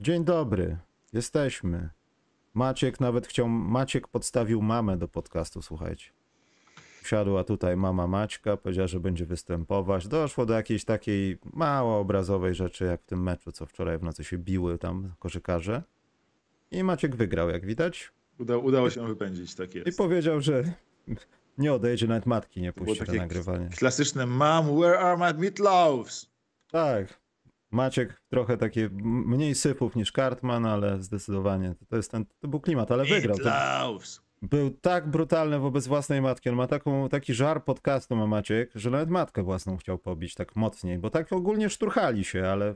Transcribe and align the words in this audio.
Dzień 0.00 0.24
dobry. 0.24 0.76
Jesteśmy. 1.12 1.90
Maciek 2.54 3.00
nawet 3.00 3.26
chciał. 3.26 3.48
Maciek 3.48 4.08
podstawił 4.08 4.62
mamę 4.62 4.96
do 4.96 5.08
podcastu, 5.08 5.62
słuchajcie. 5.62 6.10
Siadła 7.04 7.44
tutaj 7.44 7.76
mama 7.76 8.06
Maćka, 8.06 8.56
powiedziała, 8.56 8.86
że 8.86 9.00
będzie 9.00 9.26
występować. 9.26 10.08
Doszło 10.08 10.46
do 10.46 10.54
jakiejś 10.54 10.84
takiej 10.84 11.38
mało 11.52 11.98
obrazowej 11.98 12.54
rzeczy, 12.54 12.84
jak 12.84 13.02
w 13.02 13.06
tym 13.06 13.22
meczu, 13.22 13.52
co 13.52 13.66
wczoraj 13.66 13.98
w 13.98 14.02
nocy 14.02 14.24
się 14.24 14.38
biły 14.38 14.78
tam 14.78 15.12
koszykarze. 15.18 15.82
I 16.70 16.84
Maciek 16.84 17.16
wygrał, 17.16 17.50
jak 17.50 17.66
widać. 17.66 18.12
Uda, 18.38 18.56
udało 18.56 18.90
się 18.90 19.06
wypędzić, 19.06 19.54
tak 19.54 19.74
jest. 19.74 19.88
I 19.88 19.92
powiedział, 19.92 20.40
że 20.40 20.64
nie 21.58 21.72
odejdzie, 21.72 22.06
nawet 22.06 22.26
matki 22.26 22.60
nie 22.60 22.72
puści 22.72 23.04
na 23.08 23.14
nagrywanie. 23.14 23.68
Klasyczne 23.68 24.26
Mom, 24.26 24.80
where 24.80 24.98
are 24.98 25.16
my 25.16 25.40
meatloaves? 25.40 26.30
Tak. 26.70 27.20
Maciek 27.70 28.22
trochę 28.28 28.56
takie 28.56 28.88
mniej 29.02 29.54
sypów 29.54 29.96
niż 29.96 30.12
Cartman, 30.12 30.66
ale 30.66 31.02
zdecydowanie 31.02 31.74
to 31.88 31.96
jest 31.96 32.10
ten, 32.10 32.24
to 32.40 32.48
był 32.48 32.60
klimat, 32.60 32.92
ale 32.92 33.04
wygrał. 33.04 33.36
Był 34.42 34.70
tak 34.70 35.10
brutalny 35.10 35.58
wobec 35.58 35.86
własnej 35.86 36.22
matki. 36.22 36.48
On 36.48 36.54
ma 36.56 36.66
taką, 36.66 37.08
taki 37.08 37.34
żar 37.34 37.64
podcastu 37.64 38.16
ma 38.16 38.26
Maciek, 38.26 38.70
że 38.74 38.90
nawet 38.90 39.10
matkę 39.10 39.42
własną 39.42 39.76
chciał 39.76 39.98
pobić 39.98 40.34
tak 40.34 40.56
mocniej, 40.56 40.98
bo 40.98 41.10
tak 41.10 41.32
ogólnie 41.32 41.70
szturchali 41.70 42.24
się, 42.24 42.46
ale 42.46 42.74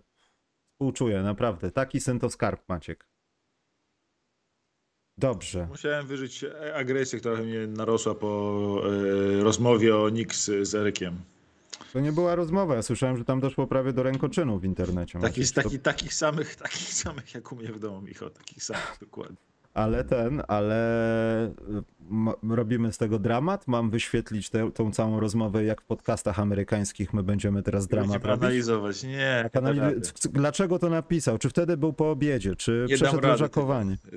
współczuję, 0.73 1.23
naprawdę. 1.23 1.71
Taki 1.71 2.01
syn 2.01 2.19
to 2.19 2.31
skarb 2.31 2.69
Maciek. 2.69 3.09
Dobrze. 5.19 5.67
Musiałem 5.67 6.07
wyżyć 6.07 6.45
agresję, 6.75 7.19
która 7.19 7.37
mnie 7.37 7.67
narosła 7.67 8.15
po 8.15 8.83
e, 9.41 9.43
rozmowie 9.43 9.97
o 9.97 10.09
Nix 10.09 10.51
z 10.63 10.75
Erykiem. 10.75 11.23
To 11.93 12.01
nie 12.01 12.13
była 12.13 12.35
rozmowa, 12.35 12.75
ja 12.75 12.83
słyszałem, 12.83 13.17
że 13.17 13.25
tam 13.25 13.41
doszło 13.41 13.67
prawie 13.67 13.93
do 13.93 14.03
rękoczynu 14.03 14.59
w 14.59 14.65
internecie. 14.65 15.19
Taki. 15.21 15.47
To- 15.47 15.63
taki, 15.63 15.79
takich, 15.79 16.15
samych, 16.15 16.57
takich 16.65 16.95
samych 16.95 17.35
jak 17.35 17.53
u 17.53 17.57
mnie 17.57 17.69
w 17.73 17.79
domu, 17.79 18.01
Michał. 18.01 18.31
Takich 18.31 18.65
samych, 18.65 18.97
dokładnie. 19.01 19.37
Ale 19.75 20.05
ten, 20.05 20.43
ale 20.49 21.49
y, 21.49 21.53
robimy 22.57 22.93
z 22.93 22.99
tego 22.99 23.19
dramat. 23.19 23.69
Mam 23.69 23.91
wyświetlić 23.91 24.51
tę 24.51 24.71
tą 24.75 24.93
całą 24.93 25.21
rozmowę, 25.21 25.65
jak 25.65 25.81
w 25.83 25.85
podcastach 25.85 26.41
amerykańskich 26.41 27.13
my 27.15 27.23
będziemy 27.23 27.63
teraz 27.63 27.87
dramat 27.87 28.11
Będziemy 28.13 28.33
analizować. 28.35 29.03
Nie, 29.03 29.51
anali- 29.55 29.75
nie, 29.75 29.81
da 29.81 29.89
rady. 29.89 30.01
c- 30.01 30.13
c- 30.13 30.29
Dlaczego 30.29 30.79
to 30.79 30.89
napisał? 30.89 31.39
Czy 31.39 31.49
wtedy 31.49 31.77
był 31.77 31.93
po 31.93 32.11
obiedzie? 32.11 32.57
Czy 32.57 32.87
Nie 32.89 32.97
przeszedł? 32.97 33.21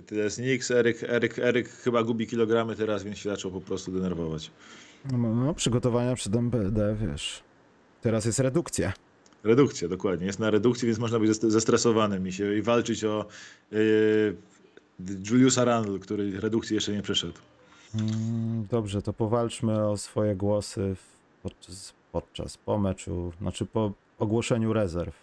To 0.07 0.15
jest 0.15 0.39
Nix, 0.39 0.71
Eryk, 0.71 1.03
Eryk, 1.03 1.39
Eryk 1.39 1.69
chyba 1.69 2.03
gubi 2.03 2.27
kilogramy 2.27 2.75
teraz, 2.75 3.03
więc 3.03 3.17
się 3.17 3.29
zaczął 3.29 3.51
po 3.51 3.61
prostu 3.61 3.91
denerwować. 3.91 4.51
No, 5.11 5.17
no, 5.17 5.53
przygotowania 5.53 6.15
przed 6.15 6.35
MBD, 6.35 6.95
wiesz. 6.95 7.43
Teraz 8.05 8.25
jest 8.25 8.39
redukcja. 8.39 8.93
Redukcja, 9.43 9.87
dokładnie. 9.87 10.25
Jest 10.25 10.39
na 10.39 10.49
redukcji, 10.49 10.85
więc 10.85 10.99
można 10.99 11.19
być 11.19 11.29
zest- 11.29 11.49
zestresowanym 11.49 12.27
i, 12.27 12.31
się, 12.31 12.55
i 12.55 12.61
walczyć 12.61 13.03
o 13.03 13.25
yy, 13.71 14.35
Juliusa 15.29 15.65
Randle, 15.65 15.99
który 15.99 16.39
redukcji 16.39 16.75
jeszcze 16.75 16.91
nie 16.91 17.01
przeszedł. 17.01 17.33
Mm, 17.95 18.67
Dobrze, 18.71 19.01
to 19.01 19.13
powalczmy 19.13 19.87
o 19.87 19.97
swoje 19.97 20.35
głosy 20.35 20.95
podczas, 21.43 21.93
podczas 22.11 22.57
po 22.57 22.79
meczu, 22.79 23.31
znaczy 23.41 23.65
po 23.65 23.93
ogłoszeniu 24.19 24.73
rezerw. 24.73 25.15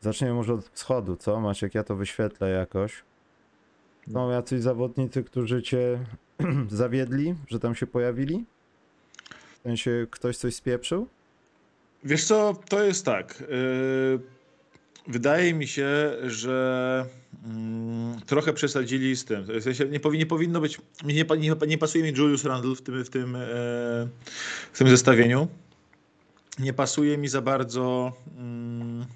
Zaczniemy 0.00 0.34
może 0.34 0.54
od 0.54 0.68
wschodu, 0.68 1.16
co? 1.16 1.40
Maciek, 1.40 1.74
ja 1.74 1.84
to 1.84 1.96
wyświetlę 1.96 2.50
jakoś. 2.50 3.02
Są 4.12 4.30
jacyś 4.30 4.60
zawodnicy, 4.62 5.24
którzy 5.24 5.62
cię 5.62 6.06
zawiedli, 6.70 7.34
że 7.48 7.60
tam 7.60 7.74
się 7.74 7.86
pojawili? 7.86 8.44
W 9.60 9.62
sensie 9.62 10.06
ktoś 10.10 10.36
coś 10.36 10.54
spieprzył? 10.54 11.08
Wiesz 12.04 12.24
co, 12.24 12.54
to 12.68 12.82
jest 12.82 13.04
tak. 13.04 13.40
Yy, 13.40 14.20
wydaje 15.08 15.54
mi 15.54 15.66
się, 15.66 16.16
że 16.22 17.06
mm, 17.44 18.20
trochę 18.26 18.52
przesadzili 18.52 19.16
z 19.16 19.24
tym. 19.24 19.44
W 19.44 19.62
sensie 19.62 19.84
nie, 19.84 20.00
powi, 20.00 20.18
nie 20.18 20.26
powinno 20.26 20.60
być. 20.60 20.80
Nie, 21.04 21.24
nie, 21.38 21.54
nie 21.66 21.78
pasuje 21.78 22.04
mi 22.04 22.18
Julius 22.18 22.44
Randle 22.44 22.74
w 22.74 22.82
tym, 22.82 23.04
w, 23.04 23.10
tym, 23.10 23.36
e, 23.36 23.40
w 24.72 24.78
tym 24.78 24.88
zestawieniu. 24.88 25.48
Nie 26.58 26.72
pasuje 26.72 27.18
mi 27.18 27.28
za 27.28 27.42
bardzo. 27.42 28.12
Mm, 28.38 29.06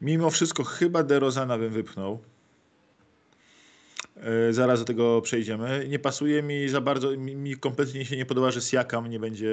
mimo 0.00 0.30
wszystko, 0.30 0.64
chyba 0.64 1.02
DeRozana 1.02 1.58
bym 1.58 1.72
wypchnął. 1.72 2.18
E, 4.22 4.52
Zaraz 4.52 4.78
do 4.80 4.84
tego 4.84 5.22
przejdziemy. 5.22 5.86
Nie 5.88 5.98
pasuje 5.98 6.42
mi 6.42 6.68
za 6.68 6.80
bardzo, 6.80 7.16
mi, 7.16 7.36
mi 7.36 7.56
kompletnie 7.56 8.04
się 8.04 8.16
nie 8.16 8.26
podoba, 8.26 8.50
że 8.50 8.60
Siakam 8.60 9.06
nie 9.06 9.20
będzie, 9.20 9.50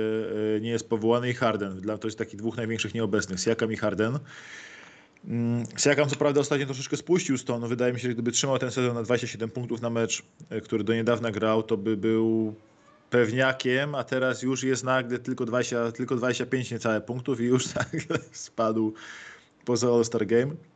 e, 0.58 0.62
nie 0.62 0.70
jest 0.70 0.90
powołany 0.90 1.30
i 1.30 1.34
Harden. 1.34 1.82
Dla 1.82 1.98
to 1.98 2.08
jest 2.08 2.18
takich 2.18 2.40
dwóch 2.40 2.58
największych 2.58 2.94
nieobecnych, 2.94 3.40
Siakam 3.40 3.72
i 3.72 3.78
Harden. 3.78 4.20
Mm, 5.28 5.64
Siakam 5.78 6.10
co 6.10 6.16
prawda 6.16 6.42
ostatnio 6.42 6.66
troszeczkę 6.66 6.98
spuścił 6.98 7.38
z 7.38 7.46
tonu. 7.46 7.68
Wydaje 7.68 7.94
mi 7.94 8.00
się, 8.00 8.08
że 8.08 8.14
gdyby 8.14 8.32
trzymał 8.32 8.60
ten 8.60 8.72
sezon 8.72 8.96
na 8.96 9.04
27 9.04 9.50
punktów 9.50 9.82
na 9.82 9.90
mecz, 9.90 10.24
e, 10.50 10.62
który 10.62 10.84
do 10.84 10.94
niedawna 10.94 11.32
grał, 11.32 11.64
to 11.64 11.78
by 11.78 11.98
był 11.98 12.56
pewniakiem, 13.10 13.96
a 13.96 14.04
teraz 14.04 14.44
już 14.44 14.64
jest 14.64 14.84
nagle 14.84 15.20
tylko, 15.20 15.46
20, 15.46 15.92
tylko 15.92 16.16
25 16.16 16.72
niecałe 16.72 17.02
punktów 17.02 17.42
i 17.42 17.44
już 17.44 17.66
nagle 17.76 18.18
spadł 18.32 18.94
poza 19.66 19.88
All-Star 19.88 20.26
Game. 20.26 20.69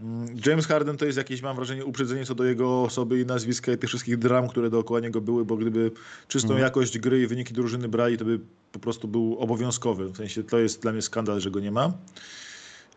Mm, 0.00 0.26
James 0.46 0.66
Harden 0.66 0.96
to 0.96 1.04
jest 1.04 1.18
jakieś, 1.18 1.42
mam 1.42 1.56
wrażenie, 1.56 1.84
uprzedzenie 1.84 2.24
co 2.24 2.34
do 2.34 2.44
jego 2.44 2.82
osoby 2.82 3.20
i 3.20 3.26
nazwiska 3.26 3.72
i 3.72 3.78
tych 3.78 3.88
wszystkich 3.88 4.16
dram, 4.18 4.48
które 4.48 4.70
dookoła 4.70 5.00
niego 5.00 5.20
były, 5.20 5.44
bo 5.44 5.56
gdyby 5.56 5.90
czystą 6.28 6.48
Mhm. 6.48 6.62
jakość 6.64 6.98
gry 6.98 7.22
i 7.22 7.26
wyniki 7.26 7.54
drużyny 7.54 7.88
brali, 7.88 8.18
to 8.18 8.24
by 8.24 8.40
po 8.72 8.78
prostu 8.78 9.08
był 9.08 9.36
obowiązkowy. 9.38 10.06
W 10.08 10.16
sensie 10.16 10.44
to 10.44 10.58
jest 10.58 10.82
dla 10.82 10.92
mnie 10.92 11.02
skandal, 11.02 11.40
że 11.40 11.50
go 11.50 11.60
nie 11.60 11.70
ma. 11.70 11.92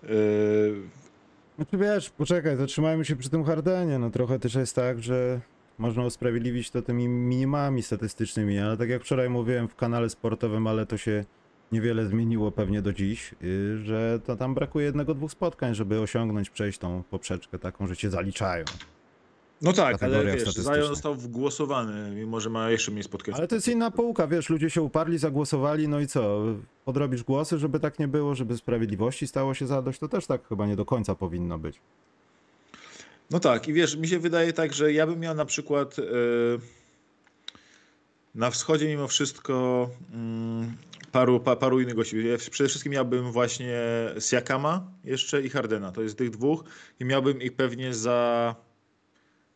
Yy, 0.03 0.09
Znaczy 1.55 1.77
wiesz, 1.77 2.09
poczekaj, 2.09 2.57
to 2.57 2.65
trzymajmy 2.65 3.05
się 3.05 3.15
przy 3.15 3.29
tym 3.29 3.43
Hardenie. 3.43 3.99
No 3.99 4.09
trochę 4.09 4.39
też 4.39 4.55
jest 4.55 4.75
tak, 4.75 5.03
że 5.03 5.41
można 5.77 6.05
usprawiedliwić 6.05 6.71
to 6.71 6.81
tymi 6.81 7.07
minimami 7.07 7.83
statystycznymi, 7.83 8.59
ale 8.59 8.77
tak 8.77 8.89
jak 8.89 9.03
wczoraj 9.03 9.29
mówiłem 9.29 9.67
w 9.67 9.75
kanale 9.75 10.09
sportowym, 10.09 10.67
ale 10.67 10.85
to 10.85 10.97
się 10.97 11.25
niewiele 11.71 12.07
zmieniło 12.07 12.51
pewnie 12.51 12.81
do 12.81 12.93
dziś, 12.93 13.35
yy, 13.41 13.77
że 13.77 14.19
to 14.25 14.35
tam 14.35 14.53
brakuje 14.53 14.85
jednego, 14.85 15.13
dwóch 15.13 15.31
spotkań, 15.31 15.75
żeby 15.75 15.99
osiągnąć, 15.99 16.49
przejść 16.49 16.79
tą 16.79 17.03
poprzeczkę 17.03 17.59
taką, 17.59 17.87
że 17.87 17.97
cię 17.97 18.09
zaliczają. 18.09 18.65
No 19.61 19.73
tak, 19.73 20.03
ale 20.03 20.25
wiesz. 20.25 20.53
Zion 20.53 20.87
został 20.87 21.15
wgłosowany, 21.15 22.11
mimo 22.15 22.39
że 22.39 22.49
ma 22.49 22.69
jeszcze 22.69 22.91
mniej 22.91 23.03
spotkań. 23.03 23.35
Ale 23.37 23.47
to 23.47 23.55
jest 23.55 23.67
inna 23.67 23.91
półka, 23.91 24.27
wiesz, 24.27 24.49
ludzie 24.49 24.69
się 24.69 24.81
uparli, 24.81 25.17
zagłosowali, 25.17 25.87
no 25.87 25.99
i 25.99 26.07
co? 26.07 26.43
Podrobisz 26.85 27.23
głosy, 27.23 27.57
żeby 27.57 27.79
tak 27.79 27.99
nie 27.99 28.07
było, 28.07 28.35
żeby 28.35 28.57
sprawiedliwości 28.57 29.27
stało 29.27 29.53
się 29.53 29.67
zadość, 29.67 29.99
to 29.99 30.07
też 30.07 30.25
tak 30.25 30.47
chyba 30.47 30.67
nie 30.67 30.75
do 30.75 30.85
końca 30.85 31.15
powinno 31.15 31.57
być. 31.57 31.79
No 33.31 33.39
tak, 33.39 33.67
i 33.67 33.73
wiesz, 33.73 33.97
mi 33.97 34.07
się 34.07 34.19
wydaje 34.19 34.53
tak, 34.53 34.73
że 34.73 34.93
ja 34.93 35.07
bym 35.07 35.19
miał 35.19 35.35
na 35.35 35.45
przykład 35.45 35.99
e, 35.99 36.03
na 38.35 38.51
wschodzie 38.51 38.87
mimo 38.87 39.07
wszystko 39.07 39.89
mm, 40.13 40.75
paru, 41.11 41.39
pa, 41.39 41.55
paru 41.55 41.81
innych 41.81 41.95
gości. 41.95 42.17
Przede 42.51 42.69
wszystkim 42.69 42.93
miałbym 42.93 43.31
właśnie 43.31 43.81
Siakama 44.19 44.91
jeszcze 45.03 45.41
i 45.41 45.49
Hardena. 45.49 45.91
To 45.91 46.01
jest 46.01 46.17
tych 46.17 46.29
dwóch 46.29 46.63
i 46.99 47.05
miałbym 47.05 47.41
ich 47.41 47.53
pewnie 47.53 47.93
za 47.93 48.55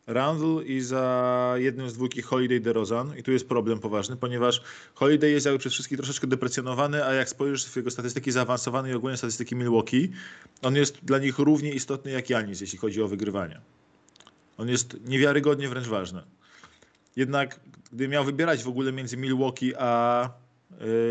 Randle 0.06 0.64
i 0.64 0.80
za 0.80 1.54
jednym 1.56 1.90
z 1.90 1.94
dwóch 1.94 2.10
Holiday 2.24 2.60
DeRozan. 2.60 3.18
I 3.18 3.22
tu 3.22 3.32
jest 3.32 3.48
problem 3.48 3.78
poważny, 3.78 4.16
ponieważ 4.16 4.62
Holiday 4.94 5.30
jest 5.30 5.46
jakby 5.46 5.58
przez 5.58 5.72
wszystkich 5.72 5.98
troszeczkę 5.98 6.26
deprecjonowany, 6.26 7.04
a 7.04 7.14
jak 7.14 7.28
spojrzysz 7.28 7.66
w 7.66 7.76
jego 7.76 7.90
statystyki 7.90 8.32
zaawansowane 8.32 8.90
i 8.90 8.94
ogólnie 8.94 9.16
statystyki 9.16 9.56
Milwaukee, 9.56 10.10
on 10.62 10.76
jest 10.76 11.04
dla 11.04 11.18
nich 11.18 11.38
równie 11.38 11.72
istotny 11.72 12.10
jak 12.10 12.30
Janis, 12.30 12.60
jeśli 12.60 12.78
chodzi 12.78 13.02
o 13.02 13.08
wygrywanie. 13.08 13.60
On 14.58 14.68
jest 14.68 14.96
niewiarygodnie 15.04 15.68
wręcz 15.68 15.86
ważny. 15.86 16.22
Jednak 17.16 17.60
gdy 17.92 18.08
miał 18.08 18.24
wybierać 18.24 18.62
w 18.62 18.68
ogóle 18.68 18.92
między 18.92 19.16
Milwaukee 19.16 19.74
a 19.78 20.30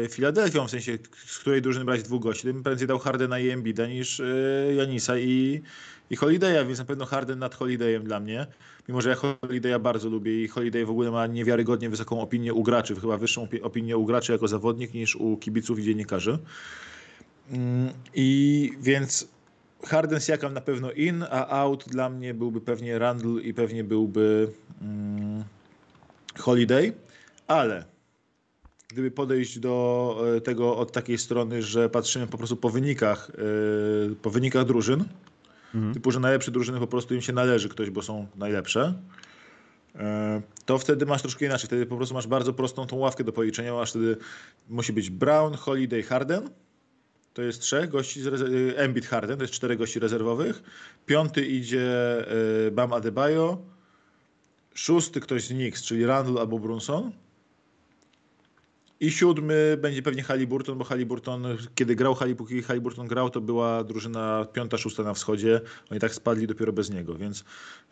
Filadelfią, 0.10 0.68
w 0.68 0.72
sensie 0.72 0.98
z 1.26 1.40
której 1.40 1.62
drużyny 1.62 1.86
brać 1.86 2.04
dwóch 2.04 2.22
gości, 2.22 2.48
to 2.48 2.54
bym 2.54 2.64
prędzej 2.64 2.88
dał 2.88 3.00
Hardena 3.00 3.40
i 3.40 3.50
Embida 3.50 3.88
niż 3.88 4.20
y, 4.20 4.74
Janisa 4.78 5.18
i, 5.18 5.62
i 6.10 6.18
Holiday'a, 6.18 6.68
więc 6.68 6.80
na 6.80 6.86
pewno 6.86 7.06
Harden 7.06 7.40
nad 7.40 7.56
Holidayem 7.56 8.04
dla 8.04 8.20
mnie. 8.20 8.48
Mimo, 8.90 9.02
że 9.02 9.10
ja 9.10 9.16
Holiday'a 9.16 9.80
bardzo 9.80 10.10
lubię 10.10 10.44
i 10.44 10.48
Holiday 10.48 10.86
w 10.86 10.90
ogóle 10.90 11.12
ma 11.12 11.28
niewiarygodnie 11.28 11.90
wysoką 11.90 12.22
opinię 12.22 12.54
u 12.54 12.64
graczy, 12.64 12.96
chyba 12.96 13.18
wyższą 13.18 13.46
opi- 13.46 13.64
opinię 13.64 13.98
u 13.98 14.06
graczy 14.06 14.32
jako 14.32 14.48
zawodnik 14.48 14.94
niż 14.94 15.16
u 15.16 15.38
kibiców 15.38 15.80
i 15.80 15.84
dziennikarzy. 15.84 16.40
Mm, 17.52 17.90
I 18.14 18.72
więc 18.82 19.28
Harden 19.86 20.20
Siakam 20.20 20.54
na 20.54 20.62
pewno 20.62 20.92
in, 20.92 21.24
a 21.30 21.48
out 21.48 21.86
dla 21.88 22.10
mnie 22.10 22.34
byłby 22.34 22.62
pewnie 22.62 23.00
Randle 23.00 23.42
i 23.42 23.54
pewnie 23.54 23.84
byłby 23.84 24.52
mm, 24.82 25.44
Holiday, 26.40 26.94
ale 27.48 27.93
gdyby 28.94 29.12
podejść 29.12 29.60
do 29.60 30.18
e, 30.38 30.42
tego 30.42 30.78
od 30.78 30.92
takiej 30.92 31.18
strony, 31.18 31.62
że 31.64 31.90
patrzymy 31.90 32.28
po 32.28 32.38
prostu 32.38 32.58
po 32.58 32.70
wynikach, 32.70 33.32
e, 34.12 34.16
po 34.16 34.30
wynikach 34.30 34.66
drużyn, 34.66 35.04
Mhm. 35.76 35.94
typu, 35.94 36.12
że 36.12 36.20
najlepsze 36.20 36.52
drużyny 36.52 36.80
po 36.80 36.88
prostu 36.88 37.16
im 37.16 37.22
się 37.22 37.34
należy 37.34 37.70
ktoś, 37.70 37.90
bo 37.90 38.02
są 38.02 38.28
najlepsze, 38.36 38.94
e, 39.96 40.42
to 40.66 40.78
wtedy 40.78 41.06
masz 41.06 41.22
troszkę 41.22 41.46
inaczej. 41.46 41.68
Wtedy 41.68 41.86
po 41.86 41.98
prostu 41.98 42.16
masz 42.16 42.28
bardzo 42.28 42.54
prostą 42.54 42.88
tą 42.88 42.96
ławkę 42.96 43.24
do 43.24 43.32
policzenia. 43.32 43.74
Masz 43.74 43.90
wtedy 43.90 44.18
musi 44.70 44.94
być 44.94 45.10
Brown, 45.10 45.54
Holiday, 45.54 46.04
Harden 46.04 46.50
to 47.34 47.42
jest 47.42 47.62
trzech 47.62 47.90
gości, 47.90 48.22
z 48.22 48.42
Embiid 48.78 49.06
Harden, 49.06 49.38
to 49.38 49.44
jest 49.44 49.54
czterech 49.54 49.78
gości 49.78 50.00
rezerwowych. 50.00 50.64
Piąty 51.06 51.46
idzie 51.46 51.88
Bam 52.72 52.94
Adebayo. 52.94 53.58
Szósty 54.74 55.20
ktoś 55.20 55.44
z 55.44 55.48
Knicks, 55.48 55.84
czyli 55.84 56.06
Randall 56.06 56.38
albo 56.38 56.60
Brunson. 56.60 57.12
I 59.04 59.12
siódmy 59.12 59.78
będzie 59.82 60.02
pewnie 60.02 60.24
Halliburton, 60.24 60.78
bo 60.78 60.84
Halliburton, 60.84 61.46
kiedy 61.76 61.96
grał 61.96 62.16
póki 62.38 62.62
Halliburton 62.62 63.08
grał, 63.08 63.30
to 63.30 63.42
była 63.42 63.84
drużyna 63.84 64.46
piąta, 64.54 64.78
szósta 64.78 65.04
na 65.04 65.14
wschodzie. 65.14 65.62
Oni 65.92 66.00
tak 66.00 66.16
spadli 66.16 66.48
dopiero 66.48 66.74
bez 66.74 66.90
niego, 66.90 67.16
więc 67.16 67.44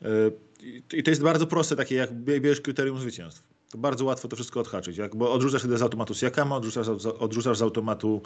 yy, 0.01 0.81
i 0.93 1.03
to 1.03 1.09
jest 1.09 1.21
bardzo 1.21 1.47
proste, 1.47 1.75
takie 1.75 1.95
jak 1.95 2.13
bie- 2.13 2.41
bierzesz 2.41 2.61
kryterium 2.61 2.99
zwycięstw. 2.99 3.43
To 3.71 3.77
bardzo 3.77 4.05
łatwo 4.05 4.27
to 4.27 4.35
wszystko 4.35 4.59
odhaczyć, 4.59 4.97
jak, 4.97 5.15
bo 5.15 5.33
odrzucasz 5.33 5.61
wtedy 5.61 5.77
z 5.77 5.81
automatu 5.81 6.13
Siakama, 6.13 6.55
odrzucasz, 6.55 6.87
odrzucasz 7.19 7.57
z 7.57 7.61
automatu 7.61 8.21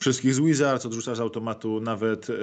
wszystkich 0.00 0.34
z 0.34 0.40
Wizards, 0.40 0.86
odrzucasz 0.86 1.16
z 1.16 1.20
automatu 1.20 1.80
nawet 1.80 2.28
yy, 2.28 2.36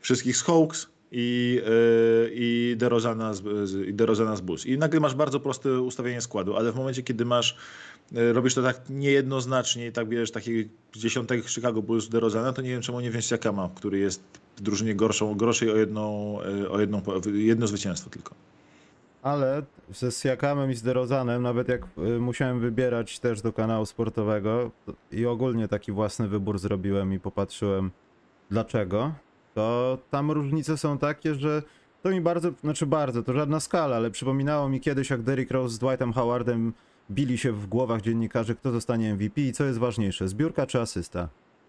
wszystkich 0.00 0.36
z 0.36 0.42
Hawks 0.42 0.86
i, 1.12 1.60
yy, 1.66 2.30
i 2.34 2.74
DeRozana 2.76 3.34
z, 3.34 3.72
i 3.88 3.94
DeRozana 3.94 4.36
z 4.36 4.40
Bulls. 4.40 4.66
I 4.66 4.78
nagle 4.78 5.00
masz 5.00 5.14
bardzo 5.14 5.40
proste 5.40 5.80
ustawienie 5.80 6.20
składu, 6.20 6.56
ale 6.56 6.72
w 6.72 6.76
momencie, 6.76 7.02
kiedy 7.02 7.24
masz 7.24 7.56
robisz 8.12 8.54
to 8.54 8.62
tak 8.62 8.80
niejednoznacznie 8.90 9.86
i 9.86 9.92
tak 9.92 10.08
bierzesz 10.08 10.30
takiej 10.30 10.68
z 10.94 10.98
dziesiątek 10.98 11.48
Chicago 11.48 11.82
Bulls 11.82 12.08
DeRozana, 12.08 12.52
to 12.52 12.62
nie 12.62 12.70
wiem 12.70 12.82
czemu 12.82 13.00
nie 13.00 13.10
wziąć 13.10 13.24
Siakama, 13.26 13.70
który 13.74 13.98
jest 13.98 14.22
w 14.56 14.60
drużynie 14.60 14.94
gorszą, 14.94 15.34
gorszej 15.34 15.70
o, 15.70 15.76
jedną, 15.76 16.38
yy, 16.60 16.70
o 16.70 16.80
jedną, 16.80 17.02
jedno 17.34 17.66
zwycięstwo 17.66 18.10
tylko. 18.10 18.34
Ale 19.22 19.62
ze 19.92 20.12
Siakamem 20.12 20.70
i 20.70 20.74
z 20.74 20.82
DeRozanem, 20.82 21.42
nawet 21.42 21.68
jak 21.68 21.82
y, 21.98 22.18
musiałem 22.20 22.60
wybierać 22.60 23.18
też 23.18 23.40
do 23.42 23.52
kanału 23.52 23.86
sportowego 23.86 24.70
to- 24.86 24.94
i 25.12 25.26
ogólnie 25.26 25.68
taki 25.68 25.92
własny 25.92 26.28
wybór 26.28 26.58
zrobiłem 26.58 27.12
i 27.12 27.20
popatrzyłem 27.20 27.90
dlaczego, 28.50 29.12
to 29.54 29.98
tam 30.10 30.30
różnice 30.30 30.76
są 30.76 30.98
takie, 30.98 31.34
że 31.34 31.62
to 32.02 32.10
mi 32.10 32.20
bardzo, 32.20 32.50
znaczy 32.60 32.86
bardzo, 32.86 33.22
to 33.22 33.32
żadna 33.32 33.60
skala, 33.60 33.96
ale 33.96 34.10
przypominało 34.10 34.68
mi 34.68 34.80
kiedyś 34.80 35.10
jak 35.10 35.22
Derrick 35.22 35.50
Rose 35.50 35.74
z 35.74 35.78
Dwightem 35.78 36.12
Howardem 36.12 36.72
bili 37.10 37.38
się 37.38 37.52
w 37.52 37.66
głowach 37.66 38.00
dziennikarzy, 38.02 38.54
kto 38.54 38.72
zostanie 38.72 39.14
MVP 39.14 39.40
i 39.40 39.52
co 39.52 39.64
jest 39.64 39.78
ważniejsze, 39.78 40.28
zbiórka 40.28 40.66
czy 40.66 40.80
asysta. 40.80 41.28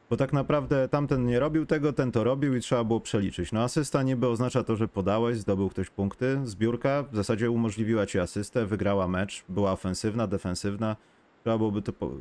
Bo 0.09 0.17
tak 0.17 0.33
naprawdę 0.33 0.89
tamten 0.89 1.25
nie 1.25 1.39
robił 1.39 1.65
tego, 1.65 1.93
ten 1.93 2.11
to 2.11 2.23
robił 2.23 2.55
i 2.55 2.59
trzeba 2.59 2.83
było 2.83 2.99
przeliczyć. 2.99 3.51
No 3.51 3.63
asysta 3.63 4.03
niby 4.03 4.27
oznacza 4.27 4.63
to, 4.63 4.75
że 4.75 4.87
podałeś, 4.87 5.37
zdobył 5.37 5.69
ktoś 5.69 5.89
punkty. 5.89 6.39
Zbiórka 6.43 7.03
w 7.11 7.15
zasadzie 7.15 7.51
umożliwiła 7.51 8.05
ci 8.05 8.19
asystę, 8.19 8.65
wygrała 8.65 9.07
mecz, 9.07 9.43
była 9.49 9.71
ofensywna, 9.71 10.27
defensywna. 10.27 10.95
Trzeba 11.43 11.57
byłoby 11.57 11.81
to 11.81 11.93
po... 11.93 12.11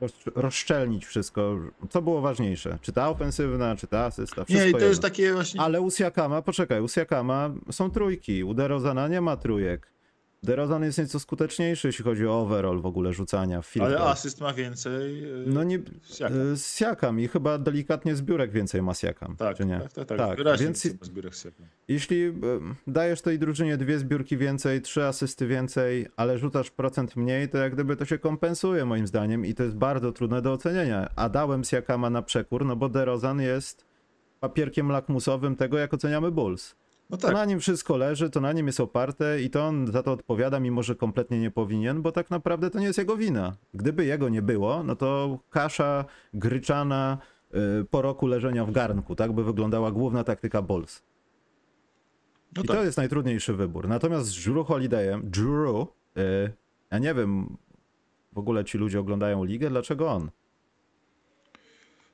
roz- 0.00 0.26
rozszczelnić 0.34 1.06
wszystko. 1.06 1.58
Co 1.90 2.02
było 2.02 2.20
ważniejsze? 2.20 2.78
Czy 2.82 2.92
ta 2.92 3.08
ofensywna, 3.08 3.76
czy 3.76 3.86
ta 3.86 4.04
asysta? 4.04 4.44
Wszystko 4.44 4.64
Nie, 4.64 4.70
i 4.70 4.72
to 4.72 4.78
jest 4.78 4.88
jedno. 4.90 5.08
takie 5.08 5.32
właśnie... 5.32 5.60
Ale 5.60 5.80
u 5.80 5.90
Siakama, 5.90 6.42
poczekaj, 6.42 6.80
u 6.80 6.88
Siakama 6.88 7.50
są 7.70 7.90
trójki, 7.90 8.44
u 8.44 8.54
DeRozana 8.54 9.08
nie 9.08 9.20
ma 9.20 9.36
trójek. 9.36 9.86
DeRozan 10.42 10.82
jest 10.82 10.98
nieco 10.98 11.20
skuteczniejszy, 11.20 11.88
jeśli 11.88 12.04
chodzi 12.04 12.26
o 12.26 12.40
overall 12.40 12.80
w 12.80 12.86
ogóle 12.86 13.12
rzucania 13.12 13.62
w. 13.62 13.72
Ale 13.80 14.00
asyst 14.00 14.40
ma 14.40 14.52
więcej. 14.54 15.20
yy, 15.22 15.44
No 15.46 15.64
nie, 15.64 15.78
Siakam. 16.02 16.52
y, 16.52 16.56
z 16.56 16.76
Siakam 16.76 17.20
i 17.20 17.28
chyba 17.28 17.58
delikatnie 17.58 18.16
zbiórek 18.16 18.50
więcej 18.52 18.82
ma 18.82 18.94
Siakam, 18.94 19.36
Tak, 19.36 19.56
czy 19.56 19.66
nie? 19.66 19.80
tak, 19.80 19.92
tak, 19.92 20.08
tak. 20.08 20.18
Tak, 20.18 20.36
Wyraźnie 20.38 20.66
więc- 20.66 20.82
zbiórek 21.02 21.34
Siakam. 21.34 21.66
Jeśli 21.88 22.22
y, 22.24 22.32
dajesz 22.86 23.22
tej 23.22 23.38
drużynie 23.38 23.76
dwie 23.76 23.98
zbiórki 23.98 24.36
więcej, 24.36 24.82
trzy 24.82 25.04
asysty 25.04 25.46
więcej, 25.46 26.06
ale 26.16 26.38
rzucasz 26.38 26.70
procent 26.70 27.16
mniej, 27.16 27.48
to 27.48 27.58
jak 27.58 27.74
gdyby 27.74 27.96
to 27.96 28.04
się 28.04 28.18
kompensuje 28.18 28.84
moim 28.84 29.06
zdaniem 29.06 29.46
i 29.46 29.54
to 29.54 29.62
jest 29.62 29.76
bardzo 29.76 30.12
trudne 30.12 30.42
do 30.42 30.52
oceniania. 30.52 31.08
A 31.16 31.28
dałem 31.28 31.64
Siakama 31.64 32.10
na 32.10 32.22
przekór, 32.22 32.64
no 32.64 32.76
bo 32.76 32.88
DeRozan 32.88 33.40
jest 33.40 33.84
papierkiem 34.40 34.88
lakmusowym 34.88 35.56
tego, 35.56 35.78
jak 35.78 35.94
oceniamy 35.94 36.30
Bulls. 36.30 36.74
No 37.10 37.16
To 37.16 37.26
tak. 37.26 37.36
na 37.36 37.44
nim 37.44 37.60
wszystko 37.60 37.96
leży, 37.96 38.30
to 38.30 38.40
na 38.40 38.52
nim 38.52 38.66
jest 38.66 38.80
oparte 38.80 39.42
i 39.42 39.50
to 39.50 39.66
on 39.66 39.86
za 39.92 40.02
to 40.02 40.12
odpowiada, 40.12 40.60
mimo 40.60 40.82
że 40.82 40.94
kompletnie 40.94 41.40
nie 41.40 41.50
powinien, 41.50 42.02
bo 42.02 42.12
tak 42.12 42.30
naprawdę 42.30 42.70
to 42.70 42.78
nie 42.80 42.86
jest 42.86 42.98
jego 42.98 43.16
wina. 43.16 43.56
Gdyby 43.74 44.04
jego 44.04 44.28
nie 44.28 44.42
było, 44.42 44.82
no 44.82 44.96
to 44.96 45.38
kasza 45.50 46.04
gryczana 46.34 47.18
y, 47.80 47.84
po 47.84 48.02
roku 48.02 48.26
leżenia 48.26 48.64
w 48.64 48.70
garnku, 48.70 49.14
tak 49.14 49.32
by 49.32 49.44
wyglądała 49.44 49.90
główna 49.92 50.24
taktyka 50.24 50.62
Bulls. 50.62 51.02
No 52.56 52.62
I 52.62 52.66
tak. 52.66 52.76
to 52.76 52.84
jest 52.84 52.96
najtrudniejszy 52.98 53.54
wybór. 53.54 53.88
Natomiast 53.88 54.26
z 54.26 54.44
Drew 54.44 54.66
Holidayem, 54.66 55.30
Drew, 55.30 55.86
y, 56.18 56.52
ja 56.90 56.98
nie 56.98 57.14
wiem, 57.14 57.56
w 58.32 58.38
ogóle 58.38 58.64
ci 58.64 58.78
ludzie 58.78 59.00
oglądają 59.00 59.44
ligę, 59.44 59.70
dlaczego 59.70 60.10
on? 60.10 60.30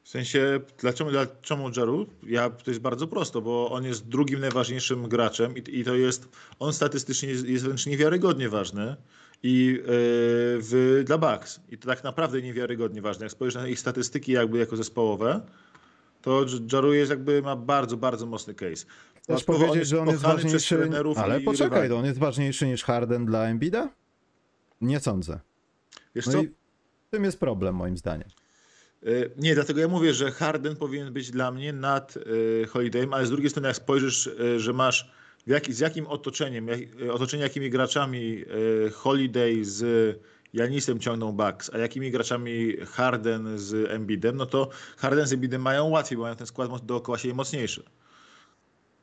W 0.04 0.08
sensie, 0.08 0.60
dlaczego, 0.78 1.10
dlaczego 1.10 1.70
Jaru? 1.76 2.06
Ja, 2.26 2.50
to 2.50 2.70
jest 2.70 2.80
bardzo 2.80 3.06
prosto, 3.06 3.40
bo 3.40 3.70
on 3.70 3.84
jest 3.84 4.08
drugim 4.08 4.40
najważniejszym 4.40 5.08
graczem 5.08 5.56
i, 5.56 5.80
i 5.80 5.84
to 5.84 5.94
jest, 5.94 6.28
on 6.58 6.72
statystycznie 6.72 7.28
jest, 7.28 7.46
jest 7.46 7.64
wręcz 7.64 7.86
niewiarygodnie 7.86 8.48
ważny 8.48 8.96
i 9.42 9.64
yy, 9.66 9.82
w, 10.60 11.02
dla 11.06 11.18
Bucks. 11.18 11.60
I 11.70 11.78
to 11.78 11.88
tak 11.88 12.04
naprawdę 12.04 12.42
niewiarygodnie 12.42 13.02
ważne. 13.02 13.24
Jak 13.24 13.32
spojrzysz 13.32 13.62
na 13.62 13.68
ich 13.68 13.80
statystyki 13.80 14.32
jakby 14.32 14.58
jako 14.58 14.76
zespołowe, 14.76 15.40
to 16.22 16.44
Jaru 16.72 16.92
jest 16.92 17.10
jakby, 17.10 17.42
ma 17.42 17.56
bardzo, 17.56 17.96
bardzo 17.96 18.26
mocny 18.26 18.54
case. 18.54 18.72
Chcesz 19.14 19.26
Dodatkowo 19.28 19.58
on 19.58 19.66
powiedzieć, 19.68 19.88
że 19.88 20.00
on 20.00 20.08
jest 20.08 20.22
ważniejszy, 20.22 20.90
ale 21.16 21.40
poczekaj, 21.40 21.82
rywali. 21.82 21.92
on 21.92 22.04
jest 22.04 22.18
ważniejszy 22.18 22.66
niż 22.66 22.84
Harden 22.84 23.26
dla 23.26 23.44
Embida? 23.44 23.88
Nie 24.80 25.00
sądzę. 25.00 25.40
Wiesz 26.14 26.26
No 26.26 26.32
co? 26.32 26.42
i 26.42 26.46
w 26.48 27.10
tym 27.10 27.24
jest 27.24 27.40
problem 27.40 27.74
moim 27.74 27.96
zdaniem. 27.96 28.28
Y, 29.06 29.30
Nie, 29.36 29.54
dlatego 29.54 29.80
ja 29.80 29.88
mówię, 29.88 30.14
że 30.14 30.30
Harden 30.30 30.76
powinien 30.76 31.12
być 31.12 31.30
dla 31.30 31.50
mnie 31.50 31.72
nad 31.72 32.16
y, 32.16 32.66
Holidayem, 32.68 33.14
ale 33.14 33.26
z 33.26 33.30
drugiej 33.30 33.50
strony 33.50 33.68
jak 33.68 33.76
spojrzysz, 33.76 34.26
y, 34.26 34.60
że 34.60 34.72
masz 34.72 35.10
jak, 35.46 35.72
z 35.72 35.78
jakim 35.78 36.06
otoczeniem, 36.06 36.68
jak, 36.68 36.80
otoczenie 37.12 37.42
jakimi 37.42 37.70
graczami 37.70 38.44
Holiday 38.92 39.64
z 39.64 39.84
Janisem 40.54 41.00
ciągną 41.00 41.32
Bucks, 41.32 41.70
a 41.74 41.78
jakimi 41.78 42.10
graczami 42.10 42.76
Harden 42.86 43.58
z 43.58 43.90
Embiidem, 43.90 44.36
no 44.36 44.46
to 44.46 44.68
Harden 44.96 45.26
z 45.26 45.32
Embiidem 45.32 45.62
mają 45.62 45.88
łatwiej, 45.88 46.18
bo 46.18 46.22
mają 46.22 46.36
ten 46.36 46.46
skład 46.46 46.86
dookoła 46.86 47.18
siebie 47.18 47.34
mocniejszy. 47.34 47.82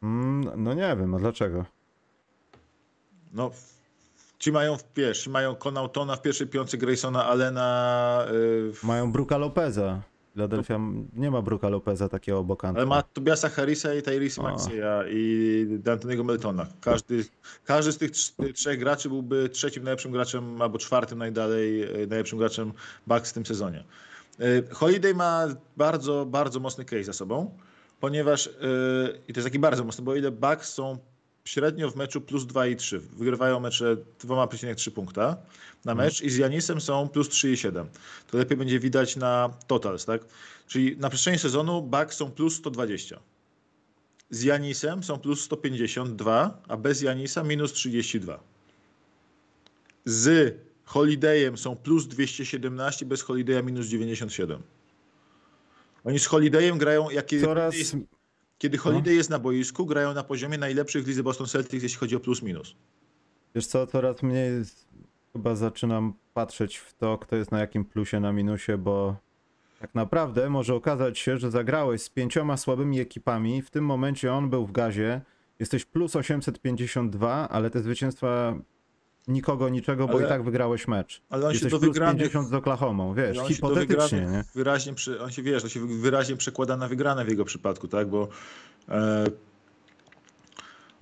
Mm, 0.03 0.63
no 0.63 0.73
nie 0.73 0.95
wiem, 0.99 1.15
a 1.15 1.19
dlaczego? 1.19 1.65
No, 3.33 3.51
ci 4.41 4.51
mają, 4.51 4.77
wiesz, 4.95 5.27
mają 5.27 5.55
Conautona 5.55 6.15
w 6.15 6.21
pierwszej 6.21 6.47
piątce, 6.47 6.77
Graysona 6.77 7.25
Allena, 7.25 8.25
y, 8.31 8.71
w- 8.73 8.83
Mają 8.83 9.11
Bruka 9.11 9.37
Lopeza. 9.37 10.01
Philadelphia 10.33 10.79
nie 11.13 11.31
ma 11.31 11.41
Bruka 11.41 11.69
Lopeza 11.69 12.09
takiego 12.09 12.39
obok 12.39 12.65
Ale 12.65 12.85
ma 12.85 13.03
Tobiasa 13.03 13.49
Harrisa 13.49 13.93
i 13.93 14.01
Tyrese. 14.01 14.41
Maxeya 14.41 15.03
i 15.09 15.65
D'Antoniego 15.83 16.23
Meltona. 16.25 16.67
Każdy, 16.81 17.25
każdy 17.65 17.91
z 17.91 17.97
tych 17.97 18.11
trz- 18.11 18.53
trzech 18.53 18.79
graczy 18.79 19.09
byłby 19.09 19.49
trzecim 19.49 19.83
najlepszym 19.83 20.11
graczem 20.11 20.61
albo 20.61 20.77
czwartym 20.77 21.19
najdalej 21.19 21.83
e, 21.83 21.87
najlepszym 22.07 22.39
graczem 22.39 22.73
Bucks 23.07 23.29
w 23.31 23.33
tym 23.33 23.45
sezonie. 23.45 23.83
E, 24.39 24.73
Holiday 24.73 25.13
ma 25.13 25.47
bardzo, 25.77 26.25
bardzo 26.25 26.59
mocny 26.59 26.85
case 26.85 27.03
za 27.03 27.13
sobą, 27.13 27.57
ponieważ 27.99 28.49
i 29.27 29.33
to 29.33 29.39
jest 29.39 29.47
taki 29.47 29.59
bardzo 29.59 29.83
mocny, 29.83 30.03
bo 30.03 30.15
ile 30.15 30.31
Bucks 30.31 30.73
są 30.73 30.97
średnio 31.45 31.91
w 31.91 31.95
meczu 31.95 32.21
plus 32.21 32.45
2 32.45 32.67
i 32.67 32.75
3. 32.75 32.99
Wygrywają 32.99 33.59
mecze 33.59 33.97
2,3 34.19 34.91
punkta 34.91 35.37
na 35.85 35.95
mecz 35.95 36.21
i 36.21 36.29
z 36.29 36.37
Janisem 36.37 36.81
są 36.81 37.09
plus 37.09 37.29
3,7. 37.29 37.85
To 38.27 38.37
lepiej 38.37 38.57
będzie 38.57 38.79
widać 38.79 39.15
na 39.15 39.49
totals, 39.67 40.05
tak? 40.05 40.21
Czyli 40.67 40.97
na 40.97 41.09
przestrzeni 41.09 41.37
sezonu 41.37 41.81
Bucks 41.81 42.17
są 42.17 42.31
plus 42.31 42.55
120. 42.55 43.19
Z 44.29 44.43
Janisem 44.43 45.03
są 45.03 45.19
plus 45.19 45.41
152, 45.41 46.61
a 46.67 46.77
bez 46.77 47.01
Janisa 47.01 47.43
minus 47.43 47.73
32. 47.73 48.39
Z 50.05 50.55
Holidayem 50.85 51.57
są 51.57 51.75
plus 51.75 52.07
217, 52.07 53.05
bez 53.05 53.21
Holidaya 53.21 53.61
minus 53.63 53.87
97. 53.87 54.61
Oni 56.03 56.19
z 56.19 56.25
Holidayem 56.25 56.77
grają, 56.77 57.09
jak 57.09 57.25
kiedy, 57.25 57.45
Coraz... 57.45 57.75
jest, 57.75 57.95
kiedy 58.61 58.77
Holiday 58.77 59.13
jest 59.13 59.29
na 59.29 59.39
boisku, 59.39 59.85
grają 59.85 60.13
na 60.13 60.23
poziomie 60.23 60.57
najlepszych 60.57 61.07
lidze 61.07 61.23
Boston 61.23 61.47
Celtics, 61.47 61.83
jeśli 61.83 61.97
chodzi 61.97 62.15
o 62.15 62.19
plus 62.19 62.41
minus. 62.41 62.75
Wiesz 63.55 63.67
co, 63.67 63.87
coraz 63.87 64.23
mniej 64.23 64.51
chyba 65.33 65.55
zaczynam 65.55 66.13
patrzeć 66.33 66.77
w 66.77 66.93
to, 66.93 67.17
kto 67.17 67.35
jest 67.35 67.51
na 67.51 67.59
jakim 67.59 67.85
plusie, 67.85 68.19
na 68.19 68.33
minusie, 68.33 68.77
bo 68.77 69.15
tak 69.79 69.95
naprawdę 69.95 70.49
może 70.49 70.75
okazać 70.75 71.19
się, 71.19 71.37
że 71.37 71.51
zagrałeś 71.51 72.01
z 72.01 72.09
pięcioma 72.09 72.57
słabymi 72.57 72.99
ekipami, 72.99 73.61
w 73.61 73.69
tym 73.69 73.85
momencie 73.85 74.33
on 74.33 74.49
był 74.49 74.65
w 74.65 74.71
gazie, 74.71 75.21
jesteś 75.59 75.85
plus 75.85 76.15
852, 76.15 77.49
ale 77.49 77.69
te 77.69 77.81
zwycięstwa 77.81 78.55
nikogo, 79.27 79.69
niczego, 79.69 80.07
bo 80.07 80.13
Ale- 80.13 80.25
i 80.25 80.29
tak 80.29 80.43
wygrałeś 80.43 80.87
mecz. 80.87 81.21
Ale 81.29 81.45
on 81.45 81.51
się 81.51 81.55
Jesteś 81.55 81.71
do 81.71 81.79
plus 81.79 81.93
wygranych 81.93 82.17
50 82.21 82.49
z 82.49 82.53
Oklahomą, 82.53 83.13
wiesz, 83.13 83.37
on 83.37 83.47
się 83.47 83.53
hipotetycznie, 83.53 84.17
nie? 84.17 84.25
wygranych 84.25 84.51
Wyraźnie, 84.55 84.93
przy, 84.93 85.21
on 85.21 85.31
się 85.31 85.43
wiesz, 85.43 85.63
to 85.63 85.69
się 85.69 85.79
wyraźnie 85.87 86.37
przekłada 86.37 86.77
na 86.77 86.87
wygrane 86.87 87.25
w 87.25 87.29
jego 87.29 87.45
przypadku, 87.45 87.87
tak? 87.87 88.09
Bo 88.09 88.27
e, 88.89 89.25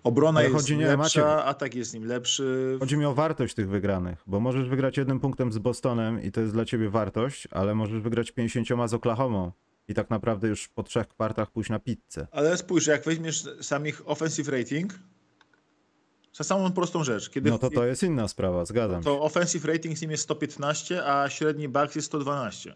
obrona 0.04 0.40
Ale 0.40 0.50
jest 0.50 0.62
chodzi, 0.62 0.78
nie, 0.78 0.88
lepsza, 0.88 0.98
Maciek. 0.98 1.48
atak 1.48 1.76
jest 1.76 1.94
nim 1.94 2.06
lepszy. 2.06 2.78
Chodzi 2.80 2.98
mi 2.98 3.06
o 3.06 3.14
wartość 3.14 3.56
tych 3.56 3.70
wygranych, 3.70 4.24
bo 4.28 4.40
możesz 4.40 4.70
wygrać 4.70 4.98
jednym 4.98 5.20
punktem 5.20 5.52
z 5.52 5.58
Bostonem 5.58 6.24
i 6.24 6.32
to 6.32 6.42
jest 6.42 6.54
dla 6.54 6.66
ciebie 6.66 6.90
wartość, 6.90 7.48
ale 7.52 7.76
możesz 7.76 8.02
wygrać 8.02 8.32
50 8.32 8.68
z 8.90 8.94
Oklahomą 8.94 9.52
i 9.88 9.94
tak 9.94 10.10
naprawdę 10.10 10.48
już 10.48 10.68
po 10.68 10.84
trzech 10.84 11.08
kwartach 11.08 11.52
pójść 11.52 11.70
na 11.70 11.80
pizzę. 11.80 12.28
Ale 12.32 12.58
spójrz, 12.58 12.88
jak 12.88 13.04
weźmiesz 13.06 13.44
sam 13.62 13.88
ich 13.88 14.02
offensive 14.06 14.50
rating, 14.50 14.94
za 16.40 16.44
samą 16.44 16.72
prostą 16.72 17.04
rzecz. 17.04 17.30
Kiedy 17.30 17.50
No 17.50 17.58
to 17.60 17.70
to 17.70 17.86
jest 17.86 18.04
inna 18.04 18.28
sprawa, 18.28 18.66
zgadzam 18.66 19.02
się. 19.02 19.06
to 19.06 19.22
offensive 19.22 19.66
rating 19.66 19.98
z 19.98 20.02
nim 20.02 20.12
jest 20.12 20.24
115, 20.24 21.06
a 21.06 21.30
średni 21.30 21.68
Bucks 21.70 21.96
jest 21.96 22.06
112. 22.08 22.76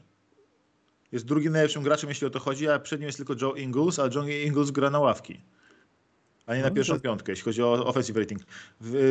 Jest 1.11 1.25
drugim 1.25 1.53
najlepszym 1.53 1.83
graczem, 1.83 2.09
jeśli 2.09 2.27
o 2.27 2.29
to 2.29 2.39
chodzi, 2.39 2.69
a 2.69 2.79
przed 2.79 2.99
nim 2.99 3.07
jest 3.07 3.17
tylko 3.17 3.33
Joe 3.41 3.53
Ingles, 3.55 3.99
a 3.99 4.03
Joe 4.15 4.27
Ingles 4.27 4.71
gra 4.71 4.89
na 4.89 4.99
ławki. 4.99 5.41
A 6.45 6.55
nie 6.55 6.61
na 6.61 6.69
No, 6.69 6.75
pierwszą 6.75 6.93
to- 6.93 6.99
piątkę, 6.99 7.31
jeśli 7.31 7.43
chodzi 7.45 7.63
o 7.63 7.85
offensive 7.85 8.17
rating. 8.17 8.41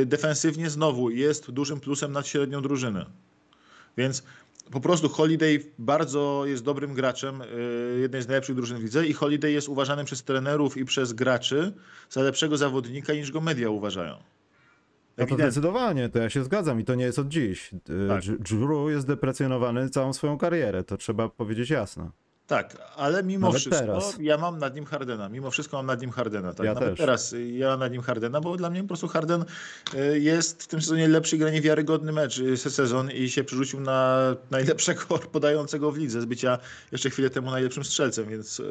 Defensywnie 0.07 0.71
znowu 0.71 1.11
jest 1.11 1.51
dużym 1.51 1.81
plusem 1.81 2.13
nad 2.13 2.27
średnią 2.27 2.63
drużyny. 2.63 3.05
Więc 3.97 4.23
po 4.71 4.81
prostu 4.81 5.09
Holiday 5.09 5.61
bardzo 5.79 6.43
jest 6.47 6.65
dobrym 6.65 6.95
graczem 6.95 7.43
y, 7.43 7.47
jednej 8.01 8.23
z 8.23 8.29
najlepszych 8.29 8.57
drużyn 8.57 8.79
w 8.79 8.83
lidze 8.83 9.07
i 9.07 9.13
Holiday 9.13 9.53
jest 9.53 9.69
uważany 9.69 10.05
przez 10.05 10.23
trenerów 10.23 10.77
i 10.77 10.85
przez 10.85 11.13
graczy 11.13 11.73
za 12.11 12.23
lepszego 12.23 12.57
zawodnika 12.57 13.13
niż 13.15 13.31
go 13.33 13.41
media 13.41 13.71
uważają. 13.71 14.17
No 15.19 15.27
to 15.27 15.35
zdecydowanie, 15.35 16.09
to 16.09 16.19
ja 16.19 16.31
się 16.31 16.45
zgadzam 16.45 16.81
i 16.81 16.85
to 16.85 16.95
nie 16.95 17.05
jest 17.05 17.19
od 17.19 17.29
dziś. 17.29 17.73
Y, 17.73 18.09
Tak. 18.09 18.23
Drew 18.39 18.91
jest 18.91 19.07
deprecjonowany 19.07 19.91
całą 19.91 20.13
swoją 20.13 20.39
karierę, 20.39 20.85
to 20.85 20.97
trzeba 20.97 21.29
powiedzieć 21.29 21.71
jasno. 21.71 22.11
Tak, 22.47 22.77
ale 22.97 23.23
mimo 23.23 23.47
Nawet 23.47 23.61
wszystko 23.61 23.81
teraz. 23.87 24.17
ja 24.21 24.39
mam 24.39 24.59
nad 24.59 24.75
nim 24.75 24.85
Hardena. 24.85 25.29
Mimo 25.29 25.51
wszystko 25.51 25.77
mam 25.77 25.87
nad 25.87 26.01
nim 26.01 26.11
Hardena. 26.11 26.55
Tak? 26.55 26.67
Ja 26.67 26.75
Nawet 26.75 26.89
też. 26.91 26.99
teraz 26.99 27.33
y, 27.33 27.49
ja 27.51 27.69
mam 27.69 27.81
nad 27.81 27.93
nim 27.93 28.03
Hardena, 28.03 28.41
bo 28.41 28.57
dla 28.57 28.71
mnie 28.71 28.81
po 28.83 28.89
prostu 28.89 29.09
Harden 29.09 29.45
y, 29.95 30.19
jest 30.21 30.63
w 30.63 30.67
tym 30.67 30.81
sezonie 30.83 31.09
lepszy, 31.09 31.39
gra 31.39 31.51
niewiarygodny 31.51 32.13
mecz 32.13 32.41
se- 32.57 32.71
sezon 32.71 33.11
i 33.11 33.29
się 33.31 33.45
przerzucił 33.45 33.81
na 33.81 34.19
najlepszego 34.51 35.19
podającego 35.33 35.93
w 35.93 35.97
lidze 35.99 36.21
z 36.21 36.25
bycia 36.25 36.59
jeszcze 36.93 37.11
chwilę 37.11 37.31
temu 37.31 37.51
najlepszym 37.51 37.85
strzelcem, 37.85 38.29
więc 38.29 38.63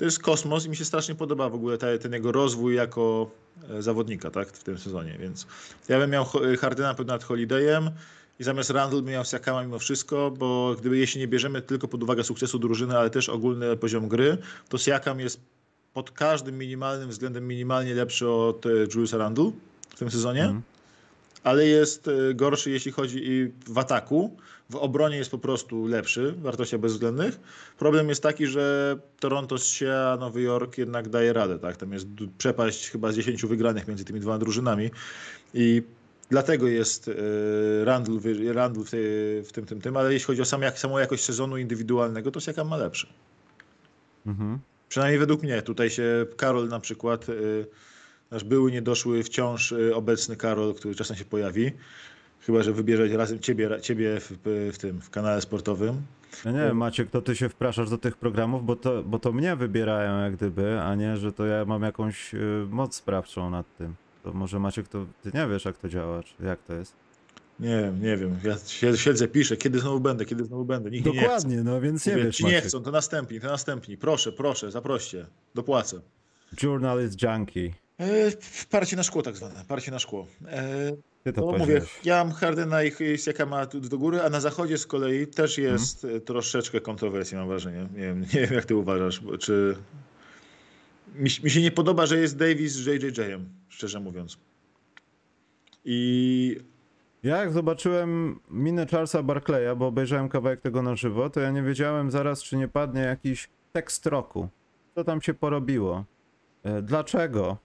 to 0.00 0.04
jest 0.04 0.18
kosmos 0.18 0.66
i 0.66 0.68
mi 0.68 0.76
się 0.76 0.84
strasznie 0.84 1.14
podoba 1.14 1.48
w 1.48 1.54
ogóle 1.54 1.78
ten 1.78 2.12
jego 2.12 2.32
rozwój 2.32 2.74
jako 2.74 3.30
e, 3.70 3.82
zawodnika 3.82 4.30
tak, 4.30 4.48
w 4.48 4.64
tym 4.64 4.78
sezonie, 4.78 5.16
więc 5.20 5.46
ja 5.88 5.98
bym 5.98 6.10
miał 6.10 6.24
Ho- 6.24 6.40
Hardena 6.60 6.94
pewno 6.94 7.12
nad 7.12 7.24
Holidayem 7.24 7.90
i 8.38 8.44
zamiast 8.44 8.70
Randall 8.70 9.02
bym 9.02 9.12
miał 9.12 9.24
Siakama 9.24 9.62
mimo 9.62 9.78
wszystko, 9.78 10.30
bo 10.30 10.74
gdyby 10.80 10.98
jeśli 10.98 11.20
nie 11.20 11.28
bierzemy 11.28 11.62
tylko 11.62 11.88
pod 11.88 12.02
uwagę 12.02 12.24
sukcesu 12.24 12.58
drużyny, 12.58 12.98
ale 12.98 13.10
też 13.10 13.28
ogólny 13.28 13.76
poziom 13.76 14.08
gry, 14.08 14.38
to 14.68 14.78
Siakam 14.78 15.20
jest 15.20 15.40
pod 15.94 16.10
każdym 16.10 16.58
minimalnym 16.58 17.08
względem 17.10 17.46
minimalnie 17.48 17.94
lepszy 17.94 18.28
od 18.28 18.66
e, 18.66 18.68
Juliusa 18.70 19.16
Randle 19.18 19.50
w 19.88 19.98
tym 19.98 20.10
sezonie, 20.10 20.42
Mhm. 20.42 20.62
ale 21.44 21.66
jest 21.66 22.08
e, 22.08 22.34
gorszy 22.34 22.70
jeśli 22.70 22.92
chodzi 22.92 23.20
i 23.22 23.52
w 23.72 23.78
ataku. 23.78 24.36
W 24.70 24.76
obronie 24.76 25.16
jest 25.16 25.30
po 25.30 25.38
prostu 25.38 25.86
lepszy 25.86 26.32
w 26.32 26.42
wartościach 26.42 26.80
bezwzględnych. 26.80 27.40
Problem 27.78 28.08
jest 28.08 28.22
taki, 28.22 28.46
że 28.46 28.96
Toronto 29.20 29.58
się, 29.58 29.92
a 29.92 30.16
Nowy 30.16 30.42
Jork 30.42 30.78
jednak 30.78 31.08
daje 31.08 31.32
radę. 31.32 31.58
Tak? 31.58 31.76
Tam 31.76 31.92
jest 31.92 32.06
przepaść 32.38 32.90
chyba 32.90 33.12
z 33.12 33.16
10 33.16 33.46
wygranych 33.46 33.88
między 33.88 34.04
tymi 34.04 34.20
dwoma 34.20 34.38
drużynami 34.38 34.90
i 35.54 35.82
dlatego 36.28 36.68
jest 36.68 37.08
e, 37.08 37.84
Randall, 37.84 38.20
Randall 38.52 38.84
w, 38.84 38.90
tej, 38.90 39.02
w 39.42 39.52
tym, 39.52 39.66
tym, 39.66 39.80
tym, 39.80 39.96
ale 39.96 40.12
jeśli 40.12 40.26
chodzi 40.26 40.42
o 40.42 40.44
sam, 40.44 40.62
jak, 40.62 40.78
samą 40.78 40.98
jakość 40.98 41.24
sezonu 41.24 41.56
indywidualnego, 41.56 42.30
to 42.30 42.40
Siakam 42.40 42.68
ma 42.68 42.76
lepszy. 42.76 43.06
Mhm. 44.26 44.58
Przynajmniej 44.88 45.18
według 45.18 45.42
mnie. 45.42 45.62
Tutaj 45.62 45.90
się 45.90 46.26
Karol 46.36 46.68
na 46.68 46.80
przykład, 46.80 47.28
y, 47.28 47.66
nasz 48.30 48.44
były 48.44 48.72
niedoszły 48.72 49.22
wciąż 49.22 49.72
y, 49.72 49.94
obecny 49.94 50.36
Karol, 50.36 50.74
który 50.74 50.94
czasem 50.94 51.16
się 51.16 51.24
pojawi. 51.24 51.72
Chyba, 52.40 52.62
że 52.62 52.72
wybierze 52.72 53.16
razem 53.16 53.38
ciebie, 53.38 53.70
ciebie 53.82 54.20
w, 54.20 54.38
w 54.72 54.78
tym 54.78 55.00
w 55.00 55.10
kanale 55.10 55.40
sportowym. 55.40 56.02
Ja 56.44 56.50
nie 56.52 56.58
wiem, 56.58 56.76
Maciek, 56.76 57.10
to 57.10 57.22
ty 57.22 57.36
się 57.36 57.48
wpraszasz 57.48 57.90
do 57.90 57.98
tych 57.98 58.16
programów, 58.16 58.66
bo 58.66 58.76
to, 58.76 59.02
bo 59.02 59.18
to 59.18 59.32
mnie 59.32 59.56
wybierają 59.56 60.20
jak 60.22 60.36
gdyby, 60.36 60.80
a 60.80 60.94
nie, 60.94 61.16
że 61.16 61.32
to 61.32 61.46
ja 61.46 61.64
mam 61.64 61.82
jakąś 61.82 62.34
y, 62.34 62.66
moc 62.70 62.94
sprawczą 62.94 63.50
nad 63.50 63.76
tym. 63.78 63.94
To 64.22 64.32
może 64.32 64.58
Maciek, 64.58 64.88
to 64.88 65.06
ty 65.22 65.30
nie 65.34 65.46
wiesz 65.46 65.64
jak 65.64 65.78
to 65.78 65.88
działa, 65.88 66.22
czy 66.22 66.34
jak 66.44 66.62
to 66.62 66.74
jest. 66.74 66.92
Nie 67.60 67.80
wiem, 67.82 68.02
nie 68.02 68.16
wiem. 68.16 68.38
Ja 68.44 68.56
siedzę, 68.96 69.28
piszę, 69.28 69.56
kiedy 69.56 69.78
znowu 69.78 70.00
będę, 70.00 70.24
kiedy 70.24 70.44
znowu 70.44 70.64
będę. 70.64 70.90
Nikt 70.90 71.06
mnie 71.06 71.14
nie. 71.14 71.20
Dokładnie, 71.20 71.62
no 71.62 71.80
więc 71.80 72.06
nie 72.06 72.12
Mówię, 72.12 72.24
wiesz, 72.24 72.36
ci 72.36 72.44
nie 72.44 72.50
Maciek. 72.50 72.64
chcą, 72.64 72.82
to 72.82 72.90
następni, 72.90 73.40
to 73.40 73.46
następni. 73.46 73.96
Proszę, 73.96 74.32
proszę, 74.32 74.70
zaproście. 74.70 75.26
Dopłacę. 75.54 76.00
Journalist 76.62 77.22
junkie. 77.22 77.70
E, 78.00 78.30
parcie 78.70 78.96
na 78.96 79.02
szkło 79.02 79.22
tak 79.22 79.36
zwane, 79.36 79.64
parcie 79.68 79.90
na 79.90 79.98
szkło. 79.98 80.26
E, 80.46 80.92
Ty 81.24 81.32
to 81.32 81.40
No 81.52 81.58
mówię, 81.58 81.80
ja 82.04 82.24
mam 82.24 82.32
Hardena 82.32 82.82
i 82.84 82.92
Siakama 83.18 83.66
tu 83.66 83.80
do 83.80 83.98
góry, 83.98 84.22
a 84.22 84.30
na 84.30 84.40
zachodzie 84.40 84.78
z 84.78 84.86
kolei 84.86 85.26
też 85.26 85.58
Mhm. 85.58 85.74
jest 85.76 86.04
e, 86.04 86.20
troszeczkę 86.20 86.80
kontrowersji, 86.80 87.36
mam 87.36 87.48
wrażenie. 87.48 87.88
Nie 87.94 88.00
wiem, 88.00 88.20
nie 88.20 88.26
wiem 88.40 88.52
jak 88.54 88.64
ty 88.64 88.76
uważasz, 88.76 89.20
bo- 89.20 89.38
czy... 89.38 89.76
Mi, 91.14 91.30
mi 91.44 91.50
się 91.50 91.62
nie 91.62 91.70
podoba, 91.70 92.06
że 92.06 92.18
jest 92.18 92.36
Davis 92.36 92.72
z 92.72 92.86
JJJ-em, 92.86 93.48
szczerze 93.68 94.00
mówiąc. 94.00 94.38
I 95.84 96.56
Ja 97.22 97.36
jak 97.36 97.52
zobaczyłem 97.52 98.40
minę 98.50 98.86
Charlesa 98.86 99.22
Barclaya, 99.22 99.76
bo 99.76 99.86
obejrzałem 99.86 100.28
kawałek 100.28 100.60
tego 100.60 100.82
na 100.82 100.96
żywo, 100.96 101.30
to 101.30 101.40
ja 101.40 101.50
nie 101.50 101.62
wiedziałem 101.62 102.10
zaraz, 102.10 102.42
czy 102.42 102.56
nie 102.56 102.68
padnie 102.68 103.00
jakiś 103.00 103.48
tekst 103.72 104.06
roku. 104.06 104.48
Co 104.94 105.04
tam 105.04 105.22
się 105.22 105.34
porobiło? 105.34 106.04
E, 106.62 106.82
Dlaczego? 106.82 107.56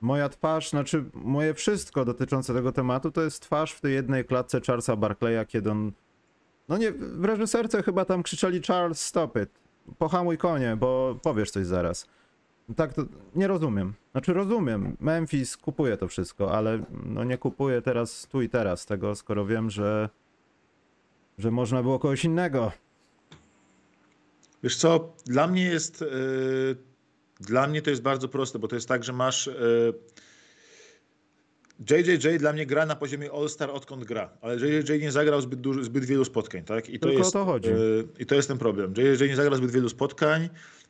Moja 0.00 0.28
twarz, 0.28 0.70
znaczy 0.70 1.04
moje 1.14 1.54
wszystko 1.54 2.04
dotyczące 2.04 2.54
tego 2.54 2.72
tematu, 2.72 3.10
to 3.10 3.22
jest 3.22 3.42
twarz 3.42 3.72
w 3.72 3.80
tej 3.80 3.94
jednej 3.94 4.24
klatce 4.24 4.60
Charlesa 4.66 4.96
Barclaya, 4.96 5.46
kiedy 5.48 5.70
on... 5.70 5.92
No 6.68 6.78
nie, 6.78 6.92
w 6.92 7.24
reżyserce 7.24 7.82
chyba 7.82 8.04
tam 8.04 8.22
krzyczeli 8.22 8.62
Charles, 8.62 9.00
stop 9.00 9.36
it. 9.36 9.50
Pohamuj 9.98 10.38
konie, 10.38 10.76
bo 10.76 11.16
powiesz 11.22 11.50
coś 11.50 11.66
zaraz. 11.66 12.06
Tak, 12.76 12.94
to 12.94 13.02
nie 13.34 13.48
rozumiem. 13.48 13.94
Znaczy 14.12 14.32
rozumiem, 14.32 14.96
Memphis 15.00 15.56
kupuje 15.56 15.96
to 15.96 16.08
wszystko, 16.08 16.52
ale 16.52 16.84
no 17.04 17.24
nie 17.24 17.38
kupuję 17.38 17.82
teraz 17.82 18.26
tu 18.26 18.42
i 18.42 18.48
teraz 18.48 18.86
tego, 18.86 19.14
skoro 19.14 19.46
wiem, 19.46 19.70
że 19.70 20.08
że 21.38 21.50
można 21.50 21.82
było 21.82 21.98
kogoś 21.98 22.24
innego. 22.24 22.72
wiesz 24.62 24.76
co, 24.76 25.12
dla 25.26 25.46
mnie 25.46 25.64
jest... 25.64 26.02
e, 26.02 26.06
dla 27.40 27.66
mnie 27.66 27.82
to 27.82 27.90
jest 27.90 28.02
bardzo 28.02 28.28
proste, 28.28 28.58
bo 28.58 28.68
to 28.68 28.74
jest 28.74 28.88
tak, 28.88 29.04
że 29.04 29.12
masz... 29.12 29.48
e, 29.48 29.52
JJJ 31.90 32.38
dla 32.38 32.52
mnie 32.52 32.66
gra 32.66 32.86
na 32.86 32.96
poziomie 32.96 33.30
All-Star 33.32 33.70
odkąd 33.70 34.04
gra, 34.04 34.30
ale 34.40 34.56
JJJ 34.56 35.00
nie 35.00 35.12
zagrał 35.12 35.40
zbyt, 35.40 35.60
dużo, 35.60 35.84
zbyt 35.84 36.04
wielu 36.04 36.24
spotkań, 36.24 36.64
tak? 36.64 36.88
I 36.90 36.98
to 36.98 37.06
Tylko 37.06 37.16
o 37.20 37.24
jest, 37.24 37.32
to 37.32 37.44
chodzi. 37.44 37.68
e, 37.70 37.74
I 38.18 38.26
to 38.26 38.34
jest 38.34 38.48
ten 38.48 38.58
problem. 38.58 38.94
JJJ 38.96 39.28
nie 39.28 39.36
zagrał 39.36 39.56
zbyt 39.58 39.70
wielu 39.70 39.88
spotkań, 39.88 40.48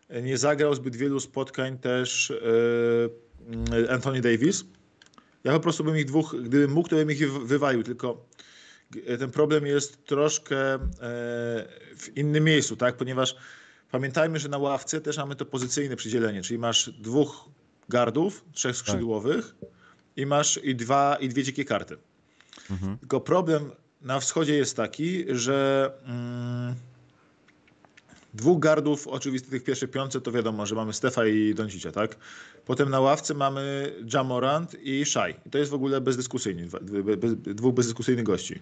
e, 0.08 0.22
nie 0.22 0.38
zagrał 0.38 0.74
zbyt 0.74 0.96
wielu 0.96 1.20
spotkań 1.20 1.78
też 1.78 2.30
e, 2.30 3.92
Anthony 3.92 4.20
Davis. 4.20 4.64
Ja 5.44 5.52
po 5.52 5.60
prostu 5.60 5.84
bym 5.84 5.96
ich 5.96 6.04
dwóch, 6.04 6.36
gdybym 6.42 6.70
mógł, 6.70 6.88
to 6.88 6.96
bym 6.96 7.10
ich 7.10 7.32
wy- 7.32 7.46
wywalił, 7.46 7.82
tylko 7.82 8.26
ten 9.18 9.30
problem 9.30 9.66
jest 9.66 10.04
troszkę 10.04 10.74
e, 10.74 10.78
w 11.96 12.10
innym 12.16 12.44
miejscu, 12.44 12.76
tak? 12.76 12.96
Ponieważ 12.96 13.36
pamiętajmy, 13.90 14.38
że 14.38 14.48
na 14.48 14.58
ławce 14.58 15.00
też 15.00 15.16
mamy 15.16 15.36
to 15.36 15.46
pozycyjne 15.46 15.96
przydzielenie, 15.96 16.42
czyli 16.42 16.58
masz 16.58 16.90
dwóch 16.90 17.48
gardów, 17.88 18.44
trzech 18.52 18.76
skrzydłowych 18.76 19.54
i 20.16 20.26
masz 20.26 20.60
i, 20.62 20.76
dwa, 20.76 21.16
i 21.20 21.28
dwie 21.28 21.42
dzikie 21.42 21.64
karty. 21.64 21.96
Mhm. 22.70 22.98
Tylko 22.98 23.20
problem 23.20 23.70
na 24.00 24.20
wschodzie 24.20 24.54
jest 24.54 24.76
taki, 24.76 25.24
że 25.28 25.90
mm, 26.04 26.74
dwóch 28.34 28.60
gardów, 28.60 29.08
oczywiście 29.08 29.50
tych 29.50 29.64
pierwszych 29.64 29.90
piątce, 29.90 30.20
to 30.20 30.32
wiadomo, 30.32 30.66
że 30.66 30.74
mamy 30.74 30.92
Stefa 30.92 31.26
i 31.26 31.54
Doncicia, 31.54 31.92
tak? 31.92 32.16
Potem 32.66 32.90
na 32.90 33.00
ławce 33.00 33.34
mamy 33.34 33.92
Jamorant 34.14 34.76
i 34.82 35.04
Shai. 35.04 35.34
I 35.46 35.50
to 35.50 35.58
jest 35.58 35.70
w 35.70 35.74
ogóle 35.74 36.00
bezdyskusyjnie, 36.00 36.66
dwóch 37.36 37.74
bezdyskusyjnych 37.74 38.24
gości. 38.24 38.60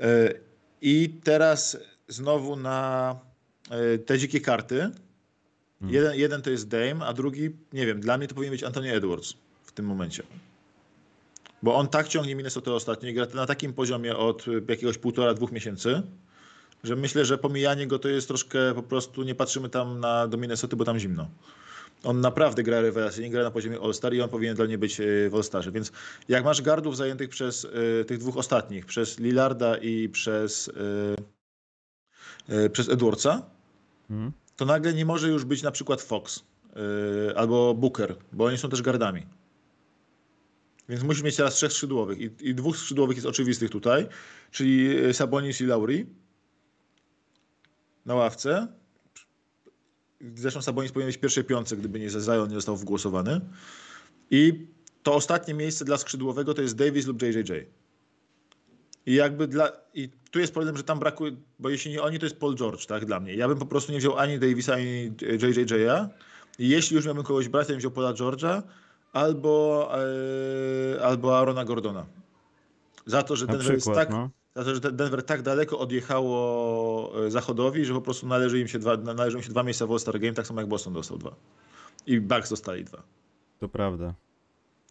E, 0.00 0.34
I 0.82 1.20
teraz 1.24 1.76
znowu 2.08 2.56
na 2.56 3.16
te 4.06 4.18
dzikie 4.18 4.40
karty. 4.40 4.90
Jeden, 5.80 6.14
jeden 6.14 6.42
to 6.42 6.50
jest 6.50 6.68
Dame, 6.68 7.06
a 7.06 7.12
drugi, 7.12 7.50
nie 7.72 7.86
wiem, 7.86 8.00
dla 8.00 8.18
mnie 8.18 8.28
to 8.28 8.34
powinien 8.34 8.52
być 8.52 8.64
Anthony 8.64 8.92
Edwards 8.92 9.34
w 9.62 9.72
tym 9.72 9.86
momencie. 9.86 10.22
Bo 11.62 11.74
on 11.74 11.88
tak 11.88 12.08
ciągnie 12.08 12.34
Minnesota 12.34 12.72
ostatnio 12.72 13.08
i 13.08 13.14
gra 13.14 13.26
na 13.34 13.46
takim 13.46 13.72
poziomie 13.72 14.16
od 14.16 14.46
jakiegoś 14.68 14.98
półtora, 14.98 15.34
dwóch 15.34 15.52
miesięcy, 15.52 16.02
że 16.84 16.96
myślę, 16.96 17.24
że 17.24 17.38
pomijanie 17.38 17.86
go 17.86 17.98
to 17.98 18.08
jest 18.08 18.28
troszkę 18.28 18.74
po 18.74 18.82
prostu, 18.82 19.22
nie 19.22 19.34
patrzymy 19.34 19.68
tam 19.68 20.00
na, 20.00 20.28
do 20.28 20.36
Minnesoty, 20.36 20.76
bo 20.76 20.84
tam 20.84 20.98
zimno. 20.98 21.28
On 22.04 22.20
naprawdę 22.20 22.62
gra 22.62 22.80
rewelacyjnie, 22.80 23.30
gra 23.30 23.42
na 23.42 23.50
poziomie 23.50 23.78
All-Star 23.80 24.14
i 24.14 24.20
on 24.20 24.28
powinien 24.28 24.56
dla 24.56 24.64
mnie 24.64 24.78
być 24.78 25.00
y, 25.00 25.28
w 25.30 25.34
All-Starze. 25.34 25.72
Więc 25.72 25.92
jak 26.28 26.44
masz 26.44 26.62
gardów 26.62 26.96
zajętych 26.96 27.28
przez 27.28 27.64
y, 27.64 28.04
tych 28.06 28.18
dwóch 28.18 28.36
ostatnich, 28.36 28.86
przez 28.86 29.18
Lillarda 29.18 29.76
i 29.76 30.08
przez, 30.08 30.68
y, 30.68 30.72
przez 32.72 32.88
Edwardsa, 32.88 33.42
to 34.56 34.64
nagle 34.64 34.92
nie 34.92 35.04
może 35.04 35.28
już 35.28 35.44
być 35.44 35.62
na 35.62 35.70
przykład 35.70 36.02
Fox 36.02 36.44
yy, 36.76 37.36
albo 37.36 37.74
Booker, 37.74 38.16
bo 38.32 38.44
oni 38.44 38.58
są 38.58 38.68
też 38.68 38.82
gardami. 38.82 39.26
Więc 40.88 41.02
musisz 41.02 41.22
mieć 41.22 41.36
teraz 41.36 41.54
trzech 41.54 41.72
skrzydłowych 41.72 42.18
i, 42.20 42.30
i 42.40 42.54
dwóch 42.54 42.76
skrzydłowych 42.76 43.16
jest 43.16 43.26
oczywistych 43.26 43.70
tutaj, 43.70 44.06
czyli 44.50 44.94
Sabonis 45.14 45.60
i 45.60 45.64
Lauri 45.64 46.06
na 48.06 48.14
ławce 48.14 48.68
zresztą 50.34 50.62
Sabonis 50.62 50.92
powinien 50.92 51.08
być 51.08 51.18
pierwszej 51.18 51.44
piątce, 51.44 51.76
gdyby 51.76 52.00
nie 52.00 52.10
Zion 52.10 52.48
nie 52.48 52.54
został 52.54 52.76
wgłosowany. 52.76 53.40
I 54.30 54.66
to 55.02 55.14
ostatnie 55.14 55.54
miejsce 55.54 55.84
dla 55.84 55.98
skrzydłowego 55.98 56.54
to 56.54 56.62
jest 56.62 56.76
Davis 56.76 57.06
lub 57.06 57.22
JJJ. 57.22 57.52
I 59.06 59.14
jakby 59.14 59.48
dla. 59.48 59.72
I 59.94 60.08
tu 60.30 60.40
jest 60.40 60.52
problem, 60.52 60.76
że 60.76 60.82
tam 60.84 60.98
brakuje, 60.98 61.32
bo 61.58 61.68
jeśli 61.68 61.90
nie 61.90 62.02
oni, 62.02 62.18
to 62.18 62.26
jest 62.26 62.36
Paul 62.36 62.54
George, 62.54 62.86
tak, 62.86 63.04
dla 63.04 63.20
mnie. 63.20 63.34
Ja 63.34 63.48
bym 63.48 63.58
po 63.58 63.66
prostu 63.66 63.92
nie 63.92 63.98
wziął 63.98 64.18
ani 64.18 64.38
Davisa, 64.38 64.74
ani 64.74 65.10
JJJ'a. 65.12 66.08
I 66.58 66.68
jeśli 66.68 66.96
już 66.96 67.06
miałbym 67.06 67.24
kogoś 67.24 67.48
brać, 67.48 67.66
to 67.66 67.72
bym 67.72 67.78
wziął 67.78 67.90
Paula 67.90 68.12
George'a 68.12 68.62
albo, 69.12 69.88
e, 70.96 71.04
albo 71.04 71.38
Arona 71.38 71.64
Gordona. 71.64 72.06
Za 73.06 73.22
to, 73.22 73.36
że 73.36 73.46
Denver 73.46 73.60
przykład, 73.60 73.96
jest 73.96 74.08
tak, 74.08 74.10
no. 74.10 74.30
za 74.56 74.64
to, 74.64 74.74
że 74.74 74.80
Denver 74.80 75.22
tak 75.22 75.42
daleko 75.42 75.78
odjechało 75.78 77.26
e, 77.26 77.30
Zachodowi, 77.30 77.84
że 77.84 77.94
po 77.94 78.00
prostu 78.00 78.26
należy 78.26 78.60
im 78.60 78.68
się 78.68 78.78
dwa, 78.78 78.96
należą 78.96 79.38
im 79.38 79.44
się 79.44 79.50
dwa 79.50 79.62
miejsca 79.62 79.86
w 79.86 79.90
All-Star 79.90 80.20
Game, 80.20 80.32
tak 80.32 80.46
samo 80.46 80.60
jak 80.60 80.68
Boston 80.68 80.92
dostał 80.92 81.18
dwa. 81.18 81.34
I 82.06 82.20
Bucks 82.20 82.50
dostali 82.50 82.84
dwa. 82.84 83.02
To 83.60 83.68
prawda. 83.68 84.14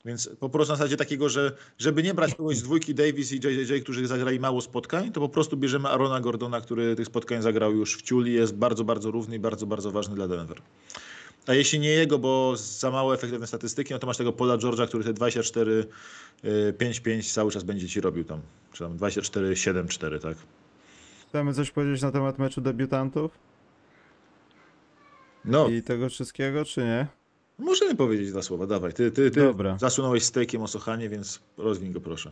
Więc 0.05 0.29
po 0.39 0.49
prostu 0.49 0.73
na 0.73 0.77
zasadzie 0.77 0.97
takiego, 0.97 1.29
że 1.29 1.51
żeby 1.77 2.03
nie 2.03 2.13
brać 2.13 2.35
kogoś 2.35 2.57
z 2.57 2.63
dwójki 2.63 2.95
Davis 2.95 3.31
i 3.31 3.35
JJJ, 3.35 3.81
którzy 3.81 4.07
zagrali 4.07 4.39
mało 4.39 4.61
spotkań, 4.61 5.11
to 5.11 5.21
po 5.21 5.29
prostu 5.29 5.57
bierzemy 5.57 5.89
Arona 5.89 6.19
Gordona, 6.19 6.61
który 6.61 6.95
tych 6.95 7.07
spotkań 7.07 7.41
zagrał 7.41 7.75
już 7.75 7.97
w 7.97 8.01
ciuli, 8.01 8.33
jest 8.33 8.55
bardzo, 8.55 8.83
bardzo 8.83 9.11
równy 9.11 9.35
i 9.35 9.39
bardzo, 9.39 9.65
bardzo 9.65 9.91
ważny 9.91 10.15
dla 10.15 10.27
Denver. 10.27 10.61
A 11.47 11.53
jeśli 11.53 11.79
nie 11.79 11.89
jego, 11.89 12.19
bo 12.19 12.53
za 12.57 12.91
mało 12.91 13.13
efektywne 13.13 13.47
statystyki, 13.47 13.93
no 13.93 13.99
to 13.99 14.07
masz 14.07 14.17
tego 14.17 14.33
Pola 14.33 14.57
George'a, 14.57 14.87
który 14.87 15.03
te 15.03 15.13
24 15.13 15.87
5-5 16.43 17.33
cały 17.33 17.51
czas 17.51 17.63
będzie 17.63 17.89
ci 17.89 18.01
robił 18.01 18.23
tam. 18.23 18.41
Czy 18.73 18.79
tam 18.83 18.97
24 18.97 19.53
7-4, 19.53 20.19
tak? 20.19 20.37
Chcemy 21.29 21.53
coś 21.53 21.71
powiedzieć 21.71 22.01
na 22.01 22.11
temat 22.11 22.39
meczu 22.39 22.61
debiutantów 22.61 23.31
No, 25.45 25.67
i 25.67 25.81
tego 25.81 26.09
wszystkiego, 26.09 26.65
czy 26.65 26.81
nie? 26.81 27.07
Możemy 27.59 27.95
powiedzieć 27.95 28.31
dwa 28.31 28.41
słowa, 28.41 28.67
dawaj. 28.67 28.93
Ty, 28.93 29.11
ty, 29.11 29.31
ty 29.31 29.41
Dobra. 29.41 29.77
zasunąłeś 29.77 30.23
stejkiem 30.23 30.61
o 30.61 30.67
Sochanie, 30.67 31.09
więc 31.09 31.39
rozwiń 31.57 31.91
go 31.91 32.01
proszę. 32.01 32.31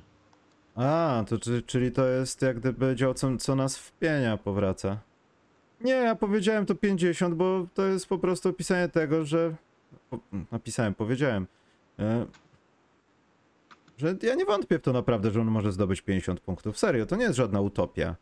A, 0.76 1.24
to 1.28 1.38
czy, 1.40 1.62
czyli 1.62 1.92
to 1.92 2.08
jest 2.08 2.42
jak 2.42 2.60
gdyby 2.60 2.96
dział, 2.96 3.14
co, 3.14 3.38
co 3.38 3.56
nas 3.56 3.78
wpienia, 3.78 4.38
powraca. 4.38 4.98
Nie, 5.82 5.92
ja 5.92 6.16
powiedziałem 6.16 6.66
to 6.66 6.76
50, 6.76 7.36
bo 7.36 7.68
to 7.74 7.86
jest 7.86 8.08
po 8.08 8.18
prostu 8.18 8.50
opisanie 8.50 8.90
tego, 8.90 9.26
że. 9.26 9.56
po- 10.10 10.20
Napisałem, 10.52 10.94
powiedziałem. 10.94 11.48
E, 12.00 12.26
że 13.98 14.16
ja 14.24 14.36
nie 14.36 14.46
wątpię 14.46 14.80
w 14.80 14.82
to 14.82 14.94
naprawdę, 14.94 15.32
że 15.32 15.42
on 15.42 15.48
może 15.48 15.72
zdobyć 15.72 16.02
50 16.02 16.40
punktów. 16.40 16.78
Serio, 16.80 17.06
to 17.06 17.16
nie 17.16 17.24
jest 17.24 17.36
żadna 17.38 17.62
utopia. 17.62 18.16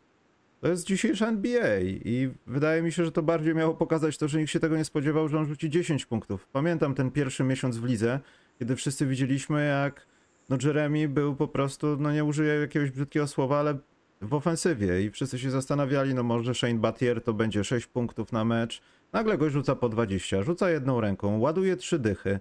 To 0.60 0.68
jest 0.68 0.86
dzisiejsza 0.86 1.28
NBA 1.28 1.80
i 1.80 2.30
wydaje 2.46 2.82
mi 2.82 2.92
się, 2.92 3.04
że 3.04 3.12
to 3.12 3.22
bardziej 3.22 3.54
miało 3.54 3.74
pokazać 3.74 4.18
to, 4.18 4.28
że 4.28 4.38
nikt 4.38 4.50
się 4.50 4.60
tego 4.60 4.76
nie 4.76 4.84
spodziewał, 4.84 5.28
że 5.28 5.38
on 5.38 5.46
rzuci 5.46 5.70
10 5.70 6.06
punktów. 6.06 6.48
Pamiętam 6.52 6.94
ten 6.94 7.10
pierwszy 7.10 7.44
miesiąc 7.44 7.78
w 7.78 7.84
lidze, 7.84 8.20
kiedy 8.58 8.76
wszyscy 8.76 9.06
widzieliśmy, 9.06 9.66
jak 9.66 10.06
no 10.48 10.56
Jeremy 10.64 11.08
był 11.08 11.36
po 11.36 11.48
prostu, 11.48 11.96
no 12.00 12.12
nie 12.12 12.24
użyję 12.24 12.54
jakiegoś 12.54 12.90
brzydkiego 12.90 13.26
słowa, 13.26 13.58
ale 13.58 13.78
w 14.20 14.34
ofensywie 14.34 15.02
i 15.02 15.10
wszyscy 15.10 15.38
się 15.38 15.50
zastanawiali, 15.50 16.14
no 16.14 16.22
może 16.22 16.54
Shane 16.54 16.78
Battier 16.78 17.22
to 17.22 17.32
będzie 17.32 17.64
6 17.64 17.86
punktów 17.86 18.32
na 18.32 18.44
mecz. 18.44 18.82
Nagle 19.12 19.38
go 19.38 19.50
rzuca 19.50 19.76
po 19.76 19.88
20, 19.88 20.42
rzuca 20.42 20.70
jedną 20.70 21.00
ręką, 21.00 21.38
ładuje 21.38 21.76
trzy 21.76 21.98
dychy. 21.98 22.40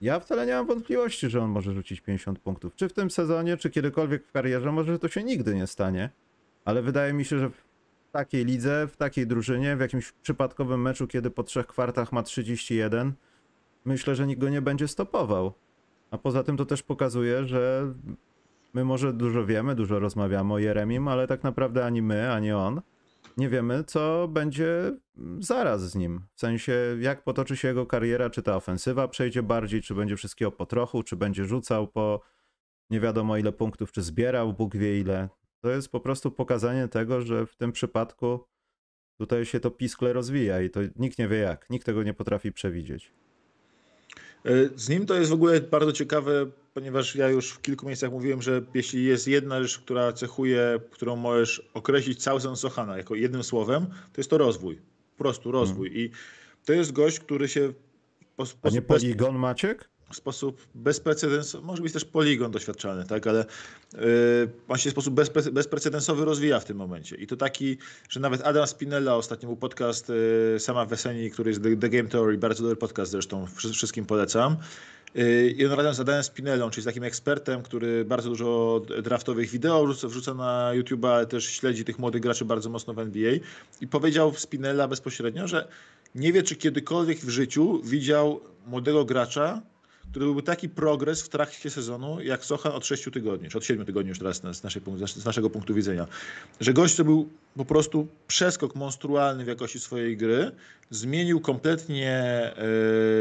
Ja 0.00 0.20
wcale 0.20 0.46
nie 0.46 0.52
mam 0.52 0.66
wątpliwości, 0.66 1.30
że 1.30 1.42
on 1.42 1.50
może 1.50 1.72
rzucić 1.72 2.00
50 2.00 2.38
punktów. 2.38 2.74
Czy 2.74 2.88
w 2.88 2.92
tym 2.92 3.10
sezonie, 3.10 3.56
czy 3.56 3.70
kiedykolwiek 3.70 4.26
w 4.26 4.32
karierze, 4.32 4.72
może 4.72 4.98
to 4.98 5.08
się 5.08 5.24
nigdy 5.24 5.54
nie 5.54 5.66
stanie. 5.66 6.10
Ale 6.64 6.82
wydaje 6.82 7.12
mi 7.12 7.24
się, 7.24 7.38
że 7.38 7.50
w 7.50 7.64
takiej 8.12 8.44
lidze, 8.44 8.86
w 8.86 8.96
takiej 8.96 9.26
drużynie, 9.26 9.76
w 9.76 9.80
jakimś 9.80 10.12
przypadkowym 10.12 10.82
meczu, 10.82 11.06
kiedy 11.06 11.30
po 11.30 11.42
trzech 11.42 11.66
kwartach 11.66 12.12
ma 12.12 12.22
31, 12.22 13.12
myślę, 13.84 14.14
że 14.14 14.26
nikt 14.26 14.40
go 14.40 14.48
nie 14.48 14.62
będzie 14.62 14.88
stopował. 14.88 15.52
A 16.10 16.18
poza 16.18 16.42
tym 16.42 16.56
to 16.56 16.66
też 16.66 16.82
pokazuje, 16.82 17.44
że 17.44 17.92
my 18.74 18.84
może 18.84 19.12
dużo 19.12 19.46
wiemy, 19.46 19.74
dużo 19.74 19.98
rozmawiamy 19.98 20.54
o 20.54 20.58
Jeremim, 20.58 21.08
ale 21.08 21.26
tak 21.26 21.42
naprawdę 21.42 21.84
ani 21.84 22.02
my, 22.02 22.32
ani 22.32 22.52
on 22.52 22.80
nie 23.36 23.48
wiemy, 23.48 23.84
co 23.84 24.28
będzie 24.28 24.92
zaraz 25.38 25.90
z 25.90 25.94
nim. 25.94 26.20
W 26.34 26.40
sensie, 26.40 26.96
jak 27.00 27.24
potoczy 27.24 27.56
się 27.56 27.68
jego 27.68 27.86
kariera, 27.86 28.30
czy 28.30 28.42
ta 28.42 28.56
ofensywa 28.56 29.08
przejdzie 29.08 29.42
bardziej, 29.42 29.82
czy 29.82 29.94
będzie 29.94 30.16
wszystkiego 30.16 30.52
po 30.52 30.66
trochu, 30.66 31.02
czy 31.02 31.16
będzie 31.16 31.44
rzucał 31.44 31.88
po 31.88 32.20
nie 32.90 33.00
wiadomo 33.00 33.36
ile 33.36 33.52
punktów, 33.52 33.92
czy 33.92 34.02
zbierał, 34.02 34.52
Bóg 34.52 34.76
wie 34.76 35.00
ile. 35.00 35.28
To 35.64 35.70
jest 35.70 35.88
po 35.88 36.00
prostu 36.00 36.30
pokazanie 36.30 36.88
tego, 36.88 37.20
że 37.20 37.46
w 37.46 37.56
tym 37.56 37.72
przypadku 37.72 38.40
tutaj 39.18 39.44
się 39.44 39.60
to 39.60 39.70
piskle 39.70 40.12
rozwija 40.12 40.62
i 40.62 40.70
to 40.70 40.80
nikt 40.96 41.18
nie 41.18 41.28
wie 41.28 41.38
jak, 41.38 41.70
nikt 41.70 41.86
tego 41.86 42.02
nie 42.02 42.14
potrafi 42.14 42.52
przewidzieć. 42.52 43.12
E, 44.44 44.50
Z 44.76 44.88
nim 44.88 45.06
to 45.06 45.14
jest 45.14 45.30
w 45.30 45.34
ogóle 45.34 45.60
bardzo 45.60 45.92
ciekawe, 45.92 46.46
ponieważ 46.74 47.16
ja 47.16 47.28
już 47.28 47.50
w 47.50 47.60
kilku 47.60 47.86
miejscach 47.86 48.10
mówiłem, 48.10 48.42
że 48.42 48.62
jeśli 48.74 49.04
jest 49.04 49.28
jedna 49.28 49.62
rzecz, 49.62 49.78
która 49.78 50.12
cechuje, 50.12 50.80
którą 50.90 51.16
możesz 51.16 51.70
określić 51.74 52.22
cały 52.22 52.40
sezon 52.40 52.56
Sochana 52.56 52.96
jako 52.96 53.14
jednym 53.14 53.42
słowem, 53.44 53.86
to 53.86 54.20
jest 54.20 54.30
to 54.30 54.38
rozwój. 54.38 54.76
Po 55.16 55.24
prostu 55.24 55.52
rozwój. 55.52 56.00
I 56.00 56.10
to 56.64 56.72
jest 56.72 56.92
gość, 56.92 57.20
który 57.20 57.48
się 57.48 57.72
po 58.36 58.42
A 58.42 58.46
sposób 58.46 58.74
nie 58.74 58.82
poligon 58.82 59.38
Maciek? 59.38 59.90
W 60.12 60.16
sposób 60.16 60.66
bezprecedensowy, 60.74 61.66
może 61.66 61.82
być 61.82 61.92
też 61.92 62.04
poligon 62.04 62.50
doświadczalny, 62.50 63.04
tak, 63.04 63.26
ale 63.26 63.44
yy, 63.92 64.00
on 64.68 64.78
się 64.78 64.90
w 64.90 64.92
sposób 64.92 65.14
bezpre, 65.14 65.42
bezprecedensowy 65.42 66.24
rozwija 66.24 66.60
w 66.60 66.64
tym 66.64 66.76
momencie. 66.76 67.16
I 67.16 67.26
to 67.26 67.36
taki, 67.36 67.78
że 68.08 68.20
nawet 68.20 68.42
Adam 68.42 68.66
Spinella, 68.66 69.16
ostatnio 69.16 69.46
był 69.48 69.56
podcast 69.56 70.08
yy, 70.08 70.60
Sama 70.60 70.86
Weseni, 70.86 71.30
który 71.30 71.50
jest 71.50 71.62
The, 71.62 71.76
The 71.76 71.88
Game 71.88 72.08
Theory, 72.08 72.38
bardzo 72.38 72.62
dobry 72.62 72.76
podcast 72.76 73.10
zresztą, 73.10 73.46
wszy- 73.46 73.72
wszystkim 73.72 74.06
polecam. 74.06 74.56
Yy, 75.14 75.50
I 75.50 75.66
on 75.66 75.72
razem 75.72 75.94
z 75.94 76.00
Adamem 76.00 76.22
Spinellą, 76.22 76.70
czyli 76.70 76.82
z 76.82 76.84
takim 76.84 77.04
ekspertem, 77.04 77.62
który 77.62 78.04
bardzo 78.04 78.28
dużo 78.28 78.82
draftowych 79.02 79.50
wideo 79.50 79.86
wrzuca, 79.86 80.08
wrzuca 80.08 80.34
na 80.34 80.70
YouTube, 80.74 81.04
ale 81.04 81.26
też 81.26 81.44
śledzi 81.44 81.84
tych 81.84 81.98
młodych 81.98 82.22
graczy 82.22 82.44
bardzo 82.44 82.70
mocno 82.70 82.94
w 82.94 82.98
NBA. 82.98 83.32
I 83.80 83.86
powiedział 83.86 84.34
Spinella 84.36 84.88
bezpośrednio, 84.88 85.48
że 85.48 85.68
nie 86.14 86.32
wie, 86.32 86.42
czy 86.42 86.56
kiedykolwiek 86.56 87.18
w 87.18 87.28
życiu 87.28 87.80
widział 87.84 88.40
młodego 88.66 89.04
gracza, 89.04 89.62
który 90.10 90.24
byłby 90.24 90.42
taki 90.42 90.68
progres 90.68 91.22
w 91.22 91.28
trakcie 91.28 91.70
sezonu, 91.70 92.20
jak 92.22 92.44
Sochan 92.44 92.72
od 92.72 92.86
6 92.86 93.04
tygodni, 93.12 93.48
czy 93.48 93.58
od 93.58 93.64
7 93.64 93.86
tygodni 93.86 94.08
już 94.08 94.18
teraz 94.18 94.36
z, 94.36 94.62
naszej, 94.62 94.82
z 95.06 95.24
naszego 95.24 95.50
punktu 95.50 95.74
widzenia. 95.74 96.06
Że 96.60 96.72
gość 96.72 96.96
to 96.96 97.04
był 97.04 97.28
po 97.56 97.64
prostu 97.64 98.08
przeskok 98.26 98.74
monstrualny 98.74 99.44
w 99.44 99.48
jakości 99.48 99.80
swojej 99.80 100.16
gry, 100.16 100.50
zmienił 100.90 101.40
kompletnie 101.40 102.12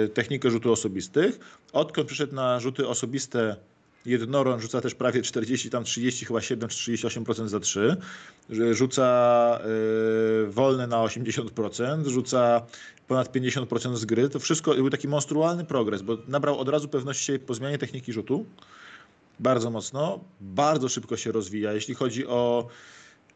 e, 0.06 0.08
technikę 0.08 0.52
rzutów 0.52 0.72
osobistych. 0.72 1.40
Odkąd 1.74 2.08
przyszedł 2.08 2.36
na 2.36 2.60
rzuty 2.60 2.88
osobiste 2.88 3.56
Jednoron 4.06 4.60
rzuca 4.60 4.82
też 4.82 4.96
prawie 4.96 5.22
40, 5.22 5.70
tam 5.70 5.84
30, 5.84 6.26
chyba 6.26 6.42
7 6.42 6.70
czy 6.70 6.92
38% 6.92 7.48
za 7.48 7.60
3. 7.60 7.98
Że 8.50 8.74
Rzuca 8.74 9.60
y, 10.46 10.52
wolne 10.52 10.88
na 10.88 10.98
80%, 10.98 12.08
rzuca 12.08 12.62
ponad 13.08 13.34
50% 13.36 13.96
z 13.96 14.06
gry. 14.06 14.30
To 14.30 14.40
wszystko 14.40 14.76
był 14.76 14.90
taki 14.90 15.08
monstrualny 15.08 15.66
progres, 15.66 16.02
bo 16.02 16.18
nabrał 16.28 16.60
od 16.60 16.70
razu 16.70 16.88
pewności 16.88 17.40
po 17.40 17.54
zmianie 17.54 17.78
techniki 17.78 18.14
rzutu. 18.14 18.46
Bardzo 19.40 19.70
mocno. 19.70 20.20
Bardzo 20.42 20.90
szybko 20.90 21.18
się 21.18 21.32
rozwija. 21.32 21.74
Jeśli 21.74 21.96
chodzi 21.96 22.28
o 22.28 22.68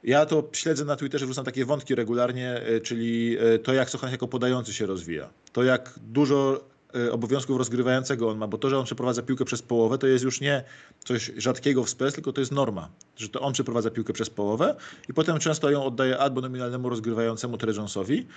ja 0.04 0.26
to 0.26 0.50
śledzę 0.54 0.86
na 0.86 0.96
Twitterze, 0.96 1.26
wrzucam 1.26 1.46
takie 1.46 1.66
wątki 1.66 1.96
regularnie, 1.96 2.62
y, 2.70 2.82
czyli 2.82 3.38
y, 3.56 3.60
to, 3.60 3.74
jak 3.74 3.90
Sochan 3.90 4.12
jako 4.12 4.28
podający 4.28 4.74
się 4.74 4.86
rozwija. 4.86 5.30
To, 5.54 5.64
jak 5.64 5.94
dużo 5.98 6.64
obowiązków 7.12 7.58
rozgrywającego 7.58 8.30
on 8.30 8.38
ma, 8.38 8.48
bo 8.48 8.58
to, 8.58 8.70
że 8.70 8.80
on 8.80 8.86
przeprowadza 8.86 9.22
piłkę 9.22 9.46
przez 9.46 9.62
połowę, 9.62 9.98
to 9.98 10.08
jest 10.08 10.24
już 10.24 10.42
nie 10.42 10.64
coś 11.06 11.32
rzadkiego 11.38 11.84
w 11.84 11.90
spes, 11.90 12.14
tylko 12.14 12.34
to 12.34 12.42
jest 12.42 12.52
norma, 12.52 12.90
że 13.18 13.30
to 13.30 13.42
on 13.42 13.54
przeprowadza 13.54 13.90
piłkę 13.90 14.14
przez 14.14 14.30
połowę 14.30 14.76
i 15.10 15.14
potem 15.14 15.40
często 15.40 15.70
ją 15.70 15.84
oddaje 15.84 16.18
albo 16.18 16.42
nominalnemu 16.42 16.90
rozgrywającemu 16.90 17.58
Trey 17.58 17.76
Jonesowi, 17.76 18.28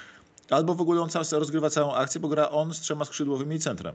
albo 0.50 0.74
w 0.74 0.80
ogóle 0.80 1.00
on 1.00 1.10
sam 1.10 1.24
rozgrywa 1.32 1.70
całą 1.70 1.94
akcję, 1.94 2.20
bo 2.20 2.28
gra 2.28 2.50
on 2.50 2.74
z 2.74 2.80
trzema 2.80 3.04
skrzydłowymi 3.04 3.56
i 3.56 3.58
centrem 3.58 3.94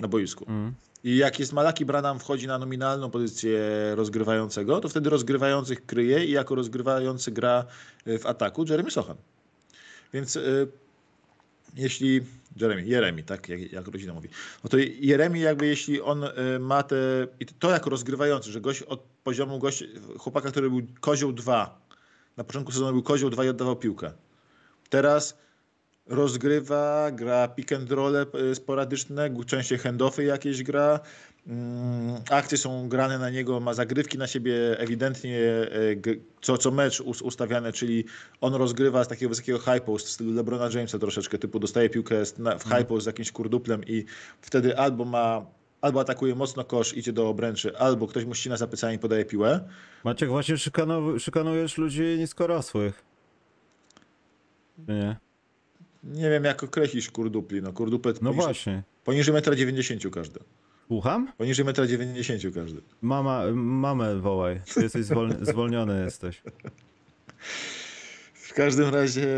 na 0.00 0.08
boisku. 0.08 0.44
Mm. 0.48 0.74
I 1.04 1.16
jak 1.16 1.40
jest 1.40 1.52
Malaki 1.52 1.84
Branham 1.84 2.18
wchodzi 2.18 2.46
na 2.46 2.58
nominalną 2.58 3.10
pozycję 3.10 3.60
rozgrywającego, 3.94 4.80
to 4.80 4.88
wtedy 4.88 5.10
rozgrywających 5.10 5.86
kryje 5.86 6.24
i 6.24 6.30
jako 6.30 6.54
rozgrywający 6.54 7.30
gra 7.30 7.64
y, 8.06 8.18
w 8.18 8.26
ataku 8.26 8.64
Jeremy 8.68 8.90
Sochan. 8.90 9.16
Więc 10.12 10.36
y, 10.36 10.68
jeśli 11.76 12.20
Jeremy, 12.56 12.86
Jeremy, 12.86 13.22
tak 13.22 13.48
jak, 13.48 13.72
jak 13.72 13.88
rodzina 13.88 14.14
mówi, 14.14 14.28
no 14.64 14.70
to 14.70 14.76
Jeremy 15.00 15.38
jakby 15.38 15.66
jeśli 15.66 16.00
on 16.00 16.24
y, 16.24 16.58
ma 16.60 16.82
te, 16.82 16.96
i 17.40 17.46
to 17.46 17.70
jako 17.70 17.90
rozgrywający, 17.90 18.52
że 18.52 18.60
gość 18.60 18.82
od 18.82 19.00
poziomu 19.24 19.58
gość, 19.58 19.84
chłopaka, 20.18 20.50
który 20.50 20.70
był 20.70 20.82
kozioł 21.00 21.32
2, 21.32 21.80
na 22.36 22.44
początku 22.44 22.72
sezonu 22.72 22.92
był 22.92 23.02
kozioł 23.02 23.30
2 23.30 23.44
i 23.44 23.48
oddawał 23.48 23.76
piłkę. 23.76 24.12
Teraz 24.88 25.38
rozgrywa, 26.06 27.10
gra 27.12 27.48
pick 27.48 27.72
and 27.72 27.90
roll 27.92 28.26
sporadyczne, 28.54 29.30
częściej 29.46 29.78
handoffy 29.78 30.24
jakieś 30.24 30.62
gra. 30.62 31.00
Mm, 31.48 32.20
Akcje 32.30 32.58
są 32.58 32.88
grane 32.88 33.18
na 33.18 33.30
niego, 33.30 33.60
ma 33.60 33.74
zagrywki 33.74 34.18
na 34.18 34.26
siebie 34.26 34.78
ewidentnie 34.78 35.38
e, 35.40 35.68
co, 36.40 36.58
co 36.58 36.70
mecz 36.70 37.00
us- 37.00 37.22
ustawiane, 37.22 37.72
czyli 37.72 38.04
on 38.40 38.54
rozgrywa 38.54 39.04
z 39.04 39.08
takiego 39.08 39.28
wysokiego 39.28 39.58
high 39.58 39.80
post 39.84 40.06
w 40.06 40.10
stylu 40.10 40.32
LeBrona 40.32 40.68
Jamesa 40.74 40.98
troszeczkę, 40.98 41.38
typu 41.38 41.58
dostaje 41.58 41.90
piłkę 41.90 42.22
w 42.58 42.62
high 42.64 42.86
post 42.86 43.04
z 43.04 43.06
jakimś 43.06 43.32
kurduplem 43.32 43.84
i 43.86 44.04
wtedy 44.40 44.78
albo 44.78 45.04
ma, 45.04 45.46
albo 45.80 46.00
atakuje 46.00 46.34
mocno 46.34 46.64
kosz, 46.64 46.96
idzie 46.96 47.12
do 47.12 47.28
obręczy, 47.28 47.78
albo 47.78 48.06
ktoś 48.06 48.24
mu 48.24 48.34
ścina 48.34 48.56
za 48.56 48.66
plecami 48.66 48.94
i 48.94 48.98
podaje 48.98 49.24
piłę. 49.24 49.68
Maciek, 50.04 50.28
właśnie 50.28 50.54
szykanow- 50.54 51.18
szykanujesz 51.18 51.78
ludzi 51.78 52.02
niskorosłych. 52.18 53.04
Nie? 54.88 55.16
Nie 56.04 56.30
wiem 56.30 56.44
jak 56.44 56.62
określić 56.64 57.10
kurdupli, 57.10 57.62
no 57.62 57.72
kurduple 57.72 58.12
No 58.12 58.18
poniżej, 58.20 58.44
właśnie. 58.44 58.82
poniżej 59.04 59.34
1,90 59.34 60.04
m 60.06 60.10
każdy. 60.10 60.40
Słucham? 60.86 61.32
Poniżej 61.38 61.66
1,90 61.66 62.46
m 62.46 62.52
każdy. 62.52 62.80
Mama, 63.02 63.42
mamę 63.54 64.16
wołaj. 64.16 64.60
Ty 64.74 64.82
jesteś 64.82 65.04
zwol... 65.04 65.34
zwolniony 65.52 66.04
jesteś. 66.04 66.42
W 68.34 68.52
każdym 68.54 68.94
razie 68.94 69.28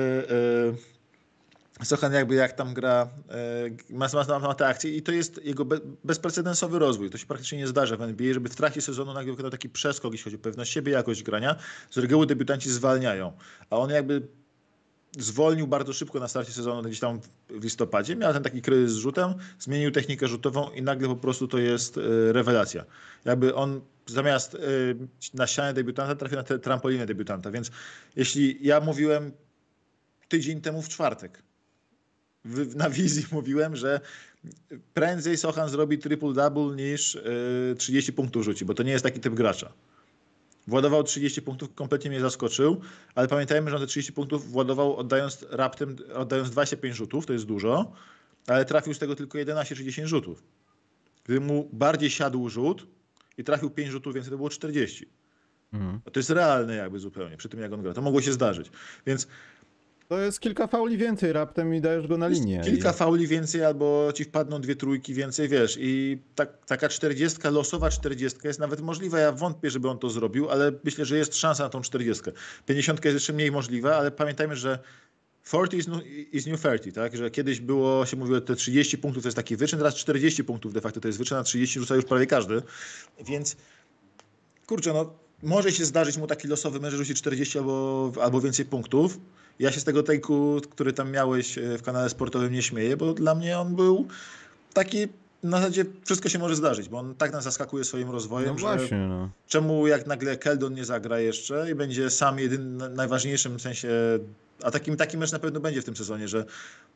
e, 1.81 1.85
Sochan 1.85 2.13
jakby 2.13 2.35
jak 2.35 2.53
tam 2.53 2.75
gra, 2.75 3.09
e, 3.31 3.95
ma, 3.97 4.09
ma, 4.29 4.39
ma 4.39 4.55
te 4.55 4.67
akcje 4.67 4.97
i 4.97 5.03
to 5.03 5.13
jest 5.13 5.45
jego 5.45 5.65
be, 5.65 5.81
bezprecedensowy 6.05 6.79
rozwój. 6.79 7.11
To 7.11 7.19
się 7.19 7.27
praktycznie 7.27 7.59
nie 7.59 7.67
zdarza 7.67 7.97
w 7.97 8.03
NBA, 8.03 8.35
żeby 8.35 8.49
w 8.49 8.57
trakcie 8.57 8.81
sezonu 8.81 9.15
nagle 9.15 9.33
wykonał 9.33 9.51
taki 9.51 9.69
przeskok, 9.69 10.13
jeśli 10.13 10.25
chodzi 10.25 10.37
o 10.37 10.39
pewność 10.39 10.73
siebie, 10.73 10.93
jakość 10.93 11.23
grania. 11.23 11.57
Z 11.91 11.99
reguły 11.99 12.27
debiutanci 12.27 12.71
zwalniają, 12.71 13.33
a 13.71 13.77
on 13.77 13.91
jakby 13.91 14.23
zwolnił 15.19 15.67
bardzo 15.67 15.93
szybko 15.93 16.21
na 16.21 16.29
starcie 16.29 16.53
sezonu, 16.53 16.83
gdzieś 16.83 17.01
tam 17.01 17.21
w 17.51 17.65
listopadzie. 17.65 18.17
Miał 18.17 18.33
ten 18.33 18.43
taki 18.43 18.63
kryzys 18.63 18.93
z 18.93 18.97
rzutem, 18.97 19.35
zmienił 19.59 19.91
technikę 19.91 20.29
rzutową 20.29 20.71
i 20.71 20.83
nagle 20.83 21.09
po 21.09 21.17
prostu 21.17 21.49
to 21.49 21.59
jest 21.59 21.99
e, 21.99 22.33
rewelacja. 22.33 22.85
Jakby 23.25 23.55
on 23.55 23.81
zamiast 24.07 24.55
e, 24.55 24.59
na 25.35 25.47
ścianę 25.47 25.75
debiutanta 25.75 26.15
trafił 26.15 26.37
na 26.37 26.45
trampolinę 26.59 27.07
debiutanta, 27.07 27.51
więc 27.51 27.71
jeśli 28.17 28.59
ja 28.61 28.81
mówiłem 28.81 29.33
tydzień 30.29 30.61
temu 30.61 30.83
w 30.83 30.89
czwartek, 30.89 31.43
na 32.75 32.91
wizji 32.91 33.27
mówiłem, 33.33 33.77
że 33.77 34.01
prędzej 34.95 35.37
Sochan 35.37 35.69
zrobi 35.69 35.99
triple-double 35.99 36.77
niż 36.77 37.17
e, 37.17 37.21
30 37.75 38.13
punktów 38.13 38.45
rzuci, 38.45 38.65
bo 38.65 38.75
to 38.75 38.83
nie 38.83 38.93
jest 38.93 39.05
taki 39.05 39.21
typ 39.21 39.35
gracza. 39.35 39.73
Władował 40.69 41.03
30 41.03 41.43
punktów, 41.43 41.75
kompletnie 41.75 42.11
mnie 42.11 42.21
zaskoczył, 42.21 42.81
ale 43.15 43.29
pamiętajmy, 43.29 43.71
że 43.71 43.77
on 43.77 43.83
te 43.83 43.87
30 43.87 44.13
punktów 44.13 44.51
władował 44.51 44.97
oddając 44.97 45.47
raptem, 45.51 45.97
oddając 46.15 46.51
25 46.51 46.97
rzutów, 46.97 47.27
to 47.27 47.33
jest 47.33 47.45
dużo, 47.45 47.93
ale 48.47 48.65
trafił 48.65 48.95
z 48.95 48.99
tego 48.99 49.15
tylko 49.15 49.39
11 49.39 49.77
czy 49.77 49.85
10 49.85 50.09
rzutów. 50.09 50.43
Gdyby 51.25 51.41
mu 51.41 51.69
bardziej 51.73 52.11
siadł 52.11 52.49
rzut 52.49 52.87
i 53.39 53.45
trafił 53.45 53.71
5 53.71 53.91
rzutów 53.91 54.15
więcej, 54.15 54.31
to 54.31 54.37
było 54.37 54.51
40. 54.51 55.09
Mhm. 55.73 56.01
To 56.13 56.21
jest 56.21 56.31
realne 56.31 56.75
jakby 56.75 56.99
zupełnie, 56.99 57.37
przy 57.37 57.49
tym 57.49 57.61
jak 57.61 57.73
on 57.73 57.83
gra. 57.83 57.95
To 57.95 58.03
mogło 58.03 58.23
się 58.23 58.33
zdarzyć. 58.33 58.71
Więc 59.07 59.29
To 60.09 60.19
jest 60.19 60.41
kilka 60.41 60.67
fauli 60.67 60.97
więcej 60.97 61.33
raptem 61.33 61.75
i 61.75 61.81
dajesz 61.81 62.07
go 62.07 62.19
na 62.19 62.29
linię. 62.29 62.61
kilka 62.65 62.91
I... 62.91 62.95
fauli 62.95 63.27
więcej 63.27 63.65
albo 63.65 64.13
ci 64.15 64.25
wpadną 64.25 64.61
dwie 64.61 64.77
trójki 64.77 65.15
więcej, 65.15 65.49
wiesz. 65.49 65.79
I 65.81 66.19
tak, 66.35 66.67
taka 66.67 66.89
40, 66.89 67.39
losowa 67.51 67.91
40 67.91 68.39
jest 68.45 68.61
nawet 68.61 68.81
możliwa. 68.81 69.19
Ja 69.19 69.33
wątpię, 69.33 69.71
żeby 69.71 69.89
on 69.89 69.99
to 69.99 70.11
zrobił, 70.11 70.51
ale 70.51 70.73
myślę, 70.85 71.05
że 71.05 71.19
jest 71.19 71.37
szansa 71.37 71.63
na 71.65 71.69
tą 71.69 71.81
40. 71.81 72.25
50 72.67 73.05
jest 73.05 73.15
jeszcze 73.15 73.33
mniej 73.33 73.53
możliwa, 73.53 73.97
ale 73.97 74.11
pamiętajmy, 74.11 74.57
że 74.57 74.79
40 75.45 75.77
is 75.77 75.89
new, 75.89 76.03
is 76.33 76.47
new 76.47 76.61
30, 76.61 76.93
tak? 76.93 77.17
Że 77.17 77.31
kiedyś 77.31 77.61
było, 77.61 78.07
się 78.07 78.17
mówiło, 78.17 78.41
te 78.41 78.57
30 78.57 78.99
punktów 78.99 79.23
to 79.23 79.29
jest 79.29 79.37
taki 79.37 79.57
wyczyn, 79.57 79.79
teraz 79.79 79.95
40 79.95 80.45
punktów 80.45 80.73
de 80.73 80.81
facto 80.81 81.01
to 81.01 81.09
jest 81.09 81.19
wyczyn, 81.19 81.39
a 81.39 81.43
30 81.43 81.81
rzuca 81.81 81.95
już 81.95 82.05
prawie 82.05 82.27
każdy. 82.27 82.63
Więc 83.27 83.57
kurczę, 84.67 84.93
no 84.93 85.15
może 85.43 85.73
się 85.73 85.85
zdarzyć 85.85 86.17
mu 86.17 86.27
taki 86.27 86.49
losowy 86.49 86.81
mecz, 86.81 86.95
rzuci 86.95 87.15
40 87.15 87.59
albo, 87.59 88.13
albo 88.23 88.41
więcej 88.41 88.65
punktów. 88.65 89.19
Ja 89.59 89.73
się 89.73 89.81
z 89.81 89.85
tego 89.85 90.03
take'u, 90.03 90.61
który 90.61 90.93
tam 90.93 91.11
miałeś 91.11 91.59
e, 91.59 91.79
w 91.79 91.83
kanale 91.83 92.09
sportowym 92.11 92.53
nie 92.53 92.63
śmieję, 92.63 92.97
bo 92.97 93.15
dla 93.15 93.35
mnie 93.35 93.59
on 93.59 93.75
był 93.77 94.07
taki, 94.75 95.09
na 95.43 95.57
zasadzie 95.59 95.85
wszystko 96.05 96.29
się 96.29 96.39
może 96.39 96.57
zdarzyć, 96.57 96.89
bo 96.89 96.99
on 96.99 97.15
tak 97.15 97.33
nas 97.33 97.45
zaskakuje 97.45 97.85
swoim 97.85 98.11
rozwojem, 98.11 98.49
No 98.53 98.59
że 98.59 98.77
właśnie, 98.79 98.99
no. 98.99 99.31
czemu 99.49 99.87
jak 99.87 100.07
nagle 100.07 100.37
Keldon 100.37 100.75
nie 100.75 100.85
zagra 100.85 101.21
jeszcze 101.21 101.71
i 101.71 101.75
będzie 101.75 102.11
sam 102.11 102.39
jedynym, 102.39 102.95
najważniejszym 102.95 103.57
w 103.57 103.63
sensie, 103.63 103.89
a 104.63 104.71
takim, 104.71 104.97
taki 104.97 105.19
mecz 105.19 105.33
na 105.33 105.39
pewno 105.39 105.61
będzie 105.61 105.83
w 105.83 105.85
tym 105.85 105.97
sezonie, 105.97 106.29
że 106.29 106.45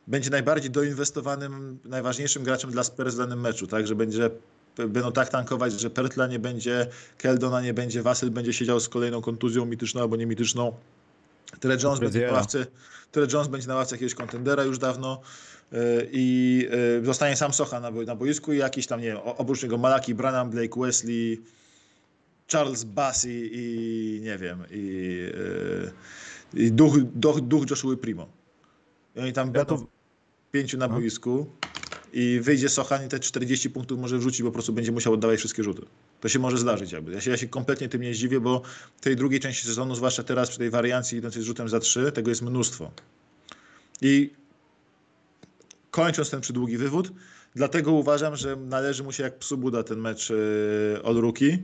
będzie 0.07 0.31
najbardziej 0.31 0.70
doinwestowanym, 0.70 1.79
najważniejszym 1.85 2.42
graczem 2.42 2.70
dla 2.70 2.85
Spurs 2.85 3.14
w 3.14 3.18
danym 3.18 3.40
meczu, 3.40 3.66
tak, 3.66 3.87
że 3.87 3.94
będzie 3.94 4.31
będą 4.77 5.12
tak 5.12 5.29
tankować, 5.29 5.81
że 5.81 5.90
Pertla 5.90 6.27
nie 6.27 6.38
będzie, 6.38 6.87
Keldona 7.18 7.61
nie 7.61 7.75
będzie, 7.75 8.03
Wasyl 8.03 8.31
będzie 8.31 8.53
siedział 8.53 8.81
z 8.81 8.88
kolejną 8.88 9.22
kontuzją 9.22 9.66
mityczną 9.66 10.01
albo 10.01 10.16
niemityczną. 10.16 10.72
Tyle 11.61 11.76
Jones, 11.83 12.00
będzie 12.00 12.26
na 12.26 12.33
ławce, 12.33 12.66
Tyle 13.12 13.26
Jones 13.33 13.48
będzie 13.48 13.68
na 13.68 13.74
ławce 13.74 13.94
jakiegoś 13.94 14.14
kontendera 14.14 14.64
już 14.64 14.78
dawno 14.78 15.20
yy, 15.72 15.78
i 16.12 16.68
yy, 17.00 17.05
zostanie 17.05 17.37
sam 17.37 17.52
Socha 17.52 17.81
na, 17.81 17.90
na 17.90 18.16
boisku 18.16 18.52
i 18.52 18.59
jakiś 18.59 18.87
tam, 18.87 19.00
nie 19.00 19.07
wiem, 19.07 19.18
oprócz 19.24 19.62
niego 19.62 19.78
Malaki, 19.78 20.14
Branham, 20.14 20.50
Blake, 20.50 20.81
Wesley, 20.81 21.42
Charles 22.52 22.85
Bassi 22.85 23.50
i 23.52 24.20
nie 24.22 24.38
wiem, 24.38 24.64
i, 24.70 25.07
yy, 26.55 26.64
i 26.66 26.72
duch, 26.72 26.94
duch, 27.14 27.40
duch 27.40 27.70
Joshua 27.70 27.96
Primo. 27.96 28.28
I 29.16 29.20
oni 29.20 29.33
tam 29.33 29.46
Ja 29.46 29.52
będą 29.52 29.78
to... 29.78 29.87
pięciu 30.52 30.78
na 30.78 30.87
No. 30.88 30.94
boisku 30.94 31.46
i 32.12 32.40
wyjdzie 32.42 32.68
Sochan 32.68 33.07
i 33.07 33.09
te 33.09 33.20
40 33.20 33.70
punktów 33.70 33.98
może 33.98 34.18
wrzucić, 34.18 34.42
bo 34.42 34.48
po 34.48 34.52
prostu 34.52 34.72
będzie 34.72 34.92
musiał 34.92 35.12
oddawać 35.12 35.38
wszystkie 35.38 35.62
rzuty. 35.62 35.83
To 36.22 36.28
się 36.28 36.38
może 36.38 36.58
zdarzyć 36.58 36.92
jakby. 36.92 37.12
Ja 37.12 37.20
się, 37.20 37.30
ja 37.30 37.37
się 37.37 37.48
kompletnie 37.48 37.88
tym 37.88 38.02
nie 38.02 38.14
zdziwię, 38.14 38.40
bo 38.40 38.62
tej 39.00 39.16
drugiej 39.16 39.40
części 39.40 39.66
sezonu, 39.66 39.94
zwłaszcza 39.94 40.22
teraz 40.22 40.48
przy 40.48 40.58
tej 40.58 40.70
wariancji 40.70 41.18
idącej 41.18 41.42
z 41.42 41.44
rzutem 41.44 41.68
za 41.68 41.80
3, 41.80 42.12
tego 42.12 42.30
jest 42.30 42.42
mnóstwo. 42.42 42.92
I 44.02 44.30
kończąc 45.90 46.30
ten 46.30 46.40
przydługi 46.40 46.76
wywód, 46.76 47.12
dlatego 47.54 47.92
uważam, 47.92 48.37
że 48.37 48.56
należy 48.56 49.02
mu 49.02 49.12
się 49.12 49.22
jak 49.22 49.38
psu 49.38 49.58
Buda 49.58 49.82
ten 49.82 49.98
mecz 49.98 50.30
yy, 50.30 50.37
All 51.04 51.14
Rookie, 51.14 51.58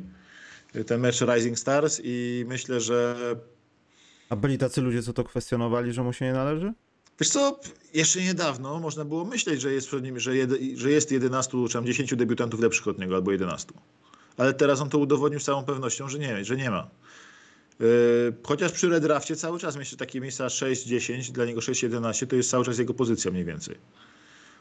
yy, 0.74 0.84
ten 0.84 1.00
mecz 1.00 1.20
Rising 1.20 1.58
Stars 1.58 2.00
i 2.04 2.44
myślę, 2.48 2.80
że 2.80 3.16
A 4.28 4.36
byli 4.36 4.58
tacy 4.58 4.80
ludzie, 4.80 5.02
co 5.02 5.12
to 5.12 5.24
kwestionowali, 5.24 5.92
że 5.92 6.02
mu 6.02 6.12
się 6.12 6.24
nie 6.24 6.32
należy? 6.32 6.72
Wiesz 7.20 7.28
co, 7.28 7.60
jeszcze 7.94 8.20
niedawno 8.20 8.78
można 8.78 9.04
było 9.04 9.24
myśleć, 9.24 9.60
że 9.60 9.72
jest 9.72 9.86
przed 9.86 10.02
nim, 10.04 10.20
że, 10.20 10.32
że 10.74 10.90
jest 10.90 11.12
11 11.12 11.66
czy 11.66 11.72
tam 11.72 11.86
10 11.86 12.16
debiutantów 12.16 12.60
lepszych 12.60 12.88
od 12.88 12.98
niego, 12.98 13.14
albo 13.14 13.32
11. 13.32 13.72
Ale 14.38 14.54
teraz 14.54 14.80
on 14.80 14.90
to 14.90 14.98
udowodnił 14.98 15.40
z 15.40 15.44
całą 15.44 15.64
pewnością, 15.64 16.08
że 16.08 16.18
nie, 16.18 16.44
że 16.44 16.56
nie 16.56 16.70
ma. 16.70 16.88
Yy, 17.80 17.86
chociaż 18.42 18.72
przy 18.72 18.88
redrafcie 18.88 19.36
cały 19.36 19.58
czas 19.58 19.76
myślę, 19.76 19.98
takie 19.98 20.20
miejsca 20.20 20.46
6-10, 20.46 21.32
dla 21.32 21.44
niego 21.44 21.60
6-11 21.60 22.26
to 22.26 22.36
jest 22.36 22.50
cały 22.50 22.64
czas 22.64 22.78
jego 22.78 22.94
pozycja 22.94 23.30
mniej 23.30 23.44
więcej. 23.44 23.76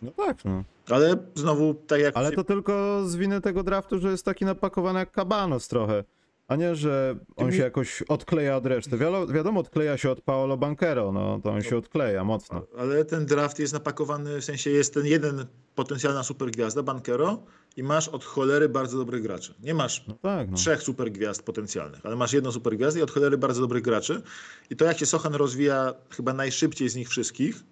No 0.01 0.11
tak, 0.11 0.45
no. 0.45 0.63
Ale 0.89 1.17
znowu, 1.35 1.73
tak 1.73 2.01
jak 2.01 2.17
Ale 2.17 2.31
to 2.31 2.43
tylko 2.43 3.03
z 3.05 3.15
winy 3.15 3.41
tego 3.41 3.63
draftu, 3.63 3.99
że 3.99 4.11
jest 4.11 4.25
taki 4.25 4.45
napakowany 4.45 4.99
jak 4.99 5.11
kabanos 5.11 5.67
trochę. 5.67 6.03
A 6.47 6.55
nie, 6.55 6.75
że 6.75 7.15
on 7.35 7.51
się 7.51 7.61
jakoś 7.61 8.01
odkleja 8.01 8.57
od 8.57 8.65
reszty. 8.65 8.97
Wiadomo, 8.97 9.27
wiadomo 9.27 9.59
odkleja 9.59 9.97
się 9.97 10.11
od 10.11 10.21
Paolo 10.21 10.57
Bankero, 10.57 11.11
no 11.11 11.39
to 11.43 11.51
on 11.51 11.61
się 11.61 11.77
odkleja 11.77 12.23
mocno. 12.23 12.61
Ale 12.77 13.05
ten 13.05 13.25
draft 13.25 13.59
jest 13.59 13.73
napakowany, 13.73 14.41
w 14.41 14.45
sensie 14.45 14.69
jest 14.69 14.93
ten 14.93 15.05
jeden 15.05 15.45
potencjalna 15.75 16.23
supergwiazda, 16.23 16.83
Bankero, 16.83 17.43
i 17.77 17.83
masz 17.83 18.07
od 18.07 18.25
cholery 18.25 18.69
bardzo 18.69 18.97
dobrych 18.97 19.21
graczy. 19.21 19.53
Nie 19.63 19.73
masz 19.73 20.07
No 20.07 20.13
tak, 20.21 20.49
no. 20.51 20.57
trzech 20.57 20.81
supergwiazd 20.81 21.43
potencjalnych, 21.43 22.05
ale 22.05 22.15
masz 22.15 22.33
jedną 22.33 22.51
supergwiazdę 22.51 22.99
i 22.99 23.03
od 23.03 23.11
cholery 23.11 23.37
bardzo 23.37 23.61
dobrych 23.61 23.83
graczy. 23.83 24.21
I 24.69 24.75
to 24.75 24.85
jak 24.85 24.97
się 24.99 25.05
Sochan 25.05 25.35
rozwija 25.35 25.93
chyba 26.09 26.33
najszybciej 26.33 26.89
z 26.89 26.95
nich 26.95 27.09
wszystkich, 27.09 27.63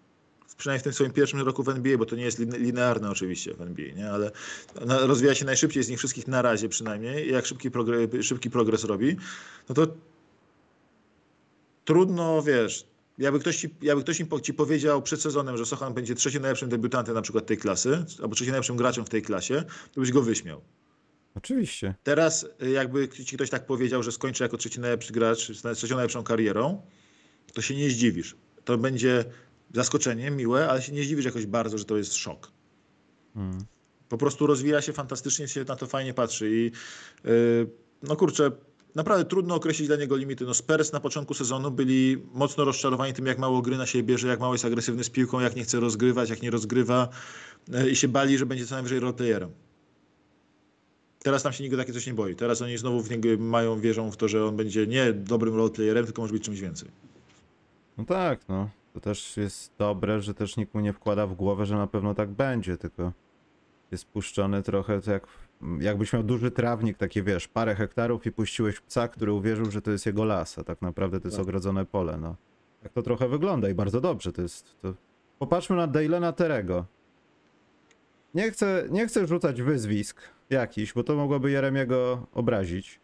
przynajmniej 0.57 0.79
w 0.79 0.83
tym 0.83 0.93
swoim 0.93 1.11
pierwszym 1.11 1.39
roku 1.39 1.63
w 1.63 1.69
NBA, 1.69 1.97
bo 1.97 2.05
to 2.05 2.15
nie 2.15 2.23
jest 2.23 2.39
lin- 2.39 2.57
linearne 2.57 3.09
oczywiście 3.09 3.53
w 3.53 3.61
NBA, 3.61 3.93
nie? 3.95 4.11
ale 4.11 4.31
rozwija 4.85 5.35
się 5.35 5.45
najszybciej 5.45 5.83
z 5.83 5.89
nich 5.89 5.97
wszystkich 5.97 6.27
na 6.27 6.41
razie 6.41 6.69
przynajmniej 6.69 7.27
i 7.27 7.31
jak 7.31 7.45
szybki, 7.45 7.71
progre- 7.71 8.23
szybki 8.23 8.49
progres 8.49 8.83
robi, 8.83 9.17
no 9.69 9.75
to 9.75 9.87
trudno, 11.85 12.43
wiesz, 12.43 12.87
jakby 13.17 13.39
ktoś, 13.39 13.57
ci, 13.57 13.69
jakby 13.81 14.03
ktoś 14.03 14.19
im 14.19 14.27
ci 14.43 14.53
powiedział 14.53 15.01
przed 15.01 15.21
sezonem, 15.21 15.57
że 15.57 15.65
Sochan 15.65 15.93
będzie 15.93 16.15
trzecim 16.15 16.41
najlepszym 16.41 16.69
debiutantem 16.69 17.15
na 17.15 17.21
przykład 17.21 17.45
tej 17.45 17.57
klasy, 17.57 18.05
albo 18.21 18.35
trzecim 18.35 18.51
najlepszym 18.51 18.75
graczem 18.75 19.05
w 19.05 19.09
tej 19.09 19.21
klasie, 19.21 19.63
to 19.93 20.01
byś 20.01 20.11
go 20.11 20.21
wyśmiał. 20.21 20.61
Oczywiście. 21.35 21.95
Teraz 22.03 22.45
y, 22.63 22.69
jakby 22.69 23.09
ci 23.09 23.35
ktoś 23.35 23.49
tak 23.49 23.65
powiedział, 23.65 24.03
że 24.03 24.11
skończy 24.11 24.43
jako 24.43 24.57
trzeci 24.57 24.79
najlepszy 24.79 25.13
gracz 25.13 25.51
z 25.51 25.77
trzecią 25.77 25.95
najlepszą 25.95 26.23
karierą, 26.23 26.81
to 27.53 27.61
się 27.61 27.75
nie 27.75 27.89
zdziwisz. 27.89 28.35
To 28.65 28.77
będzie 28.77 29.25
zaskoczenie, 29.75 30.31
miłe, 30.31 30.69
ale 30.69 30.81
się 30.81 30.91
nie 30.93 31.03
zdziwisz 31.03 31.25
jakoś 31.25 31.45
bardzo, 31.45 31.77
że 31.77 31.85
to 31.85 31.97
jest 31.97 32.13
szok. 32.13 32.51
Mm. 33.35 33.65
Po 34.09 34.17
prostu 34.17 34.47
rozwija 34.47 34.81
się 34.81 34.93
fantastycznie, 34.93 35.47
się 35.47 35.63
na 35.63 35.75
to 35.75 35.87
fajnie 35.87 36.13
patrzy 36.13 36.51
i 36.51 36.71
yy, 37.23 37.69
no 38.03 38.15
kurczę, 38.15 38.51
naprawdę 38.95 39.25
trudno 39.25 39.55
określić 39.55 39.87
dla 39.87 39.97
niego 39.97 40.15
limity. 40.15 40.45
No 40.45 40.53
Spurs 40.53 40.91
na 40.91 40.99
początku 40.99 41.33
sezonu 41.33 41.71
byli 41.71 42.17
mocno 42.33 42.65
rozczarowani 42.65 43.13
tym, 43.13 43.25
jak 43.25 43.37
mało 43.37 43.61
gry 43.61 43.77
na 43.77 43.85
siebie 43.85 44.03
bierze, 44.03 44.27
jak 44.27 44.39
mało 44.39 44.53
jest 44.53 44.65
agresywny 44.65 45.03
z 45.03 45.09
piłką, 45.09 45.39
jak 45.39 45.55
nie 45.55 45.63
chce 45.63 45.79
rozgrywać, 45.79 46.29
jak 46.29 46.41
nie 46.41 46.51
rozgrywa 46.51 47.09
e, 47.73 47.89
i 47.89 47.95
się 47.95 48.07
bali, 48.07 48.37
że 48.37 48.45
będzie 48.45 48.65
co 48.65 48.75
najwyżej 48.75 48.99
roleplayerem. 48.99 49.49
Teraz 51.19 51.43
nam 51.43 51.53
się 51.53 51.63
nikt 51.63 51.77
takie 51.77 51.93
coś 51.93 52.07
nie 52.07 52.13
boi. 52.13 52.35
Teraz 52.35 52.61
oni 52.61 52.77
znowu 52.77 53.01
w 53.01 53.09
niego 53.09 53.29
mają, 53.39 53.79
wierzą 53.79 54.11
w 54.11 54.17
to, 54.17 54.27
że 54.27 54.45
on 54.45 54.55
będzie 54.55 54.87
nie 54.87 55.13
dobrym 55.13 55.55
roleplayerem, 55.55 56.05
tylko 56.05 56.21
może 56.21 56.33
być 56.33 56.43
czymś 56.43 56.59
więcej. 56.59 56.89
No 57.97 58.05
tak, 58.05 58.39
no. 58.49 58.69
To 58.95 59.01
też 59.01 59.37
jest 59.37 59.73
dobre, 59.77 60.21
że 60.21 60.33
też 60.33 60.57
nikt 60.57 60.73
mu 60.73 60.79
nie 60.79 60.93
wkłada 60.93 61.27
w 61.27 61.33
głowę, 61.33 61.65
że 61.65 61.75
na 61.75 61.87
pewno 61.87 62.13
tak 62.13 62.29
będzie, 62.29 62.77
tylko 62.77 63.11
jest 63.91 64.05
puszczony 64.05 64.63
trochę 64.63 65.01
tak 65.01 65.07
jak 65.07 65.27
jakbyś 65.79 66.13
miał 66.13 66.23
duży 66.23 66.51
trawnik, 66.51 66.97
takie 66.97 67.23
wiesz, 67.23 67.47
parę 67.47 67.75
hektarów 67.75 68.25
i 68.25 68.31
puściłeś 68.31 68.79
psa, 68.79 69.07
który 69.07 69.33
uwierzył, 69.33 69.71
że 69.71 69.81
to 69.81 69.91
jest 69.91 70.05
jego 70.05 70.25
las, 70.25 70.59
a 70.59 70.63
tak 70.63 70.81
naprawdę 70.81 71.19
to 71.19 71.27
jest 71.27 71.37
Tak. 71.37 71.43
ogrodzone 71.43 71.85
pole, 71.85 72.17
no. 72.17 72.35
Tak 72.83 72.93
to 72.93 73.01
trochę 73.01 73.27
wygląda 73.27 73.69
i 73.69 73.73
bardzo 73.73 74.01
dobrze 74.01 74.33
to 74.33 74.41
jest. 74.41 74.81
To... 74.81 74.93
Popatrzmy 75.39 75.75
na 75.75 75.87
Daylena 75.87 76.33
Terego. 76.33 76.85
Nie 78.33 78.51
chcę, 78.51 78.87
nie 78.91 79.07
chcę 79.07 79.27
rzucać 79.27 79.61
wyzwisk 79.61 80.21
jakiś, 80.49 80.93
bo 80.93 81.03
to 81.03 81.15
mogłoby 81.15 81.51
Jeremiego 81.51 82.27
obrazić, 82.33 82.99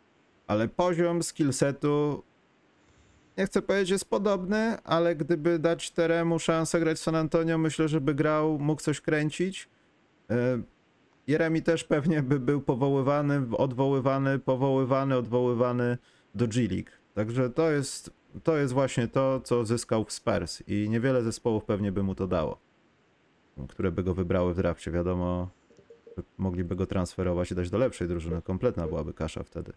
ale 0.47 0.67
poziom 0.67 1.23
skillsetu 1.23 2.23
nie 3.37 3.45
chcę 3.45 3.61
powiedzieć 3.61 3.89
jest 3.89 4.09
podobny, 4.09 4.77
ale 4.83 5.15
gdyby 5.15 5.59
dać 5.59 5.91
Teremu 5.91 6.39
szansę 6.39 6.79
grać 6.79 6.97
w 6.97 7.01
San 7.01 7.15
Antonio, 7.15 7.57
myślę, 7.57 7.87
że 7.87 8.01
by 8.01 8.15
grał, 8.15 8.59
mógł 8.59 8.81
coś 8.81 9.01
kręcić. 9.01 9.69
E, 10.29 10.61
Jeremi 11.27 11.63
też 11.63 11.83
pewnie 11.83 12.23
by 12.23 12.39
był 12.39 12.61
powoływany, 12.61 13.43
odwoływany, 13.57 14.39
powoływany, 14.39 15.17
odwoływany 15.17 15.97
do 16.35 16.47
G 16.47 16.67
League. 16.67 16.89
Także 17.13 17.49
to 17.49 17.71
jest, 17.71 18.11
to 18.43 18.57
jest 18.57 18.73
właśnie 18.73 19.07
to, 19.07 19.41
co 19.41 19.65
zyskał 19.65 20.05
w 20.05 20.11
Spurs 20.11 20.63
i 20.67 20.89
niewiele 20.89 21.23
zespołów 21.23 21.65
pewnie 21.65 21.91
by 21.91 22.03
mu 22.03 22.15
to 22.15 22.27
dało, 22.27 22.59
które 23.69 23.91
by 23.91 24.03
go 24.03 24.13
wybrały 24.13 24.53
w 24.53 24.57
drafcie. 24.57 24.91
Wiadomo, 24.91 25.49
mogliby 26.37 26.75
go 26.75 26.85
transferować 26.85 27.51
i 27.51 27.55
dać 27.55 27.69
do 27.69 27.77
lepszej 27.77 28.07
drużyny. 28.07 28.41
Kompletna 28.41 28.87
byłaby 28.87 29.13
kasza 29.13 29.43
wtedy. 29.43 29.73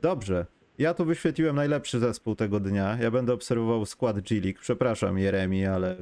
Dobrze. 0.00 0.46
Ja 0.80 0.94
tu 0.94 1.04
wyświetliłem 1.04 1.56
najlepszy 1.56 1.98
zespół 1.98 2.34
tego 2.34 2.60
dnia. 2.60 2.98
Ja 3.00 3.10
będę 3.10 3.32
obserwował 3.32 3.86
skład 3.86 4.20
G 4.20 4.40
League. 4.40 4.58
Przepraszam, 4.60 5.18
Jeremi, 5.18 5.66
ale 5.66 5.96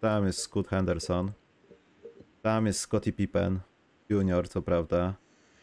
tam 0.00 0.26
jest 0.26 0.38
Scott 0.38 0.68
Henderson. 0.68 1.32
Tam 2.42 2.66
jest 2.66 2.80
Scottie 2.80 3.12
Pippen 3.12 3.60
Junior, 4.08 4.48
co 4.48 4.62
prawda. 4.62 5.14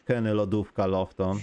Kenny 0.04 0.34
Lodówka 0.34 0.86
Lofton. 0.86 1.38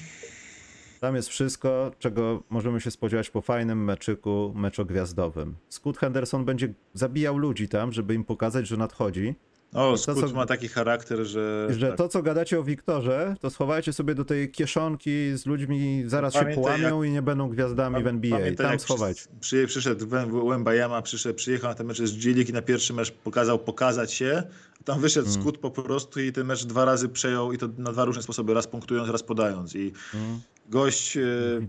Tam 1.02 1.16
jest 1.16 1.30
wszystko, 1.30 1.92
czego 2.00 2.44
możemy 2.50 2.82
się 2.82 2.92
spodziewać 2.92 3.30
po 3.30 3.42
fajnym 3.42 3.84
meczyku, 3.84 4.54
meczogwiazdowym. 4.56 5.56
Scott 5.70 5.98
Henderson 5.98 6.46
będzie 6.46 6.74
zabijał 6.94 7.38
ludzi 7.38 7.70
tam, 7.70 7.92
żeby 7.92 8.14
im 8.14 8.24
pokazać, 8.24 8.68
że 8.68 8.78
nadchodzi. 8.78 9.36
O, 9.74 9.96
to, 10.06 10.16
co- 10.16 10.36
ma 10.36 10.46
taki 10.46 10.68
charakter, 10.68 11.26
że... 11.26 11.68
że 11.70 11.88
tak. 11.88 11.98
to, 11.98 12.10
co 12.10 12.24
gadacie 12.24 12.60
o 12.60 12.64
Wiktorze, 12.64 13.36
to 13.40 13.50
schowajcie 13.50 13.94
sobie 13.94 14.16
do 14.16 14.26
tej 14.26 14.52
kieszonki 14.52 15.38
z 15.38 15.46
ludźmi, 15.46 16.04
zaraz 16.08 16.34
się 16.34 16.40
Pamiętaj, 16.40 16.64
połamią 16.64 17.04
i 17.04 17.12
nie 17.12 17.22
będą 17.22 17.50
gwiazdami 17.50 18.04
w 18.04 18.08
NBA. 18.08 18.38
Pamiętam, 18.38 18.64
Tam 18.64 18.72
jak 18.72 18.82
schowajcie. 18.82 19.22
Przy, 19.22 19.30
przy, 19.40 19.68
przyszedł 19.68 20.08
Łębajama, 20.46 21.02
przyszedł, 21.02 21.36
przyjechał 21.36 21.70
na 21.70 21.76
ten 21.76 21.88
mecz 21.88 22.02
z 22.02 22.18
G-League 22.18 22.50
i 22.50 22.54
na 22.54 22.62
pierwszy 22.62 22.94
mecz 22.94 23.12
pokazał 23.12 23.60
pokazać 23.60 24.14
się. 24.14 24.44
Tam 24.86 25.00
wyszedł 25.00 25.28
Mm. 25.28 25.42
Skut 25.42 25.58
po 25.58 25.72
prostu 25.72 26.20
i 26.20 26.32
ten 26.32 26.48
mecz 26.48 26.66
dwa 26.66 26.86
razy 26.86 27.10
przejął 27.10 27.54
i 27.54 27.58
to 27.58 27.70
na 27.78 27.92
dwa 27.92 28.06
różne 28.06 28.24
sposoby, 28.24 28.54
raz 28.54 28.68
punktując, 28.68 29.10
raz 29.10 29.24
podając. 29.24 29.76
I 29.76 29.94
Mm. 30.14 30.40
Gość... 30.70 31.18
e, 31.18 31.22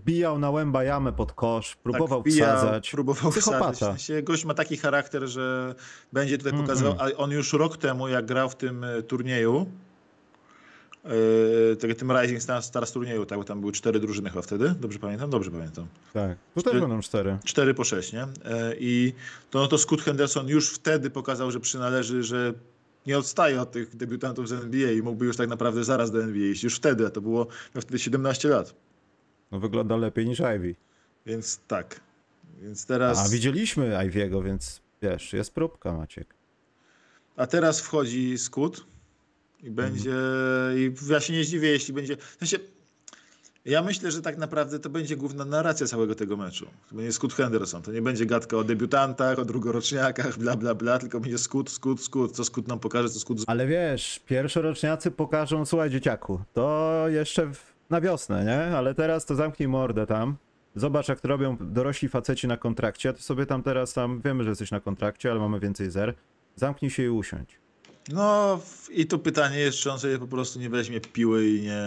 Bijał 0.05 0.39
na 0.39 0.51
łęba 0.51 0.83
jamę 0.83 1.13
pod 1.13 1.33
kosz, 1.33 1.75
próbował 1.75 2.23
tak, 2.23 2.31
wbijał, 2.31 2.57
wsadzać. 2.57 2.91
Próbował 2.91 3.31
Psychopata. 3.31 3.71
wsadzać. 3.71 4.01
Sensie 4.01 4.23
gość 4.23 4.45
ma 4.45 4.53
taki 4.53 4.77
charakter, 4.77 5.27
że 5.27 5.75
będzie 6.13 6.37
tutaj 6.37 6.53
pokazywał, 6.53 6.93
mm. 6.93 7.07
a 7.15 7.17
on 7.17 7.31
już 7.31 7.53
rok 7.53 7.77
temu, 7.77 8.07
jak 8.07 8.25
grał 8.25 8.49
w 8.49 8.55
tym 8.55 8.83
e, 8.83 9.01
turnieju, 9.01 9.65
tego- 11.79 11.95
tym 11.95 12.11
Rising 12.11 12.41
Stars, 12.41 12.65
Stars 12.65 12.91
turnieju, 12.91 13.25
tak, 13.25 13.37
bo 13.37 13.43
tam 13.43 13.59
były 13.61 13.71
cztery 13.71 13.99
drużyny 13.99 14.29
chyba 14.29 14.41
wtedy, 14.41 14.75
dobrze 14.79 14.99
pamiętam? 14.99 15.29
Dobrze 15.29 15.51
pamiętam. 15.51 15.87
Tak. 16.13 16.37
Tu 16.55 16.61
też 16.61 16.73
Cztery- 16.73 16.79
będą 16.79 17.01
cztery. 17.01 17.37
4 17.43 17.73
po 17.73 17.83
6, 17.83 18.13
nie? 18.13 18.23
E, 18.23 18.27
I 18.79 19.13
to, 19.49 19.59
no 19.59 19.67
to 19.67 19.77
Scott 19.77 20.01
Henderson 20.01 20.47
już 20.47 20.69
wtedy 20.73 21.09
pokazał, 21.09 21.51
że 21.51 21.59
przynależy, 21.59 22.23
że 22.23 22.53
nie 23.05 23.17
odstaje 23.17 23.61
od 23.61 23.71
tych 23.71 23.95
debiutantów 23.95 24.49
z 24.49 24.51
NBA 24.51 24.91
i 24.91 25.01
mógłby 25.01 25.25
już 25.25 25.37
tak 25.37 25.49
naprawdę 25.49 25.83
zaraz 25.83 26.11
do 26.11 26.23
NBA 26.23 26.45
iść. 26.45 26.63
Już 26.63 26.75
wtedy, 26.75 27.05
a 27.05 27.09
to 27.09 27.21
było, 27.21 27.47
miał 27.75 27.81
wtedy 27.81 27.99
17 27.99 28.49
lat. 28.49 28.75
No 29.51 29.59
wygląda 29.59 29.97
lepiej 29.97 30.25
niż 30.25 30.39
Ivy. 30.39 30.75
Więc 31.25 31.59
tak. 31.67 31.99
Więc 32.61 32.85
teraz... 32.85 33.27
A 33.27 33.29
widzieliśmy 33.29 33.89
Ivy'ego, 33.89 34.43
więc 34.43 34.81
wiesz, 35.01 35.33
jest 35.33 35.53
próbka, 35.53 35.93
Maciek. 35.93 36.35
A 37.35 37.47
teraz 37.47 37.81
wchodzi 37.81 38.37
Skut 38.37 38.85
i 39.63 39.71
będzie. 39.71 40.15
I 40.75 40.91
ja 41.09 41.19
się 41.19 41.33
nie 41.33 41.43
zdziwię, 41.43 41.69
jeśli 41.69 41.93
będzie. 41.93 42.17
W 42.17 42.37
sensie, 42.39 42.57
ja 43.65 43.81
myślę, 43.81 44.11
że 44.11 44.21
tak 44.21 44.37
naprawdę 44.37 44.79
to 44.79 44.89
będzie 44.89 45.17
główna 45.17 45.45
narracja 45.45 45.87
całego 45.87 46.15
tego 46.15 46.37
meczu. 46.37 46.67
To 46.89 46.95
będzie 46.95 47.11
Skut 47.11 47.33
Henderson. 47.33 47.81
To 47.81 47.91
nie 47.91 48.01
będzie 48.01 48.25
gadka 48.25 48.57
o 48.57 48.63
debiutantach, 48.63 49.39
o 49.39 49.45
drugoroczniakach, 49.45 50.37
bla, 50.37 50.55
bla, 50.55 50.75
bla, 50.75 50.99
tylko 50.99 51.19
będzie 51.19 51.37
Skut, 51.37 51.69
Skut, 51.69 52.01
Skut. 52.01 52.31
Co 52.31 52.43
Skut 52.43 52.67
nam 52.67 52.79
pokaże, 52.79 53.09
co 53.09 53.19
Skut. 53.19 53.37
Ale 53.47 53.67
wiesz, 53.67 54.19
pierwszoroczniacy 54.25 55.11
pokażą, 55.11 55.65
słuchaj 55.65 55.89
dzieciaku, 55.89 56.39
to 56.53 57.05
jeszcze 57.07 57.53
w, 57.53 57.73
na 57.89 58.01
wiosnę, 58.01 58.45
nie? 58.45 58.77
Ale 58.77 58.95
teraz 58.95 59.25
to 59.25 59.35
zamknij 59.35 59.67
mordę 59.67 60.07
tam. 60.07 60.35
Zobacz, 60.75 61.07
jak 61.07 61.21
to 61.21 61.27
robią 61.27 61.57
dorośli 61.61 62.09
faceci 62.09 62.47
na 62.47 62.57
kontrakcie. 62.57 63.13
Ty 63.13 63.21
sobie 63.21 63.45
tam 63.45 63.63
teraz 63.63 63.93
tam, 63.93 64.21
wiemy, 64.21 64.43
że 64.43 64.49
jesteś 64.49 64.71
na 64.71 64.79
kontrakcie, 64.79 65.31
ale 65.31 65.39
mamy 65.39 65.59
więcej 65.59 65.91
zer. 65.91 66.15
Zamknij 66.55 66.91
się 66.91 67.03
i 67.03 67.09
usiądź. 67.09 67.64
No 68.09 68.59
i 68.91 69.05
tu 69.05 69.19
pytanie 69.19 69.59
jest, 69.59 69.77
czy 69.77 69.91
on 69.91 69.99
sobie 69.99 70.17
po 70.17 70.27
prostu 70.27 70.59
nie 70.59 70.69
weźmie 70.69 71.01
piły 71.01 71.47
i 71.49 71.61
nie. 71.61 71.83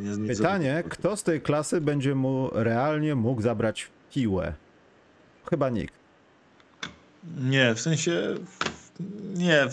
nie, 0.00 0.16
nie 0.16 0.28
Pytanie, 0.28 0.84
kto 0.88 1.16
z 1.16 1.22
tej 1.22 1.40
klasy 1.40 1.80
będzie 1.80 2.14
mu 2.14 2.50
realnie 2.52 3.14
mógł 3.14 3.42
zabrać 3.42 3.90
piłę? 4.14 4.54
Chyba 5.50 5.70
nikt. 5.70 5.94
Nie, 7.40 7.74
w 7.74 7.80
sensie. 7.80 8.34
Nie. 9.34 9.68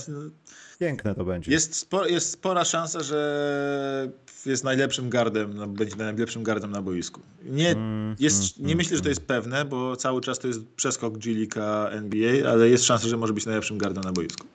Piękne 0.80 1.16
to 1.16 1.26
będzie. 1.26 1.52
Jest, 1.52 1.76
spo, 1.76 2.06
jest 2.06 2.32
spora 2.32 2.66
szansa, 2.66 3.04
że 3.04 4.12
jest 4.46 4.64
najlepszym 4.64 5.10
gardem, 5.10 5.54
no, 5.54 5.68
będzie 5.68 5.96
najlepszym 5.96 6.44
gardem 6.44 6.72
na 6.72 6.82
boisku. 6.82 7.22
Nie, 7.44 7.72
Mm, 7.72 8.16
jest, 8.20 8.38
mm, 8.38 8.68
nie 8.68 8.74
mm, 8.74 8.78
myślę, 8.78 8.98
że 8.98 9.02
to 9.02 9.08
mm. 9.08 9.12
jest 9.12 9.28
pewne, 9.28 9.66
bo 9.66 9.96
cały 9.96 10.22
czas 10.22 10.40
to 10.40 10.48
jest 10.48 10.60
przeskok 10.76 11.18
G-League'a 11.18 11.92
NBA, 11.92 12.52
ale 12.52 12.70
jest 12.70 12.86
szansa, 12.86 13.08
że 13.08 13.18
może 13.18 13.34
być 13.34 13.46
najlepszym 13.46 13.78
gardem 13.78 14.04
na 14.04 14.12
boisku. 14.12 14.48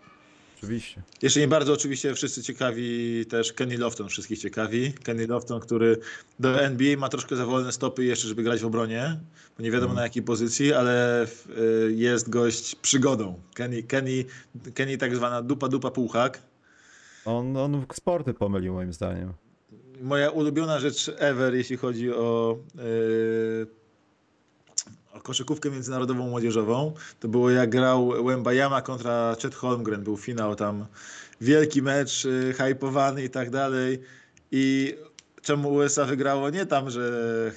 Oczywiście. 0.56 1.02
Jeszcze 1.22 1.40
nie 1.40 1.48
bardzo 1.48 1.72
oczywiście 1.72 2.14
wszyscy 2.14 2.42
ciekawi 2.42 3.24
też 3.26 3.52
Kenny 3.52 3.78
Lofton, 3.78 4.08
wszystkich 4.08 4.38
ciekawi. 4.38 4.92
Kenny 4.92 5.26
Lofton, 5.26 5.60
który 5.60 5.98
do 6.40 6.60
NBA 6.60 6.96
ma 6.96 7.08
troszkę 7.08 7.36
za 7.36 7.46
wolne 7.46 7.72
stopy 7.72 8.04
jeszcze, 8.04 8.28
żeby 8.28 8.42
grać 8.42 8.60
w 8.60 8.66
obronie, 8.66 9.20
bo 9.56 9.62
nie 9.62 9.70
wiadomo 9.70 9.90
Mm. 9.92 9.96
na 9.96 10.02
jakiej 10.02 10.22
pozycji, 10.22 10.72
ale 10.72 11.24
y, 11.24 11.28
jest 11.94 12.30
gość 12.30 12.74
przygodą. 12.74 13.40
Kenny, 13.54 13.82
Kenny, 13.82 14.24
Kenny 14.74 14.98
tak 14.98 15.16
zwana 15.16 15.42
dupa 15.42 15.68
dupa 15.68 15.90
półhak. 15.90 16.42
On, 17.24 17.56
on 17.56 17.86
sporty 17.92 18.34
pomylił 18.34 18.72
moim 18.72 18.92
zdaniem. 18.92 19.32
Moja 20.02 20.30
ulubiona 20.30 20.80
rzecz 20.80 21.10
ever, 21.18 21.54
jeśli 21.54 21.76
chodzi 21.76 22.12
o, 22.12 22.58
yy, 22.74 23.66
o 23.66 23.85
koszykówkę 25.22 25.70
międzynarodową 25.70 26.28
młodzieżową, 26.28 26.94
to 27.20 27.28
było 27.28 27.50
jak 27.50 27.70
grał 27.70 28.24
Wembayama 28.24 28.82
kontra 28.82 29.36
Chet 29.42 29.54
Holmgren. 29.54 30.02
Był 30.02 30.16
finał 30.16 30.56
tam, 30.56 30.86
wielki 31.40 31.82
mecz, 31.82 32.24
yy, 32.24 32.54
hypowany 32.58 33.24
i 33.24 33.30
tak 33.30 33.50
dalej. 33.50 34.02
I 34.52 34.94
czemu 35.46 35.74
USA 35.74 36.04
wygrało? 36.04 36.50
Nie 36.50 36.66
tam, 36.66 36.90
że 36.90 37.12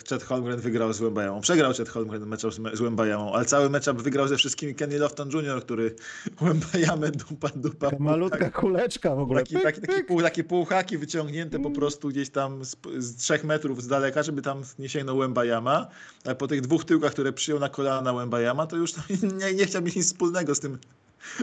Chet 0.09 0.23
Holmgren 0.23 0.59
wygrał 0.59 0.93
z 0.93 0.99
Wembayamą. 0.99 1.41
Przegrał 1.41 1.73
Chet 1.73 1.89
Holmgren 1.89 2.25
mecz 2.25 2.41
z 2.73 2.81
Wembayamą, 2.81 3.33
ale 3.33 3.45
cały 3.45 3.69
mecz 3.69 3.89
wygrał 3.89 4.27
ze 4.27 4.37
wszystkimi 4.37 4.75
Kenny 4.75 4.99
Lofton 4.99 5.29
Jr., 5.29 5.61
który 5.61 5.95
Wembayamę 6.41 7.11
dupa 7.11 7.49
dupa. 7.55 7.89
Taka 7.89 8.03
malutka 8.03 8.49
kuleczka 8.49 9.15
w 9.15 9.19
ogóle. 9.19 9.39
Taki, 9.41 9.53
pyk, 9.53 9.63
taki, 9.63 9.81
taki 9.81 9.93
pyk. 9.93 10.07
pół, 10.07 10.21
takie 10.21 10.43
półhaki 10.43 10.97
wyciągnięte 10.97 11.59
po 11.59 11.71
prostu 11.71 12.09
gdzieś 12.09 12.29
tam 12.29 12.65
z, 12.65 12.75
z 12.97 13.15
trzech 13.15 13.43
metrów 13.43 13.83
z 13.83 13.87
daleka, 13.87 14.23
żeby 14.23 14.41
tam 14.41 14.61
nie 14.79 14.89
sięgnął 14.89 15.17
Łębajama. 15.17 15.87
Ale 16.25 16.35
po 16.35 16.47
tych 16.47 16.61
dwóch 16.61 16.85
tyłkach, 16.85 17.11
które 17.11 17.33
przyjął 17.33 17.59
na 17.59 17.69
kolana 17.69 18.13
Łębajama, 18.13 18.67
to 18.67 18.75
już 18.75 18.93
nie, 19.39 19.53
nie 19.53 19.65
chciał 19.65 19.81
mieć 19.81 19.95
nic 19.95 20.05
wspólnego 20.05 20.55
z 20.55 20.59
tym 20.59 20.77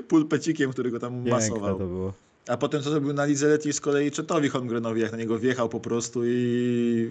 pulpecikiem, 0.08 0.72
który 0.72 0.90
go 0.90 0.98
tam 0.98 1.12
Piękne 1.12 1.30
masował. 1.30 1.78
to 1.78 1.86
było. 1.86 2.25
A 2.48 2.56
potem 2.56 2.82
co 2.82 2.90
zrobił 2.90 3.12
na 3.12 3.24
lidze 3.24 3.46
Leti 3.48 3.72
z 3.72 3.80
kolei 3.80 4.10
Czetowi 4.10 4.48
Holmgrenowi, 4.48 5.00
jak 5.00 5.12
na 5.12 5.18
niego 5.18 5.38
wjechał 5.38 5.68
po 5.68 5.80
prostu 5.80 6.24
i 6.24 7.10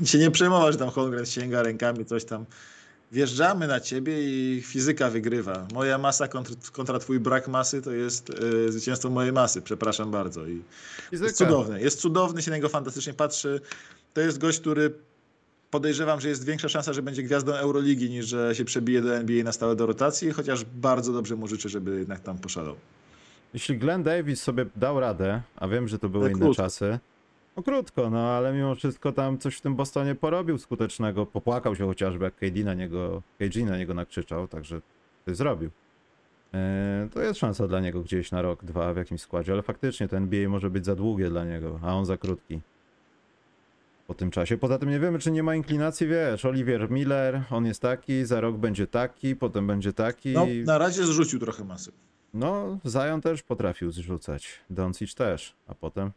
yy, 0.00 0.06
się 0.06 0.18
nie 0.18 0.30
przejmował, 0.30 0.72
że 0.72 0.78
tam 0.78 0.90
Holmgren 0.90 1.26
sięga 1.26 1.62
rękami, 1.62 2.04
coś 2.04 2.24
tam. 2.24 2.44
Wjeżdżamy 3.12 3.66
na 3.66 3.80
ciebie 3.80 4.22
i 4.22 4.62
fizyka 4.62 5.10
wygrywa. 5.10 5.66
Moja 5.74 5.98
masa 5.98 6.28
kontra, 6.28 6.56
kontra 6.72 6.98
twój 6.98 7.20
brak 7.20 7.48
masy 7.48 7.82
to 7.82 7.92
jest 7.92 8.28
yy, 8.28 8.72
zwycięstwo 8.72 9.10
mojej 9.10 9.32
masy, 9.32 9.62
przepraszam 9.62 10.10
bardzo. 10.10 10.46
I 10.46 10.62
Fizyka. 11.10 11.26
jest 11.26 11.38
cudowny, 11.38 11.80
jest 11.80 12.00
cudowny, 12.00 12.42
się 12.42 12.50
na 12.50 12.56
niego 12.56 12.68
fantastycznie 12.68 13.14
patrzy. 13.14 13.60
To 14.14 14.20
jest 14.20 14.38
gość, 14.38 14.60
który 14.60 14.94
podejrzewam, 15.70 16.20
że 16.20 16.28
jest 16.28 16.44
większa 16.44 16.68
szansa, 16.68 16.92
że 16.92 17.02
będzie 17.02 17.22
gwiazdą 17.22 17.54
Euroligi 17.54 18.10
niż 18.10 18.26
że 18.26 18.54
się 18.54 18.64
przebije 18.64 19.02
do 19.02 19.16
NBA 19.16 19.44
na 19.44 19.52
stałe 19.52 19.76
do 19.76 19.86
rotacji, 19.86 20.30
chociaż 20.30 20.64
bardzo 20.64 21.12
dobrze 21.12 21.36
mu 21.36 21.46
życzę, 21.46 21.68
żeby 21.68 21.98
jednak 21.98 22.20
tam 22.20 22.38
poszalał. 22.38 22.76
Jeśli 23.54 23.78
Glenn 23.78 24.02
Davis 24.02 24.42
sobie 24.42 24.66
dał 24.76 25.00
radę, 25.00 25.42
a 25.56 25.68
wiem, 25.68 25.88
że 25.88 25.98
to 25.98 26.08
były 26.08 26.24
Ale 26.24 26.32
inne 26.32 26.40
krótko. 26.40 26.62
czasy, 26.62 26.98
no 27.56 27.62
krótko, 27.62 28.10
no 28.10 28.18
ale 28.18 28.52
mimo 28.52 28.74
wszystko 28.74 29.12
tam 29.12 29.38
coś 29.38 29.56
w 29.56 29.60
tym 29.60 29.74
Bostonie 29.76 30.14
porobił 30.14 30.58
skutecznego. 30.58 31.26
Popłakał 31.26 31.76
się 31.76 31.86
chociażby, 31.86 32.24
jak 32.24 32.34
KD 32.36 32.64
na 32.64 32.74
niego, 32.74 33.22
KG 33.38 33.64
na 33.64 33.78
niego 33.78 33.94
nakrzyczał, 33.94 34.48
także 34.48 34.80
to 35.24 35.34
zrobił. 35.34 35.70
Eee, 36.52 37.08
to 37.08 37.22
jest 37.22 37.40
szansa 37.40 37.68
dla 37.68 37.80
niego 37.80 38.02
gdzieś 38.02 38.30
na 38.32 38.42
rok, 38.42 38.64
dwa 38.64 38.94
w 38.94 38.96
jakimś 38.96 39.20
składzie, 39.20 39.52
ale 39.52 39.62
faktycznie 39.62 40.08
to 40.08 40.16
NBA 40.16 40.48
może 40.48 40.70
być 40.70 40.84
za 40.84 40.96
długie 40.96 41.30
dla 41.30 41.44
niego, 41.44 41.80
a 41.82 41.94
on 41.94 42.06
za 42.06 42.16
krótki. 42.16 42.60
Po 44.06 44.14
tym 44.14 44.30
czasie. 44.30 44.58
Poza 44.58 44.78
tym 44.78 44.90
nie 44.90 45.00
wiemy, 45.00 45.18
czy 45.18 45.30
nie 45.30 45.42
ma 45.42 45.54
inklinacji, 45.54 46.06
wiesz, 46.06 46.44
Olivier 46.44 46.90
Miller, 46.90 47.42
on 47.50 47.66
jest 47.66 47.82
taki, 47.82 48.24
za 48.24 48.40
rok 48.40 48.56
będzie 48.56 48.86
taki, 48.86 49.36
potem 49.36 49.66
będzie 49.66 49.92
taki. 49.92 50.32
No, 50.32 50.46
na 50.64 50.78
razie 50.78 51.04
zrzucił 51.04 51.38
trochę 51.38 51.64
masy. 51.64 51.92
No, 52.34 52.78
Zion 52.86 53.20
też 53.20 53.42
potrafił 53.42 53.90
zrzucać. 53.92 54.60
Doncic 54.70 55.14
też, 55.14 55.54
a 55.66 55.74
potem. 55.74 56.10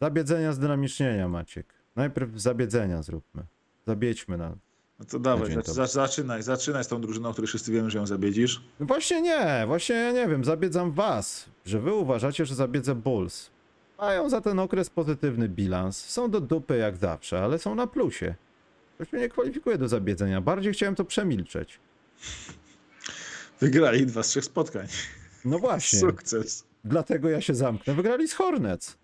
Zabiedzenia 0.00 0.52
zdynamicznienia, 0.52 1.28
Maciek. 1.28 1.66
Najpierw 1.96 2.40
zabiedzenia 2.40 3.02
zróbmy. 3.02 3.42
Zabiedźmy 3.86 4.36
na. 4.36 4.56
No 4.98 5.04
to 5.06 5.18
dawaj, 5.18 5.48
dzień 5.50 5.58
zac- 5.58 5.86
zaczynaj, 5.92 6.42
zaczynaj 6.42 6.84
z 6.84 6.88
tą 6.88 7.00
drużyną, 7.00 7.28
o 7.28 7.32
której 7.32 7.48
wszyscy 7.48 7.72
wiemy, 7.72 7.90
że 7.90 7.98
ją 7.98 8.06
zabiedzisz. 8.06 8.62
No 8.80 8.86
właśnie 8.86 9.22
nie, 9.22 9.64
właśnie 9.66 9.94
ja 9.94 10.12
nie 10.12 10.28
wiem, 10.28 10.44
zabiedzam 10.44 10.92
was, 10.92 11.46
że 11.66 11.80
wy 11.80 11.94
uważacie, 11.94 12.46
że 12.46 12.54
zabiedzę 12.54 12.94
Bulls. 12.94 13.50
Mają 13.98 14.28
za 14.30 14.40
ten 14.40 14.58
okres 14.58 14.90
pozytywny 14.90 15.48
bilans. 15.48 15.96
Są 16.04 16.30
do 16.30 16.40
dupy 16.40 16.76
jak 16.76 16.96
zawsze, 16.96 17.40
ale 17.44 17.58
są 17.58 17.74
na 17.74 17.86
plusie. 17.86 18.34
To 18.98 19.04
się 19.04 19.16
nie 19.18 19.28
kwalifikuje 19.28 19.78
do 19.78 19.88
zabiedzenia. 19.88 20.40
Bardziej 20.40 20.72
chciałem 20.72 20.94
to 20.94 21.04
przemilczeć. 21.04 21.80
Wygrali 23.60 24.06
dwa 24.06 24.22
z 24.22 24.28
trzech 24.28 24.44
spotkań. 24.44 24.86
No 25.44 25.58
właśnie. 25.58 25.98
Sukces. 25.98 26.66
Dlatego 26.84 27.28
ja 27.28 27.40
się 27.40 27.54
zamknę. 27.54 27.94
Wygrali 27.94 28.28
z 28.28 28.34
Hornets. 28.34 28.98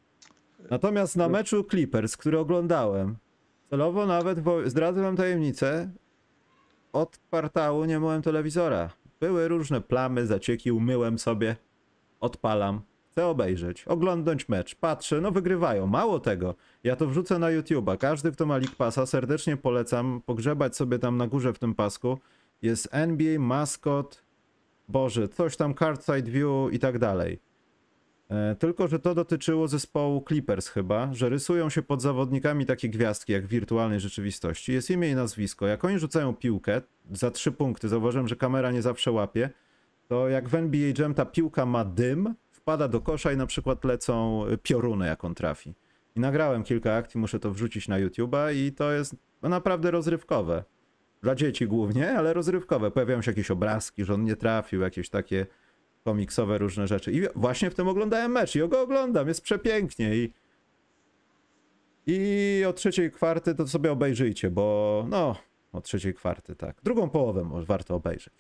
Natomiast 0.71 1.17
na 1.17 1.29
meczu 1.29 1.65
Clippers, 1.65 2.17
który 2.17 2.39
oglądałem, 2.39 3.17
celowo 3.71 4.07
nawet, 4.07 4.41
bo 4.41 4.71
zdradzę 4.71 5.03
wam 5.03 5.17
tajemnicę, 5.17 5.91
od 6.93 7.19
kwartału 7.19 7.85
nie 7.85 8.01
myłem 8.01 8.23
telewizora. 8.23 8.91
Były 9.21 9.49
różne 9.49 9.81
plamy, 9.81 10.27
zacieki, 10.27 10.73
umyłem 10.73 11.19
sobie, 11.19 11.57
odpalam, 12.21 12.81
chcę 13.13 13.27
obejrzeć, 13.27 13.85
oglądać 13.85 14.49
mecz, 14.49 14.75
patrzę, 14.75 15.21
no 15.21 15.31
wygrywają. 15.31 15.87
Mało 15.87 16.21
tego, 16.21 16.55
ja 16.85 16.97
to 16.97 17.07
wrzucę 17.07 17.39
na 17.39 17.47
YouTube'a. 17.47 17.99
Każdy, 17.99 18.33
kto 18.33 18.47
ma 18.47 18.57
League 18.57 18.77
Passa, 18.79 19.07
serdecznie 19.07 19.57
polecam 19.57 20.23
pogrzebać 20.27 20.77
sobie 20.77 20.99
tam 20.99 21.17
na 21.17 21.27
górze 21.27 21.53
w 21.53 21.59
tym 21.59 21.75
pasku. 21.75 22.19
Jest 22.63 22.89
NBA, 22.93 23.39
Mascot, 23.39 24.26
Boże, 24.89 25.29
coś 25.29 25.57
tam, 25.57 25.75
Card 25.75 26.05
Side 26.07 26.31
View 26.31 26.73
i 26.73 26.79
tak 26.79 26.99
dalej. 26.99 27.41
E, 28.31 28.55
Tylko, 28.55 28.89
że 28.89 28.99
to 28.99 29.15
dotyczyło 29.15 29.69
zespołu 29.69 30.25
Clippers 30.29 30.69
chyba, 30.69 31.15
że 31.15 31.29
rysują 31.29 31.71
się 31.71 31.83
pod 31.83 32.03
zawodnikami 32.03 32.67
takie 32.67 32.89
gwiazdki 32.89 33.33
jak 33.33 33.47
w 33.47 33.49
wirtualnej 33.49 34.01
rzeczywistości. 34.01 34.73
Jest 34.73 34.91
imię 34.91 35.11
i 35.11 35.15
nazwisko. 35.15 35.67
Jak 35.67 35.85
oni 35.85 35.99
rzucają 35.99 36.35
piłkę 36.35 36.83
za 37.11 37.31
trzy 37.31 37.53
punkty, 37.53 37.89
zauważyłem, 37.89 38.29
że 38.29 38.37
kamera 38.37 38.73
nie 38.73 38.83
zawsze 38.83 39.13
łapie, 39.13 39.51
to 40.09 40.29
jak 40.29 40.49
w 40.49 40.55
NBA 40.55 40.93
Jam 40.99 41.15
ta 41.15 41.27
piłka 41.27 41.67
ma 41.67 41.85
dym, 41.85 42.35
wpada 42.51 42.89
do 42.89 43.01
kosza 43.01 43.33
i 43.33 43.37
na 43.37 43.47
przykład 43.47 43.85
lecą 43.85 44.45
pioruny, 44.63 45.07
jak 45.07 45.25
on 45.25 45.35
trafi. 45.35 45.75
I 46.17 46.21
nagrałem 46.21 46.63
kilka 46.63 46.95
akcji, 46.95 47.21
muszę 47.21 47.41
to 47.41 47.51
wrzucić 47.51 47.89
na 47.89 48.01
YouTube'a 48.01 48.55
i 48.55 48.73
to 48.73 48.93
jest 48.93 49.17
naprawdę 49.43 49.91
rozrywkowe. 49.91 50.65
Dla 51.27 51.35
dzieci 51.35 51.67
głównie, 51.67 52.13
ale 52.13 52.33
rozrywkowe. 52.35 52.91
Pojawiają 52.91 53.23
się 53.23 53.31
jakieś 53.31 53.51
obrazki, 53.51 54.05
że 54.05 54.15
on 54.15 54.25
nie 54.25 54.37
trafił, 54.37 54.81
jakieś 54.81 55.09
takie 55.09 55.47
komiksowe 56.05 56.59
różne 56.59 56.87
rzeczy. 56.87 57.13
I 57.13 57.23
właśnie 57.35 57.71
w 57.71 57.75
tym 57.75 57.89
oglądałem 57.89 58.33
mecz 58.33 58.57
i 58.57 58.69
go 58.69 58.81
oglądam, 58.81 59.29
jest 59.29 59.41
przepięknie 59.43 60.17
i 60.17 60.33
i 62.07 62.65
o 62.69 62.73
trzeciej 62.73 63.11
kwarty 63.11 63.55
to 63.55 63.69
sobie 63.69 63.93
obejrzyjcie, 63.93 64.51
bo 64.51 65.07
no, 65.09 65.37
o 65.73 65.81
trzeciej 65.81 66.15
kwarty, 66.15 66.57
tak. 66.57 66.77
Drugą 66.83 67.11
połowę 67.11 67.45
może 67.45 67.67
warto 67.67 67.95
obejrzeć 67.95 68.35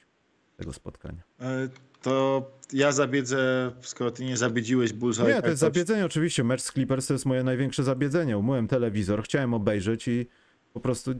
tego 0.56 0.72
spotkania. 0.72 1.22
E, 1.40 1.68
To 2.02 2.50
ja 2.72 2.92
zabiedzę, 2.92 3.72
skoro 3.80 4.10
ty 4.10 4.24
nie 4.24 4.36
zabiedziłeś 4.36 4.92
Bullseye. 4.92 5.34
Nie, 5.34 5.42
to 5.42 5.48
jest 5.48 5.60
zabiedzenie 5.60 6.04
oczywiście. 6.06 6.44
Mecz 6.44 6.62
z 6.62 6.72
Clippers 6.72 7.06
to 7.06 7.12
jest 7.12 7.26
moje 7.26 7.42
największe 7.44 7.82
zabiedzenie. 7.82 8.38
Umyłem 8.38 8.68
telewizor, 8.68 9.22
chciałem 9.22 9.54
obejrzeć 9.54 10.08
i 10.08 10.26
po 10.72 10.80
prostu 10.80 11.14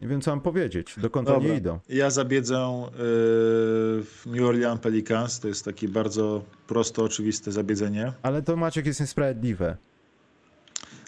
nie 0.00 0.08
wiem 0.08 0.20
co 0.20 0.30
mam 0.30 0.40
powiedzieć. 0.40 0.94
Dokąd 0.96 1.28
Dobra. 1.28 1.48
oni 1.48 1.58
idą. 1.58 1.78
Ja 1.88 2.10
zabiedzę 2.10 2.56
y, 2.56 2.92
w 4.04 4.22
New 4.26 4.42
Orleans 4.42 4.80
Pelicans. 4.80 5.40
To 5.40 5.48
jest 5.48 5.64
takie 5.64 5.88
bardzo 5.88 6.44
prosto, 6.66 7.04
oczywiste 7.04 7.52
zabiedzenie. 7.52 8.12
Ale 8.22 8.42
to 8.42 8.56
Maciek 8.56 8.86
jest 8.86 9.00
niesprawiedliwe. 9.00 9.76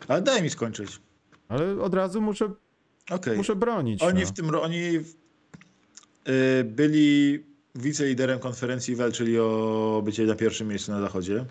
Ale 0.09 0.23
daj 0.23 0.43
mi 0.43 0.51
skończyć. 0.51 1.01
Ale 1.49 1.81
od 1.81 1.95
razu 1.95 2.21
muszę, 2.21 2.51
Okej. 3.11 3.37
muszę 3.37 3.57
bronić. 3.57 4.03
Oni 4.03 4.21
no. 4.21 4.27
w 4.27 4.33
tym 4.33 4.55
oni 4.55 4.83
y, 6.29 6.65
byli 6.65 7.45
wiceliderem 7.75 8.39
konferencji, 8.39 8.97
walczyli 8.97 9.39
o 9.39 10.03
bycie 10.05 10.25
na 10.25 10.35
pierwszym 10.35 10.69
miejscu 10.69 10.93
na 10.93 11.01
zachodzie. 11.01 11.45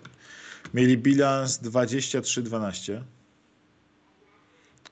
Mieli 0.74 0.98
bilans 0.98 1.62
23-12. 1.62 3.02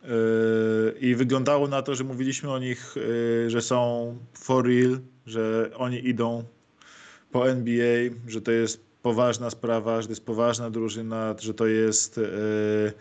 Y, 0.06 0.98
I 1.00 1.14
wyglądało 1.14 1.68
na 1.68 1.82
to, 1.82 1.94
że 1.94 2.04
mówiliśmy 2.04 2.50
o 2.50 2.58
nich, 2.58 2.96
y, 2.96 3.50
że 3.50 3.62
są 3.62 4.16
for 4.32 4.66
real, 4.66 5.00
że 5.26 5.70
oni 5.76 6.08
idą 6.08 6.44
po 7.32 7.50
NBA, 7.50 8.10
że 8.28 8.40
to 8.40 8.50
jest 8.50 8.84
poważna 9.02 9.50
sprawa, 9.50 10.02
że 10.02 10.08
to 10.08 10.12
jest 10.12 10.24
poważna 10.24 10.70
drużyna, 10.70 11.34
że 11.38 11.54
to 11.54 11.66
jest 11.66 12.18
y, 12.18 12.92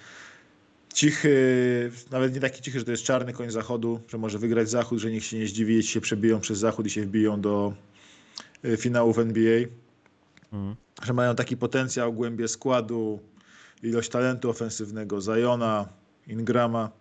cichy, 0.94 1.92
nawet 2.12 2.34
nie 2.34 2.40
taki 2.40 2.62
cichy, 2.62 2.80
że 2.80 2.86
to 2.86 2.92
jest 2.92 3.04
czarny 3.04 3.34
koń 3.34 3.52
zachodu, 3.52 4.00
że 4.08 4.18
może 4.18 4.40
wygrać 4.40 4.70
zachód, 4.70 5.00
że 5.00 5.12
nikt 5.12 5.26
się 5.26 5.40
nie 5.40 5.48
zdziwi, 5.48 5.76
jeśli 5.76 5.92
się 5.92 6.02
przebiją 6.02 6.40
przez 6.40 6.60
zachód 6.60 6.86
i 6.86 6.90
się 6.90 7.02
wbiją 7.02 7.42
do 7.42 7.74
finałów 8.78 9.20
NBA. 9.20 9.60
Mhm. 10.54 10.76
Że 11.04 11.14
mają 11.14 11.36
taki 11.36 11.58
potencjał, 11.58 12.14
głębię 12.14 12.48
składu, 12.48 13.20
ilość 13.84 14.10
talentu 14.10 14.50
ofensywnego, 14.50 15.22
Zajona, 15.22 15.90
Ingrama. 16.28 16.92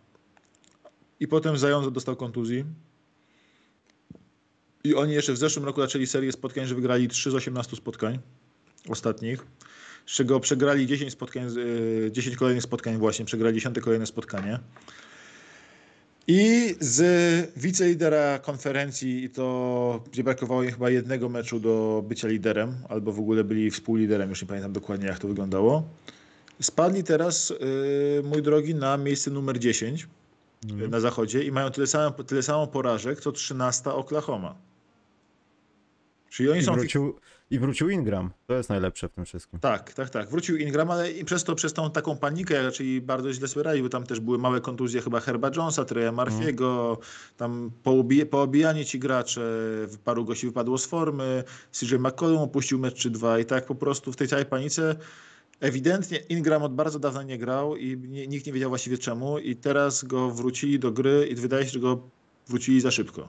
I 1.20 1.28
potem 1.28 1.58
Zajon 1.58 1.92
dostał 1.92 2.16
kontuzji. 2.16 2.64
I 4.84 4.94
oni 4.94 5.12
jeszcze 5.12 5.32
w 5.32 5.37
zeszłym 5.37 5.64
roku 5.64 5.80
zaczęli 5.80 6.06
serię 6.06 6.32
spotkań, 6.32 6.66
że 6.66 6.74
wygrali 6.74 7.08
3 7.08 7.30
z 7.30 7.34
18 7.34 7.76
spotkań 7.76 8.18
ostatnich, 8.88 9.46
z 10.06 10.12
czego 10.12 10.40
przegrali 10.40 10.87
10 10.87 11.12
spotkań, 11.12 11.46
y, 12.06 12.12
10 12.12 12.37
kolejnych 12.37 12.62
spotkań 12.62 12.98
właśnie, 12.98 13.24
przegrali 13.24 13.54
10 13.54 13.80
kolejne 13.80 14.06
spotkanie. 14.06 14.58
I 16.26 16.74
z 16.80 17.00
wicelidera 17.56 18.38
konferencji, 18.38 19.24
i 19.24 19.30
to 19.30 20.04
gdzie 20.12 20.24
brakowało 20.24 20.62
im 20.62 20.70
chyba 20.70 20.90
jednego 20.90 21.28
meczu 21.28 21.60
do 21.60 22.04
bycia 22.08 22.28
liderem, 22.28 22.74
albo 22.88 23.12
w 23.12 23.18
ogóle 23.18 23.44
byli 23.44 23.70
współliderem, 23.70 24.30
już 24.30 24.42
nie 24.42 24.48
pamiętam 24.48 24.72
dokładnie 24.72 25.06
jak 25.06 25.18
to 25.18 25.28
wyglądało. 25.28 25.88
Spadli 26.60 27.04
teraz, 27.04 27.50
y, 27.50 28.22
mój 28.24 28.42
drogi, 28.42 28.74
na 28.74 28.96
miejsce 28.96 29.30
numer 29.30 29.58
10 29.58 30.06
Mhm. 30.72 30.90
na 30.90 31.00
zachodzie 31.00 31.42
i 31.44 31.52
mają 31.52 31.70
tyle 31.70 31.86
samo, 31.86 32.10
tyle 32.10 32.42
samo 32.42 32.66
porażek, 32.66 33.20
co 33.20 33.32
13 33.32 33.92
Oklahoma. 33.92 34.54
Czyli 36.30 36.50
oni 36.50 36.60
I 36.60 36.62
są. 36.62 36.74
wrócił, 36.74 37.14
I 37.50 37.58
wrócił 37.58 37.88
Ingram. 37.90 38.30
To 38.46 38.54
jest 38.54 38.68
najlepsze 38.68 39.08
w 39.08 39.12
tym 39.12 39.24
wszystkim. 39.24 39.60
Tak, 39.60 39.92
tak, 39.92 40.10
tak. 40.10 40.28
Wrócił 40.30 40.56
Ingram, 40.56 40.90
ale 40.90 41.12
i 41.12 41.24
przez 41.24 41.44
to, 41.44 41.54
przez 41.54 41.72
tą 41.72 41.90
taką 41.90 42.16
panikę, 42.16 42.70
czyli 42.72 43.00
bardzo 43.00 43.32
źle 43.32 43.62
radzi, 43.62 43.82
bo 43.82 43.88
tam 43.88 44.04
też 44.06 44.20
były 44.20 44.38
małe 44.38 44.60
kontuzje 44.60 45.02
chyba 45.02 45.20
Herba 45.20 45.50
Jonesa, 45.56 45.84
Treya 45.84 46.12
Marfiego, 46.12 46.98
tam 47.36 47.70
poobije, 47.82 48.26
poobijanie 48.26 48.84
ci 48.84 48.98
gracze, 48.98 49.42
paru 50.04 50.24
gości 50.24 50.46
wypadło 50.46 50.78
z 50.78 50.86
formy, 50.86 51.44
CJ 51.72 51.94
McCollum 51.98 52.42
opuścił 52.42 52.78
mecz 52.78 52.94
czy 52.94 53.10
dwa 53.10 53.38
i 53.38 53.44
tak 53.44 53.66
po 53.66 53.74
prostu 53.74 54.12
w 54.12 54.16
tej 54.16 54.28
całej 54.28 54.46
panice 54.46 54.96
ewidentnie 55.64 56.18
Ingram 56.18 56.62
od 56.62 56.74
bardzo 56.74 56.98
dawna 56.98 57.22
nie 57.22 57.38
grał 57.38 57.77
i 57.77 57.96
nie, 57.96 58.27
nikt 58.27 58.46
nie 58.46 58.53
wiedział 58.53 58.70
właściwie 58.70 58.98
czemu 58.98 59.38
i 59.38 59.57
teraz 59.57 60.05
go 60.05 60.31
wrócili 60.31 60.79
do 60.79 60.92
gry 60.92 61.29
i 61.31 61.35
wydaje 61.35 61.64
się, 61.64 61.70
że 61.70 61.81
go 61.81 62.00
wrócili 62.48 62.81
za 62.81 62.90
szybko. 62.90 63.29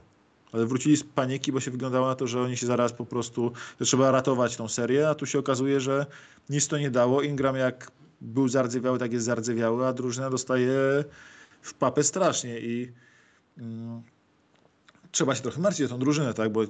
Ale 0.52 0.66
wrócili 0.66 0.98
z 0.98 1.04
paniki, 1.04 1.52
bo 1.52 1.60
się 1.60 1.72
wyglądało 1.72 2.08
na 2.08 2.16
to, 2.16 2.28
że 2.28 2.42
oni 2.42 2.58
się 2.58 2.66
zaraz 2.66 2.94
po 2.94 3.06
prostu, 3.06 3.52
że 3.80 3.86
trzeba 3.86 4.12
ratować 4.12 4.56
tą 4.56 4.68
serię, 4.68 5.10
a 5.10 5.16
tu 5.16 5.26
się 5.26 5.40
okazuje, 5.40 5.80
że 5.80 6.06
nic 6.50 6.68
to 6.68 6.78
nie 6.78 6.92
dało. 6.92 7.22
Ingram 7.22 7.56
jak 7.56 7.92
był 8.22 8.48
zardzewiały, 8.48 9.00
tak 9.00 9.14
jest 9.14 9.26
zardzewiały, 9.26 9.88
a 9.88 9.94
drużyna 9.94 10.30
dostaje 10.30 11.04
w 11.62 11.74
papę 11.74 12.04
strasznie 12.04 12.60
i 12.60 12.92
mm, 13.58 14.02
trzeba 15.12 15.36
się 15.36 15.42
trochę 15.42 15.62
martwić 15.62 15.86
o 15.86 15.90
tą 15.90 16.00
drużynę, 16.00 16.34
tak, 16.34 16.52
bo 16.52 16.62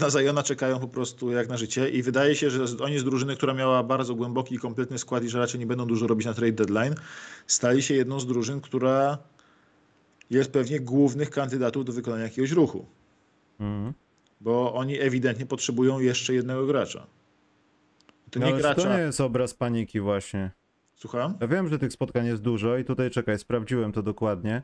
na 0.00 0.10
Zajona 0.10 0.42
czekają 0.42 0.78
po 0.80 0.88
prostu 0.88 1.30
jak 1.30 1.48
na 1.48 1.56
życie 1.56 1.88
i 1.90 2.02
wydaje 2.02 2.34
się, 2.34 2.50
że 2.50 2.64
oni 2.84 2.98
z 2.98 3.04
drużyny, 3.04 3.36
która 3.36 3.54
miała 3.54 3.82
bardzo 3.82 4.14
głęboki 4.14 4.54
i 4.54 4.58
kompletny 4.58 4.98
skład 4.98 5.24
i 5.24 5.28
że 5.28 5.38
raczej 5.38 5.60
nie 5.60 5.66
będą 5.66 5.86
dużo 5.86 6.06
robić 6.06 6.26
na 6.26 6.34
trade 6.34 6.52
deadline, 6.52 6.94
stali 7.46 7.82
się 7.82 7.94
jedną 7.94 8.20
z 8.20 8.26
drużyn, 8.26 8.60
która 8.60 9.18
jest 10.30 10.52
pewnie 10.52 10.80
głównych 10.80 11.30
kandydatów 11.30 11.84
do 11.84 11.92
wykonania 11.92 12.22
jakiegoś 12.24 12.50
ruchu, 12.50 12.86
Mhm. 13.60 13.92
bo 14.40 14.74
oni 14.74 15.00
ewidentnie 15.00 15.46
potrzebują 15.46 16.00
jeszcze 16.00 16.34
jednego 16.34 16.66
gracza. 16.66 17.06
To 18.30 18.40
No, 18.40 18.46
nie 18.46 18.52
ale 18.52 18.62
gracza. 18.62 18.82
to 18.82 18.96
nie 18.96 19.00
jest 19.02 19.20
obraz 19.20 19.54
paniki 19.54 20.00
właśnie. 20.00 20.50
Słucham? 20.96 21.34
Ja 21.40 21.46
wiem, 21.46 21.68
że 21.68 21.78
tych 21.78 21.92
spotkań 21.92 22.26
jest 22.26 22.42
dużo 22.42 22.78
i 22.78 22.84
tutaj 22.84 23.10
czekaj, 23.10 23.38
sprawdziłem 23.38 23.92
to 23.92 24.02
dokładnie. 24.02 24.62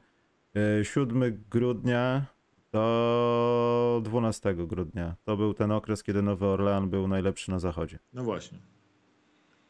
Yy, 0.55 0.85
7 0.85 1.45
grudnia 1.51 2.27
do 2.73 4.01
12 4.05 4.55
grudnia. 4.55 5.17
To 5.25 5.37
był 5.37 5.55
ten 5.55 5.73
okres, 5.73 6.03
kiedy 6.03 6.23
Nowy 6.23 6.47
Orlean 6.47 6.91
był 6.91 7.09
najlepszy 7.09 7.51
na 7.51 7.59
zachodzie. 7.59 7.99
No 8.13 8.23
właśnie. 8.25 8.59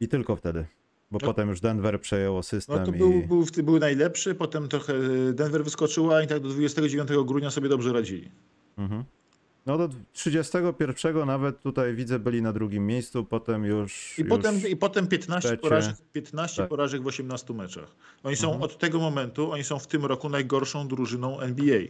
I 0.00 0.08
tylko 0.08 0.36
wtedy. 0.36 0.66
Bo 1.10 1.18
No- 1.22 1.26
potem 1.26 1.48
już 1.48 1.60
Denver 1.60 2.00
przejęło 2.00 2.42
system 2.42 2.78
No 2.78 2.86
to 2.86 2.92
i... 2.92 2.98
był, 2.98 3.22
był, 3.28 3.44
był 3.64 3.78
najlepszy, 3.78 4.34
potem 4.34 4.68
trochę 4.68 4.94
Denver 5.32 5.64
wyskoczyła 5.64 6.22
i 6.22 6.26
tak 6.26 6.40
do 6.42 6.48
29 6.48 7.08
grudnia 7.24 7.50
sobie 7.50 7.68
dobrze 7.68 7.92
radzili. 7.92 8.30
Mhm. 8.78 9.04
No 9.66 9.78
do 9.78 9.88
31 10.12 11.26
nawet 11.26 11.62
tutaj 11.62 11.94
widzę 11.94 12.18
byli 12.18 12.42
na 12.42 12.52
drugim 12.52 12.86
miejscu, 12.86 13.24
potem 13.24 13.64
już... 13.64 14.18
I, 14.18 14.20
już... 14.20 14.30
potem, 14.30 14.54
I 14.68 14.76
potem 14.76 15.06
15, 15.06 15.48
trzecie. 15.48 15.62
porażek, 15.62 15.96
15 16.12 16.62
Tak. 16.62 16.68
porażek 16.68 17.02
w 17.02 17.06
18 17.06 17.54
meczach. 17.54 17.96
Oni 18.22 18.36
są 18.36 18.46
Mhm. 18.46 18.62
od 18.62 18.78
tego 18.78 18.98
momentu, 18.98 19.52
oni 19.52 19.64
są 19.64 19.78
w 19.78 19.86
tym 19.86 20.04
roku 20.04 20.28
najgorszą 20.28 20.88
drużyną 20.88 21.40
NBA. 21.40 21.80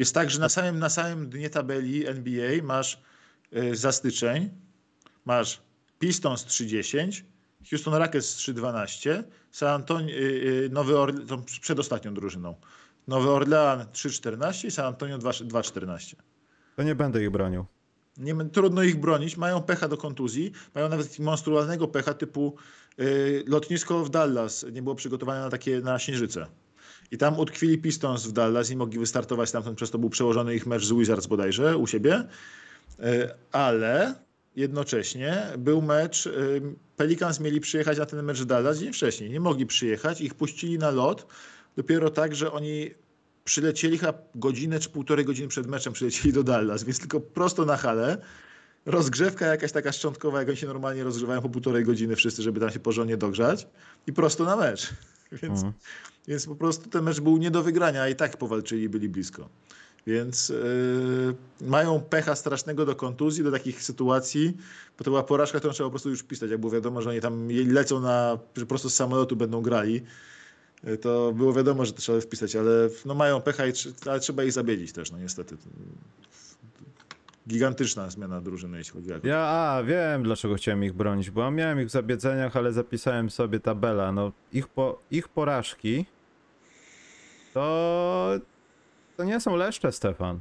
Jest 0.00 0.14
tak, 0.14 0.30
że 0.30 0.40
na 0.40 0.48
samym, 0.48 0.78
na 0.78 0.88
samym 0.88 1.30
dnie 1.30 1.50
tabeli 1.50 2.06
NBA 2.06 2.62
masz 2.62 3.02
y, 3.56 3.76
za 3.76 3.92
styczeń, 3.92 4.50
masz 5.24 5.62
Pistons 5.98 6.44
3-10, 6.44 7.22
Houston 7.70 7.94
Rockets 7.94 8.36
3-12, 8.36 9.22
San 9.50 9.68
Antonio, 9.68 10.14
y, 10.14 10.18
y, 10.64 10.70
Nowy 10.72 10.98
Orlean, 10.98 11.26
tą 11.26 11.44
przedostatnią 11.60 12.14
drużyną. 12.14 12.54
Nowy 13.08 13.30
Orlean 13.30 13.86
3-14 13.92 14.66
i 14.66 14.70
San 14.70 14.86
Antonio 14.86 15.18
2- 15.18 15.46
2-14. 15.46 16.14
To 16.76 16.82
nie 16.82 16.94
będę 16.94 17.22
ich 17.22 17.30
bronił. 17.30 17.66
Nie, 18.16 18.34
trudno 18.52 18.82
ich 18.82 19.00
bronić, 19.00 19.36
mają 19.36 19.62
pecha 19.62 19.88
do 19.88 19.96
kontuzji, 19.96 20.52
mają 20.74 20.88
nawet 20.88 21.18
monstrualnego 21.18 21.88
pecha 21.88 22.14
typu 22.14 22.56
lotnisko 23.46 24.04
w 24.04 24.10
Dallas 24.10 24.66
nie 24.72 24.82
było 24.82 24.94
przygotowane 24.94 25.40
na 25.40 25.50
takie 25.50 25.80
na 25.80 25.98
śnieżycę. 25.98 26.46
I 27.10 27.18
tam 27.18 27.38
utkwili 27.38 27.78
Pistons 27.78 28.26
w 28.26 28.32
Dallas 28.32 28.70
i 28.70 28.76
mogli 28.76 28.98
wystartować 28.98 29.48
stamtąd, 29.48 29.76
przez 29.76 29.90
to 29.90 29.98
był 29.98 30.10
przełożony 30.10 30.54
ich 30.54 30.66
mecz 30.66 30.84
z 30.84 30.92
Wizards 30.92 31.26
bodajże 31.26 31.76
u 31.76 31.86
siebie. 31.86 32.24
Y, 33.00 33.28
ale 33.52 34.14
jednocześnie 34.56 35.42
był 35.58 35.82
mecz, 35.82 36.26
y, 36.26 36.62
Pelicans 36.96 37.40
mieli 37.40 37.60
przyjechać 37.60 37.98
na 37.98 38.06
ten 38.06 38.22
mecz 38.22 38.40
w 38.40 38.44
Dallas 38.44 38.78
dzień 38.78 38.92
wcześniej. 38.92 39.30
Nie 39.30 39.40
mogli 39.40 39.66
przyjechać, 39.66 40.20
ich 40.20 40.34
puścili 40.34 40.78
na 40.78 40.90
lot 40.90 41.26
dopiero 41.76 42.10
tak, 42.10 42.34
że 42.34 42.52
oni 42.52 42.90
przylecieli 43.44 43.98
chyba 43.98 44.14
godzinę 44.34 44.78
czy 44.78 44.90
półtorej 44.90 45.24
godziny 45.24 45.48
przed 45.48 45.66
meczem 45.66 45.92
przylecieli 45.92 46.32
do 46.32 46.42
Dallas, 46.42 46.84
więc 46.84 46.98
tylko 46.98 47.20
prosto 47.20 47.64
na 47.64 47.76
halę. 47.76 48.18
Rozgrzewka 48.86 49.46
jakaś 49.46 49.72
taka 49.72 49.92
szczątkowa, 49.92 50.38
jak 50.38 50.48
oni 50.48 50.56
się 50.56 50.66
normalnie 50.66 51.04
rozgrzewają 51.04 51.42
po 51.42 51.48
półtorej 51.48 51.84
godziny 51.84 52.16
wszyscy, 52.16 52.42
żeby 52.42 52.60
tam 52.60 52.70
się 52.70 52.80
porządnie 52.80 53.16
dogrzać 53.16 53.66
i 54.06 54.12
prosto 54.12 54.44
na 54.44 54.56
mecz. 54.56 54.90
Więc, 55.42 55.58
Mhm. 55.58 55.72
więc 56.28 56.46
po 56.46 56.56
prostu 56.56 56.90
ten 56.90 57.04
mecz 57.04 57.20
był 57.20 57.36
nie 57.36 57.50
do 57.50 57.62
wygrania, 57.62 58.02
a 58.02 58.08
i 58.08 58.16
tak 58.16 58.36
powalczyli, 58.36 58.88
byli 58.88 59.08
blisko. 59.08 59.48
Więc 60.06 60.48
yy, 60.48 61.34
mają 61.60 62.00
pecha 62.00 62.34
strasznego 62.36 62.86
do 62.86 62.96
kontuzji, 62.96 63.44
do 63.44 63.50
takich 63.50 63.82
sytuacji, 63.82 64.56
bo 64.98 65.04
to 65.04 65.10
była 65.10 65.22
porażka, 65.22 65.58
którą 65.58 65.74
trzeba 65.74 65.86
po 65.86 65.90
prostu 65.90 66.10
już 66.10 66.22
pisać, 66.22 66.50
jak 66.50 66.60
było 66.60 66.72
wiadomo, 66.72 67.02
że 67.02 67.10
oni 67.10 67.20
tam 67.20 67.48
lecą 67.50 68.00
na, 68.00 68.38
że 68.56 68.66
prosto 68.66 68.90
z 68.90 68.94
samolotu 68.94 69.36
będą 69.36 69.62
grali 69.62 70.02
y, 70.88 70.96
to 70.98 71.32
było 71.32 71.52
wiadomo, 71.52 71.84
że 71.84 71.92
to 71.92 71.98
trzeba 71.98 72.20
wpisać, 72.20 72.56
ale 72.56 72.70
no 73.04 73.14
mają 73.14 73.40
pecha, 73.40 73.66
i, 73.66 73.72
ale 74.06 74.20
trzeba 74.20 74.44
ich 74.44 74.52
zabielić 74.52 74.92
też, 74.92 75.10
no 75.10 75.18
niestety. 75.18 75.56
Gigantyczna 77.48 78.10
zmiana 78.10 78.40
drużyny, 78.40 78.78
jeśli 78.78 78.92
chodzi 78.92 79.10
o 79.10 79.14
jakość. 79.14 79.28
Ja, 79.28 79.38
a, 79.38 79.82
wiem 79.82 80.22
dlaczego 80.22 80.54
chciałem 80.54 80.84
ich 80.84 80.92
bronić, 80.92 81.30
bo 81.30 81.50
miałem 81.50 81.80
ich 81.80 81.86
w 81.86 81.90
zabiedzeniach, 81.90 82.56
ale 82.56 82.72
zapisałem 82.72 83.30
sobie 83.30 83.60
tabela. 83.60 84.12
No, 84.12 84.32
ich, 84.52 84.68
po, 84.68 85.00
ich 85.10 85.28
porażki 85.28 86.06
to, 87.54 88.30
to 89.16 89.24
nie 89.24 89.40
są 89.40 89.56
leszcze, 89.56 89.92
Stefan. 89.92 90.40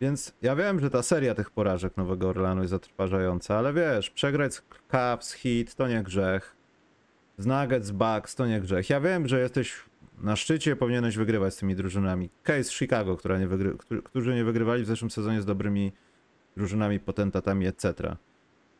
Więc 0.00 0.34
ja 0.42 0.56
wiem, 0.56 0.80
że 0.80 0.90
ta 0.90 1.02
seria 1.02 1.34
tych 1.34 1.50
porażek 1.50 1.96
Nowego 1.96 2.28
Orlanu 2.28 2.60
jest 2.60 2.70
zatrważająca, 2.70 3.58
ale 3.58 3.72
wiesz, 3.72 4.10
przegrać 4.10 4.54
z 4.54 4.62
Cavs, 4.88 5.32
Heat 5.32 5.74
to 5.74 5.88
nie 5.88 6.02
grzech. 6.02 6.56
Z 7.38 7.46
Nuggets, 7.46 7.90
Bucks 7.90 8.34
to 8.34 8.46
nie 8.46 8.60
grzech. 8.60 8.90
Ja 8.90 9.00
wiem, 9.00 9.28
że 9.28 9.40
jesteś 9.40 9.74
na 10.18 10.36
szczycie, 10.36 10.76
powinieneś 10.76 11.16
wygrywać 11.16 11.54
z 11.54 11.56
tymi 11.56 11.76
drużynami. 11.76 12.30
Case 12.42 12.70
Chicago, 12.72 13.16
która 13.16 13.38
nie 13.38 13.46
wygry, 13.48 13.76
którzy- 14.04 14.34
nie 14.34 14.44
wygrywali 14.44 14.82
w 14.82 14.86
zeszłym 14.86 15.10
sezonie 15.10 15.42
z 15.42 15.46
dobrymi 15.46 15.92
drużynami, 16.56 17.00
potentatami, 17.00 17.66
etc. 17.66 18.16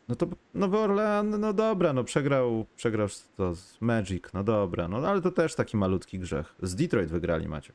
No 0.08 0.14
to 0.16 0.26
Nowy 0.54 0.78
Orlean, 0.78 1.40
no 1.40 1.52
dobra, 1.52 1.92
no 1.92 2.04
przegrał, 2.04 2.66
przegrał 2.76 3.08
to 3.36 3.54
z 3.54 3.80
Magic, 3.80 4.24
no 4.34 4.44
dobra, 4.44 4.88
no 4.88 4.96
ale 5.08 5.20
to 5.22 5.30
też 5.30 5.54
taki 5.54 5.76
malutki 5.76 6.18
grzech. 6.18 6.54
Z 6.62 6.74
Detroit 6.74 7.10
wygrali 7.10 7.48
macie. 7.48 7.72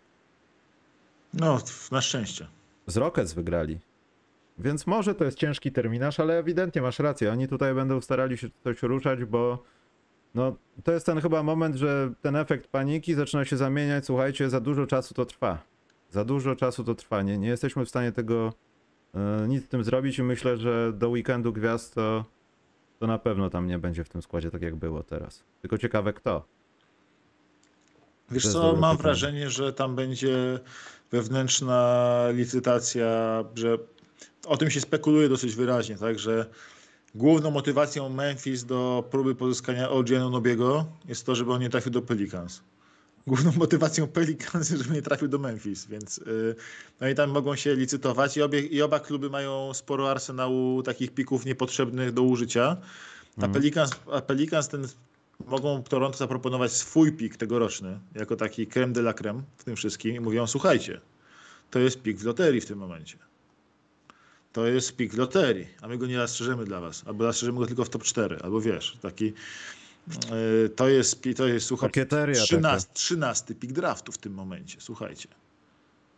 No, 1.34 1.60
na 1.92 2.02
szczęście. 2.02 2.48
Z 2.88 2.98
Rockets 2.98 3.34
wygrali. 3.34 3.80
Więc 4.58 4.88
może 4.88 5.16
to 5.16 5.26
jest 5.26 5.38
ciężki 5.38 5.72
terminarz, 5.72 6.20
ale 6.20 6.38
ewidentnie 6.40 6.82
masz 6.82 7.00
rację. 7.00 7.32
Oni 7.32 7.48
tutaj 7.48 7.74
będą 7.74 8.02
starali 8.02 8.38
się 8.38 8.48
coś 8.64 8.84
ruszać, 8.84 9.26
bo 9.26 9.64
no, 10.36 10.56
to 10.84 10.92
jest 10.92 11.06
ten 11.06 11.22
chyba 11.22 11.44
moment, 11.44 11.76
że 11.76 12.14
ten 12.22 12.36
efekt 12.36 12.68
paniki 12.68 13.14
zaczyna 13.14 13.46
się 13.46 13.58
zamieniać. 13.58 14.06
Słuchajcie, 14.06 14.50
za 14.50 14.60
dużo 14.60 14.88
czasu 14.88 15.14
to 15.14 15.26
trwa. 15.26 15.64
Za 16.10 16.26
dużo 16.26 16.56
czasu 16.56 16.84
to 16.84 16.96
trwa. 16.96 17.22
Nie, 17.22 17.38
nie 17.38 17.48
jesteśmy 17.48 17.86
w 17.86 17.90
stanie 17.90 18.12
tego 18.12 18.54
e, 19.16 19.46
nic 19.48 19.66
z 19.66 19.68
tym 19.68 19.84
zrobić 19.84 20.20
i 20.20 20.24
myślę, 20.24 20.58
że 20.58 20.94
do 20.94 21.10
weekendu 21.10 21.54
gwiazd 21.54 21.96
to, 21.96 22.26
to 23.00 23.08
na 23.08 23.18
pewno 23.18 23.50
tam 23.50 23.68
nie 23.68 23.80
będzie 23.80 24.04
w 24.04 24.10
tym 24.10 24.22
składzie 24.22 24.52
tak 24.52 24.62
jak 24.62 24.76
było 24.76 25.04
teraz. 25.04 25.44
Tylko 25.62 25.78
ciekawe 25.78 26.14
kto. 26.14 26.46
Wiesz 28.32 28.48
co, 28.48 28.62
mam 28.62 28.76
pytanie. 28.76 28.98
wrażenie, 28.98 29.50
że 29.50 29.74
tam 29.74 29.96
będzie 29.96 30.60
wewnętrzna 31.12 32.24
licytacja, 32.34 33.44
że 33.56 33.78
o 34.46 34.58
tym 34.58 34.70
się 34.70 34.82
spekuluje 34.82 35.30
dosyć 35.30 35.56
wyraźnie, 35.56 35.98
tak, 35.98 36.20
że 36.20 36.46
główną 37.16 37.52
motywacją 37.52 38.10
Memphis 38.10 38.64
do 38.64 39.08
próby 39.12 39.36
pozyskania 39.36 39.90
OG 39.90 40.12
Anunobiego 40.12 40.86
jest 41.08 41.26
to, 41.26 41.36
żeby 41.36 41.54
on 41.54 41.62
nie 41.62 41.70
trafił 41.70 41.92
do 41.92 42.02
Pelicans. 42.02 42.62
Główną 43.28 43.52
motywacją 43.52 44.08
Pelicans 44.08 44.70
jest, 44.70 44.84
żeby 44.84 44.96
nie 44.96 45.02
trafił 45.02 45.28
do 45.28 45.40
Memphis, 45.40 45.86
więc 45.86 46.18
yy, 46.18 46.56
no 47.02 47.08
i 47.08 47.16
tam 47.16 47.30
mogą 47.30 47.56
się 47.56 47.76
licytować 47.76 48.38
i, 48.38 48.42
obie, 48.42 48.60
i 48.60 48.82
oba 48.82 49.00
kluby 49.00 49.30
mają 49.30 49.74
sporo 49.74 50.12
arsenału 50.12 50.84
takich 50.84 51.14
pików 51.14 51.46
niepotrzebnych 51.46 52.12
do 52.14 52.22
użycia. 52.22 52.78
A 53.42 53.48
Pelicans, 53.48 53.92
a 54.12 54.22
Pelicans 54.22 54.68
ten 54.68 54.88
mogą 55.48 55.84
Toronto 55.84 56.18
zaproponować 56.18 56.72
swój 56.72 57.12
pik 57.12 57.38
tegoroczny, 57.38 58.00
jako 58.16 58.36
taki 58.36 58.68
creme 58.68 58.94
de 58.94 59.02
la 59.02 59.14
creme 59.14 59.44
w 59.58 59.64
tym 59.64 59.76
wszystkim 59.76 60.16
i 60.16 60.20
mówią, 60.20 60.48
słuchajcie, 60.48 61.02
to 61.70 61.80
jest 61.80 62.02
pik 62.02 62.18
w 62.18 62.26
loterii 62.26 62.62
w 62.62 62.66
tym 62.66 62.80
momencie. 62.80 63.18
To 64.54 64.68
jest 64.68 64.96
pik 64.96 65.14
loterii, 65.14 65.68
a 65.82 65.88
my 65.88 65.98
go 65.98 66.08
nie 66.08 66.18
zastrzeżemy 66.18 66.66
dla 66.66 66.80
was, 66.80 67.04
albo 67.08 67.24
zastrzeżemy 67.24 67.60
go 67.60 67.66
tylko 67.66 67.86
w 67.86 67.90
top 67.90 68.04
4, 68.04 68.40
albo 68.44 68.62
wiesz, 68.62 68.98
taki 69.02 69.26
yy, 70.08 70.70
to 70.76 70.90
jest, 70.90 71.24
to 71.38 71.48
jest 71.48 71.74
Kokieteria 71.80 72.42
13, 72.42 72.90
13 72.94 73.56
pik 73.56 73.72
draftu 73.72 74.12
w 74.12 74.18
tym 74.18 74.34
momencie, 74.34 74.78
słuchajcie, 74.82 75.30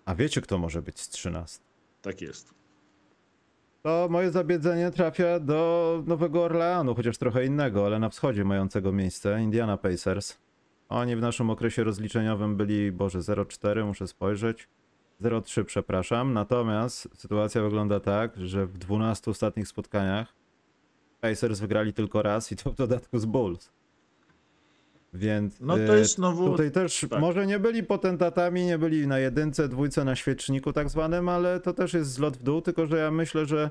A 0.06 0.16
wiecie 0.16 0.42
kto 0.42 0.58
może 0.58 0.82
być 0.82 1.00
z 1.00 1.10
13? 1.10 1.60
tak 2.02 2.22
jest. 2.22 2.54
To 3.84 4.08
moje 4.10 4.32
zabiedzenie 4.32 4.92
trafia 4.92 5.40
do 5.40 6.04
Nowego 6.08 6.44
Orleanu, 6.44 6.96
chociaż 6.96 7.18
trochę 7.18 7.46
innego, 7.46 7.86
ale 7.86 8.00
na 8.00 8.10
wschodzie 8.10 8.46
mającego 8.46 8.92
miejsce, 8.92 9.42
Indiana 9.42 9.78
Pacers. 9.78 10.38
Oni 10.90 11.16
w 11.16 11.22
naszym 11.22 11.50
okresie 11.50 11.84
rozliczeniowym 11.84 12.58
byli, 12.58 12.92
boże, 12.92 13.20
0,4, 13.20 13.86
muszę 13.86 14.08
spojrzeć. 14.08 14.68
0,3, 15.24 15.64
przepraszam. 15.64 16.34
Natomiast 16.34 17.08
sytuacja 17.16 17.62
wygląda 17.62 18.00
tak, 18.00 18.38
że 18.38 18.66
w 18.66 18.78
12 18.78 19.32
ostatnich 19.32 19.68
spotkaniach 19.68 20.34
Pacers 21.22 21.60
wygrali 21.60 21.94
tylko 21.94 22.22
raz 22.22 22.52
i 22.52 22.56
to 22.56 22.72
w 22.72 22.76
dodatku 22.76 23.20
z 23.20 23.26
Bulls. 23.26 23.70
Więc 25.14 25.60
No 25.60 25.76
to 25.78 25.96
e, 25.96 26.00
jest 26.00 26.16
znowu- 26.16 26.52
tutaj 26.52 26.72
też 26.72 27.06
tak. 27.10 27.20
może 27.22 27.46
nie 27.48 27.60
byli 27.60 27.84
potentatami, 27.84 28.66
nie 28.66 28.78
byli 28.78 29.08
na 29.08 29.20
jedynce, 29.20 29.68
dwójce, 29.70 30.04
na 30.06 30.16
świeczniku 30.16 30.74
tak 30.74 30.90
zwanym, 30.90 31.30
ale 31.30 31.60
to 31.60 31.74
też 31.74 31.94
jest 31.94 32.12
zlot 32.12 32.38
w 32.38 32.44
dół, 32.44 32.62
tylko 32.62 32.86
że 32.86 32.98
ja 32.98 33.12
myślę, 33.12 33.46
że 33.46 33.70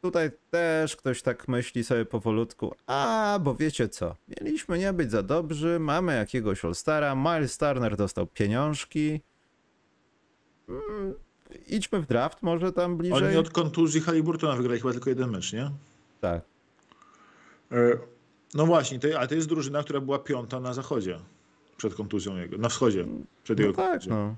tutaj 0.00 0.30
też 0.50 0.96
ktoś 0.96 1.22
tak 1.22 1.48
myśli 1.48 1.84
sobie 1.84 2.04
powolutku, 2.04 2.74
a 2.86 3.38
bo 3.42 3.54
wiecie 3.54 3.88
co, 3.88 4.14
mieliśmy 4.40 4.78
nie 4.78 4.92
być 4.92 5.10
za 5.10 5.22
dobrzy, 5.22 5.78
mamy 5.80 6.16
jakiegoś 6.16 6.64
All-Stara, 6.64 7.14
Miles 7.14 7.58
Turner 7.58 7.96
dostał 7.96 8.26
pieniążki, 8.26 9.20
mm, 10.68 11.14
idźmy 11.68 12.00
w 12.00 12.06
draft 12.06 12.42
może 12.42 12.72
tam 12.72 12.96
bliżej. 12.96 13.26
Oni 13.28 13.36
od 13.36 13.50
kontuzji 13.50 14.00
Haliburtona 14.00 14.56
wygrali 14.56 14.80
chyba 14.80 14.92
tylko 14.92 15.10
jeden 15.10 15.30
mecz, 15.30 15.52
nie? 15.52 15.70
Tak. 16.20 16.42
E, 17.72 17.98
No 18.54 18.66
właśnie, 18.66 18.98
ale 19.18 19.28
to 19.28 19.34
jest 19.34 19.48
drużyna, 19.48 19.82
która 19.82 20.00
była 20.00 20.18
piąta 20.18 20.60
na 20.60 20.74
zachodzie 20.74 21.18
przed 21.76 21.94
kontuzją 21.94 22.36
jego, 22.36 22.58
na 22.58 22.68
wschodzie 22.68 23.04
przed 23.44 23.58
No 23.58 23.64
jego 23.64 23.76
tak, 23.76 23.90
kontuzją. 23.90 24.14
no. 24.14 24.36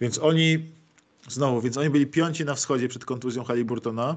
Więc 0.00 0.18
oni, 0.18 0.58
znowu, 1.28 1.60
więc 1.60 1.76
oni 1.76 1.90
byli 1.90 2.06
piąci 2.06 2.44
na 2.44 2.54
wschodzie 2.54 2.88
przed 2.88 3.04
kontuzją 3.04 3.44
Haliburtona. 3.44 4.16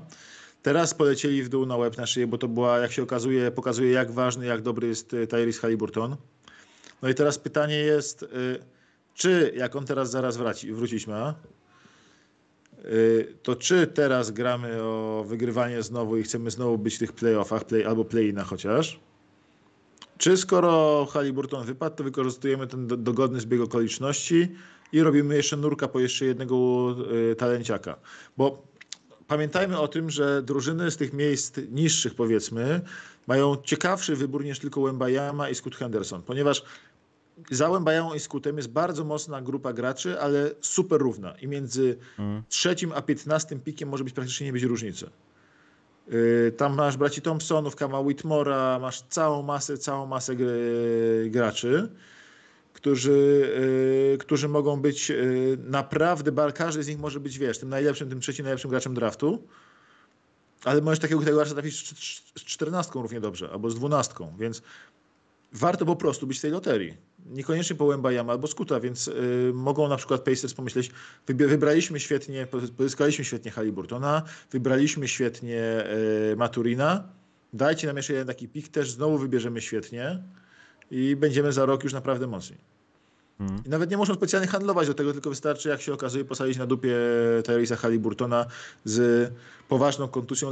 Teraz 0.63 0.93
polecieli 0.93 1.43
w 1.43 1.49
dół 1.49 1.65
na 1.65 1.77
łeb 1.77 1.97
na 1.97 2.05
szyję, 2.05 2.27
bo 2.27 2.37
to 2.37 2.47
była, 2.47 2.77
jak 2.79 2.91
się 2.91 3.03
okazuje, 3.03 3.51
pokazuje 3.51 3.91
jak 3.91 4.11
ważny, 4.11 4.45
jak 4.45 4.61
dobry 4.61 4.87
jest 4.87 5.13
y, 5.13 5.27
Tyrese 5.27 5.59
Haliburton. 5.61 6.15
No 7.01 7.09
i 7.09 7.15
teraz 7.15 7.39
pytanie 7.39 7.75
jest, 7.75 8.23
y, 8.23 8.27
czy 9.15 9.53
jak 9.55 9.75
on 9.75 9.85
teraz 9.85 10.11
zaraz 10.11 10.37
wraci, 10.37 10.73
wrócić 10.73 11.07
ma, 11.07 11.35
y, 12.85 13.35
to 13.43 13.55
czy 13.55 13.87
teraz 13.87 14.31
gramy 14.31 14.83
o 14.83 15.23
wygrywanie 15.27 15.83
znowu 15.83 16.17
i 16.17 16.23
chcemy 16.23 16.51
znowu 16.51 16.77
być 16.77 16.95
w 16.95 16.99
tych 16.99 17.13
playoffach, 17.13 17.63
play, 17.63 17.85
albo 17.85 18.05
play-inach 18.05 18.47
chociaż, 18.47 18.99
czy 20.17 20.37
skoro 20.37 21.05
Haliburton 21.13 21.65
wypadł, 21.65 21.95
to 21.95 22.03
wykorzystujemy 22.03 22.67
ten 22.67 22.87
do, 22.87 22.97
dogodny 22.97 23.39
zbieg 23.39 23.61
okoliczności 23.61 24.47
i 24.91 25.01
robimy 25.01 25.35
jeszcze 25.35 25.57
nurka 25.57 25.87
po 25.87 25.99
jeszcze 25.99 26.25
jednego 26.25 26.55
y, 27.31 27.35
talenciaka. 27.35 27.95
Bo 28.37 28.63
pamiętajmy 29.27 29.79
o 29.79 29.87
tym, 29.87 30.09
że 30.09 30.43
drużyny 30.43 30.91
z 30.91 30.97
tych 30.97 31.13
miejsc 31.13 31.59
niższych, 31.71 32.15
powiedzmy, 32.15 32.81
mają 33.27 33.57
ciekawszy 33.63 34.15
wybór 34.15 34.43
niż 34.43 34.59
tylko 34.59 34.81
Wembayama 34.81 35.49
i 35.49 35.55
Scoot 35.55 35.75
Henderson, 35.75 36.21
ponieważ 36.21 36.63
za 37.51 37.69
Wembayamą 37.69 38.13
i 38.13 38.19
Scootem 38.19 38.57
jest 38.57 38.69
bardzo 38.69 39.03
mocna 39.03 39.41
grupa 39.41 39.73
graczy, 39.73 40.19
ale 40.19 40.51
super 40.61 41.01
równa. 41.01 41.31
I 41.41 41.47
między 41.47 41.97
Mm. 42.19 42.43
trzecim 42.49 42.91
a 42.95 43.01
piętnastym 43.01 43.59
pikiem 43.59 43.89
może 43.89 44.03
być 44.03 44.13
praktycznie 44.13 44.45
nie 44.45 44.53
być 44.53 44.63
różnicy. 44.63 45.09
Yy, 46.07 46.51
Tam 46.57 46.73
masz 46.75 46.97
braci 46.97 47.21
Thompsonów, 47.21 47.75
Kama 47.75 47.99
Whitmora, 47.99 48.79
masz 48.79 49.01
całą 49.01 49.41
masę, 49.43 49.77
całą 49.77 50.05
masę 50.05 50.35
gr- 50.35 51.29
graczy, 51.29 51.89
którzy, 52.73 53.51
yy, 54.11 54.17
którzy 54.17 54.47
mogą 54.47 54.81
być 54.81 55.09
yy, 55.09 55.57
naprawdę, 55.67 56.31
bar- 56.31 56.53
każdy 56.53 56.83
z 56.83 56.87
nich 56.87 56.99
może 56.99 57.19
być, 57.19 57.39
wiesz, 57.39 57.57
tym 57.59 57.69
najlepszym, 57.69 58.09
tym 58.09 58.19
trzecim 58.19 58.43
najlepszym 58.43 58.69
graczem 58.69 58.93
draftu, 58.93 59.43
ale 60.63 60.81
możesz 60.81 60.99
takiego, 60.99 61.19
takiego 61.19 61.37
gracza 61.37 61.53
trafić 61.53 61.89
z 62.39 62.43
czternastką 62.45 63.01
równie 63.01 63.19
dobrze, 63.21 63.49
albo 63.51 63.69
z 63.69 63.75
dwunastką, 63.75 64.33
więc 64.39 64.61
warto 65.53 65.85
po 65.85 65.95
prostu 65.95 66.27
być 66.27 66.37
w 66.37 66.41
tej 66.41 66.51
loterii. 66.51 66.97
Niekoniecznie 67.25 67.75
po 67.75 67.87
Wembayama 67.87 68.31
albo 68.31 68.47
Skuta, 68.47 68.79
więc 68.79 69.07
y, 69.07 69.51
mogą 69.53 69.87
na 69.87 69.97
przykład 69.97 70.21
Pacers 70.21 70.53
pomyśleć, 70.53 70.91
wybraliśmy 71.27 71.99
świetnie, 71.99 72.47
pozyskaliśmy 72.77 73.25
świetnie 73.25 73.51
Haliburtona, 73.51 74.23
wybraliśmy 74.51 75.07
świetnie 75.07 75.85
y, 76.31 76.35
Maturina, 76.35 77.03
dajcie 77.53 77.87
nam 77.87 77.97
jeszcze 77.97 78.13
jeden 78.13 78.27
taki 78.27 78.47
pik, 78.47 78.67
też 78.67 78.91
znowu 78.91 79.17
wybierzemy 79.17 79.61
świetnie 79.61 80.23
i 80.91 81.15
będziemy 81.15 81.53
za 81.53 81.65
rok 81.65 81.83
już 81.83 81.93
naprawdę 81.93 82.27
mocni. 82.27 82.57
Mm. 83.39 83.63
I 83.65 83.69
nawet 83.69 83.91
nie 83.91 83.97
muszą 83.97 84.13
specjalnie 84.13 84.47
handlować 84.47 84.87
do 84.87 84.93
tego, 84.93 85.13
tylko 85.13 85.29
wystarczy, 85.29 85.69
jak 85.69 85.81
się 85.81 85.93
okazuje, 85.93 86.25
posadzić 86.25 86.57
na 86.57 86.65
dupie 86.65 86.95
Tyresa 87.43 87.75
Haliburtona 87.75 88.45
z 88.85 89.31
poważną 89.69 90.07
kontuzją, 90.07 90.49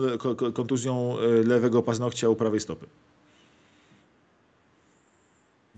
kontuzją 0.53 1.19
y, 1.19 1.43
lewego 1.43 1.83
paznokcia 1.83 2.29
u 2.29 2.35
prawej 2.35 2.59
stopy. 2.59 2.87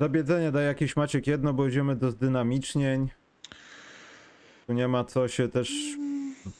Zabiedzenie 0.01 0.51
daj 0.51 0.65
jakieś 0.65 0.95
Maciek 0.95 1.27
jedno, 1.27 1.53
bo 1.53 1.67
idziemy 1.67 1.95
do 1.95 2.11
zdynamicznień. 2.11 3.09
Tu 4.67 4.73
nie 4.73 4.87
ma 4.87 5.03
co 5.03 5.27
się 5.27 5.49
też 5.49 5.97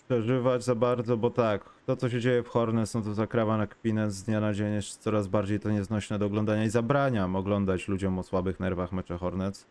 przeżywać 0.06 0.64
za 0.64 0.76
bardzo, 0.76 1.18
bo 1.18 1.30
tak, 1.30 1.70
to 1.86 1.96
co 1.96 2.10
się 2.10 2.20
dzieje 2.20 2.44
w 2.44 2.48
Hornets, 2.48 2.94
no 2.94 3.02
to 3.02 3.14
zakrawa 3.14 3.58
na 3.58 3.68
kpinę 3.68 4.12
z 4.12 4.24
dnia 4.24 4.40
na 4.40 4.54
dzień 4.54 4.74
jest 4.74 5.02
coraz 5.02 5.28
bardziej 5.28 5.60
to 5.60 5.72
nieznośne 5.72 6.20
do 6.20 6.26
oglądania 6.26 6.66
i 6.66 6.70
zabraniam 6.70 7.36
oglądać 7.36 7.88
ludziom 7.88 8.20
o 8.20 8.24
słabych 8.24 8.60
nerwach 8.60 8.92
mecze 8.92 9.18
Hornets 9.18 9.66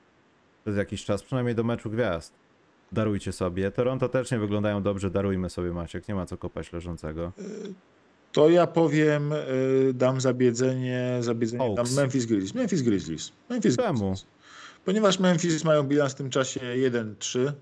przez 0.65 0.77
jakiś 0.77 1.05
czas, 1.05 1.23
przynajmniej 1.23 1.55
do 1.55 1.65
meczu 1.65 1.91
gwiazd. 1.91 2.35
Darujcie 2.93 3.33
sobie. 3.33 3.71
Toronto 3.71 4.09
też 4.09 4.31
nie 4.31 4.39
wyglądają 4.39 4.83
dobrze, 4.83 5.11
darujmy 5.11 5.51
sobie 5.51 5.73
Maciek, 5.73 6.09
nie 6.09 6.15
ma 6.15 6.27
co 6.27 6.37
kopać 6.37 6.73
leżącego. 6.73 7.33
To 8.33 8.49
ja 8.49 8.67
powiem, 8.67 9.33
y, 9.33 9.93
dam 9.95 10.21
zabiedzenie, 10.21 11.19
zabiedzenie 11.21 11.75
dam 11.75 11.77
Hawks. 11.77 11.97
Memphis 11.97 12.27
Grizzlies. 12.27 12.55
Memphis 12.55 12.83
Grizzlies. 12.83 13.33
Memphis 13.49 13.77
Czemu? 13.77 14.15
Ponieważ 14.85 15.19
Memphis 15.19 15.65
mają 15.65 15.83
bilans 15.83 16.13
w 16.13 16.15
tym 16.15 16.31
czasie 16.31 16.61
1-3. 16.61 17.53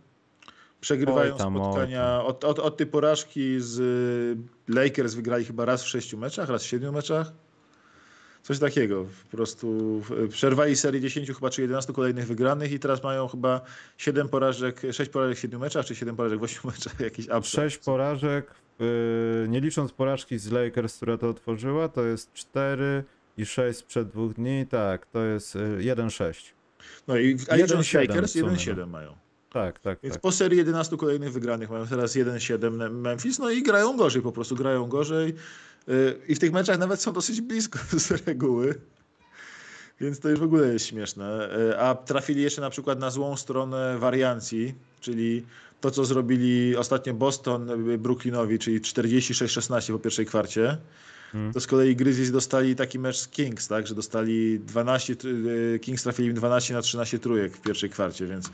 Przegrywają 0.81 1.33
Oj 1.33 1.39
tam, 1.39 1.55
spotkania. 1.55 2.25
Od, 2.25 2.45
od, 2.45 2.59
od 2.59 2.77
tej 2.77 2.87
porażki 2.87 3.57
z 3.61 3.79
y, 3.79 4.75
Lakers 4.75 5.15
wygrali 5.15 5.45
chyba 5.45 5.65
raz 5.65 5.83
w 5.83 5.89
sześciu 5.89 6.19
meczach, 6.19 6.49
raz 6.49 6.63
w 6.63 6.67
siedmiu 6.67 6.93
meczach. 6.93 7.33
Coś 8.43 8.59
takiego. 8.59 9.07
Po 9.31 9.37
prostu 9.37 10.01
y, 10.25 10.29
przerwali 10.29 10.77
serię 10.77 11.01
10 11.01 11.31
chyba 11.33 11.51
czy 11.51 11.63
11 11.63 11.93
kolejnych 11.93 12.27
wygranych 12.27 12.73
i 12.73 12.79
teraz 12.79 13.03
mają 13.03 13.29
chyba 13.29 13.61
7 13.97 14.29
porażek, 14.29 14.83
6 14.93 15.11
porażek 15.11 15.37
w 15.37 15.41
7 15.41 15.61
meczach, 15.61 15.87
czy 15.87 15.95
7 15.95 16.17
porażek 16.17 16.41
w 16.41 16.43
8 16.43 16.61
meczach. 16.65 17.01
Jakiś 17.11 17.29
absurd. 17.29 17.65
Sześć 17.65 17.79
porażek, 17.79 18.55
nie 19.49 19.61
licząc 19.61 19.93
porażki 19.93 20.39
z 20.39 20.51
Lakers, 20.51 20.97
która 20.97 21.19
to 21.19 21.29
otworzyła, 21.29 21.89
to 21.89 22.05
jest 22.05 22.33
4 22.33 23.05
i 23.39 23.47
6 23.47 23.79
sprzed 23.79 24.09
dwóch 24.09 24.35
dni, 24.35 24.67
tak, 24.67 25.07
to 25.07 25.25
jest 25.25 25.55
yy, 25.55 25.95
1-6. 25.95 26.53
No 27.09 27.17
i 27.17 27.37
a 27.51 27.57
licząc 27.57 27.87
1-7 27.87 28.09
Lakers 28.09 28.33
w 28.33 28.39
sumie, 28.39 28.53
1-7 28.53 28.89
mają. 28.89 29.17
Tak, 29.53 29.79
tak, 29.79 29.99
Więc 30.03 30.15
tak. 30.15 30.23
po 30.23 30.33
serii 30.33 30.59
11 30.59 30.97
kolejnych 30.97 31.33
wygranych 31.33 31.71
mają 31.71 31.87
teraz 31.87 32.17
1-7 32.17 32.91
Memphis, 32.91 33.39
no 33.39 33.51
i 33.51 33.63
grają 33.63 33.97
gorzej, 33.97 34.23
po 34.23 34.33
prostu 34.33 34.57
grają 34.57 34.87
gorzej. 34.87 35.35
Yy, 35.87 36.21
I 36.29 36.35
w 36.35 36.39
tych 36.39 36.53
meczach 36.53 36.79
nawet 36.79 37.01
są 37.01 37.13
dosyć 37.13 37.41
blisko 37.41 37.79
z 37.99 38.11
reguły. 38.11 38.75
Więc 40.01 40.21
to 40.21 40.29
już 40.29 40.41
w 40.41 40.43
ogóle 40.43 40.73
jest 40.73 40.87
śmieszne. 40.87 41.49
Yy, 41.69 41.81
A 41.81 41.95
trafili 41.95 42.43
jeszcze 42.43 42.61
na 42.61 42.71
przykład 42.71 42.99
na 42.99 43.11
złą 43.11 43.37
stronę 43.37 43.99
wariancji, 43.99 44.75
czyli 45.01 45.47
to, 45.81 45.91
co 45.91 46.05
zrobili 46.05 46.77
ostatnio 46.77 47.15
Boston 47.15 47.87
yy, 47.87 47.99
Brooklynowi, 47.99 48.59
czyli 48.59 48.81
46-16 48.81 49.93
po 49.93 49.99
pierwszej 49.99 50.27
kwarcie. 50.27 50.79
Mm. 51.35 51.53
To 51.53 51.61
z 51.61 51.67
kolei 51.67 51.97
Grizzlies 51.97 52.31
dostali 52.31 52.77
taki 52.77 52.99
mecz 52.99 53.17
z 53.17 53.29
Kings, 53.29 53.69
tak, 53.69 53.87
że 53.87 53.95
dostali 53.95 54.61
12, 54.61 55.17
yy, 55.25 55.79
Kings 55.79 56.03
trafili 56.03 56.29
im 56.29 56.35
12 56.35 56.75
na 56.75 56.83
13 56.83 57.19
trójek 57.19 57.57
w 57.57 57.61
pierwszej 57.61 57.91
kwarcie, 57.91 58.27
więc 58.27 58.51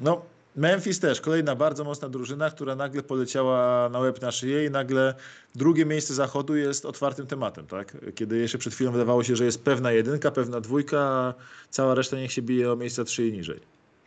no, 0.00 0.22
Memphis 0.56 1.00
też, 1.00 1.20
kolejna 1.20 1.56
bardzo 1.56 1.84
mocna 1.84 2.08
drużyna, 2.08 2.50
która 2.50 2.76
nagle 2.76 3.02
poleciała 3.02 3.88
na 3.88 3.98
łeb 3.98 4.22
na 4.22 4.32
szyję 4.32 4.64
i 4.64 4.70
nagle 4.70 5.14
drugie 5.54 5.86
miejsce 5.86 6.14
zachodu 6.14 6.56
jest 6.56 6.86
otwartym 6.86 7.26
tematem, 7.26 7.66
tak? 7.66 7.96
Kiedy 8.14 8.38
jeszcze 8.38 8.58
przed 8.58 8.74
chwilą 8.74 8.92
wydawało 8.92 9.24
się, 9.24 9.36
że 9.36 9.44
jest 9.44 9.64
pewna 9.64 9.92
jedynka, 9.92 10.30
pewna 10.30 10.60
dwójka, 10.60 11.00
a 11.00 11.34
cała 11.70 11.94
reszta 11.94 12.16
niech 12.16 12.32
się 12.32 12.42
bije 12.42 12.72
o 12.72 12.76
miejsca 12.76 13.04
trzy 13.04 13.26
i 13.26 13.32
niżej. 13.32 13.60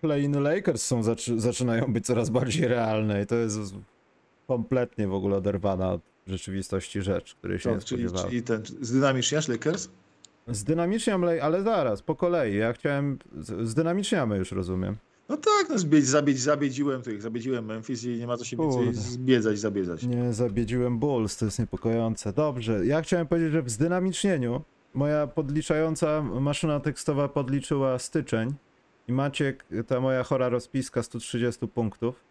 Play-in 0.04 0.44
Lakers 0.44 0.86
są, 0.86 1.04
zaczy, 1.04 1.40
zaczynają 1.40 1.94
być 1.94 2.06
coraz 2.06 2.30
bardziej 2.30 2.68
realne 2.68 3.24
i 3.24 3.26
to 3.26 3.36
jest 3.36 3.60
kompletnie 4.48 5.08
w 5.08 5.14
ogóle 5.14 5.38
oderwana 5.38 5.92
od 5.92 6.02
rzeczywistości 6.28 7.02
rzecz, 7.02 7.36
której 7.36 7.60
się 7.60 7.70
nie 7.70 7.76
To, 7.76 7.86
czyli, 7.86 8.02
spodziewałem. 8.04 8.30
czyli 8.30 8.44
ten, 8.44 8.64
z 8.82 8.92
dynamiczniasz 8.92 9.48
Lakers? 9.48 9.90
Zdynamiczniam, 10.48 11.24
ale 11.42 11.64
zaraz, 11.64 12.02
po 12.02 12.16
kolei. 12.16 12.56
Ja 12.56 12.74
chciałem, 12.74 13.20
zdynamiczniamy 13.64 14.38
już, 14.38 14.52
rozumiem. 14.52 14.98
No 15.30 15.38
tak, 15.38 15.70
no 15.70 15.80
zbiedź, 15.80 16.06
zabiedź, 16.08 16.40
zabiedziłem 16.40 17.02
tych, 17.02 17.22
zabiedziłem 17.22 17.66
Memphis 17.66 18.04
i 18.04 18.18
nie 18.18 18.28
ma 18.28 18.38
co 18.38 18.46
się 18.46 18.58
więcej 18.58 18.94
zbiedzać, 18.94 19.60
zabiedzać. 19.60 20.04
Nie 20.04 20.34
zabiedziłem 20.34 21.00
Bulls, 21.00 21.38
to 21.38 21.46
jest 21.46 21.60
niepokojące. 21.60 22.34
Dobrze, 22.34 22.86
ja 22.86 23.02
chciałem 23.02 23.28
powiedzieć, 23.28 23.52
że 23.52 23.62
w 23.62 23.70
zdynamicznieniu 23.70 24.62
moja 24.94 25.28
podliczająca 25.28 26.22
maszyna 26.22 26.80
tekstowa 26.80 27.28
podliczyła 27.28 28.00
styczeń 28.00 28.54
i 29.08 29.14
Maciek, 29.14 29.66
ta 29.88 30.00
moja 30.00 30.24
chora 30.24 30.50
rozpiska 30.50 31.04
130 31.04 31.68
punktów, 31.68 32.24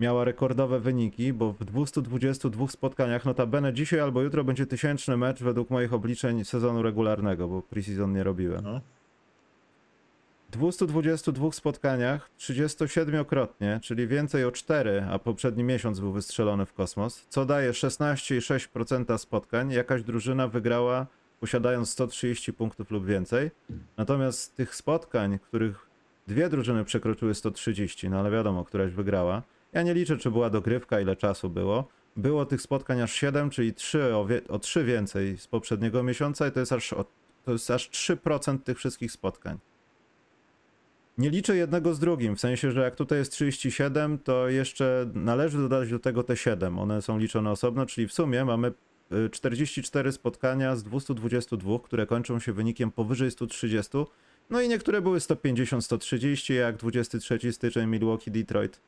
miała 0.00 0.24
rekordowe 0.24 0.80
wyniki, 0.80 1.32
bo 1.32 1.52
w 1.52 1.64
222 1.64 2.68
spotkaniach, 2.68 3.24
notabene 3.24 3.72
dzisiaj 3.72 4.00
albo 4.00 4.22
jutro 4.22 4.44
będzie 4.44 4.66
tysięczny 4.66 5.16
mecz 5.16 5.42
według 5.42 5.70
moich 5.70 5.92
obliczeń 5.92 6.44
sezonu 6.44 6.82
regularnego, 6.82 7.48
bo 7.48 7.62
preseason 7.62 8.12
nie 8.12 8.24
robiłem. 8.24 8.64
No. 8.64 8.80
222 10.50 11.52
spotkaniach 11.52 12.30
37-krotnie, 12.38 13.80
czyli 13.80 14.06
więcej 14.06 14.44
o 14.44 14.52
4, 14.52 15.06
a 15.10 15.18
poprzedni 15.18 15.64
miesiąc 15.64 16.00
był 16.00 16.12
wystrzelony 16.12 16.66
w 16.66 16.72
kosmos, 16.72 17.26
co 17.28 17.46
daje 17.46 17.70
16,6% 17.70 19.18
spotkań. 19.18 19.72
Jakaś 19.72 20.02
drużyna 20.02 20.48
wygrała 20.48 21.06
posiadając 21.40 21.90
130 21.90 22.52
punktów 22.52 22.90
lub 22.90 23.06
więcej. 23.06 23.50
Natomiast 23.96 24.56
tych 24.56 24.74
spotkań, 24.74 25.38
których 25.38 25.85
dwie 26.26 26.48
drużyny 26.48 26.84
przekroczyły 26.84 27.34
130, 27.34 28.08
no 28.10 28.18
ale 28.18 28.30
wiadomo, 28.30 28.64
któraś 28.64 28.92
wygrała. 28.92 29.42
Ja 29.72 29.82
nie 29.82 29.94
liczę, 29.94 30.16
czy 30.16 30.30
była 30.30 30.50
dogrywka, 30.50 31.00
ile 31.00 31.16
czasu 31.16 31.50
było. 31.50 31.88
Było 32.16 32.46
tych 32.46 32.62
spotkań 32.62 33.00
aż 33.00 33.12
7, 33.12 33.50
czyli 33.50 33.74
3 33.74 34.16
o, 34.16 34.26
wie- 34.26 34.48
o 34.48 34.58
3 34.58 34.84
więcej 34.84 35.38
z 35.38 35.46
poprzedniego 35.46 36.02
miesiąca 36.02 36.48
i 36.48 36.52
to 36.52 36.60
jest 36.60 36.72
aż, 36.72 36.94
to 37.44 37.52
jest 37.52 37.70
aż 37.70 37.90
3% 37.90 38.58
tych 38.58 38.78
wszystkich 38.78 39.12
spotkań. 39.12 39.58
Nie 41.18 41.30
liczę 41.30 41.56
jednego 41.56 41.94
z 41.94 41.98
drugim, 41.98 42.36
w 42.36 42.40
sensie, 42.40 42.72
że 42.72 42.80
jak 42.80 42.96
tutaj 42.96 43.18
jest 43.18 43.32
37, 43.32 44.18
to 44.18 44.48
jeszcze 44.48 45.10
należy 45.14 45.58
dodać 45.58 45.90
do 45.90 45.98
tego 45.98 46.22
te 46.22 46.36
7. 46.36 46.78
One 46.78 47.02
są 47.02 47.18
liczone 47.18 47.50
osobno, 47.50 47.86
czyli 47.86 48.08
w 48.08 48.12
sumie 48.12 48.44
mamy 48.44 48.72
y, 49.26 49.30
44 49.30 50.12
spotkania 50.12 50.76
z 50.76 50.82
222, 50.84 51.78
które 51.78 52.06
kończą 52.06 52.38
się 52.38 52.52
wynikiem 52.52 52.90
powyżej 52.90 53.30
130. 53.30 53.90
No 54.50 54.60
i 54.60 54.68
niektóre 54.68 55.02
były 55.02 55.18
150-130, 55.18 56.54
jak 56.54 56.76
23 56.76 57.52
styczeń 57.52 57.88
Milwaukee 57.88 58.30
Detroit. 58.30 58.80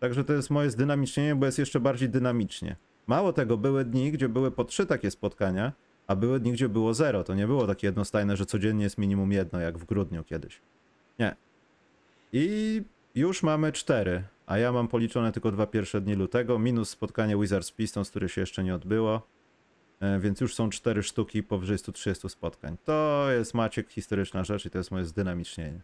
Także 0.00 0.24
to 0.24 0.32
jest 0.32 0.50
moje 0.50 0.70
zdynamicznienie, 0.70 1.34
bo 1.34 1.46
jest 1.46 1.58
jeszcze 1.58 1.80
bardziej 1.80 2.08
dynamicznie. 2.08 2.76
Mało 3.06 3.32
tego, 3.32 3.56
były 3.56 3.84
dni, 3.84 4.12
gdzie 4.12 4.28
były 4.28 4.50
po 4.50 4.64
trzy 4.64 4.86
takie 4.86 5.10
spotkania, 5.10 5.72
a 6.06 6.16
były 6.16 6.40
dni, 6.40 6.52
gdzie 6.52 6.68
było 6.68 6.94
zero. 6.94 7.24
To 7.24 7.34
nie 7.34 7.46
było 7.46 7.66
takie 7.66 7.86
jednostajne, 7.86 8.36
że 8.36 8.46
codziennie 8.46 8.84
jest 8.84 8.98
minimum 8.98 9.32
jedno, 9.32 9.60
jak 9.60 9.78
w 9.78 9.84
grudniu 9.84 10.24
kiedyś. 10.24 10.60
Nie. 11.18 11.36
I 12.32 12.82
już 13.14 13.42
mamy 13.42 13.72
cztery, 13.72 14.22
a 14.46 14.58
ja 14.58 14.72
mam 14.72 14.88
policzone 14.88 15.32
tylko 15.32 15.52
dwa 15.52 15.66
pierwsze 15.66 16.00
dni 16.00 16.14
lutego, 16.14 16.58
minus 16.58 16.90
spotkanie 16.90 17.36
Wizards 17.36 17.70
Pistons, 17.72 18.10
które 18.10 18.28
się 18.28 18.40
jeszcze 18.40 18.64
nie 18.64 18.74
odbyło. 18.74 19.26
E, 20.04 20.18
Więc 20.20 20.40
już 20.40 20.54
są 20.54 20.70
cztery 20.70 21.02
sztuki 21.02 21.42
powyżej 21.42 21.78
130 21.78 22.28
spotkań. 22.28 22.76
To 22.84 23.26
jest 23.30 23.54
Maciek 23.54 23.90
historyczna 23.90 24.44
rzecz 24.44 24.66
i 24.66 24.70
to 24.70 24.78
jest 24.78 24.90
moje 24.90 25.04
zdynamicznienie. 25.04 25.80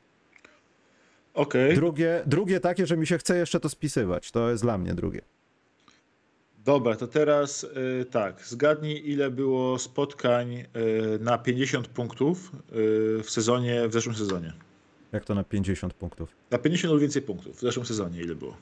Okej, 1.34 1.74
Drugie, 1.74 2.22
drugie 2.26 2.60
takie, 2.60 2.86
że 2.86 2.96
mi 2.96 3.06
się 3.06 3.18
chce 3.18 3.36
jeszcze 3.36 3.60
to 3.60 3.68
spisywać. 3.68 4.30
To 4.30 4.50
jest 4.50 4.62
dla 4.62 4.78
mnie 4.78 4.94
drugie. 4.94 5.20
dobra, 6.64 6.96
to 6.96 7.06
teraz 7.06 7.64
y, 7.64 8.04
tak, 8.10 8.46
zgadnij 8.46 9.10
ile 9.10 9.30
było 9.30 9.78
spotkań 9.78 10.52
y, 10.54 10.66
na 11.20 11.38
50 11.38 11.88
punktów 11.88 12.52
y, 12.72 13.22
w 13.22 13.30
sezonie, 13.30 13.88
w 13.88 13.92
zeszłym 13.92 14.14
sezonie. 14.14 14.52
Jak 15.12 15.24
to 15.24 15.34
na 15.34 15.44
50 15.44 15.94
punktów? 15.94 16.36
Na 16.50 16.58
50 16.58 16.92
lub 16.92 17.00
więcej 17.00 17.22
punktów 17.22 17.56
w 17.56 17.60
zeszłym 17.60 17.86
sezonie 17.86 18.20
ile 18.20 18.34
było? 18.34 18.56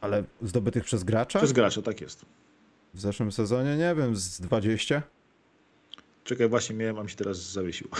Ale 0.00 0.24
zdobytych 0.42 0.84
przez 0.84 1.04
gracza? 1.04 1.38
Przez 1.38 1.52
gracza, 1.52 1.82
tak 1.82 2.00
jest. 2.00 2.24
W 2.98 3.00
zeszłym 3.00 3.32
sezonie, 3.32 3.76
nie 3.76 3.94
wiem, 3.94 4.16
z 4.16 4.40
20? 4.40 5.02
Czekaj, 6.24 6.48
właśnie 6.48 6.76
miałem, 6.76 6.98
a 6.98 7.02
mi 7.02 7.10
się 7.10 7.16
teraz 7.16 7.52
zawiesiło. 7.52 7.90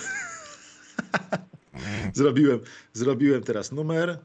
zrobiłem, 2.15 2.61
zrobiłem 2.93 3.43
teraz 3.43 3.73
numer. 3.73 4.19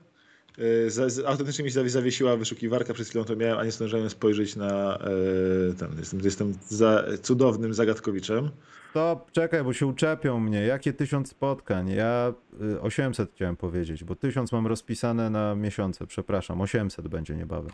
Y, 0.60 0.90
z- 0.90 1.26
Autentycznie 1.26 1.64
mi 1.66 1.72
się 1.72 1.80
zawie- 1.80 1.90
zawiesiła 1.90 2.38
wyszukiwarka, 2.38 2.94
przed 2.94 3.08
chwilą 3.08 3.24
to 3.26 3.36
miałem, 3.36 3.58
a 3.58 3.64
nie 3.64 3.72
zdążyłem 3.72 4.10
spojrzeć 4.10 4.56
na 4.56 4.98
e, 4.98 5.74
ten. 5.74 6.00
Jestem, 6.00 6.20
jestem 6.24 6.54
za, 6.68 7.04
cudownym 7.22 7.74
zagadkowiczem. 7.74 8.50
To 8.94 9.26
czekaj, 9.32 9.64
bo 9.64 9.74
się 9.74 9.88
uczepią 9.88 10.40
mnie. 10.40 10.62
Jakie 10.66 10.94
1000 10.94 11.30
spotkań? 11.30 11.90
Ja 11.90 12.34
y, 12.76 12.82
800 12.82 13.32
chciałem 13.36 13.56
powiedzieć, 13.56 14.04
bo 14.04 14.16
1000 14.16 14.52
mam 14.52 14.68
rozpisane 14.68 15.30
na 15.30 15.56
miesiące. 15.56 16.08
Przepraszam, 16.08 16.62
800 16.62 17.08
będzie 17.08 17.36
niebawem. 17.36 17.72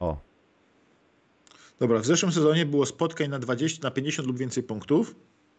O, 0.00 0.20
Dobra, 1.82 1.98
w 1.98 2.06
zeszłym 2.06 2.32
sezonie 2.32 2.66
było 2.66 2.86
spotkań 2.86 3.28
na 3.28 3.38
20, 3.38 3.80
na 3.82 3.90
50 3.90 4.28
lub 4.28 4.38
więcej 4.38 4.62
punktów. 4.62 5.14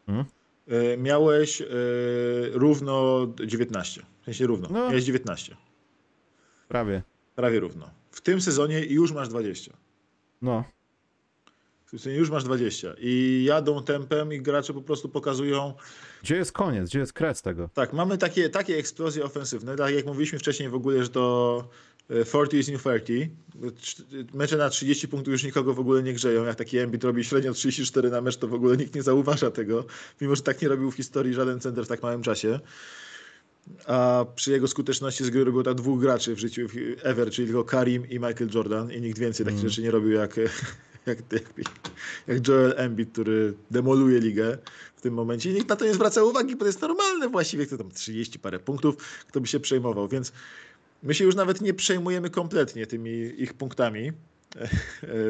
E, 0.08 0.98
Miałeś 0.98 1.62
e, 1.62 1.66
równo 2.52 3.28
19. 3.46 4.06
W 4.22 4.26
sensie 4.26 4.48
równo. 4.48 4.68
No. 4.72 4.88
Miałeś 4.90 5.04
19. 5.04 5.58
prawie. 6.68 7.04
Prawie 7.36 7.60
równo. 7.60 7.90
W 8.12 8.22
tym 8.22 8.42
sezonie 8.42 8.86
już 8.86 9.12
masz 9.12 9.30
20. 9.30 9.74
No, 10.42 10.64
W 11.86 11.90
tym 11.90 12.00
sezonie 12.00 12.16
już 12.16 12.30
masz 12.30 12.44
20. 12.44 12.94
I 13.00 13.44
jadą 13.48 13.84
tempem 13.84 14.34
i 14.34 14.42
gracze 14.42 14.74
po 14.74 14.82
prostu 14.82 15.10
pokazują. 15.10 15.74
gdzie 16.24 16.36
jest 16.36 16.52
koniec? 16.52 16.90
Gdzie 16.90 17.00
jest 17.00 17.14
kres 17.14 17.42
tego? 17.42 17.70
Tak, 17.74 17.94
mamy 17.94 18.18
takie, 18.18 18.50
takie 18.50 18.78
eksplozje 18.78 19.24
ofensywne. 19.26 19.76
Tak 19.76 19.96
jak 19.96 20.06
mówiliśmy 20.06 20.40
wcześniej 20.40 20.70
w 20.70 20.76
ogóle, 20.76 21.04
że 21.04 21.10
to 21.10 21.68
40 22.10 22.58
is 22.60 22.68
new 22.68 22.82
30. 22.84 23.30
Trz- 23.62 24.04
Mecze 24.34 24.58
na 24.58 24.70
30 24.70 25.08
punktów 25.08 25.32
już 25.32 25.44
nikogo 25.44 25.74
w 25.74 25.80
ogóle 25.80 26.04
nie 26.04 26.14
grzeją. 26.14 26.46
Jak 26.46 26.56
taki 26.56 26.78
Embiid 26.78 27.04
robi 27.04 27.24
średnio 27.24 27.54
34 27.54 28.10
na 28.10 28.22
mecz, 28.22 28.38
to 28.38 28.48
w 28.48 28.54
ogóle 28.54 28.78
nikt 28.78 28.96
nie 28.96 29.04
zauważa 29.04 29.52
tego. 29.52 29.86
Mimo, 30.22 30.36
że 30.36 30.42
tak 30.42 30.62
nie 30.62 30.68
robił 30.68 30.92
w 30.92 30.96
historii 30.96 31.34
żaden 31.34 31.60
center 31.60 31.86
w 31.86 31.88
tak 31.88 32.04
małym 32.04 32.22
czasie. 32.24 32.60
A 33.86 34.26
przy 34.36 34.52
jego 34.52 34.68
skuteczności 34.68 35.24
z 35.26 35.30
gry 35.30 35.44
robiło 35.44 35.64
tak 35.64 35.76
dwóch 35.76 36.00
graczy 36.02 36.36
w 36.36 36.40
życiu 36.40 36.62
ever, 37.04 37.32
czyli 37.32 37.48
tylko 37.48 37.64
Karim 37.64 38.10
i 38.10 38.14
Michael 38.14 38.50
Jordan 38.54 38.92
i 38.92 39.02
nikt 39.02 39.20
więcej 39.20 39.46
takich 39.46 39.60
Mm. 39.60 39.70
rzeczy 39.70 39.82
nie 39.82 39.92
robił 39.92 40.12
jak, 40.12 40.38
jak, 41.06 41.18
jak, 41.32 41.54
jak 42.28 42.48
Joel 42.48 42.74
Embiid, 42.78 43.12
który 43.12 43.54
demoluje 43.72 44.20
ligę 44.20 44.58
w 44.96 45.02
tym 45.02 45.14
momencie 45.14 45.52
i 45.52 45.54
nikt 45.54 45.70
na 45.70 45.76
to 45.76 45.86
nie 45.86 45.94
zwraca 45.94 46.24
uwagi, 46.24 46.54
bo 46.56 46.60
to 46.60 46.66
jest 46.66 46.82
normalne 46.82 47.30
właściwie, 47.30 47.66
kto 47.66 47.78
tam 47.78 47.92
30 47.92 48.40
parę 48.40 48.60
punktów, 48.60 48.96
kto 49.28 49.42
by 49.42 49.48
się 49.48 49.60
przejmował, 49.60 50.08
więc 50.08 50.32
my 51.04 51.14
się 51.14 51.24
już 51.24 51.36
nawet 51.36 51.62
nie 51.62 51.74
przejmujemy 51.74 52.30
kompletnie 52.30 52.88
tymi 52.88 53.12
ich 53.38 53.54
punktami 53.54 54.12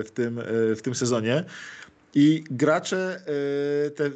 w 0.05 0.09
tym, 0.13 0.39
w 0.75 0.79
tym 0.83 0.95
sezonie. 0.95 1.43
I 2.15 2.43
gracze, 2.51 3.21
e, 3.87 3.91
te, 3.91 4.09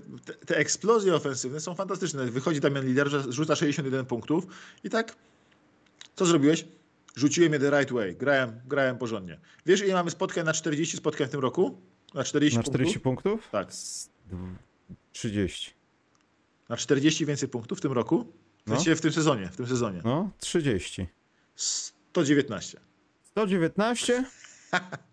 te, 0.46 0.58
eksplozje 0.58 1.16
ofensywne 1.16 1.60
są 1.60 1.76
fantastyczne. 1.76 2.26
Wychodzi 2.26 2.60
Damian 2.60 2.86
Lider, 2.86 3.10
rzuca 3.30 3.56
61 3.56 4.06
punktów 4.06 4.48
i 4.84 4.90
tak, 4.90 5.16
co 6.16 6.26
zrobiłeś? 6.26 6.66
Rzuciłem 7.16 7.54
je 7.54 7.60
the 7.60 7.80
right 7.80 7.92
way. 7.94 8.16
Grałem, 8.16 8.52
grałem 8.68 8.98
porządnie. 8.98 9.40
Wiesz, 9.66 9.82
ile 9.82 9.94
mamy 9.94 10.12
spotkań 10.12 10.46
na 10.46 10.54
40 10.54 10.98
spotkań 10.98 11.28
w 11.28 11.30
tym 11.30 11.40
roku? 11.40 11.78
Na 12.14 12.24
40 12.24 12.58
Na 12.58 12.64
40 12.64 13.00
punktów? 13.00 13.24
punktów? 13.34 13.52
Tak. 13.52 13.74
Z 13.74 14.10
dw- 14.32 14.56
30. 15.14 15.74
Na 16.70 16.78
40 16.78 17.26
więcej 17.26 17.50
punktów 17.50 17.78
w 17.78 17.82
tym 17.82 17.92
roku? 17.92 18.24
W, 18.66 18.70
No. 18.70 18.76
sensie 18.76 18.96
w 18.96 19.02
tym 19.02 19.12
sezonie, 19.12 19.50
w 19.52 19.56
tym 19.58 19.68
sezonie. 19.68 20.02
No, 20.06 20.32
30. 20.40 21.08
119. 21.58 22.80
119? 23.24 24.24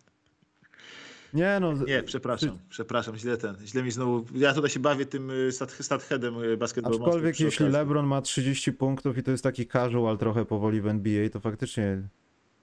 Nie 1.35 1.59
no, 1.61 1.73
Nie, 1.73 2.03
przepraszam, 2.03 2.59
przepraszam, 2.69 3.17
źle 3.17 3.37
ten, 3.37 3.57
źle 3.67 3.83
mi 3.83 3.91
znowu, 3.91 4.25
ja 4.35 4.55
tutaj 4.55 4.71
się 4.71 4.81
bawię 4.81 5.07
tym 5.07 5.31
y, 5.31 5.53
stat, 5.53 5.73
statheadem 5.73 6.43
y, 6.43 6.57
basketball 6.57 6.95
Aczkolwiek 6.95 7.41
jeśli. 7.41 7.69
LeBron 7.69 8.07
ma 8.07 8.23
30 8.23 8.73
punktów 8.73 9.19
i 9.19 9.23
to 9.23 9.31
jest 9.31 9.43
taki 9.43 9.67
casual 9.67 10.19
trochę 10.19 10.45
powoli 10.45 10.81
w 10.81 10.87
NBA, 10.87 11.29
to 11.29 11.41
faktycznie 11.41 12.03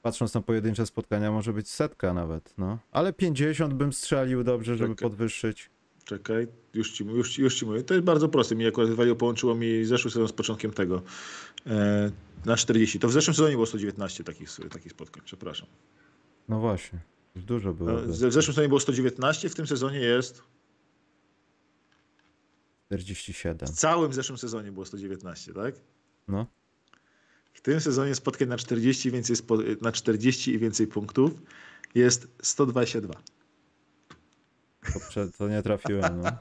patrząc 0.01 0.34
na 0.34 0.41
pojedyncze 0.41 0.86
spotkania 0.86 1.32
może 1.32 1.53
być 1.53 1.69
setka 1.69 2.13
nawet, 2.13 2.53
no. 2.57 2.77
Ale 2.91 3.13
50 3.13 3.73
bym 3.73 3.93
strzelił 3.93 4.43
dobrze, 4.43 4.77
żeby 4.77 4.95
podwyższyć. 4.95 5.69
Czekaj, 6.06 6.47
już 6.74 6.91
ci, 6.91 7.04
już, 7.04 7.38
już 7.38 7.56
ci 7.56 7.66
mówię. 7.66 7.84
To 7.84 7.93
jest 7.93 8.06
bardzo 8.06 8.30
proste. 8.30 8.56
Mi 8.56 8.68
akurat 8.68 8.89
wywaliło, 8.89 9.16
połączyło 9.16 9.56
mi 9.56 9.86
zeszły 9.86 10.12
sezon 10.12 10.28
z 10.28 10.32
początkiem 10.34 10.72
tego. 10.72 11.02
E, 11.68 12.12
na 12.45 12.58
40. 12.58 12.99
To 12.99 13.08
w 13.08 13.12
zeszłym 13.12 13.36
sezonie 13.36 13.54
było 13.54 13.66
119 13.66 14.24
takich, 14.24 14.49
takich 14.70 14.91
spotkań, 14.91 15.24
przepraszam. 15.26 15.68
No 16.49 16.60
właśnie, 16.60 16.99
już 17.36 17.45
dużo 17.45 17.74
było. 17.74 18.04
E, 18.04 18.08
w 18.08 18.16
zeszłym 18.16 18.43
sezonie 18.43 18.68
było 18.68 18.80
119, 18.80 19.49
w 19.49 19.56
tym 19.56 19.68
sezonie 19.68 19.99
jest, 19.99 20.43
47. 22.99 23.68
w 23.68 23.72
całym 23.72 24.14
zeszłym 24.14 24.38
sezonie 24.38 24.72
było 24.72 24.86
119, 24.86 25.54
tak? 25.54 25.76
No. 26.28 26.45
W 27.54 27.62
tym 27.62 27.82
sezonie 27.82 28.16
spotkań 28.16 28.47
na 28.47 28.58
40 28.58 29.10
i 29.10 29.12
więcej, 29.12 29.36
na 29.82 29.91
40 29.91 30.52
i 30.52 30.60
więcej 30.60 30.88
punktów 30.88 31.32
jest 31.95 32.28
122. 32.41 33.14
To, 35.13 35.21
to 35.38 35.47
nie 35.47 35.61
trafiłem, 35.63 36.21
no. 36.21 36.32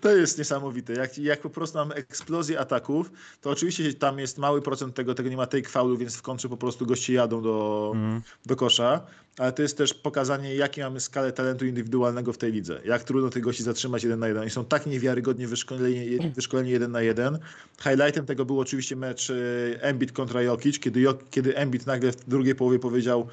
To 0.00 0.10
jest 0.16 0.38
niesamowite. 0.38 0.92
Jak, 0.92 1.18
jak 1.18 1.40
po 1.40 1.50
prostu 1.50 1.78
mamy 1.78 1.94
eksplozję 1.94 2.60
ataków, 2.60 3.10
to 3.40 3.50
oczywiście 3.50 3.94
tam 3.94 4.18
jest 4.18 4.38
mały 4.38 4.62
procent 4.62 4.94
tego, 4.94 5.14
tego 5.14 5.28
nie 5.30 5.36
ma 5.36 5.46
take 5.46 5.68
foulu, 5.68 5.96
więc 5.96 6.16
w 6.16 6.22
kontrze 6.22 6.48
po 6.48 6.56
prostu 6.56 6.86
goście 6.86 7.12
jadą 7.12 7.42
do, 7.42 7.92
Mm. 7.94 8.22
do 8.46 8.56
kosza, 8.56 9.00
ale 9.38 9.52
to 9.52 9.62
jest 9.62 9.78
też 9.78 9.94
pokazanie, 9.94 10.54
jakie 10.54 10.82
mamy 10.84 11.00
skalę 11.00 11.32
talentu 11.32 11.66
indywidualnego 11.66 12.32
w 12.32 12.38
tej 12.38 12.52
lidze. 12.52 12.80
Jak 12.84 13.04
trudno 13.04 13.30
tych 13.30 13.42
gości 13.42 13.62
zatrzymać 13.62 14.02
jeden 14.02 14.18
na 14.18 14.28
jeden. 14.28 14.42
Oni 14.42 14.50
są 14.50 14.64
tak 14.64 14.86
niewiarygodnie 14.86 15.48
wyszkoleni, 15.48 16.18
wyszkoleni 16.34 16.70
jeden 16.70 16.90
na 16.92 17.02
jeden. 17.02 17.38
Highlightem 17.82 18.26
tego 18.26 18.44
był 18.44 18.60
oczywiście 18.60 18.96
mecz 18.96 19.30
y, 19.30 19.78
Embiid 19.80 20.12
kontra 20.12 20.42
Jokic, 20.42 20.78
kiedy, 20.78 21.00
Jok- 21.00 21.22
kiedy 21.30 21.56
Embiid 21.56 21.86
nagle 21.86 22.12
w 22.12 22.28
drugiej 22.28 22.54
połowie 22.54 22.78
powiedział 22.78 23.28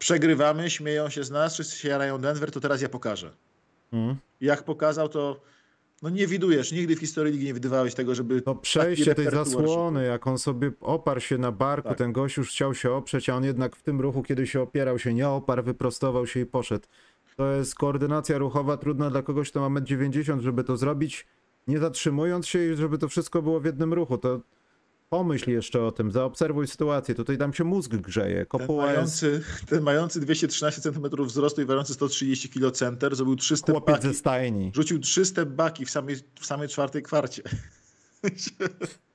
przegrywamy, 0.00 0.70
śmieją 0.70 1.08
się 1.08 1.24
z 1.24 1.30
nas, 1.30 1.54
wszyscy 1.54 1.78
się 1.78 1.88
jarają 1.88 2.18
Denver, 2.18 2.50
to 2.50 2.60
teraz 2.60 2.82
ja 2.82 2.88
pokażę. 2.88 3.30
Mm. 3.92 4.16
Jak 4.40 4.62
pokazał, 4.62 5.08
to 5.08 5.40
no 6.02 6.10
nie 6.10 6.26
widujesz, 6.26 6.72
nigdy 6.72 6.96
w 6.96 7.00
historii 7.00 7.32
ligi 7.32 7.44
nie 7.44 7.54
widywałeś 7.54 7.94
tego, 7.94 8.14
żeby 8.14 8.42
To 8.42 8.54
przejście 8.54 9.14
tej 9.14 9.30
zasłony, 9.30 10.04
jak 10.06 10.26
on 10.26 10.38
sobie 10.38 10.72
oparł 10.80 11.20
się 11.20 11.38
na 11.38 11.52
barku, 11.52 11.88
Tak. 11.88 11.98
ten 11.98 12.12
gość 12.12 12.36
już 12.36 12.50
chciał 12.50 12.74
się 12.74 12.92
oprzeć, 12.92 13.28
a 13.28 13.36
on 13.36 13.44
jednak 13.44 13.76
w 13.76 13.82
tym 13.82 14.00
ruchu, 14.00 14.22
kiedy 14.22 14.46
się 14.46 14.60
opierał, 14.60 14.98
się 14.98 15.14
nie 15.14 15.28
oparł, 15.28 15.62
wyprostował 15.62 16.26
się 16.26 16.40
i 16.40 16.46
poszedł. 16.46 16.86
To 17.36 17.52
jest 17.52 17.74
koordynacja 17.74 18.38
ruchowa 18.38 18.76
trudna 18.76 19.10
dla 19.10 19.22
kogoś, 19.22 19.50
kto 19.50 19.70
ma 19.70 19.80
1,90 19.80 20.32
m, 20.32 20.40
żeby 20.40 20.64
to 20.64 20.76
zrobić, 20.76 21.26
nie 21.68 21.78
zatrzymując 21.78 22.46
się 22.46 22.72
i 22.72 22.76
żeby 22.76 22.98
to 22.98 23.08
wszystko 23.08 23.42
było 23.42 23.60
w 23.60 23.64
jednym 23.64 23.94
ruchu. 23.94 24.18
To 24.18 24.40
pomyśl 25.10 25.50
jeszcze 25.50 25.82
o 25.82 25.92
tym, 25.92 26.12
zaobserwuj 26.12 26.66
sytuację. 26.66 27.14
Tutaj 27.14 27.38
tam 27.38 27.52
się 27.52 27.64
mózg 27.64 27.90
grzeje. 27.90 28.36
Ten 28.36 28.46
Kopuła 28.46 28.84
jest 28.84 28.96
mający, 28.96 29.42
ten 29.66 29.82
mający 29.82 30.20
213 30.20 30.80
cm 30.80 31.24
wzrostu 31.26 31.62
i 31.62 31.64
ważący 31.64 31.94
130 31.94 32.48
kg 32.48 32.72
center 32.72 33.16
zrobił 33.16 33.36
300 33.36 33.72
chłopiec 33.72 33.96
baki. 33.96 34.08
ze 34.08 34.14
stajni. 34.14 34.72
Rzucił 34.74 34.98
300 34.98 35.44
baki 35.44 35.84
w 35.84 35.90
samej, 35.90 36.16
w 36.40 36.46
samej 36.46 36.68
czwartej 36.68 37.02
kwarcie. 37.02 37.42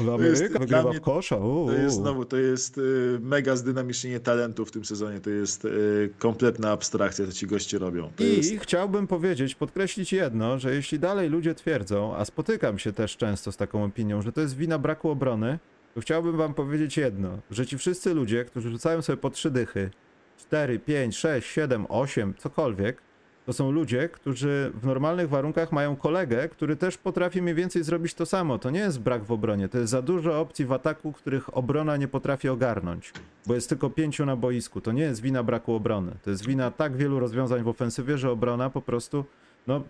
W 0.00 0.08
Ameryka 0.08 0.58
wygrywa 0.58 0.90
mnie- 0.90 0.98
w 0.98 1.00
kosza. 1.00 1.36
Uu. 1.36 1.66
To 1.66 1.72
jest 1.72 1.96
znowu, 1.96 2.24
to 2.24 2.36
jest 2.36 2.78
y, 2.78 3.18
mega 3.20 3.56
zdynamicznienie 3.56 4.20
talentu 4.20 4.64
w 4.64 4.70
tym 4.70 4.84
sezonie. 4.84 5.20
To 5.20 5.30
jest 5.30 5.64
y, 5.64 6.10
kompletna 6.18 6.70
abstrakcja, 6.70 7.26
co 7.26 7.32
ci 7.32 7.46
goście 7.46 7.78
robią. 7.78 8.10
To 8.16 8.24
I 8.24 8.36
jest, 8.36 8.50
chciałbym 8.62 9.06
powiedzieć, 9.06 9.54
podkreślić 9.54 10.12
jedno, 10.12 10.58
że 10.58 10.74
jeśli 10.74 10.98
dalej 10.98 11.28
ludzie 11.30 11.54
twierdzą, 11.54 12.16
a 12.16 12.24
spotykam 12.24 12.78
się 12.78 12.92
też 12.92 13.16
często 13.16 13.52
z 13.52 13.56
taką 13.56 13.84
opinią, 13.84 14.22
że 14.22 14.32
to 14.32 14.40
jest 14.40 14.56
wina 14.56 14.78
braku 14.78 15.10
obrony, 15.10 15.58
to 15.94 16.00
chciałbym 16.00 16.36
wam 16.36 16.54
powiedzieć 16.54 16.96
jedno, 16.96 17.38
że 17.50 17.66
ci 17.66 17.78
wszyscy 17.78 18.14
ludzie, 18.14 18.44
którzy 18.44 18.70
rzucają 18.70 19.02
sobie 19.02 19.16
po 19.16 19.30
trzy 19.30 19.50
dychy, 19.50 19.90
4, 20.38 20.78
5, 20.78 21.16
6, 21.16 21.48
7, 21.48 21.86
8, 21.88 22.34
cokolwiek, 22.38 23.02
to 23.48 23.52
są 23.52 23.70
ludzie, 23.70 24.08
którzy 24.08 24.72
w 24.74 24.86
normalnych 24.86 25.28
warunkach 25.28 25.72
mają 25.72 25.96
kolegę, 25.96 26.48
który 26.48 26.76
też 26.76 26.98
potrafi 26.98 27.42
mniej 27.42 27.54
więcej 27.54 27.84
zrobić 27.84 28.14
to 28.14 28.26
samo. 28.26 28.58
To 28.58 28.70
nie 28.70 28.80
jest 28.80 29.00
brak 29.00 29.24
w 29.24 29.32
obronie, 29.32 29.68
to 29.68 29.78
jest 29.78 29.90
za 29.90 30.02
dużo 30.02 30.40
opcji 30.40 30.64
w 30.64 30.72
ataku, 30.72 31.12
których 31.12 31.56
obrona 31.56 31.96
nie 31.96 32.08
potrafi 32.08 32.48
ogarnąć, 32.48 33.12
bo 33.46 33.54
jest 33.54 33.68
tylko 33.68 33.90
pięciu 33.90 34.26
na 34.26 34.36
boisku. 34.36 34.80
To 34.80 34.92
nie 34.92 35.02
jest 35.02 35.20
wina 35.20 35.42
braku 35.42 35.74
obrony. 35.74 36.12
To 36.22 36.30
jest 36.30 36.46
wina 36.46 36.70
tak 36.70 36.96
wielu 36.96 37.20
rozwiązań 37.20 37.62
w 37.62 37.68
ofensywie, 37.68 38.18
że 38.18 38.30
obrona 38.30 38.70
po 38.70 38.82
prostu, 38.82 39.24
no, 39.66 39.82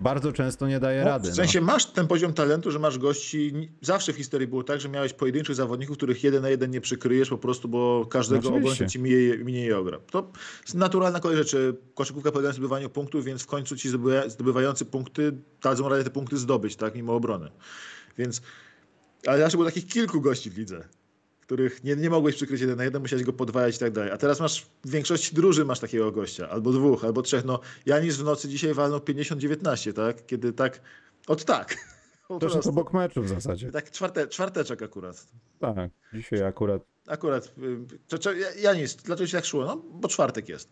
bardzo 0.00 0.32
często 0.32 0.68
nie 0.68 0.80
daje 0.80 1.00
no, 1.00 1.08
rady. 1.08 1.30
w 1.30 1.34
sensie 1.34 1.60
masz 1.60 1.86
ten 1.86 2.06
poziom 2.06 2.32
talentu, 2.32 2.70
że 2.70 2.78
masz 2.78 2.98
gości. 2.98 3.70
Zawsze 3.82 4.12
w 4.12 4.16
historii 4.16 4.48
było 4.48 4.62
tak, 4.64 4.80
że 4.80 4.88
miałeś 4.88 5.12
pojedynczych 5.12 5.56
zawodników, 5.56 5.96
których 5.96 6.24
jeden 6.24 6.42
na 6.42 6.48
jeden 6.48 6.70
nie 6.70 6.80
przykryjesz 6.80 7.28
po 7.28 7.38
prostu, 7.38 7.68
bo 7.68 8.06
każdego 8.10 8.50
No, 8.50 8.56
obrońca 8.56 8.86
ci 8.86 8.98
minie 8.98 9.66
i 9.66 9.72
ogra. 9.72 9.98
To 10.10 10.32
naturalna 10.74 11.20
kolej 11.20 11.36
rzeczy. 11.36 11.76
Koszykówka 11.94 12.32
polega 12.32 12.48
na 12.48 12.52
zdobywaniu 12.52 12.90
punktów, 12.90 13.24
więc 13.24 13.42
w 13.42 13.46
końcu 13.46 13.76
ci 13.76 13.88
zdobywa- 13.88 14.28
zdobywający 14.28 14.84
punkty 14.84 15.32
dadzą 15.62 15.88
radę 15.88 16.04
te 16.04 16.10
punkty 16.10 16.36
zdobyć, 16.36 16.76
tak, 16.76 16.94
mimo 16.94 17.14
obrony. 17.14 17.50
Więc, 18.18 18.42
ale 19.26 19.38
zawsze 19.38 19.56
było 19.56 19.64
takich 19.70 19.86
kilku 19.86 20.20
gości 20.20 20.50
w 20.50 20.58
lidze, 20.58 20.88
których 21.50 21.84
nie, 21.84 21.96
nie 21.96 22.10
mogłeś 22.10 22.36
przykryć 22.36 22.60
jeden 22.60 22.76
na 22.76 22.84
jeden, 22.84 23.02
musiałeś 23.02 23.24
go 23.24 23.32
podwajać 23.32 23.76
i 23.76 23.78
tak 23.78 23.92
dalej. 23.92 24.10
A 24.10 24.16
teraz 24.16 24.40
masz 24.40 24.66
w 24.84 24.90
większości 24.90 25.34
drużyn 25.34 25.66
masz 25.66 25.80
takiego 25.80 26.12
gościa, 26.12 26.48
albo 26.48 26.72
dwóch, 26.72 27.04
albo 27.04 27.22
trzech. 27.22 27.44
No, 27.44 27.60
Janis 27.86 28.16
w 28.16 28.24
nocy 28.24 28.48
dzisiaj 28.48 28.74
walnął 28.74 28.98
50-19, 28.98 29.92
tak? 29.92 30.26
Kiedy 30.26 30.52
tak, 30.52 30.80
od 31.26 31.44
tak. 31.44 31.76
Też 32.40 32.54
jest 32.54 32.68
obok 32.68 32.92
meczu 32.92 33.22
w 33.22 33.28
zasadzie. 33.28 33.70
Tak 33.70 33.90
czwarte, 33.90 34.28
czwarteczek 34.28 34.82
akurat. 34.82 35.26
Tak, 35.58 35.90
dzisiaj 36.14 36.42
akurat. 36.42 36.82
Akurat. 37.06 37.52
y, 38.26 38.60
Janis, 38.60 38.96
dlaczego 38.96 39.26
ci 39.26 39.32
tak 39.32 39.44
szło? 39.44 39.64
No, 39.64 39.76
bo 39.76 40.08
czwartek 40.08 40.48
jest. 40.48 40.68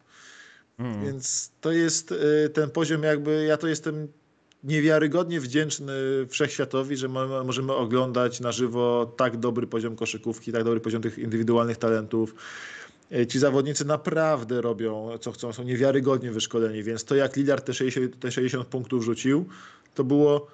Mm. 0.79 1.05
Więc 1.05 1.53
to 1.61 1.73
jest 1.73 2.13
y, 2.13 2.51
ten 2.55 2.71
poziom 2.71 3.03
jakby, 3.03 3.45
ja 3.45 3.57
to 3.57 3.69
jestem 3.69 4.09
niewiarygodnie 4.65 5.41
wdzięczny 5.41 5.93
wszechświatowi, 6.29 6.97
że 6.97 7.09
mo- 7.09 7.45
możemy 7.45 7.73
oglądać 7.73 8.41
na 8.41 8.53
żywo 8.53 9.13
tak 9.17 9.37
dobry 9.37 9.67
poziom 9.67 9.97
koszykówki, 9.97 10.53
tak 10.53 10.65
dobry 10.65 10.81
poziom 10.81 11.03
tych 11.03 11.19
indywidualnych 11.19 11.77
talentów. 11.77 12.35
Y, 13.13 13.27
Ci 13.27 13.39
zawodnicy 13.39 13.85
naprawdę 13.85 14.61
robią 14.61 15.09
co 15.21 15.33
chcą, 15.33 15.53
są 15.53 15.63
niewiarygodnie 15.63 16.31
wyszkoleni, 16.33 16.83
więc 16.83 17.05
to 17.05 17.15
jak 17.15 17.37
Lillard 17.37 17.65
te 17.67 17.75
60, 17.75 18.19
te 18.21 18.33
60 18.33 18.67
punktów 18.69 19.05
rzucił, 19.05 19.47
to 19.95 20.05
było 20.05 20.47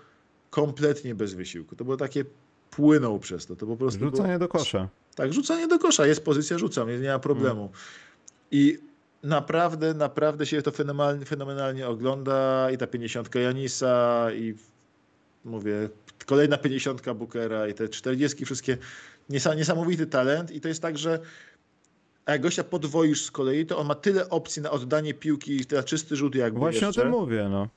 kompletnie 0.50 1.14
bez 1.14 1.34
wysiłku. 1.34 1.76
To 1.76 1.84
było 1.84 1.96
takie 1.96 2.24
płynął 2.70 3.18
przez 3.18 3.46
to. 3.46 3.56
To 3.56 3.66
po 3.66 3.76
prostu 3.76 3.98
było- 4.00 4.10
Rzucanie 4.10 4.38
do 4.38 4.48
kosza. 4.48 4.88
tak, 5.14 5.32
rzucanie 5.32 5.68
do 5.68 5.78
kosza, 5.78 6.06
jest 6.06 6.24
pozycja, 6.24 6.58
rzucam, 6.58 6.88
nie, 6.88 6.98
nie 6.98 7.08
ma 7.08 7.18
problemu. 7.18 7.70
I 8.50 8.78
naprawdę, 9.24 9.94
naprawdę 9.94 10.46
się 10.46 10.62
to 10.62 10.70
fenomenalnie, 10.70 11.24
fenomenalnie 11.24 11.88
ogląda 11.88 12.70
i 12.70 12.78
ta 12.78 12.86
50 12.86 13.34
Janisa 13.34 14.26
i 14.32 14.54
mówię, 15.44 15.88
kolejna 16.26 16.58
50 16.58 17.12
Bookera 17.12 17.68
i 17.68 17.74
te 17.74 17.88
40 17.88 18.44
wszystkie, 18.44 18.76
niesa- 19.30 19.56
niesamowity 19.56 20.06
talent 20.06 20.50
i 20.50 20.60
to 20.60 20.68
jest 20.68 20.82
tak, 20.82 20.98
że 20.98 21.18
a 22.26 22.32
jak 22.32 22.40
gościa 22.42 22.64
podwoisz 22.64 23.22
z 23.24 23.30
kolei, 23.30 23.66
to 23.66 23.78
on 23.78 23.86
ma 23.86 23.94
tyle 23.94 24.30
opcji 24.30 24.62
na 24.62 24.70
oddanie 24.70 25.14
piłki 25.14 25.60
na 25.72 25.82
czysty 25.82 26.16
rzut 26.16 26.34
jakby 26.34 26.58
Właśnie 26.58 26.86
jeszcze. 26.86 27.00
o 27.00 27.04
tym 27.04 27.12
mówię, 27.12 27.48
no. 27.50 27.68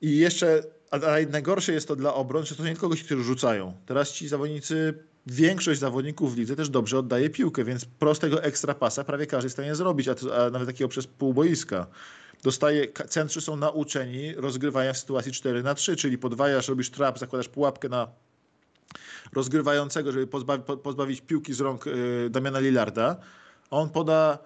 I 0.00 0.18
jeszcze, 0.18 0.62
a, 0.94 1.30
najgorsze 1.30 1.72
jest 1.72 1.88
to 1.88 1.96
dla 1.96 2.14
obron, 2.14 2.46
że 2.46 2.56
to 2.56 2.64
nie 2.64 2.70
tylko 2.70 2.88
gości, 2.88 3.04
którzy 3.04 3.24
rzucają. 3.24 3.74
Teraz 3.86 4.12
ci 4.12 4.28
zawodnicy, 4.28 4.94
większość 5.26 5.80
zawodników 5.80 6.34
w 6.34 6.38
lidze 6.38 6.56
też 6.56 6.68
dobrze 6.68 6.98
oddaje 6.98 7.30
piłkę, 7.30 7.64
więc 7.64 7.84
prostego 7.84 8.42
ekstra 8.42 8.74
pasa 8.74 9.04
prawie 9.04 9.26
każdy 9.26 9.46
jest 9.46 9.56
w 9.56 9.58
stanie 9.58 9.74
zrobić, 9.74 10.08
a, 10.08 10.14
to, 10.14 10.46
a 10.46 10.50
nawet 10.50 10.68
takiego 10.68 10.88
przez 10.88 11.06
pół 11.06 11.34
boiska. 11.34 11.86
Dostaje, 12.42 12.88
centrzy 13.08 13.40
są 13.40 13.56
nauczeni 13.56 14.34
rozgrywania 14.34 14.92
w 14.92 14.98
sytuacji 14.98 15.32
4 15.32 15.62
na 15.62 15.74
3, 15.74 15.96
czyli 15.96 16.18
podwajasz, 16.18 16.68
robisz 16.68 16.90
trap, 16.90 17.18
zakładasz 17.18 17.48
pułapkę 17.48 17.88
na 17.88 18.08
rozgrywającego, 19.32 20.12
żeby 20.12 20.26
pozbawi, 20.26 20.62
po- 20.62 20.76
pozbawić 20.76 21.20
piłki 21.20 21.54
z 21.54 21.60
rąk 21.60 21.86
y, 21.86 22.30
Damiana 22.30 22.60
Lillarda. 22.60 23.16
On 23.70 23.90
poda 23.90 24.38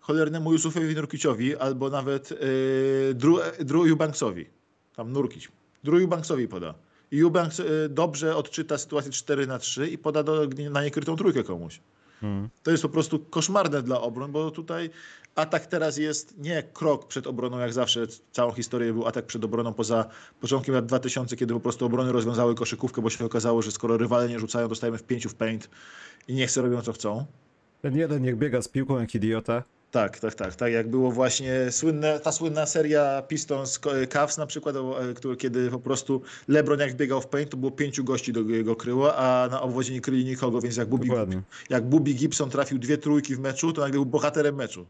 cholernemu 0.00 0.52
Yusufowi 0.52 0.94
Nurkiciowi 0.94 1.56
albo 1.56 1.90
nawet 1.90 2.32
y, 2.32 3.14
Drew, 3.14 3.58
Drew 3.58 3.90
Eubanksowi. 3.90 4.46
Tam 4.96 5.12
Nurkic. 5.12 5.48
Drew 5.84 6.02
Eubanksowi 6.02 6.48
poda. 6.48 6.74
I 7.10 7.20
Eubanks 7.20 7.60
y, 7.60 7.88
dobrze 7.88 8.36
odczyta 8.36 8.78
sytuację 8.78 9.12
4 9.12 9.46
na 9.46 9.58
3 9.58 9.88
i 9.88 9.98
poda 9.98 10.22
do, 10.22 10.48
na 10.70 10.84
niekrytą 10.84 11.16
trójkę 11.16 11.42
komuś. 11.42 11.80
Mm. 12.22 12.48
To 12.62 12.70
jest 12.70 12.82
po 12.82 12.88
prostu 12.88 13.18
koszmarne 13.18 13.82
dla 13.82 14.00
obron, 14.00 14.32
bo 14.32 14.50
tutaj 14.50 14.90
atak 15.34 15.66
teraz 15.66 15.96
jest 15.96 16.38
nie 16.38 16.62
krok 16.62 17.06
przed 17.06 17.26
obroną, 17.26 17.58
jak 17.58 17.72
zawsze 17.72 18.06
całą 18.32 18.52
historię 18.52 18.92
był 18.92 19.06
atak 19.06 19.26
przed 19.26 19.44
obroną 19.44 19.72
poza 19.72 20.08
początkiem 20.40 20.74
lat 20.74 20.86
2000, 20.86 21.36
kiedy 21.36 21.54
po 21.54 21.60
prostu 21.60 21.86
obrony 21.86 22.12
rozwiązały 22.12 22.54
koszykówkę, 22.54 23.02
bo 23.02 23.10
się 23.10 23.24
okazało, 23.24 23.62
że 23.62 23.70
skoro 23.70 23.96
rywale 23.96 24.28
nie 24.28 24.38
rzucają, 24.38 24.68
dostajemy 24.68 24.98
w 24.98 25.02
pięciu 25.02 25.28
w 25.28 25.34
paint 25.34 25.70
i 26.28 26.34
niech 26.34 26.50
sobie 26.50 26.68
robią 26.68 26.82
co 26.82 26.92
chcą. 26.92 27.26
Ten 27.82 27.96
jeden 27.96 28.22
niech 28.22 28.38
biega 28.38 28.62
z 28.62 28.68
piłką 28.68 29.00
jak 29.00 29.14
idiota. 29.14 29.62
Tak, 29.94 30.18
tak, 30.18 30.34
tak. 30.34 30.56
Tak 30.56 30.72
jak 30.72 30.88
było 30.88 31.10
właśnie 31.10 31.70
słynne, 31.70 32.20
ta 32.20 32.32
słynna 32.32 32.66
seria 32.66 33.22
Pistons 33.22 33.80
Cavs 34.08 34.38
na 34.38 34.46
przykład, 34.46 34.76
e, 34.76 35.14
który, 35.14 35.36
kiedy 35.36 35.70
po 35.70 35.78
prostu 35.78 36.22
LeBron 36.48 36.80
jak 36.80 36.94
biegał 36.94 37.20
w 37.20 37.26
paint, 37.26 37.50
to 37.50 37.56
było 37.56 37.72
pięciu 37.72 38.04
gości 38.04 38.32
do 38.32 38.40
go 38.64 38.76
kryło, 38.76 39.16
a 39.16 39.48
na 39.50 39.62
obwodzie 39.62 39.92
nie 39.92 40.00
kryli 40.00 40.24
nikogo, 40.24 40.60
więc 40.60 40.76
jak 40.76 40.88
Bubi, 40.88 41.10
jak 41.70 41.84
Bubi 41.84 42.14
Gibson 42.14 42.50
trafił 42.50 42.78
dwie 42.78 42.98
trójki 42.98 43.36
w 43.36 43.38
meczu, 43.40 43.72
to 43.72 43.80
nagle 43.80 43.94
był 43.94 44.06
bohaterem 44.06 44.54
meczu. 44.54 44.86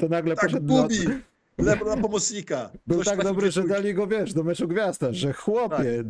To 0.00 0.08
nagle 0.08 0.34
Tak, 0.34 0.44
poszedł. 0.44 0.66
Bubi! 0.66 0.96
LeBron 1.58 2.02
pomocnika. 2.02 2.70
Był 2.86 3.00
Ktoś 3.00 3.16
tak 3.16 3.24
dobry, 3.24 3.50
że 3.50 3.62
dali 3.62 3.94
go, 3.94 4.06
wiesz, 4.06 4.34
do 4.34 4.44
meczu 4.44 4.68
gwiazda, 4.68 5.12
że 5.12 5.32
chłopie, 5.32 6.04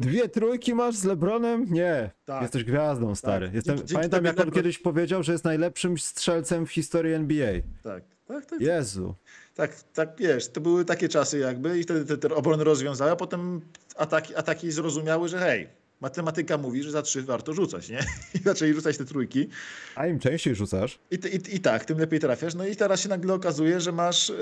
dwie 0.00 0.28
trójki 0.28 0.74
masz 0.74 0.96
z 0.96 1.04
Lebronem? 1.04 1.66
Nie. 1.70 2.10
Tak. 2.24 2.42
Jesteś 2.42 2.64
gwiazdą, 2.64 3.14
stary. 3.14 3.50
Jestem, 3.54 3.76
Dzięki- 3.76 3.94
pamiętam, 3.94 4.24
jak 4.24 4.40
on 4.40 4.46
LeBron- 4.46 4.54
kiedyś 4.54 4.78
powiedział, 4.78 5.22
że 5.22 5.32
jest 5.32 5.44
najlepszym 5.44 5.98
strzelcem 5.98 6.66
w 6.66 6.70
historii 6.72 7.12
NBA. 7.14 7.52
Tak, 7.82 8.02
tak, 8.28 8.46
tak. 8.46 8.60
Jezu. 8.60 9.14
Tak, 9.54 9.82
tak, 9.94 10.08
wiesz, 10.18 10.48
to 10.48 10.60
były 10.60 10.84
takie 10.84 11.08
czasy 11.08 11.38
jakby 11.38 11.78
i 11.78 11.82
wtedy 11.82 12.04
te, 12.04 12.28
te 12.28 12.34
obrony 12.34 12.64
rozwiązały, 12.64 13.10
a 13.10 13.16
potem 13.16 13.60
ataki, 13.96 14.34
ataki 14.36 14.72
zrozumiały, 14.72 15.28
że 15.28 15.38
hej, 15.38 15.68
matematyka 16.00 16.58
mówi, 16.58 16.82
że 16.82 16.90
za 16.90 17.02
trzy 17.02 17.22
warto 17.22 17.52
rzucać, 17.52 17.88
nie? 17.88 17.98
I 18.34 18.38
zaczęli 18.44 18.74
rzucać 18.74 18.98
te 18.98 19.04
trójki. 19.04 19.48
A 19.94 20.06
im 20.06 20.18
częściej 20.18 20.54
rzucasz? 20.54 20.98
I, 21.10 21.14
i, 21.14 21.56
I 21.56 21.60
tak, 21.60 21.84
tym 21.84 21.98
lepiej 21.98 22.20
trafiasz. 22.20 22.54
No 22.54 22.66
i 22.66 22.76
teraz 22.76 23.00
się 23.00 23.08
nagle 23.08 23.34
okazuje, 23.34 23.80
że 23.80 23.92
masz 23.92 24.28
yy, 24.28 24.36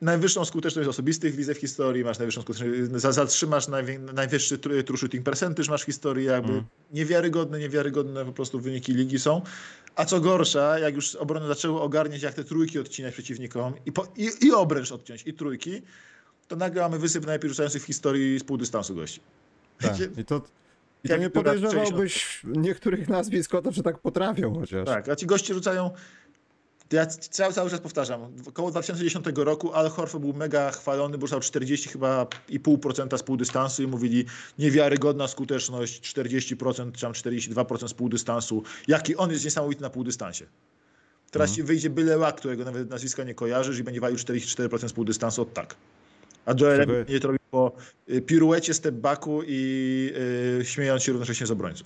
najwyższą 0.00 0.44
skuteczność 0.44 0.88
osobistych 0.88 1.34
widzę 1.34 1.54
w 1.54 1.58
historii, 1.58 2.04
masz 2.04 2.18
najwyższą 2.18 2.42
skuteczność, 2.42 2.72
za- 3.02 3.12
zatrzymasz 3.12 3.66
najwyższy 4.14 4.58
tru- 4.58 4.82
true 4.84 4.96
shooting 4.96 5.24
percentage 5.24 5.70
masz 5.70 5.82
w 5.82 5.86
historii, 5.86 6.26
jakby 6.26 6.52
Mm. 6.52 6.64
niewiarygodne, 6.92 7.58
niewiarygodne 7.58 8.24
po 8.24 8.32
prostu 8.32 8.60
wyniki 8.60 8.92
ligi 8.92 9.18
są. 9.18 9.42
A 9.96 10.04
co 10.04 10.20
gorsza, 10.20 10.78
jak 10.78 10.94
już 10.94 11.14
obrony 11.14 11.46
zaczęły 11.46 11.80
ogarniać, 11.80 12.22
jak 12.22 12.34
te 12.34 12.44
trójki 12.44 12.78
odcinać 12.78 13.14
przeciwnikom 13.14 13.74
i, 13.86 13.92
po, 13.92 14.06
i, 14.16 14.30
i 14.46 14.52
obręcz 14.52 14.92
odciąć, 14.92 15.22
i 15.26 15.34
trójki, 15.34 15.82
to 16.48 16.56
nagle 16.56 16.82
mamy 16.82 16.98
wysyp 16.98 17.26
najlepiej 17.26 17.50
rzucających 17.50 17.82
w 17.82 17.86
historii 17.86 18.38
z 18.38 18.44
półdystansu 18.44 18.94
gości. 18.94 19.20
Tak. 19.80 19.96
I 20.18 20.24
to, 20.24 20.42
i 21.04 21.08
to 21.08 21.16
nie 21.16 21.30
podejrzewałbyś 21.30 22.40
niektórych 22.44 23.08
nazwisk 23.08 23.54
o 23.54 23.62
to, 23.62 23.72
że 23.72 23.82
tak 23.82 23.98
potrafią 23.98 24.54
chociaż. 24.60 24.86
Tak, 24.86 25.08
a 25.08 25.16
ci 25.16 25.26
goście 25.26 25.54
rzucają. 25.54 25.90
Ja 26.92 27.06
cały, 27.06 27.52
cały 27.52 27.70
czas 27.70 27.80
powtarzam, 27.80 28.32
około 28.46 28.70
2010 28.70 29.26
roku 29.36 29.72
Al 29.72 29.90
Horford 29.90 30.24
był 30.24 30.32
mega 30.32 30.70
chwalony, 30.70 31.18
bo 31.18 31.26
rzucał 31.26 31.40
40 31.40 31.88
chyba 31.88 32.26
i 32.48 32.60
pół 32.60 32.78
procenta 32.78 33.18
z 33.18 33.22
półdystansu 33.22 33.82
i 33.82 33.86
mówili 33.86 34.24
niewiarygodna 34.58 35.28
skuteczność, 35.28 36.14
40% 36.14 36.92
czy 36.92 37.00
tam 37.00 37.12
42% 37.12 37.88
z 37.88 37.94
półdystansu. 37.94 38.62
Jaki 38.88 39.16
on 39.16 39.30
jest 39.30 39.44
niesamowity 39.44 39.82
na 39.82 39.90
półdystansie. 39.90 40.46
Teraz 41.30 41.54
ci 41.54 41.62
wyjdzie 41.62 41.90
byle 41.90 42.18
łak, 42.18 42.36
którego 42.36 42.64
nawet 42.64 42.90
nazwiska 42.90 43.24
nie 43.24 43.34
kojarzysz 43.34 43.78
i 43.78 43.84
będzie 43.84 44.00
walił 44.00 44.18
44% 44.18 44.88
z 44.88 44.92
półdystansu 44.92 45.42
od 45.42 45.54
tak. 45.54 45.76
A 46.46 46.54
Joel 46.60 46.80
Embiid 46.80 47.22
to 47.22 47.28
robił 47.28 47.40
po 47.50 47.72
y, 48.10 48.22
piruecie, 48.22 48.74
step 48.74 48.94
backu 48.94 49.42
i 49.46 50.12
y, 50.60 50.64
śmiejąc 50.64 51.02
się 51.02 51.12
równocześnie 51.12 51.46
z 51.46 51.50
obrońcą. 51.50 51.84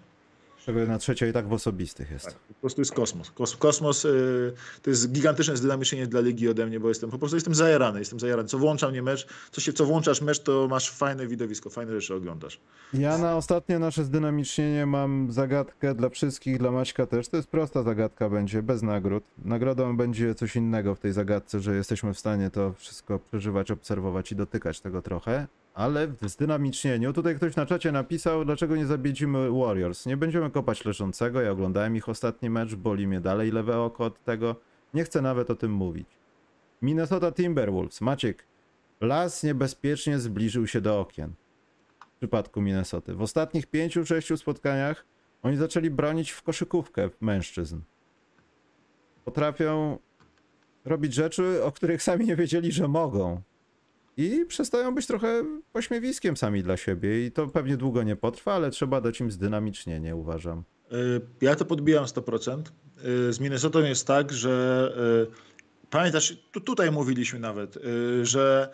Czego 0.67 0.79
jedna 0.79 0.99
trzecia 0.99 1.27
i 1.27 1.33
tak 1.33 1.49
w 1.49 1.53
osobistych 1.53 2.11
jest. 2.11 2.25
Tak, 2.25 2.35
po 2.35 2.55
prostu 2.55 2.81
jest 2.81 2.93
kosmos. 2.93 3.31
Kos, 3.31 3.57
kosmos 3.57 4.05
y, 4.05 4.53
to 4.83 4.91
jest 4.91 5.13
gigantyczne 5.13 5.57
zdynamicznienie 5.57 6.07
dla 6.07 6.21
ligi 6.21 6.49
ode 6.49 6.67
mnie, 6.67 6.81
bo 6.81 6.89
jestem 6.89 7.11
po 7.11 7.19
prostu 7.19 7.37
jestem 7.37 7.55
zajarany, 7.55 7.99
jestem 7.99 8.21
zajarany. 8.21 8.49
Co 8.49 8.59
włączam 8.59 8.91
mnie 8.91 9.03
mecz, 9.03 9.27
co 9.51 9.61
się 9.61 9.73
co 9.73 9.87
włączasz 9.87 10.21
mecz, 10.21 10.39
to 10.41 10.69
masz 10.69 10.91
fajne 10.91 11.27
widowisko, 11.27 11.71
fajne 11.71 11.93
rzeczy 11.93 12.15
oglądasz. 12.15 12.61
Ja 12.95 13.19
na 13.19 13.37
ostatnie 13.37 13.79
nasze 13.79 14.05
zdynamicznienie 14.05 14.87
mam 14.87 15.33
zagadkę 15.33 15.95
dla 15.95 16.09
wszystkich, 16.09 16.59
dla 16.59 16.71
Maćka 16.71 17.07
też. 17.07 17.29
To 17.29 17.37
jest 17.37 17.49
prosta 17.49 17.83
zagadka 17.83 18.31
będzie, 18.31 18.63
bez 18.63 18.83
nagród. 18.83 19.25
Nagrodą 19.45 19.97
będzie 19.97 20.35
coś 20.35 20.57
innego 20.57 20.95
w 20.95 21.01
tej 21.01 21.13
zagadce, 21.13 21.61
że 21.61 21.77
jesteśmy 21.77 22.15
w 22.15 22.19
stanie 22.19 22.51
to 22.51 22.73
wszystko 22.73 23.19
przeżywać, 23.19 23.71
obserwować 23.71 24.33
i 24.33 24.37
dotykać 24.37 24.81
tego 24.81 25.03
trochę. 25.03 25.47
Ale 25.75 26.09
w 26.09 26.29
zdynamicznieniu, 26.29 27.13
tutaj 27.13 27.37
ktoś 27.37 27.57
na 27.57 27.67
czacie 27.67 27.93
napisał, 27.93 28.45
dlaczego 28.45 28.77
nie 28.77 28.87
zabiedzimy 28.87 29.51
Warriors. 29.51 30.07
Nie 30.07 30.17
będziemy 30.17 30.51
kopać 30.51 30.85
leżącego, 30.85 31.41
ja 31.41 31.51
oglądałem 31.51 31.97
ich 31.97 32.09
ostatni 32.09 32.51
mecz, 32.51 32.75
boli 32.75 33.07
mnie 33.07 33.21
dalej 33.21 33.51
lewe 33.51 33.79
oko 33.79 34.05
od 34.05 34.25
tego. 34.25 34.57
Nie 34.95 35.05
chcę 35.05 35.23
nawet 35.23 35.51
o 35.51 35.55
tym 35.55 35.73
mówić. 35.73 36.09
Minnesota 36.83 37.33
Timberwolves, 37.33 38.01
Maciek. 38.01 38.47
Las 39.01 39.43
niebezpiecznie 39.43 40.19
zbliżył 40.19 40.67
się 40.67 40.81
do 40.81 41.01
okien 41.01 41.33
w 42.15 42.17
przypadku 42.17 42.61
Minnesoty. 42.61 43.15
W 43.15 43.23
ostatnich 43.23 43.67
pięciu, 43.67 44.07
sześciu 44.07 44.37
spotkaniach 44.37 45.05
oni 45.43 45.57
zaczęli 45.57 45.91
bronić 45.91 46.31
w 46.31 46.43
koszykówkę 46.43 47.11
mężczyzn. 47.21 47.81
Potrafią 49.25 49.99
robić 50.85 51.15
rzeczy, 51.15 51.65
o 51.65 51.73
których 51.73 52.03
sami 52.03 52.27
nie 52.27 52.37
wiedzieli, 52.37 52.73
że 52.73 52.89
mogą. 52.89 53.43
I 54.17 54.45
przestają 54.49 54.95
być 54.95 55.07
trochę 55.07 55.45
pośmiewiskiem 55.73 56.37
sami 56.37 56.63
dla 56.63 56.77
siebie. 56.77 57.27
I 57.27 57.33
to 57.33 57.47
pewnie 57.47 57.77
długo 57.77 58.03
nie 58.03 58.17
potrwa, 58.17 58.55
ale 58.55 58.71
trzeba 58.71 59.01
dać 59.01 59.21
im 59.21 59.31
zdynamicznienie, 59.31 60.17
uważam. 60.17 60.65
Y, 60.93 61.21
Ja 61.41 61.57
to 61.57 61.65
podbijam 61.65 62.05
100%. 62.05 62.63
Y, 63.29 63.33
Z 63.33 63.41
Minnesotą 63.41 63.79
jest 63.79 64.07
tak, 64.07 64.33
że 64.33 64.93
y, 65.31 65.91
pamiętasz, 65.91 66.37
tu, 66.53 66.61
tutaj 66.61 66.91
mówiliśmy 66.93 67.39
nawet, 67.39 67.79
że 68.23 68.69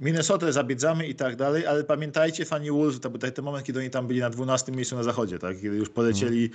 Minnesotę 0.00 0.52
zabiedzamy 0.52 1.08
i 1.08 1.14
tak 1.14 1.36
dalej, 1.36 1.66
ale 1.66 1.84
pamiętajcie, 1.84 2.44
fani 2.44 2.70
Wolves, 2.70 3.00
to 3.00 3.10
był 3.10 3.18
ten 3.30 3.44
moment, 3.44 3.66
kiedy 3.66 3.78
oni 3.80 3.90
tam 3.90 4.06
byli 4.06 4.20
na 4.20 4.30
12 4.30 4.72
miejscu 4.72 4.96
na 4.96 5.02
zachodzie, 5.02 5.38
tak? 5.38 5.60
kiedy 5.60 5.76
już 5.76 5.88
polecieli, 5.88 6.50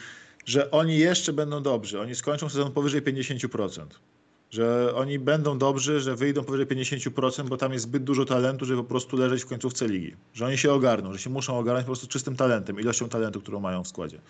że 0.46 0.72
oni 0.72 0.98
jeszcze 0.98 1.34
będą 1.34 1.64
dobrzy. 1.64 2.00
Oni 2.00 2.16
skończą 2.16 2.50
sezon 2.50 2.72
powyżej 2.72 3.02
50%. 3.02 3.86
Że 4.50 4.96
oni 4.96 5.20
będą 5.20 5.58
dobrzy, 5.58 6.00
że 6.00 6.16
wyjdą 6.16 6.44
powyżej 6.44 6.68
50%, 6.68 7.50
bo 7.50 7.58
tam 7.58 7.74
jest 7.74 7.84
zbyt 7.84 8.04
dużo 8.04 8.26
talentu, 8.26 8.66
żeby 8.66 8.82
po 8.82 8.90
prostu 8.90 9.18
leżeć 9.18 9.44
w 9.44 9.46
końcówce 9.46 9.88
ligi. 9.88 10.16
Że 10.34 10.46
oni 10.46 10.58
się 10.58 10.72
ogarną, 10.72 11.14
że 11.14 11.20
się 11.20 11.30
muszą 11.30 11.58
ogarnąć 11.58 11.86
po 11.86 11.90
prostu 11.90 12.08
czystym 12.08 12.36
talentem, 12.36 12.80
ilością 12.80 13.10
talentu, 13.10 13.42
którą 13.42 13.60
mają 13.60 13.84
w 13.84 13.88
składzie. 13.88 14.22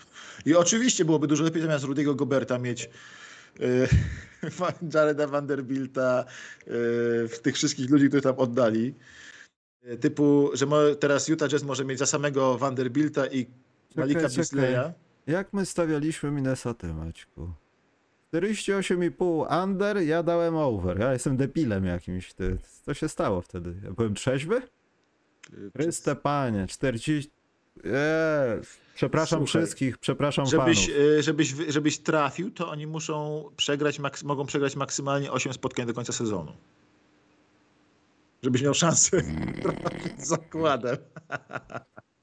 I 0.46 0.56
oczywiście 0.56 1.06
byłoby 1.06 1.28
dużo 1.28 1.44
lepiej 1.44 1.62
zamiast 1.62 1.86
Rudiego 1.86 2.16
Goberta 2.16 2.60
mieć 2.60 2.90
yy, 3.60 3.88
Jareda 4.94 5.28
Vanderbilta, 5.28 6.26
yy, 6.68 7.30
tych 7.42 7.56
wszystkich 7.56 7.90
ludzi, 7.90 8.08
których 8.08 8.24
tam 8.24 8.36
oddali. 8.38 8.94
Yy, 9.84 9.98
typu, 9.98 10.50
że 10.54 10.68
teraz 11.00 11.28
Utah 11.28 11.50
Jazz 11.50 11.64
może 11.64 11.86
mieć 11.86 12.00
za 12.00 12.06
samego 12.06 12.58
Vanderbilta 12.58 13.28
i 13.28 13.46
Malika. 13.96 14.28
Bisleya. 14.38 14.94
Jak 15.28 15.54
my 15.54 15.66
stawialiśmy 15.66 16.32
Minnesotę, 16.32 16.94
Maćku? 16.94 17.54
48,5 18.34 19.64
under, 19.64 19.98
ja 19.98 20.24
dałem 20.24 20.56
over. 20.56 21.00
Ja 21.00 21.14
jestem 21.14 21.38
debilem 21.38 21.86
jakimś. 21.86 22.34
Ty. 22.34 22.58
Co 22.86 22.94
się 22.94 23.10
stało 23.10 23.42
wtedy? 23.42 23.76
Ja 23.84 23.92
byłem 23.92 24.16
trzeźwy? 24.16 24.62
Yy, 25.54 25.72
Chryste 25.78 26.16
panie, 26.16 26.68
40... 26.68 27.32
Eee, 27.84 27.92
przepraszam 28.96 29.40
Słuchaj, 29.48 29.62
wszystkich, 29.62 29.98
przepraszam 29.98 30.46
Żebyś, 30.46 30.86
fanów. 30.86 31.00
yy, 31.02 31.24
żebyś, 31.24 31.56
żebyś 31.68 32.00
trafił, 32.00 32.52
to 32.52 32.70
oni 32.70 32.88
muszą 32.88 33.44
przegrać, 33.58 34.00
maks- 34.00 34.26
mogą 34.26 34.46
przegrać 34.46 34.76
maksymalnie 34.76 35.32
8 35.32 35.54
spotkań 35.54 35.86
do 35.88 35.94
końca 35.94 36.14
sezonu. 36.14 36.52
Żebyś 38.44 38.62
miał 38.64 38.74
szansę 38.74 39.22
trafić 39.64 40.22
z 40.22 40.28
zakładem. 40.28 40.98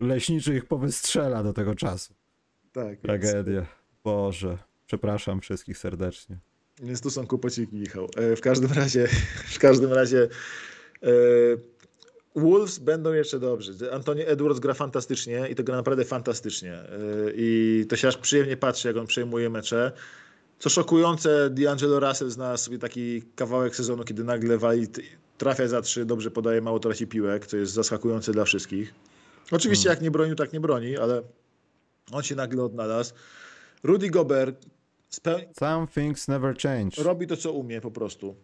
Leśniczy 0.01 0.57
ich 0.57 0.65
powystrzela 0.65 1.43
do 1.43 1.53
tego 1.53 1.75
czasu. 1.75 2.15
Tak, 2.73 2.87
więc, 2.89 3.03
Tragedia. 3.03 3.67
Boże. 4.05 4.59
Przepraszam 4.87 5.41
wszystkich 5.41 5.79
serdecznie. 5.79 6.39
więc 6.83 7.01
tu 7.01 7.11
są 7.11 7.27
kłopociki, 7.27 7.77
Michał. 7.77 8.09
E, 8.17 8.37
W 8.37 8.41
każdym 8.41 8.73
razie, 8.73 9.09
w 9.57 9.59
każdym 9.59 9.93
razie 9.93 10.29
e, 11.03 11.09
Wolves 12.37 12.79
będą 12.79 13.13
jeszcze 13.13 13.39
dobrzy. 13.41 13.93
Antony 13.93 14.27
Edwards 14.27 14.61
gra 14.61 14.75
fantastycznie 14.75 15.49
i 15.51 15.55
to 15.55 15.65
gra 15.65 15.77
naprawdę 15.77 16.05
fantastycznie. 16.05 16.75
E, 16.75 16.87
I 17.35 17.85
to 17.89 17.97
się 17.97 18.09
aż 18.09 18.17
przyjemnie 18.17 18.57
patrzy, 18.57 18.89
jak 18.89 18.97
on 18.97 19.07
przejmuje 19.07 19.51
mecze. 19.51 19.93
Co 20.59 20.69
szokujące, 20.71 21.51
D'Angelo 21.51 22.09
Russell 22.09 22.31
znalazł 22.31 22.65
sobie 22.65 22.79
taki 22.79 23.23
kawałek 23.35 23.77
sezonu, 23.77 24.05
kiedy 24.05 24.25
nagle 24.25 24.59
wali, 24.59 24.87
trafia 25.39 25.69
za 25.69 25.83
trzy, 25.83 26.05
dobrze 26.05 26.31
podaje, 26.31 26.61
mało 26.61 26.79
traci 26.79 27.07
piłek, 27.07 27.47
co 27.47 27.57
jest 27.57 27.73
zaskakujące 27.73 28.33
dla 28.33 28.45
wszystkich. 28.45 28.95
Oczywiście 29.51 29.89
jak 29.89 30.01
nie 30.01 30.11
bronił, 30.11 30.35
tak 30.35 30.53
nie 30.53 30.61
broni, 30.61 30.97
ale 30.97 31.23
on 32.13 32.23
się 32.23 32.35
nagle 32.35 32.63
odnalazł. 32.65 33.15
Rudy 33.83 34.11
Gobert 34.11 34.67
speł- 35.21 35.55
Some 35.59 35.87
things 35.87 36.29
never 36.29 36.57
change. 36.59 37.03
robi 37.03 37.27
to, 37.27 37.37
co 37.37 37.53
umie 37.53 37.81
po 37.81 37.91
prostu. 37.91 38.35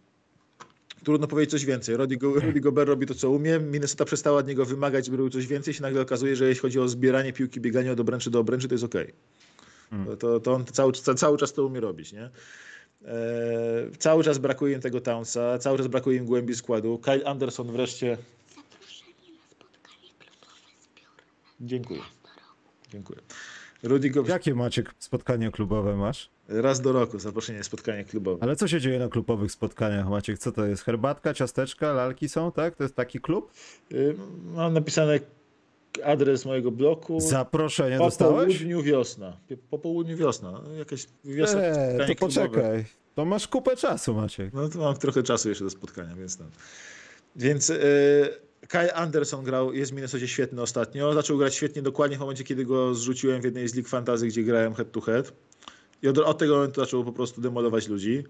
Trudno 1.05 1.27
powiedzieć 1.27 1.51
coś 1.51 1.65
więcej. 1.65 1.97
Rudy, 1.97 2.17
Go, 2.17 2.35
Rudy 2.41 2.61
Gobert 2.61 2.89
robi 2.89 3.07
to, 3.07 3.15
co 3.15 3.31
umie. 3.31 3.59
Minnesota 3.59 4.05
przestała 4.05 4.39
od 4.39 4.47
niego 4.47 4.65
wymagać, 4.65 5.05
żeby 5.05 5.17
robił 5.17 5.31
coś 5.31 5.47
więcej. 5.47 5.75
się 5.75 5.83
nagle 5.83 6.01
okazuje, 6.03 6.37
że 6.37 6.49
jeśli 6.49 6.61
chodzi 6.63 6.81
o 6.81 6.89
zbieranie 6.89 7.33
piłki, 7.33 7.61
bieganie 7.61 7.93
od 7.93 8.01
obręczy 8.01 8.31
do 8.31 8.41
obręczy, 8.41 8.69
to 8.69 8.75
jest 8.75 8.85
okej. 8.85 9.13
To, 10.07 10.17
to, 10.17 10.41
to 10.41 10.53
on 10.53 10.65
cały, 10.65 10.93
ca- 10.93 11.15
cały 11.15 11.39
czas 11.39 11.53
to 11.53 11.67
umie 11.67 11.81
robić, 11.81 12.13
nie? 12.13 12.31
E, 13.05 13.91
cały 13.99 14.25
czas 14.25 14.39
brakuje 14.39 14.75
im 14.75 14.81
tego 14.81 15.01
Townsa, 15.01 15.59
cały 15.59 15.79
czas 15.79 15.87
brakuje 15.87 16.19
im 16.19 16.25
głębi 16.27 16.55
składu. 16.55 16.99
Kyle 16.99 17.25
Anderson 17.25 17.73
wreszcie... 17.73 18.19
Dziękuję. 21.61 22.01
Dziękuję. 22.91 23.19
Rudy 23.83 24.11
Gobert... 24.11 24.33
Jakie 24.33 24.55
macie 24.55 24.83
spotkanie 24.99 25.51
klubowe 25.51 25.97
masz? 25.97 26.31
Raz 26.49 26.81
do 26.81 26.93
roku 26.93 27.19
zaproszenie 27.19 27.65
spotkanie 27.65 28.05
klubowe. 28.05 28.43
Ale 28.43 28.57
co 28.57 28.69
się 28.69 28.81
dzieje 28.81 28.99
na 28.99 29.09
klubowych 29.09 29.53
spotkaniach, 29.53 30.09
Maciek? 30.09 30.39
Co 30.39 30.53
to 30.53 30.67
jest? 30.67 30.83
Herbatka, 30.83 31.35
ciasteczka, 31.35 31.93
lalki 31.93 32.29
są, 32.29 32.53
tak? 32.53 32.77
To 32.77 32.83
jest 32.83 32.95
taki 32.95 33.21
klub? 33.21 33.53
Y, 33.93 34.15
Mam 34.45 34.73
napisane 34.73 35.19
adres 36.05 36.45
mojego 36.45 36.71
bloku. 36.71 37.21
Zaproszenie 37.21 37.99
po 37.99 38.05
dostałeś? 38.05 38.57
południu 38.57 38.83
wiosna. 38.83 39.37
Po 39.71 39.79
południu 39.79 40.17
wiosna. 40.17 40.61
Jakaś 40.79 41.07
wiosna. 41.25 41.61
Eee, 41.63 41.99
to 41.99 42.05
klubowe. 42.05 42.15
poczekaj. 42.17 42.85
To 43.15 43.25
masz 43.25 43.49
kupę 43.49 43.77
czasu, 43.77 44.15
Maciek. 44.15 44.53
No 44.55 44.69
to 44.69 44.79
mam 44.79 44.97
trochę 44.97 45.23
czasu 45.23 45.49
jeszcze 45.49 45.65
do 45.65 45.71
spotkania, 45.71 46.15
więc 46.17 46.37
tam. 46.37 46.47
Więc 47.37 47.71
y, 47.71 47.79
Kyle 48.69 48.95
Anderson 48.95 49.45
grał, 49.45 49.73
jest 49.73 49.91
w 49.93 49.95
Minnesocie 49.95 50.29
świetny 50.29 50.63
ostatnio. 50.63 51.15
Zaczął 51.15 51.39
grać 51.39 51.55
świetnie 51.55 51.83
dokładnie 51.83 52.17
w 52.17 52.21
momencie, 52.21 52.45
kiedy 52.45 52.65
go 52.65 52.95
zrzuciłem 52.95 53.41
w 53.41 53.45
jednej 53.45 53.69
z 53.69 53.75
lig 53.75 53.89
fantazy, 53.89 54.27
gdzie 54.27 54.43
grałem 54.43 54.75
head 54.75 54.93
to 54.93 55.01
head. 55.01 55.33
I 56.03 56.09
od, 56.09 56.19
od 56.19 56.39
tego 56.39 56.55
momentu 56.55 56.81
zaczął 56.81 57.05
po 57.05 57.13
prostu 57.13 57.41
demolować 57.41 57.89
ludzi. 57.89 58.25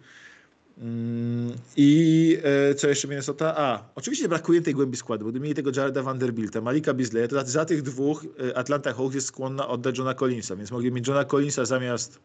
Mm, 0.78 1.52
I 1.76 2.38
e, 2.70 2.74
co 2.74 2.88
jeszcze 2.88 3.08
Minnesota? 3.08 3.54
A, 3.56 3.84
oczywiście 3.94 4.28
brakuje 4.28 4.62
tej 4.62 4.74
głębi 4.74 4.96
składu, 4.96 5.24
bo 5.24 5.30
gdyby 5.30 5.42
mieli 5.44 5.54
tego 5.54 5.70
Jareda 5.76 6.02
Vanderbilta, 6.02 6.60
Malika 6.60 6.94
Bisleya, 6.94 7.28
to 7.28 7.36
za, 7.36 7.44
za 7.44 7.64
tych 7.64 7.82
dwóch 7.82 8.24
e, 8.50 8.56
Atlanta 8.58 8.92
Hawks 8.92 9.14
jest 9.14 9.26
skłonna 9.26 9.68
oddać 9.68 9.98
Johna 9.98 10.14
Collinsa, 10.14 10.56
więc 10.56 10.70
mogli 10.70 10.92
mieć 10.92 11.08
Johna 11.08 11.24
Collinsa 11.24 11.64
zamiast 11.64 12.20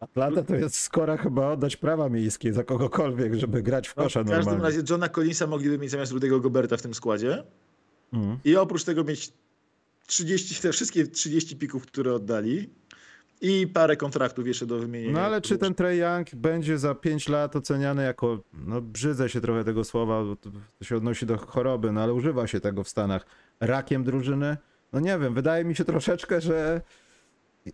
Atlanta 0.00 0.42
to 0.42 0.54
jest 0.54 0.78
skora 0.78 1.16
chyba 1.16 1.52
oddać 1.52 1.76
prawa 1.76 2.08
miejskie 2.08 2.52
za 2.52 2.64
kogokolwiek, 2.64 3.34
żeby 3.34 3.62
grać 3.62 3.88
w 3.88 3.96
no, 3.96 4.02
kosza 4.02 4.22
w 4.22 4.26
każdym 4.26 4.44
normalnie. 4.44 4.62
razie 4.76 4.82
Johna 4.90 5.08
Collinsa 5.08 5.46
mogliby 5.46 5.78
mieć 5.78 5.90
zamiast 5.90 6.12
Rudego 6.12 6.40
Goberta 6.40 6.76
w 6.76 6.82
tym 6.82 6.94
składzie 6.94 7.42
Mhm. 8.12 8.38
i 8.44 8.56
oprócz 8.56 8.84
tego 8.84 9.04
mieć 9.04 9.32
30, 10.06 10.62
te 10.62 10.72
wszystkie 10.72 11.06
30 11.06 11.56
pików, 11.56 11.86
które 11.86 12.14
oddali 12.14 12.70
i 13.40 13.66
parę 13.66 13.96
kontraktów 13.96 14.46
jeszcze 14.46 14.66
do 14.66 14.78
wymienienia. 14.78 15.12
No 15.12 15.20
ale 15.20 15.40
czy 15.40 15.58
ten 15.58 15.74
Trey 15.74 15.98
Young 15.98 16.34
będzie 16.34 16.78
za 16.78 16.94
5 16.94 17.28
lat 17.28 17.56
oceniany 17.56 18.02
jako, 18.04 18.38
no 18.52 18.80
brzydzę 18.80 19.28
się 19.28 19.40
trochę 19.40 19.64
tego 19.64 19.84
słowa, 19.84 20.24
bo 20.24 20.36
to, 20.36 20.50
się 20.84 20.96
odnosi 20.96 21.26
do 21.26 21.38
choroby, 21.38 21.92
no 21.92 22.00
ale 22.02 22.12
używa 22.14 22.46
się 22.46 22.60
tego 22.60 22.84
w 22.84 22.88
Stanach, 22.88 23.26
rakiem 23.60 24.04
drużyny? 24.04 24.56
No 24.92 25.00
nie 25.00 25.18
wiem, 25.18 25.34
wydaje 25.34 25.64
mi 25.64 25.76
się 25.76 25.84
troszeczkę, 25.84 26.40
że 26.40 26.80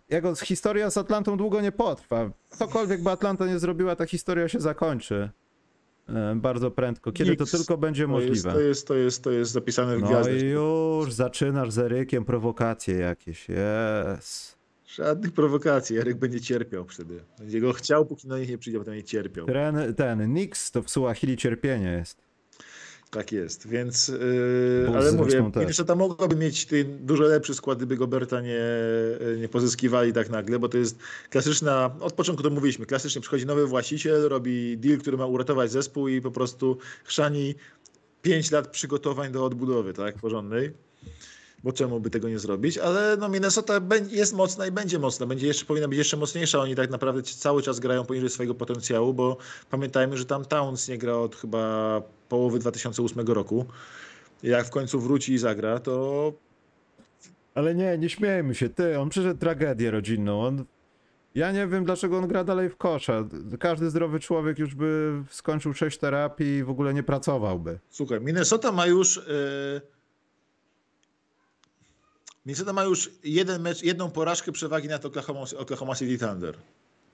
jego 0.09 0.35
historia 0.35 0.89
z 0.89 0.97
Atlantą 0.97 1.37
długo 1.37 1.61
nie 1.61 1.71
potrwa. 1.71 2.29
Cokolwiek 2.49 3.03
by 3.03 3.09
Atlanta 3.11 3.45
nie 3.47 3.59
zrobiła, 3.59 3.95
ta 3.95 4.05
historia 4.05 4.49
się 4.49 4.59
zakończy 4.59 5.29
e, 6.09 6.35
bardzo 6.35 6.71
prędko, 6.71 7.11
kiedy 7.11 7.35
to 7.35 7.45
tylko 7.45 7.77
będzie 7.77 8.07
to 8.07 8.19
jest, 8.19 8.27
możliwe. 8.29 8.51
to, 8.53 8.59
jest, 8.59 8.87
to, 8.87 8.95
jest, 8.95 9.23
to 9.23 9.31
jest 9.31 9.51
zapisane 9.51 9.97
w 9.97 10.01
No 10.01 10.07
gwiazdach. 10.07 10.41
i 10.41 10.45
już 10.45 11.13
zaczynasz 11.13 11.71
z 11.71 11.77
Erykiem 11.79 12.25
prowokacje 12.25 12.95
jakieś, 12.97 13.47
jest. 13.49 14.55
Żadnych 14.95 15.31
prowokacji. 15.31 15.97
Eryk 15.97 16.17
będzie 16.17 16.41
cierpiał 16.41 16.85
wtedy. 16.87 17.19
Będzie 17.39 17.61
go 17.61 17.73
chciał, 17.73 18.05
póki 18.05 18.27
na 18.27 18.39
nich 18.39 18.49
nie 18.49 18.57
przyjdzie, 18.57 18.79
potem 18.79 18.93
nie 18.93 19.03
cierpiał. 19.03 19.45
Ten, 19.45 19.95
ten 19.95 20.33
Nix 20.33 20.71
to 20.71 20.81
w 20.81 20.89
Suahili 20.89 21.37
cierpienie 21.37 21.91
jest. 21.91 22.25
Tak 23.11 23.31
jest, 23.31 23.67
więc 23.67 24.07
yy, 24.07 24.91
ale 24.95 25.11
mówię. 25.11 25.51
Minnesota 25.55 25.95
mogłaby 25.95 26.35
mieć 26.35 26.67
dużo 26.99 27.23
lepszy 27.23 27.53
skład, 27.53 27.77
gdyby 27.77 27.97
Goberta 27.97 28.41
nie, 28.41 28.61
nie 29.39 29.49
pozyskiwali 29.49 30.13
tak 30.13 30.29
nagle, 30.29 30.59
bo 30.59 30.69
to 30.69 30.77
jest 30.77 30.99
klasyczna, 31.29 31.95
od 31.99 32.13
początku 32.13 32.43
to 32.43 32.49
mówiliśmy, 32.49 32.85
klasycznie 32.85 33.21
przychodzi 33.21 33.45
nowy 33.45 33.67
właściciel, 33.67 34.29
robi 34.29 34.77
deal, 34.77 34.97
który 34.97 35.17
ma 35.17 35.25
uratować 35.25 35.71
zespół 35.71 36.07
i 36.07 36.21
po 36.21 36.31
prostu 36.31 36.77
chrzani 37.03 37.55
5 38.21 38.51
lat 38.51 38.67
przygotowań 38.67 39.31
do 39.31 39.45
odbudowy, 39.45 39.93
tak, 39.93 40.15
porządnej. 40.15 40.71
Bo 41.65 41.73
czemu 41.73 41.99
by 41.99 42.09
tego 42.09 42.29
nie 42.29 42.39
zrobić? 42.39 42.77
Ale 42.77 43.17
no 43.19 43.29
Minnesota 43.29 43.81
jest 44.09 44.33
mocna 44.33 44.67
i 44.67 44.71
będzie 44.71 44.99
mocna. 44.99 45.25
Będzie 45.25 45.47
jeszcze, 45.47 45.65
powinna 45.65 45.87
być 45.87 45.97
jeszcze 45.97 46.17
mocniejsza. 46.17 46.59
Oni 46.59 46.75
tak 46.75 46.89
naprawdę 46.89 47.23
cały 47.23 47.61
czas 47.61 47.79
grają 47.79 48.05
poniżej 48.05 48.29
swojego 48.29 48.55
potencjału, 48.55 49.13
bo 49.13 49.37
pamiętajmy, 49.69 50.17
że 50.17 50.25
tam 50.25 50.45
Towns 50.45 50.87
nie 50.87 50.97
gra 50.97 51.13
od 51.13 51.35
chyba 51.35 52.01
połowy 52.29 52.59
2008 52.59 53.27
roku. 53.27 53.65
Jak 54.43 54.67
w 54.67 54.69
końcu 54.69 54.99
wróci 54.99 55.33
i 55.33 55.37
zagra, 55.37 55.79
to 55.79 56.33
Ale 57.55 57.75
nie, 57.75 57.97
nie 57.97 58.09
śmiejmy 58.09 58.55
się, 58.55 58.69
ty, 58.69 58.99
on 58.99 59.09
przeszedł 59.09 59.39
tragedię 59.39 59.91
rodzinną, 59.91 60.41
on... 60.41 60.65
Ja 61.35 61.51
nie 61.51 61.67
wiem, 61.67 61.85
dlaczego 61.85 62.17
on 62.17 62.27
gra 62.27 62.43
dalej 62.43 62.69
w 62.69 62.77
kosza. 62.77 63.23
Każdy 63.59 63.89
zdrowy 63.89 64.19
człowiek 64.19 64.59
już 64.59 64.75
by 64.75 65.23
skończył 65.29 65.73
sześć 65.73 65.97
terapii 65.97 66.57
i 66.57 66.63
w 66.63 66.69
ogóle 66.69 66.93
nie 66.93 67.03
pracowałby. 67.03 67.79
słuchaj, 67.89 68.21
Minnesota 68.21 68.71
ma 68.71 68.87
już. 68.87 69.15
Yy... 69.15 69.94
Minnesota 72.45 72.73
ma 72.73 72.83
już 72.83 73.11
jeden 73.23 73.61
mecz, 73.61 73.83
jedną 73.83 74.11
porażkę 74.11 74.51
przewagi 74.51 74.87
nad 74.87 75.05
Oklahoma, 75.05 75.39
Oklahoma 75.57 75.95
City 75.95 76.17
Thunder. 76.27 76.57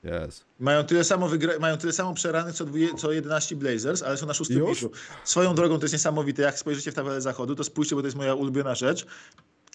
Jest. 0.04 0.46
Mają 0.60 0.84
tyle 0.84 1.04
samo, 1.04 1.30
wygra- 1.30 1.60
mają 1.60 1.78
tyle 1.78 1.94
samo 1.94 2.14
przeranych 2.14 2.56
co, 2.56 2.66
co 2.98 3.12
11 3.12 3.56
Blazers, 3.56 4.04
ale 4.04 4.18
są 4.18 4.26
na 4.26 4.34
szóstym 4.34 4.58
miejscu. 4.66 4.92
Swoją 5.24 5.56
drogą 5.56 5.78
to 5.78 5.84
jest 5.84 5.94
niesamowite. 5.94 6.42
Jak 6.42 6.60
spojrzycie 6.60 6.92
w 6.92 6.96
tabelę 6.96 7.22
zachodu, 7.22 7.56
to 7.56 7.64
spójrzcie, 7.64 7.96
bo 7.96 8.02
to 8.02 8.08
jest 8.08 8.18
moja 8.18 8.34
ulubiona 8.36 8.76
rzecz. 8.76 9.06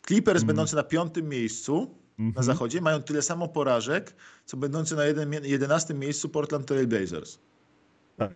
Clippers 0.07 0.43
będący 0.47 0.77
na 0.77 0.83
piątym 0.83 1.29
miejscu 1.29 1.95
na 2.19 2.43
zachodzie 2.43 2.81
mają 2.81 3.03
tyle 3.03 3.23
samo 3.23 3.49
porażek, 3.49 4.15
co 4.47 4.57
będący 4.57 4.97
na 4.97 5.05
jeden, 5.05 5.33
11 5.43 5.95
miejscu 5.95 6.29
Portland 6.29 6.67
Trail 6.67 6.87
Blazers. 6.87 7.39
Tak. 8.17 8.31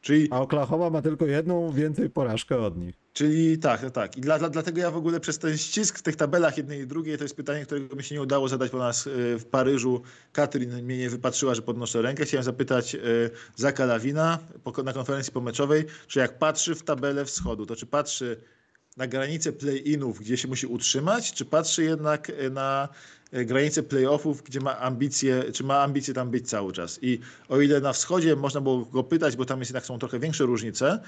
Czyli, 0.00 0.28
A 0.30 0.40
Oklahoma 0.40 0.90
ma 0.90 1.02
tylko 1.02 1.26
jedną 1.26 1.72
więcej 1.72 2.10
porażkę 2.10 2.58
od 2.60 2.76
nich. 2.78 2.94
Czyli 3.12 3.58
tak, 3.58 3.90
tak. 3.90 4.16
I 4.16 4.20
dla, 4.20 4.38
dla, 4.38 4.48
dlatego 4.48 4.80
ja 4.80 4.90
w 4.90 4.96
ogóle 4.96 5.20
przez 5.20 5.38
ten 5.38 5.58
ścisk 5.58 5.98
w 5.98 6.02
tych 6.02 6.16
tabelach 6.16 6.56
jednej 6.56 6.80
i 6.80 6.86
drugiej, 6.86 7.18
to 7.18 7.24
jest 7.24 7.36
pytanie, 7.36 7.66
którego 7.66 7.96
mi 7.96 8.04
się 8.04 8.14
nie 8.14 8.22
udało 8.22 8.48
zadać 8.48 8.70
po 8.70 8.78
nas 8.78 9.06
y, 9.06 9.38
w 9.38 9.44
Paryżu. 9.44 10.02
Katrin 10.32 10.82
mnie 10.82 10.98
nie 10.98 11.10
wypatrzyła, 11.10 11.54
że 11.54 11.62
podnoszę 11.62 12.02
rękę. 12.02 12.24
Chciałem 12.24 12.44
zapytać 12.44 12.94
y, 12.94 13.30
Zaka 13.56 13.86
Lawina 13.86 14.38
na 14.84 14.92
konferencji 14.92 15.32
pomeczowej, 15.32 15.84
czy 16.06 16.18
jak 16.18 16.38
patrzy 16.38 16.74
w 16.74 16.82
tabelę 16.82 17.24
wschodu, 17.24 17.66
to 17.66 17.76
czy 17.76 17.86
patrzy 17.86 18.36
na 18.96 19.06
granicę 19.06 19.52
play-inów, 19.52 20.20
gdzie 20.20 20.36
się 20.36 20.48
musi 20.48 20.66
utrzymać, 20.66 21.32
czy 21.32 21.44
patrzy 21.44 21.84
jednak 21.84 22.30
y, 22.30 22.50
na 22.50 22.88
granicę 23.32 23.82
play-offów, 23.82 24.42
gdzie 24.42 24.60
ma 24.60 24.78
ambicje, 24.78 25.44
czy 25.52 25.64
ma 25.64 25.82
ambicje 25.82 26.14
tam 26.14 26.30
być 26.30 26.48
cały 26.48 26.72
czas. 26.72 26.98
I 27.02 27.18
o 27.48 27.60
ile 27.60 27.80
na 27.80 27.92
wschodzie 27.92 28.36
można 28.36 28.60
było 28.60 28.84
go 28.84 29.04
pytać, 29.04 29.36
bo 29.36 29.44
tam 29.44 29.58
jest 29.58 29.70
jednak 29.70 29.84
są 29.84 29.98
trochę 29.98 30.18
większe 30.18 30.44
różnice, 30.44 31.00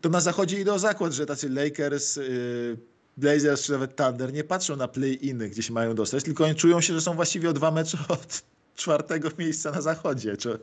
to 0.00 0.08
na 0.08 0.20
zachodzie 0.20 0.60
idę 0.60 0.72
o 0.72 0.78
zakład, 0.78 1.12
że 1.12 1.26
tacy 1.26 1.48
Lakers, 1.48 2.16
y, 2.16 2.76
Blazers 3.16 3.62
czy 3.62 3.72
nawet 3.72 3.96
Thunder 3.96 4.32
nie 4.32 4.44
patrzą 4.44 4.76
na 4.76 4.88
play-iny, 4.88 5.48
gdzie 5.48 5.62
się 5.62 5.72
mają 5.72 5.94
dostać, 5.94 6.24
tylko 6.24 6.44
oni 6.44 6.54
czują 6.54 6.80
się, 6.80 6.94
że 6.94 7.00
są 7.00 7.14
właściwie 7.14 7.50
o 7.50 7.52
dwa 7.52 7.70
mecze 7.70 7.98
od 8.08 8.42
czwartego 8.76 9.28
miejsca 9.38 9.70
na 9.70 9.80
zachodzie. 9.80 10.36
Czy... 10.36 10.58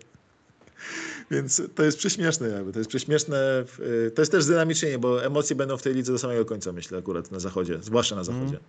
Więc 1.31 1.61
to 1.75 1.83
jest 1.83 1.97
prześmieszne 1.97 2.47
jakby, 2.47 2.73
to 2.73 2.79
jest 2.79 2.89
prześmieszne, 2.89 3.65
y, 3.79 4.11
to 4.11 4.21
jest 4.21 4.31
też 4.31 4.45
dynamicznie, 4.45 4.99
bo 4.99 5.25
emocje 5.25 5.55
będą 5.55 5.77
w 5.77 5.81
tej 5.81 5.93
lidze 5.93 6.11
do 6.11 6.19
samego 6.19 6.45
końca, 6.45 6.71
myślę 6.71 6.97
akurat 6.97 7.31
na 7.31 7.39
zachodzie, 7.39 7.79
zwłaszcza 7.81 8.15
na 8.15 8.23
zachodzie. 8.23 8.59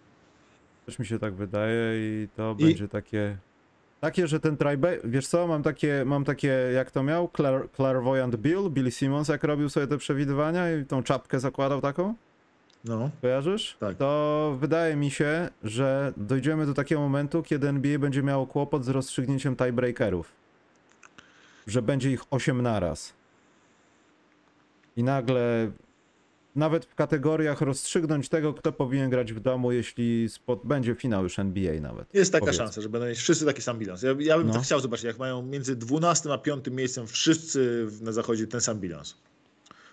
Też 0.86 0.98
mi 0.98 1.06
się 1.06 1.18
tak 1.18 1.34
wydaje 1.34 1.94
i 1.96 2.28
to 2.36 2.56
I- 2.58 2.64
będzie 2.64 2.88
takie... 2.88 3.38
Takie, 4.01 4.26
że 4.26 4.40
ten 4.40 4.57
trybe... 4.57 4.99
Wiesz 5.05 5.26
co, 5.26 5.46
mam 5.46 5.62
takie, 5.62 6.03
mam 6.07 6.24
takie, 6.24 6.49
jak 6.74 6.90
to 6.90 7.03
miał? 7.03 7.30
Clair, 7.36 7.68
Clairvoyant 7.76 8.36
Bill, 8.36 8.70
Billy 8.70 8.90
Simmons, 8.90 9.28
jak 9.28 9.44
robił 9.44 9.68
sobie 9.68 9.86
te 9.86 9.99
przewidywania 9.99 10.76
i 10.76 10.84
tą 10.84 11.03
czapkę 11.03 11.40
zakładał 11.40 11.80
taką? 11.80 12.14
No, 12.84 13.11
Kojarzysz? 13.20 13.76
Tak. 13.80 13.96
To 13.96 14.57
wydaje 14.61 14.96
mi 14.96 15.11
się, 15.11 15.49
że 15.64 16.12
dojdziemy 16.16 16.66
do 16.66 16.74
takiego 16.74 17.01
momentu, 17.01 17.42
kiedy 17.42 17.68
NBA 17.68 17.99
będzie 17.99 18.22
miało 18.22 18.46
kłopot 18.46 18.84
z 18.84 18.88
rozstrzygnięciem 18.88 19.57
tiebreakerów. 19.57 20.32
Że 21.66 21.82
będzie 21.82 22.11
ich 22.12 22.22
8 22.30 22.62
naraz. 22.62 23.12
I 24.96 25.03
nagle, 25.03 25.70
nawet 26.57 26.84
w 26.84 26.94
kategoriach 26.94 27.61
rozstrzygnąć 27.61 28.28
tego, 28.28 28.55
kto 28.55 28.72
powinien 28.72 29.11
grać 29.11 29.32
w 29.32 29.40
domu, 29.40 29.72
jeśli 29.72 30.28
spod, 30.28 30.61
będzie 30.64 30.94
finał 30.94 31.22
już 31.22 31.38
NBA 31.38 31.80
nawet. 31.80 32.14
jest 32.14 32.32
taka 32.32 32.40
Powiedzmy. 32.40 32.64
szansa, 32.64 32.80
że 32.80 32.88
będą 32.88 33.07
mieć 33.07 33.18
wszyscy 33.18 33.44
taki 33.44 33.62
sam 33.62 33.78
bilans. 33.78 34.03
Ja, 34.03 34.14
ja 34.18 34.38
bym 34.38 34.46
No. 34.46 34.53
tak 34.53 34.62
chciał 34.62 34.80
zobaczyć, 34.80 35.05
jak 35.05 35.18
mają 35.18 35.42
między 35.42 35.76
12 35.76 36.32
a 36.32 36.38
5 36.38 36.70
miejscem 36.70 37.07
wszyscy 37.07 37.86
w- 37.86 38.03
na 38.03 38.12
zachodzie 38.12 38.46
ten 38.46 38.61
sam 38.61 38.80
bilans. 38.80 39.16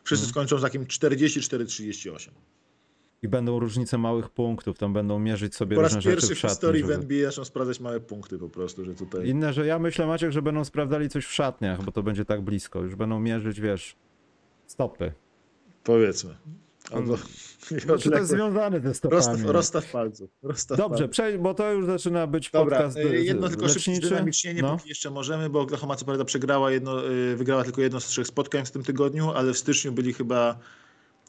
Wszyscy 0.03 0.27
skończą 0.27 0.57
z 0.57 0.61
takim 0.61 0.85
44-38. 0.85 2.31
I 3.21 3.27
będą 3.27 3.59
różnice 3.59 3.97
małych 3.97 4.29
punktów, 4.29 4.77
tam 4.77 4.93
będą 4.93 5.19
mierzyć 5.19 5.55
sobie 5.55 5.75
Po 5.75 5.81
raz 5.81 5.91
różne 5.91 6.01
rzeczy 6.01 6.15
pierwszy 6.27 6.35
w 6.35 6.37
w 6.37 6.41
historii 6.51 6.83
w 6.83 6.85
żeby- 6.87 6.95
NBA 7.03 7.25
zaczną 7.25 7.45
sprawdzać 7.45 7.79
małe 7.79 7.99
punkty 7.99 8.37
po 8.37 8.49
prostu, 8.49 8.85
że 8.85 8.93
tutaj... 8.95 9.27
Inne, 9.27 9.53
że 9.53 9.65
ja 9.65 9.79
myślę, 9.79 10.07
Maciek, 10.07 10.31
że 10.31 10.41
będą 10.41 10.65
sprawdzali 10.65 11.09
coś 11.09 11.25
w 11.25 11.33
szatniach, 11.33 11.83
bo 11.83 11.91
to 11.91 12.03
będzie 12.03 12.25
tak 12.25 12.41
blisko. 12.41 12.81
Już 12.81 12.95
będą 12.95 13.19
mierzyć, 13.19 13.61
wiesz, 13.61 13.95
stopy. 14.67 15.11
Powiedzmy. 15.85 16.35
Albo... 16.91 17.17
Znaczy, 17.85 18.09
to 18.09 18.17
jest 18.17 18.29
związane 18.35 18.79
ze 18.81 18.93
stopami. 18.93 19.15
rozstaw, 19.17 19.41
rozstaw 19.45 19.91
palców. 19.91 20.29
Rozstaw 20.43 20.77
Dobrze, 20.77 21.07
palców. 21.09 21.41
bo 21.41 21.53
to 21.53 21.71
już 21.71 21.85
zaczyna 21.85 22.27
być 22.27 22.49
Dobra, 22.51 22.77
podcast 22.77 22.97
y, 22.97 23.01
y, 23.01 23.23
jedno 23.23 23.49
tylko 23.49 23.69
szybkie 23.69 23.91
leczniczy. 23.91 24.09
dynamicznienie, 24.09 24.61
No. 24.61 24.77
póki 24.77 24.89
jeszcze 24.89 25.09
możemy, 25.11 25.49
bo 25.49 25.61
Oklahoma 25.61 25.95
co 25.95 26.05
prawda 26.05 26.25
przegrała 26.25 26.71
jedno, 26.71 27.09
y, 27.11 27.35
wygrała 27.35 27.63
tylko 27.63 27.81
jedno 27.81 27.99
z 27.99 28.05
trzech 28.07 28.27
spotkań 28.27 28.65
w 28.65 28.71
tym 28.71 28.83
tygodniu, 28.83 29.31
ale 29.31 29.53
w 29.53 29.57
styczniu 29.57 29.91
byli 29.91 30.13
chyba 30.13 30.51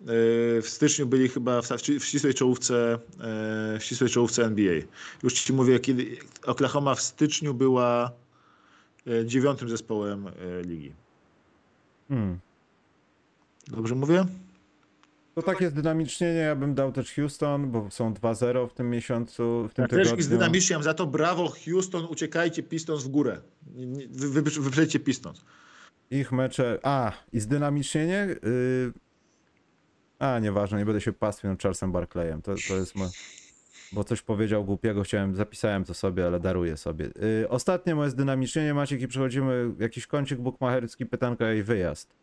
y, 0.00 0.62
w 0.62 0.66
styczniu 0.68 1.06
byli 1.06 1.28
chyba 1.28 1.62
w, 1.62 1.68
w 2.00 2.04
ścisłej 2.04 2.34
czołówce 2.34 2.94
y, 3.74 3.78
w 3.78 3.84
ścisłej 3.84 4.10
czołówce 4.10 4.44
NBA. 4.44 4.74
Już 5.22 5.32
ci 5.34 5.52
mówię, 5.52 5.80
kiedy 5.80 6.16
Oklahoma 6.46 6.94
w 6.94 7.00
styczniu 7.00 7.54
była 7.54 8.10
y, 9.08 9.26
dziewiątym 9.26 9.68
zespołem 9.68 10.26
y, 10.26 10.32
ligi. 10.62 10.92
Hmm. 12.08 12.38
Dobrze 13.68 13.94
mówię? 13.94 14.24
To 15.36 15.42
takie 15.42 15.70
zdynamicznienie 15.70 16.38
ja 16.40 16.56
bym 16.56 16.74
dał 16.74 16.92
też 16.92 17.14
Houston, 17.14 17.70
bo 17.70 17.90
są 17.90 18.14
2-0 18.14 18.68
w 18.68 18.72
tym 18.74 18.90
miesiącu, 18.90 19.68
w 19.70 19.74
tym 19.74 19.82
Ja 19.82 19.88
też 19.88 19.98
tygodniu. 19.98 20.18
ich 20.18 20.24
zdynamiczniam 20.24 20.82
za 20.82 20.94
to. 20.94 21.06
Brawo 21.06 21.52
Houston, 21.64 22.04
uciekajcie 22.10 22.62
Pistons 22.62 23.04
w 23.04 23.08
górę. 23.08 23.40
Nie- 23.74 23.86
nie- 23.86 24.08
Wy, 24.08 24.42
wy, 24.42 24.42
wyprzedźcie 24.60 25.00
Pistons. 25.00 25.44
Ich 26.10 26.32
mecze... 26.32 26.78
A, 26.82 27.12
i 27.32 27.40
zdynamicznienie... 27.40 28.36
Y... 28.44 28.92
A, 30.18 30.38
nieważne, 30.38 30.78
nie 30.78 30.84
będę 30.84 31.00
się 31.00 31.12
pastwił 31.12 31.50
nad 31.50 31.62
Charlesem 31.62 31.92
Barkleyem. 31.92 32.42
To, 32.42 32.54
to 32.68 32.76
jest... 32.76 32.94
Mo... 32.94 33.10
Bo 33.92 34.04
coś 34.04 34.22
powiedział 34.22 34.64
głupiego, 34.64 35.02
chciałem, 35.02 35.36
zapisałem 35.36 35.84
to 35.84 35.94
sobie, 35.94 36.26
ale 36.26 36.40
daruję 36.40 36.76
sobie. 36.76 37.10
Y, 37.42 37.48
ostatnie 37.48 37.94
moje 37.94 38.10
zdynamicznienie, 38.10 38.74
Maciek, 38.74 39.00
i 39.02 39.08
przechodzimy 39.08 39.70
jakiś 39.78 40.06
kącik 40.06 40.38
bukmacherski, 40.38 41.06
pytanka 41.06 41.52
i 41.52 41.62
wyjazd. 41.62 42.14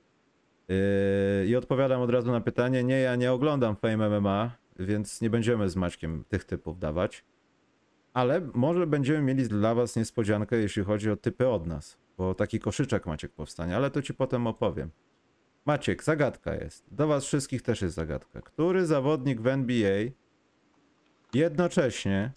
Yy, 0.68 1.46
I 1.48 1.56
odpowiadam 1.56 2.02
od 2.02 2.10
razu 2.10 2.32
na 2.32 2.42
pytanie. 2.42 2.84
Nie, 2.84 3.00
ja 3.00 3.16
nie 3.16 3.32
oglądam 3.32 3.76
Fame 3.76 4.20
MMA, 4.20 4.52
więc 4.80 5.22
nie 5.22 5.30
będziemy 5.30 5.70
z 5.70 5.76
Maćkiem 5.76 6.24
tych 6.30 6.44
typów 6.44 6.80
dawać. 6.80 7.26
Ale 8.14 8.42
może 8.54 8.88
będziemy 8.88 9.22
mieli 9.22 9.48
dla 9.48 9.76
was 9.76 9.96
niespodziankę, 9.96 10.58
jeśli 10.58 10.84
chodzi 10.84 11.12
o 11.12 11.16
typy 11.16 11.48
od 11.48 11.68
nas. 11.68 11.98
Bo 12.18 12.34
taki 12.36 12.60
koszyczek 12.60 13.06
Maciek 13.06 13.32
powstanie, 13.32 13.76
ale 13.76 13.92
to 13.92 14.02
ci 14.02 14.14
potem 14.14 14.48
opowiem. 14.48 14.90
Maciek, 15.66 16.04
zagadka 16.04 16.56
jest. 16.56 16.86
Do 16.92 17.08
was 17.08 17.26
wszystkich 17.26 17.62
też 17.62 17.82
jest 17.82 17.96
zagadka. 17.96 18.42
Który 18.42 18.86
zawodnik 18.86 19.42
w 19.42 19.48
NBA 19.48 20.04
jednocześnie 21.34 22.32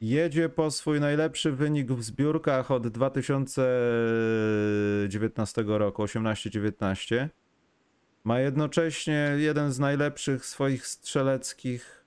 jedzie 0.00 0.48
po 0.48 0.70
swój 0.70 1.00
najlepszy 1.00 1.52
wynik 1.52 1.92
w 1.92 2.02
zbiórkach 2.02 2.70
od 2.70 2.88
2019 2.88 5.64
roku, 5.66 6.02
18-19. 6.02 7.28
Ma 8.24 8.40
jednocześnie 8.40 9.34
jeden 9.36 9.72
z 9.72 9.78
najlepszych 9.78 10.46
swoich 10.46 10.86
strzeleckich 10.86 12.04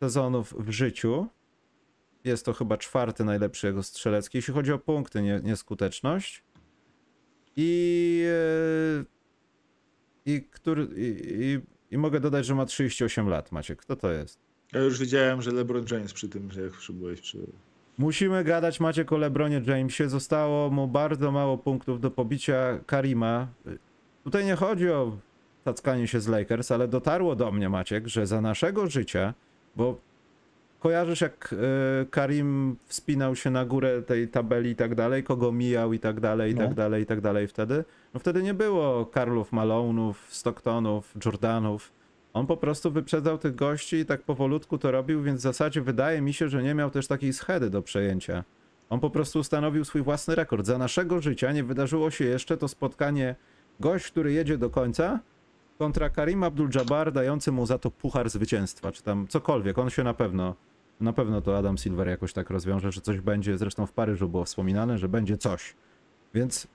sezonów 0.00 0.54
w 0.58 0.70
życiu. 0.70 1.26
Jest 2.24 2.44
to 2.44 2.52
chyba 2.52 2.76
czwarty 2.76 3.24
najlepszy 3.24 3.66
jego 3.66 3.82
strzelecki, 3.82 4.38
jeśli 4.38 4.54
chodzi 4.54 4.72
o 4.72 4.78
punkty, 4.78 5.22
nie, 5.22 5.40
nieskuteczność. 5.44 6.44
I, 7.56 8.24
e, 8.28 9.04
i, 10.26 10.42
który, 10.42 10.88
i, 10.96 11.16
i, 11.44 11.60
I 11.90 11.98
mogę 11.98 12.20
dodać, 12.20 12.46
że 12.46 12.54
ma 12.54 12.66
38 12.66 13.28
lat. 13.28 13.52
Maciek, 13.52 13.78
kto 13.78 13.96
to 13.96 14.12
jest? 14.12 14.47
Ja 14.72 14.80
już 14.80 14.98
widziałem, 15.00 15.42
że 15.42 15.50
LeBron 15.52 15.84
James 15.90 16.12
przy 16.12 16.28
tym, 16.28 16.48
jak 16.62 16.72
przybyłeś 16.72 17.20
przy... 17.20 17.38
Musimy 17.98 18.44
gadać 18.44 18.80
Maciek 18.80 19.12
o 19.12 19.18
LeBronie 19.18 19.62
Jamesie. 19.66 20.08
Zostało 20.08 20.70
mu 20.70 20.88
bardzo 20.88 21.30
mało 21.32 21.58
punktów 21.58 22.00
do 22.00 22.10
pobicia 22.10 22.78
Karima. 22.86 23.46
tutaj 24.24 24.44
nie 24.44 24.54
chodzi 24.56 24.90
o 24.90 25.16
tackanie 25.64 26.08
się 26.08 26.20
z 26.20 26.28
Lakers, 26.28 26.70
ale 26.72 26.88
dotarło 26.88 27.36
do 27.36 27.52
mnie, 27.52 27.68
Maciek, 27.68 28.06
że 28.08 28.26
za 28.26 28.40
naszego 28.40 28.86
życia, 28.86 29.34
bo 29.76 30.00
kojarzysz 30.80 31.20
jak 31.20 31.54
e, 32.02 32.06
Karim 32.06 32.76
wspinał 32.86 33.36
się 33.36 33.50
na 33.50 33.64
górę 33.64 34.02
tej 34.02 34.28
tabeli 34.28 34.70
i 34.70 34.76
tak 34.76 34.94
dalej, 34.94 35.24
kogo 35.24 35.52
mijał 35.52 35.92
i 35.92 35.98
tak 35.98 36.20
dalej, 36.20 36.52
i 36.52 36.54
No. 36.54 36.60
tak 36.62 36.74
dalej, 36.74 37.02
i 37.02 37.06
tak 37.06 37.20
dalej 37.20 37.48
wtedy? 37.48 37.84
No 38.14 38.20
wtedy 38.20 38.42
nie 38.42 38.54
było 38.54 39.06
Karlów 39.06 39.52
Malone'ów, 39.52 40.14
Stocktonów, 40.28 41.14
Jordanów. 41.24 41.92
On 42.32 42.46
po 42.46 42.56
prostu 42.56 42.90
wyprzedzał 42.90 43.38
tych 43.38 43.54
gości 43.54 43.96
i 43.96 44.06
tak 44.06 44.22
powolutku 44.22 44.78
to 44.78 44.90
robił, 44.90 45.22
więc 45.22 45.40
w 45.40 45.42
zasadzie 45.42 45.80
wydaje 45.80 46.20
mi 46.20 46.32
się, 46.32 46.48
że 46.48 46.62
nie 46.62 46.74
miał 46.74 46.90
też 46.90 47.06
takiej 47.06 47.32
schedy 47.32 47.70
do 47.70 47.82
przejęcia. 47.82 48.44
On 48.90 49.00
po 49.00 49.10
prostu 49.10 49.38
ustanowił 49.38 49.84
swój 49.84 50.02
własny 50.02 50.34
rekord. 50.34 50.66
Za 50.66 50.78
naszego 50.78 51.20
życia 51.20 51.52
nie 51.52 51.64
wydarzyło 51.64 52.10
się 52.10 52.24
jeszcze 52.24 52.56
to 52.56 52.68
spotkanie 52.68 53.36
gość, 53.80 54.10
który 54.10 54.32
jedzie 54.32 54.58
do 54.58 54.70
końca 54.70 55.20
kontra 55.78 56.10
Karim 56.10 56.40
Abdul-Jabbar 56.40 57.12
dający 57.12 57.52
mu 57.52 57.66
za 57.66 57.78
to 57.78 57.90
puchar 57.90 58.30
zwycięstwa, 58.30 58.92
czy 58.92 59.02
tam 59.02 59.28
cokolwiek. 59.28 59.78
On 59.78 59.90
się 59.90 60.04
na 60.04 60.14
pewno, 60.14 60.54
na 61.00 61.12
pewno 61.12 61.40
to 61.40 61.58
Adam 61.58 61.78
Silver 61.78 62.08
jakoś 62.08 62.32
tak 62.32 62.50
rozwiąże, 62.50 62.92
że 62.92 63.00
coś 63.00 63.20
będzie. 63.20 63.58
Zresztą 63.58 63.86
w 63.86 63.92
Paryżu 63.92 64.28
było 64.28 64.44
wspominane, 64.44 64.98
że 64.98 65.08
będzie 65.08 65.36
coś. 65.36 65.74
Więc 66.34 66.68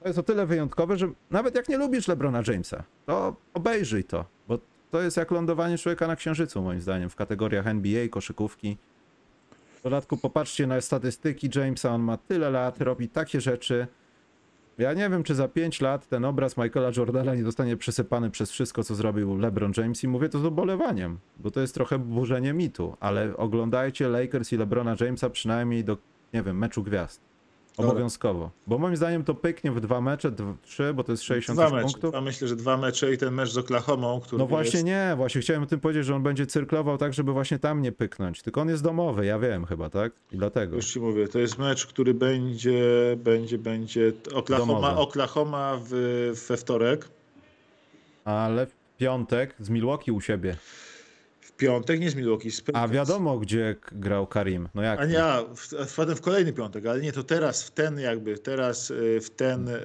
to 0.00 0.08
jest 0.08 0.18
o 0.18 0.22
tyle 0.22 0.46
wyjątkowe, 0.46 0.96
że 0.96 1.08
nawet 1.30 1.54
jak 1.54 1.68
nie 1.68 1.78
lubisz 1.78 2.08
LeBrona 2.08 2.42
Jamesa, 2.48 2.84
to 3.06 3.36
obejrzyj 3.54 4.04
to, 4.04 4.24
bo 4.48 4.58
to 4.94 5.02
jest 5.02 5.16
jak 5.16 5.30
lądowanie 5.30 5.78
człowieka 5.78 6.06
na 6.06 6.16
księżycu, 6.16 6.62
moim 6.62 6.80
zdaniem, 6.80 7.10
w 7.10 7.16
kategoriach 7.16 7.66
NBA, 7.66 8.08
koszykówki. 8.08 8.76
W 9.80 9.82
dodatku 9.82 10.16
popatrzcie 10.16 10.66
na 10.66 10.80
statystyki 10.80 11.50
Jamesa, 11.54 11.90
on 11.90 12.02
ma 12.02 12.16
tyle 12.16 12.50
lat, 12.50 12.80
robi 12.80 13.08
takie 13.08 13.40
rzeczy. 13.40 13.86
Ja 14.78 14.92
nie 14.92 15.10
wiem, 15.10 15.22
czy 15.22 15.34
za 15.34 15.48
5 15.48 15.80
lat 15.80 16.08
ten 16.08 16.24
obraz 16.24 16.56
Michaela 16.56 16.90
Jordana 16.96 17.34
nie 17.34 17.44
zostanie 17.44 17.76
przesypany 17.76 18.30
przez 18.30 18.50
wszystko, 18.50 18.84
co 18.84 18.94
zrobił 18.94 19.38
LeBron 19.38 19.72
James 19.76 20.04
i 20.04 20.08
mówię 20.08 20.28
to 20.28 20.38
z 20.38 20.44
ubolewaniem, 20.44 21.18
bo 21.38 21.50
to 21.50 21.60
jest 21.60 21.74
trochę 21.74 21.98
burzenie 21.98 22.52
mitu, 22.52 22.96
ale 23.00 23.36
oglądajcie 23.36 24.08
Lakers 24.08 24.52
i 24.52 24.56
LeBrona 24.56 24.96
Jamesa 25.00 25.30
przynajmniej 25.30 25.84
do, 25.84 25.96
nie 26.34 26.42
wiem, 26.42 26.58
meczu 26.58 26.82
gwiazd. 26.82 27.20
Obowiązkowo. 27.76 28.50
Bo 28.66 28.78
moim 28.78 28.96
zdaniem 28.96 29.24
to 29.24 29.34
pyknie 29.34 29.72
w 29.72 29.80
dwa 29.80 30.00
mecze, 30.00 30.30
dw- 30.30 30.54
trzy, 30.62 30.94
bo 30.94 31.04
to 31.04 31.12
jest 31.12 31.22
60 31.22 31.58
Dwa 31.58 31.70
mecze. 31.70 31.82
punktów. 31.82 32.10
Dwa, 32.10 32.20
myślę, 32.20 32.48
że 32.48 32.56
dwa 32.56 32.76
mecze 32.76 33.12
i 33.14 33.18
ten 33.18 33.34
mecz 33.34 33.50
z 33.50 33.58
Oklahomą, 33.58 34.20
który 34.20 34.38
No 34.38 34.46
właśnie 34.46 34.72
jest... 34.78 34.86
nie, 34.86 35.12
właśnie 35.16 35.40
chciałem 35.40 35.62
o 35.62 35.66
tym 35.66 35.80
powiedzieć, 35.80 36.06
że 36.06 36.14
on 36.16 36.22
będzie 36.22 36.46
cyrklował 36.46 36.98
tak, 36.98 37.14
żeby 37.14 37.32
właśnie 37.32 37.58
tam 37.58 37.82
nie 37.82 37.92
pyknąć. 37.92 38.42
Tylko 38.42 38.60
on 38.60 38.68
jest 38.68 38.82
domowy, 38.82 39.26
ja 39.26 39.38
wiem 39.38 39.64
chyba, 39.66 39.90
tak? 39.90 40.12
I 40.32 40.36
dlatego. 40.36 40.76
Już 40.76 40.86
ci 40.86 41.00
mówię, 41.00 41.28
to 41.28 41.38
jest 41.38 41.58
mecz, 41.58 41.86
który 41.86 42.14
będzie, 42.14 42.82
będzie, 43.16 43.58
będzie 43.58 44.12
Oklahoma. 44.34 44.96
Oklahoma 44.96 45.78
w, 45.84 45.90
we 46.48 46.56
wtorek. 46.56 47.08
Ale 48.24 48.66
w 48.66 48.74
piątek 48.98 49.54
z 49.60 49.70
Milwaukee 49.70 50.10
u 50.12 50.20
siebie. 50.20 50.56
W 51.54 51.56
piątek, 51.56 52.00
nie 52.00 52.10
z 52.10 52.14
Milwaukee, 52.14 52.50
z 52.50 52.62
A 52.72 52.88
wiadomo, 52.88 53.38
gdzie 53.38 53.76
grał 53.92 54.26
Karim. 54.26 54.68
No 54.74 54.82
jak? 54.82 55.00
A 55.00 55.04
nie, 55.04 55.24
a, 55.24 55.42
w, 55.42 55.88
w, 55.90 55.94
potem 55.96 56.16
w 56.16 56.20
kolejny 56.20 56.52
piątek, 56.52 56.86
ale 56.86 57.00
nie, 57.00 57.12
to 57.12 57.22
teraz, 57.22 57.62
w 57.64 57.70
ten 57.70 57.98
jakby, 58.00 58.38
teraz 58.38 58.90
y, 58.90 59.20
w 59.20 59.30
ten... 59.30 59.68
y, 59.68 59.78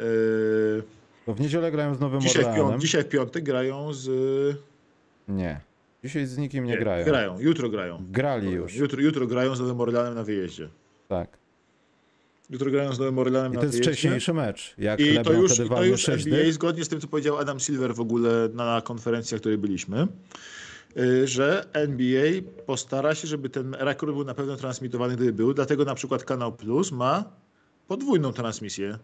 Bo 1.28 1.34
w 1.34 1.40
niedzielę 1.40 1.72
grają 1.72 1.96
z 1.96 2.00
Nowym 2.00 2.22
dzisiaj, 2.22 2.34
w 2.44 2.46
Orleanem. 2.46 2.66
piątek, 2.66 2.82
dzisiaj 2.82 3.04
w 3.04 3.08
piątek 3.10 3.44
grają 3.44 3.94
z... 3.94 4.08
Nie. 5.28 5.62
Dzisiaj 6.04 6.26
z 6.26 6.38
nikim 6.38 6.66
nie, 6.66 6.78
grają. 6.78 7.06
Grają, 7.06 7.40
jutro 7.40 7.70
grają. 7.70 8.04
Grali 8.12 8.52
już. 8.52 8.76
Jutro, 8.76 9.02
jutro 9.02 9.28
grają 9.28 9.56
z 9.56 9.60
Nowym 9.60 9.82
Orleanem 9.82 10.16
na 10.16 10.24
wyjeździe. 10.24 10.70
Tak. 11.08 11.38
Jutro 12.50 12.72
grają 12.72 12.94
z 12.94 13.00
Nowym 13.00 13.20
Orleanem 13.20 13.52
I 13.54 13.56
na 13.56 13.60
to 13.62 13.66
jest 13.66 13.78
wyjeździe. 13.78 13.92
wcześniejszy 13.92 14.34
mecz. 14.34 14.74
Jak 14.78 15.00
I 15.00 15.20
to 15.24 15.34
już, 15.34 15.54
wtedy 15.54 15.68
i 15.68 15.70
to 15.70 15.84
już 15.84 16.02
6 16.02 16.26
NBA, 16.28 16.44
dych. 16.44 16.54
zgodnie 16.54 16.86
z 16.86 16.90
tym, 16.90 17.02
co 17.02 17.08
powiedział 17.08 17.38
Adam 17.38 17.60
Silver 17.60 17.96
w 17.96 18.00
ogóle 18.00 18.50
na 18.54 18.82
konferencji, 18.82 19.36
na 19.36 19.40
której 19.40 19.58
byliśmy, 19.58 20.08
że 21.24 21.66
NBA 21.74 22.32
postara 22.66 23.16
się, 23.16 23.28
żeby 23.28 23.50
ten 23.50 23.74
rekord 23.74 24.14
był 24.14 24.24
na 24.24 24.34
pewno 24.34 24.56
transmitowany, 24.56 25.16
gdyby 25.16 25.34
był. 25.34 25.54
Dlatego 25.54 25.86
na 25.86 25.96
przykład 25.96 26.24
Kanał 26.24 26.52
Plus 26.52 26.92
ma 26.92 27.24
podwójną 27.88 28.34
transmisję. 28.34 28.98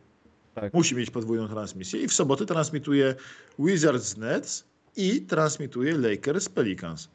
Tak. 0.56 0.74
Musi 0.74 0.96
mieć 0.96 1.12
podwójną 1.12 1.48
transmisję 1.48 2.02
i 2.02 2.08
w 2.08 2.14
sobotę 2.14 2.46
transmituje 2.46 3.16
Wizards 3.60 4.18
Nets 4.18 4.64
i 4.96 5.22
transmituje 5.22 5.98
Lakers 5.98 6.50
Pelicans. 6.50 7.10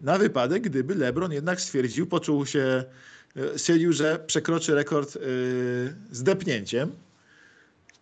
Na 0.00 0.18
wypadek, 0.18 0.62
gdyby 0.62 0.94
LeBron 0.94 1.32
jednak 1.32 1.60
stwierdził, 1.60 2.06
poczuł 2.06 2.46
się, 2.46 2.84
y, 3.36 3.58
stwierdził, 3.58 3.92
że 3.92 4.18
przekroczy 4.26 4.74
rekord 4.74 5.16
y, 5.16 5.20
z 6.10 6.22
depnięciem 6.22 6.92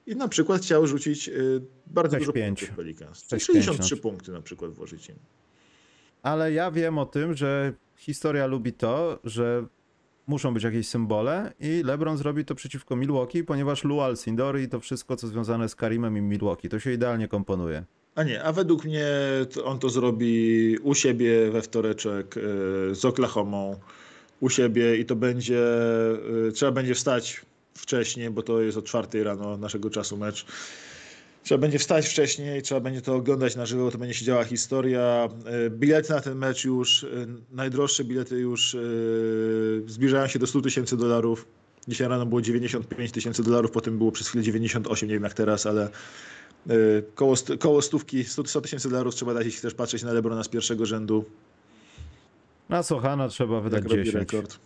i 0.06 0.16
na 0.16 0.28
przykład 0.28 0.62
chciał 0.62 0.86
rzucić 0.86 1.28
y, 1.28 1.60
bardzo 1.86 2.16
6-5. 2.16 2.18
dużo 2.18 2.32
punktów 2.32 2.70
Pelicans. 2.70 3.24
6-5 3.24 3.38
63 3.38 3.96
na 3.96 4.02
punkty 4.02 4.32
na 4.32 4.42
przykład 4.42 4.72
włożyć 4.72 5.08
im. 5.08 5.16
Ale 6.22 6.52
ja 6.52 6.70
wiem 6.70 6.98
o 6.98 7.06
tym, 7.06 7.34
że 7.34 7.72
historia 7.96 8.46
lubi 8.46 8.72
to, 8.72 9.18
że 9.24 9.66
muszą 10.26 10.54
być 10.54 10.64
jakieś 10.64 10.88
symbole 10.88 11.52
i 11.60 11.82
LeBron 11.84 12.16
zrobi 12.16 12.44
to 12.44 12.54
przeciwko 12.54 12.96
Milwaukee, 12.96 13.44
ponieważ 13.44 13.84
Lou 13.84 14.00
Alcindor 14.00 14.60
i 14.60 14.68
to 14.68 14.80
wszystko, 14.80 15.16
co 15.16 15.26
związane 15.26 15.68
z 15.68 15.74
Karimem 15.74 16.16
i 16.16 16.20
Milwaukee, 16.20 16.68
to 16.68 16.80
się 16.80 16.92
idealnie 16.92 17.28
komponuje. 17.28 17.84
A 18.14 18.22
nie, 18.22 18.42
a 18.42 18.52
według 18.52 18.84
mnie 18.84 19.06
on 19.64 19.78
to 19.78 19.88
zrobi 19.88 20.76
u 20.82 20.94
siebie 20.94 21.50
we 21.50 21.62
wtoreczek 21.62 22.36
y, 22.36 22.40
z 22.94 23.04
Oklahomą, 23.04 23.76
u 24.40 24.50
siebie 24.50 24.96
i 24.96 25.04
to 25.04 25.16
będzie, 25.16 25.64
y, 26.48 26.52
trzeba 26.52 26.72
będzie 26.72 26.94
wstać 26.94 27.42
wcześniej, 27.74 28.30
bo 28.30 28.42
to 28.42 28.60
jest 28.60 28.78
o 28.78 28.82
czwartej 28.82 29.22
rano 29.22 29.56
naszego 29.56 29.90
czasu 29.90 30.16
mecz. 30.16 30.46
Trzeba 31.48 31.58
będzie 31.58 31.78
wstać 31.78 32.08
wcześniej, 32.08 32.62
trzeba 32.62 32.80
będzie 32.80 33.02
to 33.02 33.14
oglądać 33.14 33.56
na 33.56 33.66
żywo, 33.66 33.90
to 33.90 33.98
będzie 33.98 34.14
się 34.14 34.24
działa 34.24 34.44
historia. 34.44 35.28
Y, 35.66 35.70
Bilety 35.70 36.12
na 36.12 36.20
ten 36.20 36.38
mecz 36.38 36.64
już, 36.64 37.02
y, 37.02 37.26
najdroższe 37.52 38.04
bilety 38.04 38.38
już 38.38 38.74
y, 38.74 39.82
zbliżają 39.86 40.26
się 40.26 40.38
do 40.38 40.46
100 40.46 40.60
tysięcy 40.60 40.96
dolarów. 40.96 41.46
Dzisiaj 41.88 42.08
rano 42.08 42.26
było 42.26 42.42
95 42.42 43.12
tysięcy 43.12 43.42
dolarów, 43.42 43.70
potem 43.70 43.98
było 43.98 44.12
przez 44.12 44.28
chwilę 44.28 44.44
98, 44.44 45.08
nie 45.08 45.14
wiem 45.14 45.22
jak 45.22 45.34
teraz, 45.34 45.66
ale 45.66 45.88
koło, 47.14 47.34
koło 47.58 47.82
stówki, 47.82 48.24
100 48.24 48.46
100 48.46 48.60
tysięcy 48.60 48.90
dolarów 48.90 49.14
trzeba 49.14 49.34
dać, 49.34 49.44
jeśli 49.44 49.58
chcesz 49.58 49.74
patrzeć 49.74 50.02
na 50.02 50.12
Lebrona 50.12 50.44
z 50.44 50.48
pierwszego 50.48 50.86
rzędu, 50.86 51.24
Na 52.68 52.82
Sochana 52.82 53.28
trzeba 53.28 53.60
wydać 53.60 53.82
jak 53.82 53.92
robi 53.92 54.04
10. 54.04 54.32
rekord. 54.32 54.58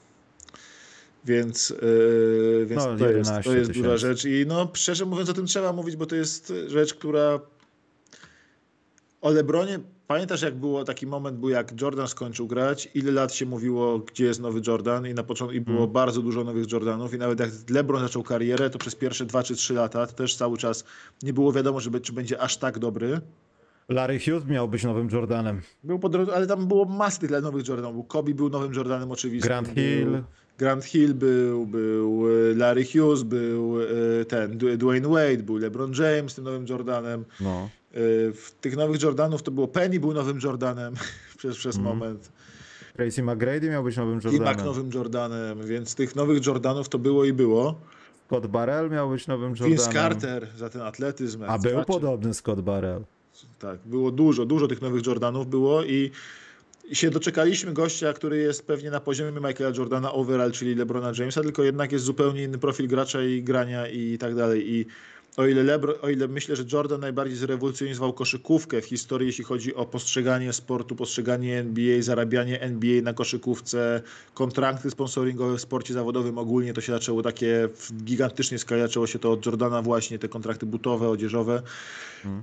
Więc, 1.24 1.70
yy, 1.70 2.66
więc 2.66 2.82
No, 2.84 2.96
to, 2.96 3.04
jest, 3.10 3.30
11 3.30 3.50
to 3.50 3.56
jest 3.56 3.72
duża 3.72 3.96
rzecz. 3.96 4.24
I 4.24 4.44
no, 4.46 4.68
szczerze 4.74 5.04
mówiąc, 5.04 5.30
o 5.30 5.34
tym 5.34 5.46
trzeba 5.46 5.72
mówić, 5.72 5.96
bo 5.96 6.06
to 6.06 6.16
jest 6.16 6.52
rzecz, 6.66 6.94
która. 6.94 7.40
O 9.20 9.30
Lebronie, 9.30 9.80
pamiętasz, 10.06 10.42
jak 10.42 10.54
było 10.54 10.84
taki 10.84 11.06
moment, 11.06 11.38
był 11.38 11.48
jak 11.48 11.80
Jordan 11.80 12.08
skończył 12.08 12.46
grać, 12.46 12.88
ile 12.94 13.12
lat 13.12 13.34
się 13.34 13.46
mówiło, 13.46 13.98
gdzie 13.98 14.24
jest 14.24 14.40
nowy 14.40 14.60
Jordan, 14.66 15.06
i 15.06 15.14
na 15.14 15.22
początku 15.22 15.56
i 15.56 15.60
było 15.60 15.78
Mm. 15.78 15.92
bardzo 15.92 16.22
dużo 16.22 16.44
nowych 16.44 16.72
Jordanów, 16.72 17.14
i 17.14 17.18
nawet 17.18 17.40
jak 17.40 17.50
LeBron 17.70 18.02
zaczął 18.02 18.22
karierę, 18.22 18.70
to 18.70 18.78
przez 18.78 18.94
pierwsze 18.94 19.26
2 19.26 19.42
czy 19.42 19.54
3 19.54 19.74
lata 19.74 20.06
to 20.06 20.12
też 20.12 20.36
cały 20.36 20.58
czas 20.58 20.84
nie 21.22 21.32
było 21.32 21.52
wiadomo, 21.52 21.80
żeby, 21.80 22.00
czy 22.00 22.12
będzie 22.12 22.40
aż 22.40 22.56
tak 22.56 22.78
dobry. 22.78 23.20
Larry 23.88 24.18
Hughes 24.20 24.44
miał 24.46 24.68
być 24.68 24.84
nowym 24.84 25.08
Jordanem. 25.12 25.60
Był 25.84 25.98
po 25.98 26.08
drodze, 26.08 26.34
ale 26.34 26.46
tam 26.46 26.66
było 26.66 26.84
masy 26.84 27.20
tych 27.20 27.30
nowych 27.30 27.68
Jordanów. 27.68 27.94
Był 27.94 28.04
Kobe 28.04 28.34
był 28.34 28.48
nowym 28.48 28.74
Jordanem 28.74 29.10
oczywiście. 29.10 29.48
Grant 29.48 29.68
był, 29.68 29.74
Hill. 29.74 30.22
Grant 30.62 30.84
Hill 30.84 31.14
był, 31.14 31.66
był 31.66 32.24
e, 32.28 32.54
Larry 32.54 32.84
Hughes, 32.84 33.22
był 33.22 33.82
e, 33.82 34.24
ten 34.24 34.58
Dwayne 34.58 35.08
Wade, 35.08 35.42
był 35.42 35.56
LeBron 35.58 35.92
James 35.92 36.34
tym 36.34 36.44
nowym 36.44 36.66
Jordanem. 36.68 37.24
No. 37.40 37.68
E, 37.92 37.98
W 38.32 38.50
tych 38.60 38.76
nowych 38.76 39.02
Jordanów 39.02 39.42
to 39.42 39.50
było 39.50 39.68
Penny 39.68 40.00
był 40.00 40.12
nowym 40.14 40.38
Jordanem 40.42 40.94
przez, 41.38 41.56
przez 41.56 41.76
Mhm. 41.76 41.96
moment. 41.98 42.32
Tracy 42.96 43.22
McGrady 43.22 43.70
miał 43.70 43.84
być 43.84 43.96
nowym 43.96 44.12
I 44.20 44.24
Mac 44.24 44.32
Jordanem. 44.34 44.66
nowym 44.66 44.90
Jordanem, 44.94 45.66
więc 45.66 45.94
tych 45.94 46.16
nowych 46.16 46.46
Jordanów 46.46 46.88
to 46.88 46.98
było 46.98 47.24
i 47.24 47.32
było. 47.32 47.74
Scott 48.26 48.46
Barrell 48.46 48.90
miał 48.90 49.10
być 49.10 49.26
nowym 49.26 49.48
Jordanem. 49.50 49.70
Vince 49.70 49.92
Carter 49.92 50.46
za 50.56 50.68
ten 50.70 50.82
atletyzm. 50.82 51.42
A 51.46 51.58
był 51.58 51.72
Znaczy, 51.72 51.86
podobny 51.86 52.34
Scott 52.34 52.60
Barrell. 52.60 53.02
Tak, 53.58 53.78
było 53.86 54.10
dużo, 54.10 54.46
dużo 54.46 54.68
tych 54.68 54.82
nowych 54.82 55.06
Jordanów 55.06 55.46
było 55.46 55.84
i 55.84 56.10
się 56.92 57.10
doczekaliśmy 57.10 57.72
gościa, 57.72 58.12
który 58.12 58.38
jest 58.38 58.66
pewnie 58.66 58.90
na 58.90 59.00
poziomie 59.00 59.40
Michaela 59.40 59.76
Jordana 59.76 60.12
overall, 60.12 60.52
czyli 60.52 60.74
LeBrona 60.74 61.12
Jamesa, 61.18 61.42
tylko 61.42 61.62
jednak 61.62 61.92
jest 61.92 62.04
zupełnie 62.04 62.42
inny 62.42 62.58
profil 62.58 62.88
gracza 62.88 63.22
i 63.22 63.42
grania 63.42 63.88
i 63.88 64.18
tak 64.18 64.34
dalej. 64.34 64.72
I 64.72 64.86
o 65.36 65.46
ile, 65.46 65.62
Lebro, 65.62 66.00
o 66.02 66.08
ile 66.08 66.28
myślę, 66.28 66.56
że 66.56 66.64
Jordan 66.72 67.00
najbardziej 67.00 67.36
zrewolucjonizował 67.36 68.12
koszykówkę 68.12 68.82
w 68.82 68.84
historii, 68.84 69.26
jeśli 69.26 69.44
chodzi 69.44 69.74
o 69.74 69.86
postrzeganie 69.86 70.52
sportu, 70.52 70.96
postrzeganie 70.96 71.58
NBA, 71.58 72.02
zarabianie 72.02 72.60
NBA 72.60 73.02
na 73.02 73.12
koszykówce, 73.12 74.02
kontrakty 74.34 74.90
sponsoringowe 74.90 75.56
w 75.56 75.60
sporcie 75.60 75.94
zawodowym. 75.94 76.38
Ogólnie, 76.38 76.74
to 76.74 76.80
się 76.80 76.92
zaczęło 76.92 77.22
takie 77.22 77.68
w 77.74 78.04
gigantycznej 78.04 78.58
skali, 78.58 78.82
zaczęło 78.82 79.06
się 79.06 79.18
to 79.18 79.32
od 79.32 79.46
Jordana 79.46 79.82
właśnie, 79.82 80.18
te 80.18 80.28
kontrakty 80.28 80.66
butowe, 80.66 81.08
odzieżowe. 81.08 81.62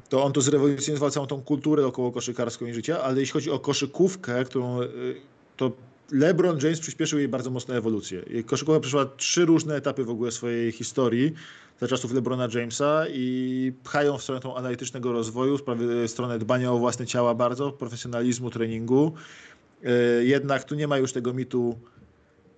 To 0.10 0.24
on 0.24 0.34
to 0.34 0.42
zrewolucjonizował 0.42 1.12
całą 1.12 1.28
tą 1.28 1.42
kulturę 1.42 1.88
około 1.88 2.12
koszykarską 2.12 2.66
i 2.66 2.74
życia, 2.74 3.02
ale 3.02 3.20
jeśli 3.20 3.34
chodzi 3.34 3.52
o 3.52 3.60
koszykówkę, 3.60 4.46
którą 4.46 4.82
y, 4.82 4.88
to 5.58 5.72
LeBron 6.12 6.60
James 6.64 6.80
przyspieszył 6.80 7.20
jej 7.20 7.28
bardzo 7.28 7.50
mocno 7.50 7.76
ewolucję. 7.76 8.22
Jej 8.30 8.44
koszykówka 8.44 8.80
przeszła 8.80 9.06
trzy 9.06 9.46
różne 9.46 9.76
etapy 9.76 10.04
w 10.04 10.10
ogóle 10.10 10.32
swojej 10.32 10.72
historii 10.72 11.34
za 11.82 11.88
czasów 11.88 12.14
LeBrona 12.14 12.48
Jamesa 12.54 13.06
i 13.14 13.74
pchają 13.84 14.18
w 14.18 14.24
stronę 14.24 14.42
tą 14.42 14.56
analitycznego 14.56 15.12
rozwoju, 15.12 15.58
w 15.58 16.10
stronę 16.12 16.40
dbania 16.40 16.72
o 16.72 16.78
własne 16.78 17.06
ciała 17.06 17.36
bardzo, 17.36 17.72
profesjonalizmu, 17.72 18.50
treningu. 18.50 19.14
E, 19.84 19.92
jednak 20.24 20.64
tu 20.64 20.76
nie 20.76 20.88
ma 20.88 20.98
już 20.98 21.14
tego 21.14 21.34
mitu 21.34 21.78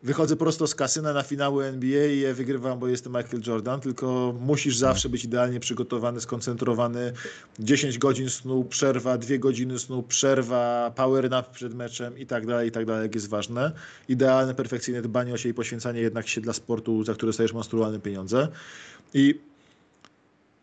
wychodzę 0.04 0.36
prosto 0.36 0.68
z 0.68 0.76
kasyna 0.76 1.14
na 1.14 1.24
finały 1.24 1.66
NBA 1.66 2.06
i 2.06 2.18
je 2.18 2.34
wygrywam, 2.34 2.80
bo 2.80 2.88
jestem 2.88 3.14
Michael 3.14 3.44
Jordan, 3.48 3.82
tylko 3.82 4.36
musisz 4.40 4.78
zawsze 4.78 5.10
być 5.10 5.24
idealnie 5.24 5.60
przygotowany, 5.60 6.22
skoncentrowany. 6.22 7.14
10 7.60 7.98
godzin 7.98 8.30
snu, 8.30 8.64
przerwa, 8.64 9.18
2 9.18 9.38
godziny 9.38 9.80
snu, 9.80 10.04
przerwa, 10.04 10.92
power 10.96 11.30
nap 11.30 11.52
przed 11.52 11.74
meczem 11.74 12.18
i 12.18 12.26
tak 12.26 12.46
dalej, 12.46 12.70
i 12.70 12.72
tak 12.72 12.86
dalej, 12.86 13.04
jak 13.04 13.16
jest 13.16 13.30
ważne. 13.30 13.72
Idealne, 14.10 14.56
perfekcyjne 14.56 15.02
dbanie 15.02 15.34
o 15.34 15.38
siebie 15.38 15.52
i 15.52 15.54
poświęcanie 15.54 16.02
jednak 16.02 16.28
się 16.28 16.42
dla 16.42 16.54
sportu, 16.54 17.04
za 17.04 17.14
który 17.14 17.30
dostajesz 17.30 17.54
monstrualne 17.54 18.00
pieniądze. 18.00 18.48
I 19.14 19.40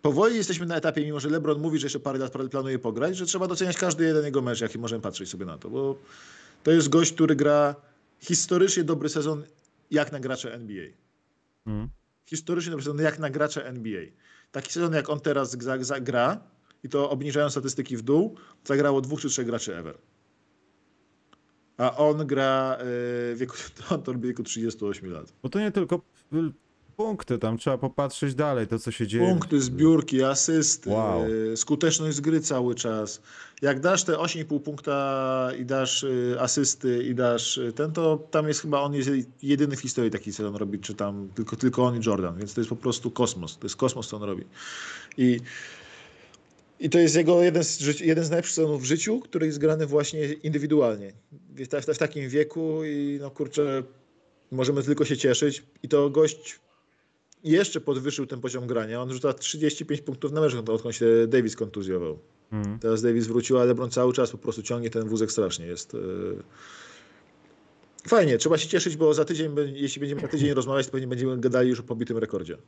powoli 0.02 0.36
jesteśmy 0.36 0.66
na 0.66 0.76
etapie, 0.76 1.04
mimo 1.04 1.20
że 1.20 1.28
LeBron 1.28 1.60
mówi, 1.60 1.78
że 1.78 1.86
jeszcze 1.86 2.00
parę 2.00 2.18
lat 2.18 2.32
planuje 2.50 2.78
pograć, 2.78 3.16
że 3.16 3.26
trzeba 3.26 3.46
doceniać 3.46 3.76
każdy 3.76 4.04
jeden 4.04 4.24
jego 4.24 4.42
mecz, 4.42 4.60
jaki 4.60 4.78
możemy 4.78 5.02
patrzeć 5.02 5.28
sobie 5.28 5.46
na 5.46 5.58
to, 5.58 5.70
bo 5.70 5.98
to 6.62 6.70
jest 6.70 6.88
gość, 6.88 7.12
który 7.12 7.36
gra 7.36 7.74
historycznie 8.18 8.84
dobry 8.84 9.08
sezon 9.08 9.44
jak 9.90 10.12
na 10.12 10.20
gracze 10.20 10.54
NBA. 10.54 10.86
Hmm. 11.64 11.88
Historycznie 12.26 12.70
dobry 12.70 12.84
sezon 12.84 12.98
jak 12.98 13.18
na 13.18 13.30
gracze 13.30 13.66
NBA. 13.66 14.02
Taki 14.52 14.72
sezon 14.72 14.92
jak 14.92 15.10
on 15.10 15.20
teraz 15.20 15.56
gra 16.00 16.40
i 16.82 16.88
to 16.88 17.10
obniżają 17.10 17.50
statystyki 17.50 17.96
w 17.96 18.02
dół, 18.02 18.36
zagrało 18.64 19.00
dwóch 19.00 19.20
czy 19.20 19.28
trzech 19.28 19.46
graczy 19.46 19.76
ever. 19.76 19.98
A 21.76 21.96
on 21.96 22.26
gra 22.26 22.76
e, 22.80 22.84
w 22.84 23.36
wieku, 23.38 23.56
on 23.94 24.02
to 24.02 24.14
wieku 24.14 24.42
38 24.42 25.10
lat. 25.10 25.32
Bo 25.42 25.48
to 25.48 25.60
nie 25.60 25.72
tylko 25.72 26.00
punkty, 26.98 27.38
tam 27.38 27.58
trzeba 27.58 27.78
popatrzeć 27.78 28.34
dalej, 28.34 28.66
to 28.66 28.78
co 28.78 28.90
się 28.90 29.06
dzieje. 29.06 29.28
Punkty, 29.28 29.60
zbiórki, 29.60 30.22
asysty, 30.22 30.90
wow. 30.90 31.22
skuteczność 31.56 32.16
z 32.16 32.20
gry 32.20 32.40
cały 32.40 32.74
czas. 32.74 33.20
Jak 33.62 33.80
dasz 33.80 34.04
te 34.04 34.12
8,5 34.12 34.60
punkta 34.60 35.50
i 35.58 35.64
dasz 35.64 36.02
y, 36.02 36.36
asysty 36.40 37.04
i 37.04 37.14
dasz 37.14 37.58
y, 37.58 37.72
ten, 37.72 37.92
to 37.92 38.16
tam 38.30 38.48
jest 38.48 38.60
chyba 38.60 38.80
on 38.80 38.94
jest 38.94 39.10
jedyny 39.42 39.76
w 39.76 39.80
historii 39.80 40.10
taki 40.10 40.32
sezon 40.32 40.56
robi, 40.56 40.78
czy 40.78 40.94
tam 40.94 41.28
tylko, 41.34 41.56
tylko 41.56 41.84
on 41.84 41.96
i 41.96 42.06
Jordan, 42.06 42.38
więc 42.38 42.54
to 42.54 42.60
jest 42.60 42.68
po 42.68 42.76
prostu 42.76 43.10
kosmos. 43.10 43.58
To 43.58 43.66
jest 43.66 43.76
kosmos, 43.76 44.08
co 44.08 44.16
on 44.16 44.22
robi. 44.22 44.44
I 45.16 45.40
i 46.80 46.90
to 46.90 46.98
jest 46.98 47.16
jego 47.16 47.42
jeden 47.42 47.64
z, 47.64 48.00
jeden 48.00 48.24
z 48.24 48.30
najlepszych 48.30 48.54
sezonów 48.54 48.82
w 48.82 48.84
życiu, 48.84 49.20
który 49.20 49.46
jest 49.46 49.58
grany 49.58 49.86
właśnie 49.86 50.32
indywidualnie. 50.32 51.12
W, 51.32 51.86
w, 51.86 51.94
w 51.94 51.98
takim 51.98 52.28
wieku 52.28 52.84
i 52.84 53.18
no 53.20 53.30
kurczę, 53.30 53.82
możemy 54.50 54.82
tylko 54.82 55.04
się 55.04 55.16
cieszyć. 55.16 55.62
I 55.82 55.88
to 55.88 56.10
gość 56.10 56.60
jeszcze 57.44 57.80
podwyższył 57.80 58.26
ten 58.26 58.40
poziom 58.40 58.66
grania. 58.66 59.02
On 59.02 59.12
rzuca 59.12 59.32
35 59.32 60.00
punktów 60.00 60.32
na 60.32 60.40
mecz, 60.40 60.54
odkąd 60.54 60.94
się 60.94 61.06
Davis 61.28 61.56
kontuzjował. 61.56 62.18
Hmm. 62.50 62.78
Teraz 62.78 63.02
Davis 63.02 63.26
wrócił, 63.26 63.58
ale 63.58 63.66
LeBron 63.66 63.90
cały 63.90 64.12
czas 64.12 64.30
po 64.30 64.38
prostu 64.38 64.62
ciągnie 64.62 64.90
ten 64.90 65.08
wózek 65.08 65.32
strasznie. 65.32 65.66
Jest 65.66 65.94
e, 65.94 65.98
fajnie, 68.08 68.38
trzeba 68.38 68.58
się 68.58 68.68
cieszyć, 68.68 68.96
bo 68.96 69.14
za 69.14 69.24
tydzień, 69.24 69.54
jeśli 69.74 70.00
będziemy 70.00 70.20
za 70.20 70.28
tydzień 70.28 70.54
rozmawiać, 70.54 70.86
to 70.86 70.92
pewnie 70.92 71.06
będziemy 71.06 71.38
gadali 71.38 71.68
już 71.68 71.80
o 71.80 71.82
pobitym 71.82 72.18
rekordzie. 72.18 72.58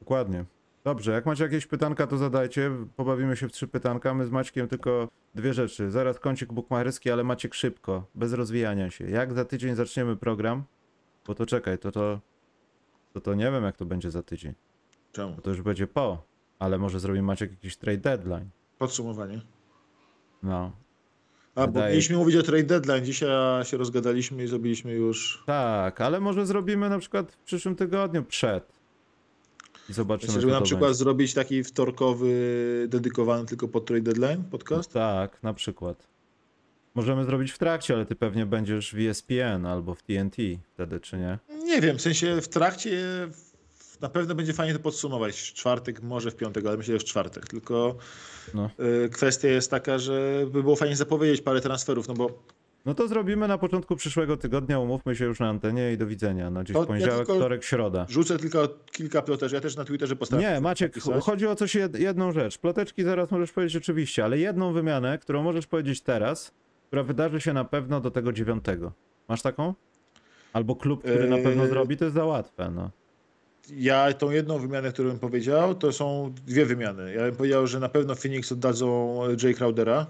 Dokładnie. 0.00 0.44
Dobrze, 0.84 1.12
jak 1.12 1.26
macie 1.26 1.44
jakieś 1.44 1.66
pytanka, 1.66 2.06
to 2.06 2.16
zadajcie. 2.18 2.70
Pobawimy 2.96 3.36
się 3.36 3.48
w 3.48 3.52
trzy 3.52 3.68
pytanka. 3.68 4.14
My 4.14 4.26
z 4.26 4.30
Maćkiem 4.30 4.68
tylko 4.68 5.08
dwie 5.34 5.54
rzeczy. 5.54 5.90
Zaraz 5.90 6.20
kącik 6.20 6.52
bukmacherski, 6.52 7.10
ale 7.10 7.24
Maciek 7.24 7.54
szybko, 7.54 8.06
bez 8.14 8.32
rozwijania 8.32 8.90
się. 8.90 9.10
Jak 9.10 9.34
za 9.34 9.44
tydzień 9.44 9.74
zaczniemy 9.74 10.16
program? 10.16 10.64
Bo 11.26 11.34
to 11.34 11.46
czekaj, 11.46 11.78
to 11.78 11.92
to 11.92 12.20
to 13.16 13.20
to 13.20 13.34
nie 13.34 13.50
wiem, 13.50 13.64
jak 13.64 13.76
to 13.76 13.86
będzie 13.86 14.10
za 14.10 14.22
tydzień. 14.22 14.54
Czemu? 15.12 15.34
Bo 15.34 15.42
to 15.42 15.50
już 15.50 15.62
będzie 15.62 15.86
po, 15.86 16.22
ale 16.58 16.78
może 16.78 17.00
zrobimy 17.00 17.26
Maciek 17.26 17.50
jakiś 17.50 17.76
trade 17.76 17.98
deadline. 17.98 18.48
Podsumowanie. 18.78 19.40
No. 20.42 20.72
A, 21.54 21.66
bo 21.66 21.80
mieliśmy 21.80 22.16
mówić 22.16 22.36
o 22.36 22.42
trade 22.42 22.64
deadline. 22.64 23.04
Dzisiaj 23.04 23.64
się 23.64 23.76
rozgadaliśmy 23.76 24.44
i 24.44 24.46
zrobiliśmy 24.46 24.92
już. 24.92 25.42
Tak, 25.46 26.00
ale 26.00 26.20
może 26.20 26.46
zrobimy 26.46 26.88
na 26.88 26.98
przykład 26.98 27.32
w 27.32 27.36
przyszłym 27.36 27.76
tygodniu 27.76 28.24
przed. 28.24 28.72
I 29.90 29.92
zobaczymy. 29.92 30.32
Znaczy, 30.32 30.40
żeby 30.40 30.52
na 30.52 30.60
przykład 30.60 30.90
będzie. 30.90 30.98
zrobić 30.98 31.34
taki 31.34 31.64
wtorkowy, 31.64 32.86
dedykowany 32.88 33.46
tylko 33.46 33.68
pod 33.68 33.86
trade 33.86 34.02
deadline 34.02 34.44
podcast? 34.44 34.94
No 34.94 35.00
tak, 35.00 35.42
na 35.42 35.54
przykład. 35.54 36.08
Możemy 36.96 37.24
zrobić 37.24 37.52
w 37.52 37.58
trakcie, 37.58 37.94
ale 37.94 38.06
ty 38.06 38.14
pewnie 38.14 38.46
będziesz 38.46 38.94
w 38.94 38.98
ESPN 38.98 39.66
albo 39.66 39.94
w 39.94 40.02
TNT 40.02 40.36
wtedy, 40.74 41.00
czy 41.00 41.18
nie? 41.18 41.38
Nie 41.64 41.80
wiem, 41.80 41.98
w 41.98 42.02
sensie 42.02 42.40
w 42.40 42.48
trakcie 42.48 43.00
na 44.00 44.08
pewno 44.08 44.34
będzie 44.34 44.52
fajnie 44.52 44.72
to 44.72 44.80
podsumować. 44.80 45.40
W 45.40 45.52
czwartek, 45.52 46.02
może 46.02 46.30
w 46.30 46.36
piątek, 46.36 46.66
ale 46.66 46.76
myślę, 46.76 46.94
że 46.94 46.98
w 46.98 47.04
czwartek. 47.04 47.46
Tylko 47.46 47.96
no. 48.54 48.70
Y, 49.04 49.08
kwestia 49.08 49.48
jest 49.48 49.70
taka, 49.70 49.98
że 49.98 50.46
by 50.52 50.62
było 50.62 50.76
fajnie 50.76 50.96
zapowiedzieć 50.96 51.40
parę 51.40 51.60
transferów, 51.60 52.08
no 52.08 52.14
bo 52.14 52.42
no 52.86 52.94
to 52.94 53.08
zrobimy 53.08 53.48
na 53.48 53.58
początku 53.58 53.96
przyszłego 53.96 54.36
tygodnia, 54.36 54.78
umówmy 54.78 55.16
się 55.16 55.24
już 55.24 55.40
na 55.40 55.48
antenie 55.48 55.92
i 55.92 55.96
do 55.96 56.06
widzenia. 56.06 56.50
No 56.50 56.62
gdzieś 56.62 56.76
to 56.76 56.86
poniedziałek, 56.86 57.28
ja 57.28 57.34
wtorek, 57.34 57.64
środa. 57.64 58.06
Rzucę 58.08 58.38
tylko 58.38 58.68
kilka 58.92 59.22
plotek, 59.22 59.52
ja 59.52 59.60
też 59.60 59.76
na 59.76 59.84
Twitterze 59.84 60.16
postaram 60.16 60.44
Nie, 60.44 60.60
Maciek, 60.60 60.96
napisać. 60.96 61.24
chodzi 61.24 61.46
o 61.46 61.54
coś 61.54 61.76
jedną 61.98 62.32
rzecz. 62.32 62.58
Ploteczki 62.58 63.04
zaraz 63.04 63.30
możesz 63.30 63.52
powiedzieć 63.52 63.76
oczywiście, 63.76 64.24
ale 64.24 64.38
jedną 64.38 64.72
wymianę, 64.72 65.18
którą 65.18 65.42
możesz 65.42 65.66
powiedzieć 65.66 66.00
teraz, 66.00 66.52
która 66.96 67.04
wydarzy 67.04 67.40
się 67.40 67.52
na 67.52 67.64
pewno 67.64 68.00
do 68.00 68.10
tego 68.10 68.32
dziewiątego. 68.32 68.92
Masz 69.28 69.42
taką? 69.42 69.74
Albo 70.52 70.76
klub, 70.76 71.02
który 71.02 71.28
na 71.30 71.36
pewno 71.36 71.62
yy, 71.62 71.68
zrobi, 71.68 71.96
to 71.96 72.04
jest 72.04 72.14
za 72.14 72.24
łatwe. 72.24 72.70
No. 72.70 72.90
Ja 73.76 74.12
tą 74.12 74.30
jedną 74.30 74.58
wymianę, 74.58 74.92
którą 74.92 75.08
bym 75.08 75.18
powiedział, 75.18 75.74
to 75.74 75.92
są 75.92 76.32
dwie 76.46 76.66
wymiany. 76.66 77.14
Ja 77.14 77.20
bym 77.20 77.36
powiedział, 77.36 77.66
że 77.66 77.80
na 77.80 77.88
pewno 77.88 78.14
Phoenix 78.14 78.52
oddadzą 78.52 79.18
Jay 79.42 79.54
Crowdera. 79.54 80.06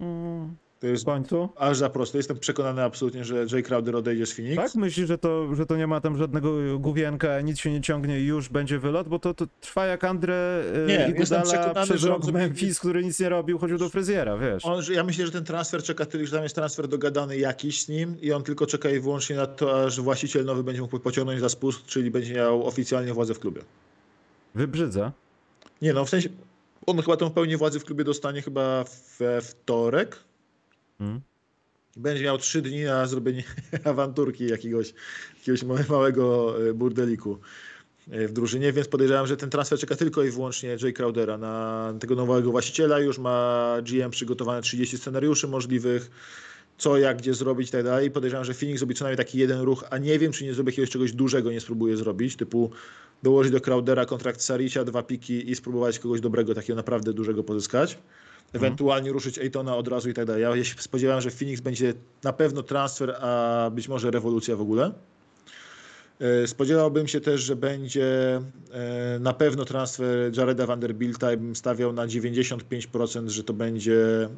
Mm. 0.00 0.56
To 0.80 0.86
jest 0.86 1.04
końcu? 1.04 1.48
aż 1.56 1.76
za 1.76 1.90
prosto. 1.90 2.16
Jestem 2.16 2.38
przekonany 2.38 2.82
absolutnie, 2.82 3.24
że 3.24 3.46
Jay 3.52 3.62
Crowder 3.62 3.96
odejdzie 3.96 4.26
z 4.26 4.32
Phoenix. 4.32 4.56
Tak? 4.56 4.74
Myślisz, 4.74 5.08
że 5.08 5.18
to, 5.18 5.54
że 5.54 5.66
to 5.66 5.76
nie 5.76 5.86
ma 5.86 6.00
tam 6.00 6.18
żadnego 6.18 6.78
główienka, 6.78 7.40
nic 7.40 7.58
się 7.58 7.72
nie 7.72 7.80
ciągnie 7.80 8.20
i 8.20 8.26
już 8.26 8.48
będzie 8.48 8.78
wylot? 8.78 9.08
Bo 9.08 9.18
to, 9.18 9.34
to 9.34 9.46
trwa 9.60 9.86
jak 9.86 10.04
Andre 10.04 10.64
nie, 10.86 11.08
Iguodala 11.10 11.84
przez 11.84 12.04
rok 12.04 12.24
w 12.24 12.32
Memphis, 12.32 12.78
który 12.78 13.04
nic 13.04 13.20
nie 13.20 13.28
robił, 13.28 13.58
chodził 13.58 13.78
do 13.78 13.88
fryzjera, 13.88 14.38
wiesz. 14.38 14.64
On, 14.64 14.82
ja 14.90 15.04
myślę, 15.04 15.26
że 15.26 15.32
ten 15.32 15.44
transfer 15.44 15.82
czeka 15.82 16.06
tylko, 16.06 16.26
że 16.26 16.32
tam 16.32 16.42
jest 16.42 16.54
transfer 16.54 16.88
dogadany 16.88 17.38
jakiś 17.38 17.82
z 17.82 17.88
nim 17.88 18.20
i 18.20 18.32
on 18.32 18.42
tylko 18.42 18.66
czeka 18.66 18.90
i 18.90 19.00
wyłącznie 19.00 19.36
na 19.36 19.46
to, 19.46 19.84
aż 19.84 20.00
właściciel 20.00 20.44
nowy 20.44 20.64
będzie 20.64 20.82
mógł 20.82 20.98
pociągnąć 20.98 21.40
za 21.40 21.48
spust, 21.48 21.86
czyli 21.86 22.10
będzie 22.10 22.34
miał 22.34 22.66
oficjalnie 22.66 23.12
władzę 23.12 23.34
w 23.34 23.38
klubie. 23.38 23.60
Wybrzydza? 24.54 25.12
Nie 25.82 25.92
no, 25.92 26.04
w 26.04 26.10
sensie 26.10 26.28
on 26.86 27.02
chyba 27.02 27.16
tą 27.16 27.30
pełnię 27.30 27.56
władzy 27.56 27.80
w 27.80 27.84
klubie 27.84 28.04
dostanie 28.04 28.42
chyba 28.42 28.84
we 29.18 29.40
wtorek, 29.40 30.25
Hmm? 30.98 31.20
Będzie 31.96 32.24
miał 32.24 32.38
trzy 32.38 32.62
dni 32.62 32.84
na 32.84 33.06
zrobienie 33.06 33.44
awanturki 33.84 34.46
jakiegoś, 34.46 34.94
jakiegoś 35.36 35.88
małego 35.88 36.54
e, 36.68 36.74
burdeliku 36.74 37.38
e, 38.10 38.28
w 38.28 38.32
drużynie, 38.32 38.72
więc 38.72 38.88
podejrzewam, 38.88 39.26
że 39.26 39.36
ten 39.36 39.50
transfer 39.50 39.78
czeka 39.78 39.96
tylko 39.96 40.24
i 40.24 40.30
wyłącznie 40.30 40.76
Jay 40.82 40.92
Crowdera 40.92 41.38
na 41.38 41.94
tego 42.00 42.14
nowego 42.14 42.50
właściciela. 42.50 42.98
Już 42.98 43.18
ma 43.18 43.76
GM 43.82 44.10
przygotowane 44.10 44.62
30 44.62 44.98
scenariuszy 44.98 45.48
możliwych, 45.48 46.10
co, 46.78 46.98
jak, 46.98 47.18
gdzie 47.18 47.34
zrobić 47.34 47.68
i 47.68 47.72
tak 47.72 47.84
dalej. 47.84 48.10
Podejrzewam, 48.10 48.44
że 48.44 48.54
Phoenix 48.54 48.78
zrobi 48.78 48.94
co 48.94 49.04
najmniej 49.04 49.26
taki 49.26 49.38
jeden 49.38 49.60
ruch, 49.60 49.84
a 49.90 49.98
nie 49.98 50.18
wiem, 50.18 50.32
czy 50.32 50.44
nie 50.44 50.54
zrobi 50.54 50.70
jakiegoś 50.70 50.90
czegoś 50.90 51.12
dużego, 51.12 51.50
nie 51.50 51.60
spróbuje 51.60 51.96
zrobić, 51.96 52.36
typu 52.36 52.70
dołożyć 53.22 53.52
do 53.52 53.60
Crowdera 53.60 54.06
kontrakt 54.06 54.42
Saricia, 54.42 54.84
dwa 54.84 55.02
piki 55.02 55.50
i 55.50 55.54
spróbować 55.54 55.98
kogoś 55.98 56.20
dobrego, 56.20 56.54
takiego 56.54 56.76
naprawdę 56.76 57.12
dużego 57.12 57.44
pozyskać 57.44 57.98
ewentualnie 58.52 59.12
ruszyć 59.12 59.38
Ejtona 59.38 59.76
od 59.76 59.88
razu 59.88 60.10
i 60.10 60.14
tak 60.14 60.26
dalej. 60.26 60.42
Ja 60.42 60.64
się 60.64 60.74
spodziewałem, 60.78 61.22
że 61.22 61.30
Phoenix 61.30 61.60
będzie 61.60 61.94
na 62.24 62.32
pewno 62.32 62.62
transfer, 62.62 63.16
a 63.20 63.70
być 63.74 63.88
może 63.88 64.10
rewolucja 64.10 64.56
w 64.56 64.60
ogóle. 64.60 64.92
E, 66.20 66.46
spodziewałbym 66.46 67.08
się 67.08 67.20
też, 67.20 67.40
że 67.40 67.56
będzie 67.56 68.40
e, 68.72 69.18
na 69.20 69.32
pewno 69.32 69.64
transfer 69.64 70.36
Jareda 70.36 70.66
Vanderbilta 70.66 71.32
i 71.32 71.36
bym 71.36 71.56
stawiał 71.56 71.92
na 71.92 72.06
95%, 72.06 73.28
że 73.28 73.44
to 73.44 73.52
będzie, 73.52 74.28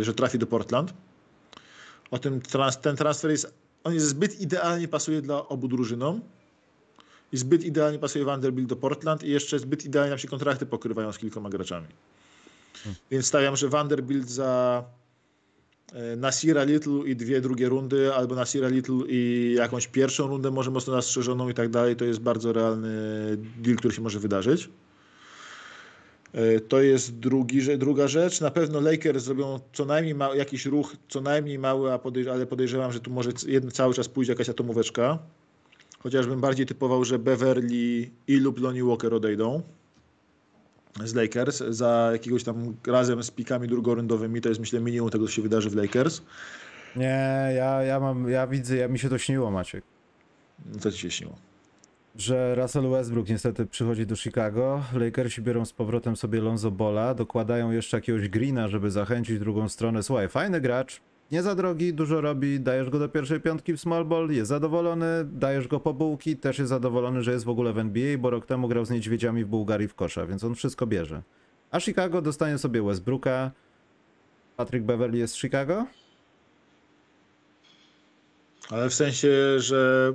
e, 0.00 0.04
że 0.04 0.14
trafi 0.14 0.38
do 0.38 0.46
Portland. 0.46 0.94
O 2.10 2.18
tym 2.18 2.40
ten 2.82 2.96
transfer 2.96 3.30
jest, 3.30 3.54
on 3.84 3.94
jest 3.94 4.06
zbyt 4.06 4.40
idealnie 4.40 4.88
pasuje 4.88 5.22
dla 5.22 5.48
obu 5.48 5.68
drużynom 5.68 6.20
i 7.32 7.36
zbyt 7.36 7.64
idealnie 7.64 7.98
pasuje 7.98 8.24
Vanderbilt 8.24 8.68
do 8.68 8.76
Portland 8.76 9.22
i 9.22 9.30
jeszcze 9.30 9.58
zbyt 9.58 9.84
idealnie 9.84 10.10
nam 10.10 10.18
się 10.18 10.28
kontrakty 10.28 10.66
pokrywają 10.66 11.12
z 11.12 11.18
kilkoma 11.18 11.50
graczami. 11.50 11.86
Więc 13.10 13.26
stawiam, 13.26 13.56
że 13.56 13.68
Vanderbilt 13.68 14.30
za 14.30 14.84
e, 15.92 16.16
Nasira 16.16 16.64
Little 16.64 16.98
i 17.06 17.16
dwie 17.16 17.40
drugie 17.40 17.68
rundy, 17.68 18.14
albo 18.14 18.34
Nasira 18.34 18.68
Little 18.68 18.98
i 19.08 19.52
jakąś 19.58 19.86
pierwszą 19.88 20.26
rundę, 20.26 20.50
może 20.50 20.70
mocno 20.70 20.92
nastrzeżoną 20.94 21.48
i 21.48 21.54
tak 21.54 21.68
dalej, 21.68 21.96
to 21.96 22.04
jest 22.04 22.20
bardzo 22.20 22.52
realny 22.52 22.88
deal, 23.58 23.76
który 23.76 23.94
się 23.94 24.02
może 24.02 24.18
wydarzyć. 24.18 24.68
E, 26.32 26.60
To 26.60 26.80
jest 26.82 27.18
drugi, 27.18 27.78
druga 27.78 28.08
rzecz. 28.08 28.40
Na 28.40 28.50
pewno 28.50 28.80
Lakers 28.80 29.24
zrobią 29.24 29.60
co 29.72 29.84
najmniej 29.84 30.14
ma, 30.14 30.34
jakiś 30.34 30.66
ruch, 30.66 30.96
co 31.08 31.20
najmniej 31.20 31.58
mały, 31.58 31.92
a 31.92 31.96
podejrz- 31.98 32.30
ale 32.30 32.46
podejrzewam, 32.46 32.92
że 32.92 33.00
tu 33.00 33.10
może 33.10 33.30
jeden, 33.46 33.70
cały 33.70 33.94
czas 33.94 34.08
pójdzie 34.08 34.32
jakaś 34.32 34.48
atomóweczka. 34.48 35.18
Chociażbym 35.98 36.40
bardziej 36.40 36.66
typował, 36.66 37.04
że 37.04 37.18
Beverly 37.18 38.10
i 38.28 38.36
lub 38.36 38.60
Lonnie 38.60 38.84
Walker 38.84 39.14
odejdą 39.14 39.62
z 41.04 41.14
Lakers 41.14 41.62
za 41.68 42.08
jakiegoś 42.12 42.44
tam 42.44 42.76
razem 42.86 43.22
z 43.22 43.30
pikami 43.30 43.68
drugorundowymi. 43.68 44.40
To 44.40 44.48
jest 44.48 44.60
myślę 44.60 44.80
minimum 44.80 45.10
tego, 45.10 45.26
co 45.26 45.32
się 45.32 45.42
wydarzy 45.42 45.70
w 45.70 45.74
Lakers. 45.74 46.22
Nie, 46.96 47.52
ja, 47.56 47.82
ja 47.82 48.00
mam, 48.00 48.28
ja 48.28 48.46
widzę, 48.46 48.76
ja 48.76 48.88
mi 48.88 48.98
się 48.98 49.08
to 49.08 49.18
śniło, 49.18 49.50
Maciek. 49.50 49.84
Co 50.80 50.92
ci 50.92 50.98
się 50.98 51.10
śniło? 51.10 51.34
Że 52.16 52.54
Russell 52.54 52.90
Westbrook 52.90 53.28
niestety 53.28 53.66
przychodzi 53.66 54.06
do 54.06 54.16
Chicago, 54.16 54.82
Lakersi 54.94 55.42
biorą 55.42 55.64
z 55.64 55.72
powrotem 55.72 56.16
sobie 56.16 56.40
Lonzo 56.40 56.70
Bola, 56.70 57.14
dokładają 57.14 57.70
jeszcze 57.70 57.96
jakiegoś 57.96 58.28
Greena, 58.28 58.68
żeby 58.68 58.90
zachęcić 58.90 59.38
drugą 59.38 59.68
stronę. 59.68 60.02
Słuchaj, 60.02 60.28
fajny 60.28 60.60
gracz, 60.60 61.00
nie 61.32 61.42
za 61.42 61.54
drogi, 61.54 61.94
dużo 61.94 62.20
robi, 62.20 62.60
dajesz 62.60 62.90
go 62.90 62.98
do 62.98 63.08
pierwszej 63.08 63.40
piątki 63.40 63.72
w 63.72 63.80
small 63.80 64.04
ball, 64.04 64.30
jest 64.30 64.48
zadowolony, 64.48 65.06
dajesz 65.24 65.68
go 65.68 65.80
po 65.80 65.94
bułki, 65.94 66.36
też 66.36 66.58
jest 66.58 66.68
zadowolony, 66.68 67.22
że 67.22 67.32
jest 67.32 67.44
w 67.44 67.48
ogóle 67.48 67.72
w 67.72 67.78
NBA, 67.78 68.18
bo 68.18 68.30
rok 68.30 68.46
temu 68.46 68.68
grał 68.68 68.84
z 68.84 68.90
niedźwiedziami 68.90 69.44
w 69.44 69.48
Bułgarii 69.48 69.88
w 69.88 69.94
kosza, 69.94 70.26
więc 70.26 70.44
on 70.44 70.54
wszystko 70.54 70.86
bierze. 70.86 71.22
A 71.70 71.80
Chicago 71.80 72.22
dostanie 72.22 72.58
sobie 72.58 72.82
Westbrooka. 72.82 73.50
Patrick 74.56 74.86
Beverly 74.86 75.18
jest 75.18 75.34
z 75.34 75.36
Chicago? 75.36 75.86
Ale 78.70 78.88
w 78.88 78.94
sensie, 78.94 79.60
że 79.60 80.12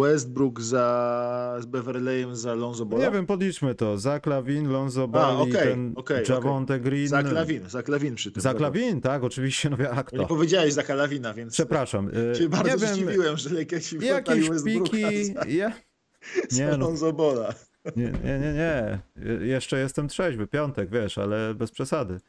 Westbrook 0.00 0.60
za, 0.60 1.56
z 1.60 1.66
Beverleyem 1.66 2.36
za 2.36 2.54
Lonzo 2.54 2.86
Bola? 2.86 3.04
Nie 3.04 3.10
wiem, 3.10 3.26
podliczmy 3.26 3.74
to. 3.74 3.98
Zach 3.98 4.26
Lavin, 4.26 4.68
Lonzo 4.68 5.08
Ball 5.08 5.36
i 5.48 5.50
okej, 5.50 5.68
ten 5.68 5.92
okej, 5.96 6.24
Javonte 6.28 6.80
Green. 6.80 7.08
Za 7.08 7.22
Klawin, 7.22 7.68
za 7.68 7.82
Klawin 7.82 8.14
przy 8.14 8.32
tym. 8.32 8.42
Za. 8.42 8.54
Klawin, 8.54 9.00
tak, 9.00 9.24
oczywiście, 9.24 9.70
no 9.70 9.76
a 9.90 10.02
Bo 10.04 10.16
Nie 10.18 10.26
powiedziałeś 10.26 10.72
za 10.72 10.82
Kalawina, 10.82 11.34
więc 11.34 11.52
Przepraszam. 11.52 12.08
y, 12.32 12.34
się 12.34 12.48
bardzo 12.48 12.68
nie 12.70 12.76
wiem, 12.76 12.88
zdziwiłem, 12.94 13.36
że 13.36 13.50
Lakersi 13.54 13.98
jakieś 14.06 14.48
Westbrooka 14.48 14.90
piki, 14.90 15.24
za, 15.24 15.44
ja, 15.48 15.72
za 16.48 16.64
nie 16.64 16.70
no. 16.70 16.76
Lonzo 16.78 17.12
Bola. 17.12 17.54
nie, 17.96 18.04
nie, 18.04 18.38
nie, 18.38 18.52
nie. 18.52 18.98
Je- 19.16 19.46
Jeszcze 19.46 19.78
jestem 19.78 20.08
trzeźwy, 20.08 20.46
piątek, 20.46 20.90
wiesz, 20.90 21.18
ale 21.18 21.54
bez 21.54 21.70
przesady. 21.70 22.20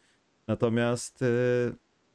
Natomiast 0.48 1.22
y, 1.22 1.26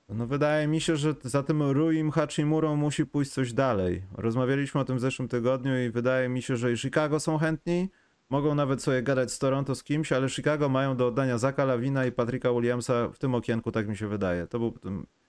no 0.09 0.27
wydaje 0.27 0.69
mi 0.69 0.81
się, 0.81 0.97
że 0.97 1.15
za 1.23 1.43
tym 1.43 1.62
Ruim 1.62 2.11
Hachimurą 2.11 2.77
musi 2.77 3.07
pójść 3.07 3.31
coś 3.31 3.53
dalej. 3.53 4.03
Rozmawialiśmy 4.15 4.81
o 4.81 4.85
tym 4.85 4.97
w 4.97 5.01
zeszłym 5.01 5.28
tygodniu 5.28 5.85
i 5.87 5.91
wydaje 5.91 6.28
mi 6.28 6.43
się, 6.43 6.57
że 6.57 6.73
i 6.73 6.77
Chicago 6.77 7.20
są 7.20 7.39
chętni, 7.39 7.91
mogą 8.31 8.55
nawet 8.55 8.83
sobie 8.83 9.03
gadać 9.03 9.33
z 9.33 9.39
Toronto 9.39 9.74
z 9.74 9.83
kimś, 9.83 10.12
ale 10.12 10.28
Chicago 10.28 10.69
mają 10.69 10.97
do 10.97 11.07
oddania 11.07 11.39
Zaka 11.39 11.65
Lawina 11.65 12.07
i 12.07 12.12
Patricka 12.12 12.53
Williamsa 12.53 13.09
w 13.09 13.19
tym 13.19 13.35
okienku, 13.35 13.73
tak 13.73 13.89
mi 13.89 13.97
się 13.97 14.09
wydaje. 14.09 14.47
To 14.47 14.59
był, 14.59 14.74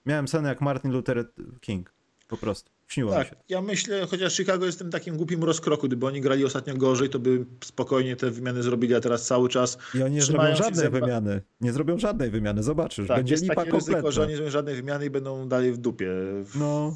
miałem 0.06 0.28
sen 0.28 0.44
jak 0.44 0.60
Martin 0.60 0.92
Luther 0.92 1.32
King, 1.60 1.92
po 2.28 2.36
prostu. 2.36 2.70
Śniło 2.88 3.18
mi 3.18 3.24
się. 3.24 3.30
Tak, 3.30 3.38
ja 3.48 3.62
myślę, 3.62 4.06
chociaż 4.06 4.36
Chicago 4.36 4.66
jest 4.66 4.78
w 4.78 4.82
tym 4.82 4.90
takim 4.90 5.16
głupim 5.16 5.44
rozkroku, 5.44 5.86
gdyby 5.86 6.06
oni 6.06 6.20
grali 6.20 6.44
ostatnio 6.44 6.74
gorzej, 6.76 7.08
to 7.10 7.18
by 7.18 7.44
spokojnie 7.64 8.16
te 8.16 8.30
wymiany 8.30 8.62
zrobili, 8.62 8.94
a 8.94 9.00
teraz 9.00 9.26
cały 9.26 9.48
czas 9.48 9.78
I 9.94 10.02
oni 10.02 10.14
nie 10.14 10.22
zrobią 10.22 10.56
żadnej 10.56 10.86
zęba- 10.86 11.00
wymiany. 11.00 11.42
Nie 11.60 11.72
zrobią 11.72 11.98
żadnej 11.98 12.30
wymiany, 12.30 12.62
zobaczysz. 12.62 13.08
tak, 13.08 13.16
Będzie 13.16 13.34
jest 13.34 13.42
lipa 13.44 13.54
takie 13.54 13.70
ryzyko, 13.70 14.12
że 14.12 14.22
oni 14.22 14.30
nie 14.30 14.36
zrobią 14.36 14.50
żadnej 14.50 14.74
wymiany 14.74 15.06
i 15.06 15.10
będą 15.10 15.48
dalej 15.48 15.72
w 15.72 15.76
dupie. 15.78 16.10
No, 16.54 16.94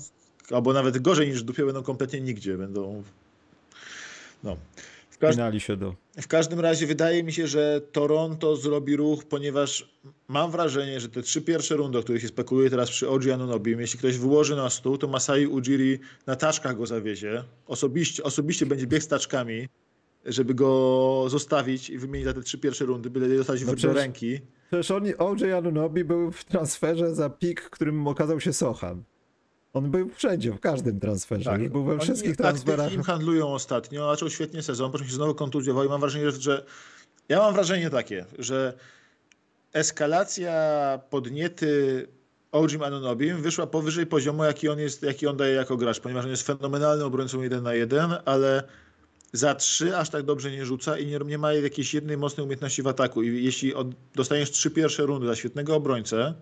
Albo 0.51 0.73
nawet 0.73 0.99
gorzej 0.99 1.29
niż 1.29 1.41
w 1.43 1.45
dupie, 1.45 1.65
będą 1.65 1.83
kompletnie 1.83 2.21
nigdzie. 2.21 2.59
Będą... 2.59 3.03
No. 4.45 4.57
W, 5.23 5.25
każ... 5.25 5.35
pinali 5.35 5.61
się 5.61 5.77
do... 5.77 5.95
w 6.21 6.29
każdym 6.29 6.61
razie 6.61 6.87
wydaje 6.87 7.23
mi 7.23 7.33
się, 7.33 7.47
że 7.47 7.81
Toronto 7.93 8.57
zrobi 8.57 8.97
ruch, 8.97 9.25
ponieważ 9.25 10.01
mam 10.29 10.51
wrażenie, 10.51 11.01
że 11.01 11.09
te 11.09 11.23
trzy 11.23 11.43
pierwsze 11.43 11.77
rundy, 11.77 11.99
o 11.99 12.03
których 12.03 12.23
się 12.23 12.29
spekuluje 12.29 12.71
teraz 12.71 12.91
przy 12.91 13.09
OG 13.09 13.29
Anunobim, 13.29 13.81
jeśli 13.81 13.99
ktoś 13.99 14.19
wyłoży 14.19 14.57
na 14.57 14.71
stół, 14.71 14.99
to 14.99 15.09
Masai 15.09 15.47
Ujiri 15.47 15.99
na 16.27 16.37
taczkach 16.37 16.77
go 16.77 16.87
zawiezie. 16.87 17.45
Osobiście, 17.67 18.23
osobiście 18.23 18.67
będzie 18.67 18.87
biegł 18.87 19.05
z 19.05 19.09
taczkami, 19.09 19.69
żeby 20.25 20.55
go 20.55 21.25
zostawić 21.29 21.91
i 21.91 21.99
wymienić 21.99 22.27
za 22.27 22.35
te 22.35 22.43
trzy 22.43 22.59
pierwsze 22.59 22.85
rundy, 22.85 23.11
byle 23.11 23.29
nie 23.29 23.37
dostać 23.37 23.65
No 23.65 23.75
do 23.75 23.93
ręki. 23.93 24.41
Przecież 24.67 24.91
oni, 24.91 25.17
OJ 25.17 25.53
Anunobi 25.53 26.05
był 26.05 26.33
w 26.33 26.45
transferze 26.45 27.15
za 27.15 27.31
pik, 27.31 27.61
którym 27.61 28.07
okazał 28.07 28.41
się 28.41 28.53
Sochan. 28.53 29.05
On 29.75 29.91
był 29.91 30.09
wszędzie, 30.09 30.53
w 30.53 30.61
każdym 30.61 31.01
transferze. 31.01 31.59
Już 31.59 31.69
był 31.69 31.85
we 31.85 31.99
wszystkich 31.99 32.37
transferach. 32.37 32.93
im 32.93 33.03
handlują 33.03 33.49
ostatnio, 33.49 34.11
zaczął 34.11 34.31
świetnie 34.31 34.63
sezon, 34.63 34.93
potem 34.93 35.07
się 35.07 35.15
znowu 35.15 35.35
kontuzjował 35.35 35.85
i 35.85 35.89
mam 35.89 36.01
wrażenie, 36.01 36.31
że 36.31 36.65
ja 37.29 37.39
mam 37.39 37.55
wrażenie 37.55 37.91
takie, 37.91 38.27
że 38.39 38.75
eskalacja 39.73 41.01
podniety 41.11 42.09
Ojim 42.53 42.83
Anunobim 42.83 43.43
wyszła 43.43 43.67
powyżej 43.67 44.07
poziomu, 44.07 44.45
jaki 44.45 44.69
on, 44.69 44.79
jest, 44.79 45.03
jaki 45.03 45.27
on 45.27 45.37
daje 45.37 45.55
jako 45.55 45.77
gracz, 45.77 46.01
ponieważ 46.01 46.25
on 46.25 46.31
jest 46.31 46.47
fenomenalnym 46.47 47.07
obrońcą 47.07 47.43
1 47.43 47.63
na 47.63 47.75
1, 47.75 48.11
ale 48.25 48.63
za 49.33 49.55
3 49.55 49.97
aż 49.97 50.11
tak 50.11 50.23
dobrze 50.23 50.51
nie 50.51 50.67
rzuca 50.67 50.99
i 50.99 51.07
nie, 51.07 51.19
nie 51.19 51.39
ma 51.39 51.53
jakiejś 51.53 51.95
jednej 51.95 52.17
mocnej 52.17 52.45
umiejętności 52.45 52.83
w 52.83 52.87
ataku. 52.87 53.23
I 53.23 53.45
jeśli 53.45 53.75
od, 53.75 53.89
dostaniesz 54.15 54.51
trzy 54.51 54.71
pierwsze 54.71 55.07
rundy 55.07 55.27
za 55.27 55.37
świetnego 55.37 55.77
obrońcę, 55.77 56.35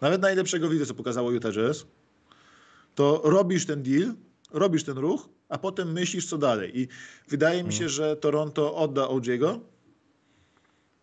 nawet 0.00 0.22
najlepszego 0.22 0.68
widzę, 0.68 0.86
co 0.86 0.94
pokazało 0.94 1.30
Utah 1.30 1.52
Jazz, 1.52 1.86
to 2.96 3.20
robisz 3.24 3.66
ten 3.66 3.82
deal, 3.82 4.14
robisz 4.52 4.84
ten 4.84 4.98
ruch, 4.98 5.28
a 5.48 5.58
potem 5.58 5.92
myślisz, 5.92 6.26
co 6.26 6.38
dalej. 6.38 6.80
I 6.80 6.88
wydaje 7.28 7.64
mi 7.64 7.72
się, 7.72 7.88
że 7.88 8.16
Toronto 8.16 8.76
odda 8.76 9.02
OJ'ego, 9.02 9.58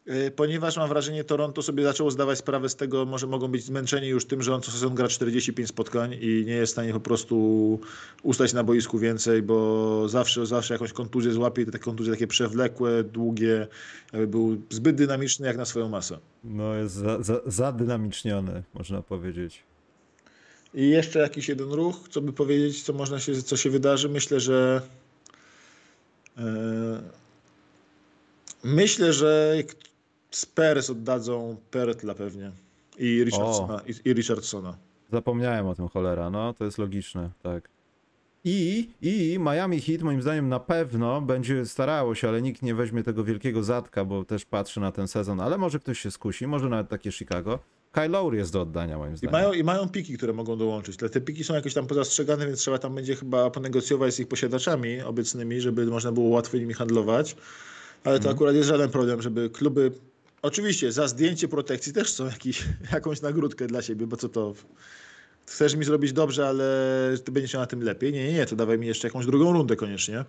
yy, 0.05 0.31
ponieważ 0.31 0.77
mam 0.77 0.89
wrażenie, 0.89 1.23
Toronto 1.23 1.61
sobie 1.61 1.83
zaczęło 1.83 2.11
zdawać 2.11 2.37
sprawę 2.37 2.69
z 2.69 2.75
tego, 2.75 3.05
może 3.05 3.27
mogą 3.27 3.47
być 3.47 3.63
zmęczeni 3.63 4.07
już 4.07 4.25
tym, 4.25 4.41
że 4.41 4.55
on 4.55 4.61
co 4.61 4.71
sezon 4.71 4.95
gra 4.95 5.07
45 5.07 5.69
spotkań 5.69 6.13
i 6.21 6.43
nie 6.45 6.53
jest 6.53 6.71
w 6.71 6.75
stanie 6.75 6.93
po 6.93 6.99
prostu 6.99 7.79
ustać 8.23 8.53
na 8.53 8.63
boisku 8.63 8.99
więcej, 8.99 9.41
bo 9.41 10.09
zawsze, 10.09 10.45
zawsze 10.45 10.73
jakąś 10.73 10.93
kontuzję 10.93 11.31
złapie 11.31 11.61
i 11.61 11.65
te 11.65 11.79
kontuzje 11.79 12.13
takie 12.13 12.27
przewlekłe, 12.27 13.03
długie, 13.03 13.67
jakby 14.13 14.27
był 14.27 14.61
zbyt 14.69 14.95
dynamiczny 14.95 15.47
jak 15.47 15.57
na 15.57 15.65
swoją 15.65 15.89
masę. 15.89 16.17
No 16.43 16.73
jest 16.73 16.95
za, 16.95 17.23
za, 17.23 17.41
zadynamiczniony, 17.45 18.63
można 18.73 19.01
powiedzieć. 19.01 19.63
I 20.73 20.89
jeszcze 20.89 21.19
jakiś 21.19 21.49
jeden 21.49 21.71
ruch, 21.71 22.09
co 22.09 22.21
by 22.21 22.33
powiedzieć, 22.33 22.83
co 22.83 22.93
można 22.93 23.19
się, 23.19 23.41
co 23.41 23.57
się 23.57 23.69
wydarzy. 23.69 24.09
Myślę, 24.09 24.39
że 24.39 24.81
e, 26.37 26.43
myślę, 28.63 29.13
że 29.13 29.55
Spurs 30.31 30.89
oddadzą 30.89 31.57
Pertla 31.71 32.15
pewnie 32.15 32.51
i 32.97 33.23
Richardsona. 33.23 33.81
I, 33.87 34.09
i 34.09 34.13
Richardsona. 34.13 34.77
Zapomniałem 35.11 35.67
o 35.67 35.75
tym, 35.75 35.87
cholera. 35.87 36.29
No, 36.29 36.53
to 36.53 36.65
jest 36.65 36.77
logiczne, 36.77 37.29
tak. 37.43 37.69
I, 38.45 38.89
I 39.01 39.37
Miami 39.39 39.81
Heat 39.81 40.01
moim 40.01 40.21
zdaniem 40.21 40.49
na 40.49 40.59
pewno 40.59 41.21
będzie 41.21 41.65
starało 41.65 42.15
się, 42.15 42.27
ale 42.27 42.41
nikt 42.41 42.61
nie 42.61 42.75
weźmie 42.75 43.03
tego 43.03 43.23
wielkiego 43.23 43.63
zatka, 43.63 44.05
bo 44.05 44.25
też 44.25 44.45
patrzy 44.45 44.79
na 44.79 44.91
ten 44.91 45.07
sezon, 45.07 45.39
ale 45.39 45.57
może 45.57 45.79
ktoś 45.79 45.99
się 45.99 46.11
skusi, 46.11 46.47
może 46.47 46.69
nawet 46.69 46.89
takie 46.89 47.11
Chicago. 47.11 47.59
Kyle 47.93 48.07
Lowry 48.07 48.37
jest 48.37 48.53
do 48.53 48.61
oddania 48.61 48.97
moim 48.97 49.13
I 49.13 49.17
zdaniem. 49.17 49.31
mają, 49.31 49.53
I 49.53 49.63
mają 49.63 49.89
piki, 49.89 50.17
które 50.17 50.33
mogą 50.33 50.57
dołączyć. 50.57 50.97
Ale 51.01 51.09
te 51.09 51.21
piki 51.21 51.43
są 51.43 51.53
jakoś 51.53 51.73
tam 51.73 51.87
pozastrzegane, 51.87 52.47
więc 52.47 52.59
trzeba 52.59 52.77
tam 52.77 52.95
będzie 52.95 53.15
chyba 53.15 53.49
ponegocjować 53.49 54.13
z 54.13 54.19
ich 54.19 54.27
posiadaczami 54.27 55.01
obecnymi, 55.01 55.61
żeby 55.61 55.85
można 55.85 56.11
było 56.11 56.29
łatwo 56.29 56.57
nimi 56.57 56.73
handlować. 56.73 57.35
Ale 58.03 58.19
to 58.19 58.29
akurat 58.29 58.55
jest 58.55 58.69
żaden 58.69 58.89
problem, 58.89 59.21
żeby 59.21 59.49
kluby. 59.49 59.91
Oczywiście 60.41 60.91
za 60.91 61.07
zdjęcie 61.07 61.47
protekcji 61.47 61.93
też 61.93 62.07
chcą 62.07 62.25
jakiś, 62.25 62.63
jakąś 62.93 63.21
nagródkę 63.21 63.67
dla 63.67 63.81
siebie, 63.81 64.07
bo 64.07 64.17
co 64.17 64.29
to. 64.29 64.53
Chcesz 65.45 65.75
mi 65.75 65.85
zrobić 65.85 66.13
dobrze, 66.13 66.47
ale 66.47 66.65
ty 67.23 67.31
będziesz 67.31 67.53
na 67.53 67.65
tym 67.65 67.83
lepiej. 67.83 68.13
Nie, 68.13 68.23
nie, 68.23 68.33
nie, 68.33 68.45
to 68.45 68.55
dawaj 68.55 68.79
mi 68.79 68.87
jeszcze 68.87 69.07
jakąś 69.07 69.25
drugą 69.25 69.53
rundę 69.53 69.75
koniecznie. 69.75 70.25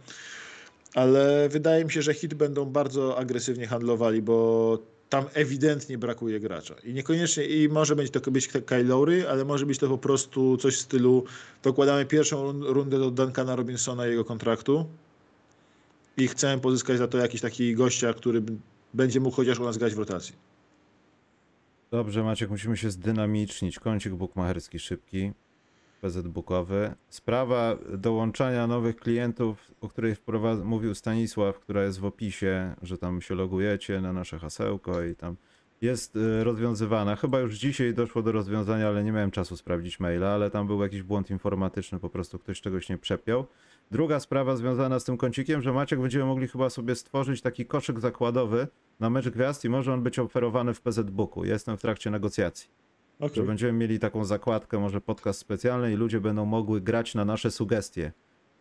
Ale 0.94 1.48
wydaje 1.48 1.84
mi 1.84 1.92
się, 1.92 2.02
że 2.02 2.14
hit 2.14 2.34
będą 2.34 2.64
bardzo 2.64 3.18
agresywnie 3.18 3.66
handlowali, 3.66 4.22
bo 4.22 4.78
tam 5.14 5.24
ewidentnie 5.34 5.98
brakuje 5.98 6.40
gracza. 6.40 6.74
I 6.84 6.92
niekoniecznie, 6.94 7.44
i 7.44 7.68
może 7.68 7.96
być 7.96 8.10
to 8.10 8.30
być 8.30 8.48
Kyle 8.48 8.82
Lowry, 8.82 9.28
ale 9.28 9.44
może 9.44 9.66
być 9.66 9.78
to 9.78 9.88
po 9.88 9.98
prostu 9.98 10.56
coś 10.56 10.76
w 10.76 10.80
stylu 10.80 11.24
dokładamy 11.62 12.06
pierwszą 12.06 12.42
run- 12.52 12.64
rundę 12.64 12.98
do 12.98 13.10
Duncana 13.10 13.56
Robinsona 13.56 14.06
jego 14.06 14.24
kontraktu 14.24 14.86
i 16.16 16.28
chcemy 16.28 16.62
pozyskać 16.62 16.98
za 16.98 17.08
to 17.08 17.18
jakiś 17.18 17.40
taki 17.40 17.74
gościa, 17.74 18.14
który 18.14 18.42
będzie 18.94 19.20
mógł 19.20 19.36
chociaż 19.36 19.58
u 19.58 19.64
nas 19.64 19.78
grać 19.78 19.94
w 19.94 19.98
rotacji. 19.98 20.34
Dobrze, 21.90 22.22
Maciek, 22.22 22.50
musimy 22.50 22.76
się 22.76 22.90
zdynamicznić. 22.90 23.78
Kącik 23.78 24.12
bukmacherski 24.12 24.78
szybki, 24.78 25.32
PZ 26.04 26.28
Bukowy. 26.28 26.94
Sprawa 27.08 27.76
dołączania 27.98 28.66
nowych 28.66 28.96
klientów, 28.96 29.72
o 29.80 29.88
której 29.88 30.14
mówił 30.64 30.94
Stanisław, 30.94 31.58
która 31.60 31.84
jest 31.84 32.00
w 32.00 32.04
opisie, 32.04 32.74
że 32.82 32.98
tam 32.98 33.20
się 33.20 33.34
logujecie 33.34 34.00
na 34.00 34.12
nasze 34.12 34.38
hasełko 34.38 35.02
i 35.02 35.14
tam 35.14 35.36
jest 35.80 36.16
y, 36.16 36.44
rozwiązywana. 36.44 37.16
Chyba 37.16 37.40
już 37.40 37.54
dzisiaj 37.54 37.94
doszło 37.94 38.22
do 38.22 38.32
rozwiązania, 38.32 38.88
ale 38.88 39.04
nie 39.04 39.12
miałem 39.12 39.30
czasu 39.30 39.56
sprawdzić 39.56 40.00
maila, 40.00 40.28
ale 40.28 40.50
tam 40.50 40.66
był 40.66 40.82
jakiś 40.82 41.02
błąd 41.02 41.30
informatyczny, 41.30 41.98
po 41.98 42.10
prostu 42.10 42.38
ktoś 42.38 42.60
czegoś 42.60 42.88
nie 42.88 42.98
przepiął. 42.98 43.46
Druga 43.90 44.20
sprawa 44.20 44.56
związana 44.56 45.00
z 45.00 45.04
tym 45.04 45.16
kącikiem, 45.16 45.62
że 45.62 45.72
Maciek 45.72 46.00
będziemy 46.00 46.24
mogli 46.24 46.48
chyba 46.48 46.70
sobie 46.70 46.94
stworzyć 46.94 47.42
taki 47.42 47.66
koszyk 47.66 48.00
zakładowy 48.00 48.66
na 49.00 49.10
mecz 49.10 49.28
gwiazd 49.28 49.64
i 49.64 49.68
może 49.68 49.92
on 49.92 50.02
być 50.02 50.18
oferowany 50.18 50.74
w 50.74 50.80
PZ 50.80 51.10
Booku. 51.10 51.44
Jestem 51.44 51.76
w 51.76 51.80
trakcie 51.80 52.10
negocjacji. 52.10 52.83
Okej. 53.20 53.36
Że 53.36 53.42
będziemy 53.42 53.72
mieli 53.72 53.98
taką 53.98 54.24
zakładkę, 54.24 54.78
może 54.78 55.00
podcast 55.00 55.38
specjalny 55.38 55.92
i 55.92 55.96
ludzie 55.96 56.20
będą 56.20 56.44
mogły 56.44 56.80
grać 56.80 57.14
na 57.14 57.24
nasze 57.24 57.50
sugestie. 57.50 58.12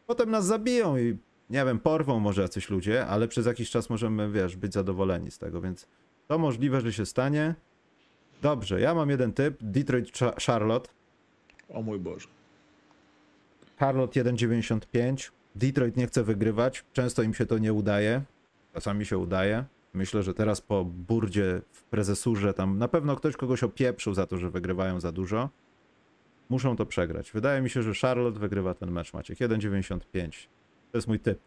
Potem 0.07 0.31
nas 0.31 0.45
zabiją 0.45 0.97
i 0.97 1.17
nie 1.49 1.65
wiem, 1.65 1.79
porwą 1.79 2.19
może 2.19 2.41
jacyś 2.41 2.69
ludzie, 2.69 3.05
ale 3.07 3.27
przez 3.27 3.45
jakiś 3.45 3.69
czas 3.69 3.89
możemy, 3.89 4.31
wiesz, 4.31 4.55
być 4.55 4.73
zadowoleni 4.73 5.31
z 5.31 5.37
tego, 5.37 5.61
więc 5.61 5.87
to 6.27 6.37
możliwe, 6.37 6.81
że 6.81 6.93
się 6.93 7.05
stanie. 7.05 7.55
Dobrze, 8.41 8.81
ja 8.81 8.93
mam 8.95 9.09
jeden 9.09 9.33
typ, 9.33 9.57
Detroit 9.61 10.11
Cha- 10.17 10.35
Charlotte. 10.45 10.89
O 11.69 11.81
mój 11.81 11.99
Boże. 11.99 12.27
Charlotte 13.77 14.23
1,95. 14.23 15.31
Detroit 15.55 15.97
nie 15.97 16.07
chce 16.07 16.23
wygrywać, 16.23 16.85
często 16.93 17.23
im 17.23 17.33
się 17.33 17.45
to 17.45 17.57
nie 17.57 17.73
udaje, 17.73 18.21
czasami 18.73 19.05
się 19.05 19.17
udaje. 19.17 19.63
Myślę, 19.93 20.23
że 20.23 20.33
teraz 20.33 20.61
po 20.61 20.85
burdzie 20.85 21.61
w 21.71 21.83
prezesurze 21.83 22.53
tam 22.53 22.77
na 22.77 22.87
pewno 22.87 23.15
ktoś 23.15 23.37
kogoś 23.37 23.63
opieprzył 23.63 24.13
za 24.13 24.25
to, 24.25 24.37
że 24.37 24.49
wygrywają 24.49 24.99
za 24.99 25.11
dużo. 25.11 25.49
Muszą 26.49 26.75
to 26.75 26.85
przegrać. 26.85 27.31
Wydaje 27.31 27.61
mi 27.61 27.69
się, 27.69 27.83
że 27.83 27.93
Charlotte 27.93 28.39
wygrywa 28.39 28.73
ten 28.73 28.91
mecz, 28.91 29.13
Maciek. 29.13 29.39
1,95. 29.39 30.47
To 30.91 30.97
jest 30.97 31.07
mój 31.07 31.19
typ. 31.19 31.39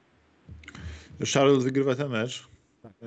Charlotte 1.34 1.64
wygrywa 1.64 1.94
ten 1.94 2.08
mecz. 2.10 2.48
Tak. 2.82 2.92
E, 3.02 3.06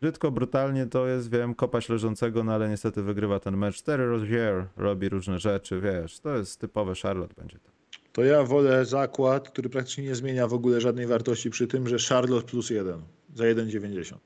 Brzydko, 0.00 0.30
brutalnie 0.30 0.86
to 0.86 1.06
jest, 1.06 1.30
wiem, 1.30 1.54
kopać 1.54 1.88
leżącego, 1.88 2.44
no 2.44 2.52
ale 2.52 2.68
niestety 2.68 3.02
wygrywa 3.02 3.40
ten 3.40 3.56
mecz. 3.56 3.82
Terry 3.82 4.06
Rozier 4.06 4.66
robi 4.76 5.08
różne 5.08 5.38
rzeczy, 5.38 5.80
wiesz, 5.80 6.20
to 6.20 6.36
jest 6.36 6.60
typowe 6.60 6.92
Charlotte 7.02 7.34
będzie 7.34 7.58
to. 7.58 7.70
To 8.12 8.24
ja 8.24 8.42
wolę 8.42 8.84
zakład, 8.84 9.50
który 9.50 9.68
praktycznie 9.68 10.04
nie 10.04 10.14
zmienia 10.14 10.46
w 10.46 10.54
ogóle 10.54 10.80
żadnej 10.80 11.06
wartości 11.06 11.50
przy 11.50 11.66
tym, 11.66 11.88
że 11.88 11.96
Charlotte 12.08 12.48
plus 12.48 12.70
1 12.70 13.02
za 13.34 13.44
1,90. 13.44 14.16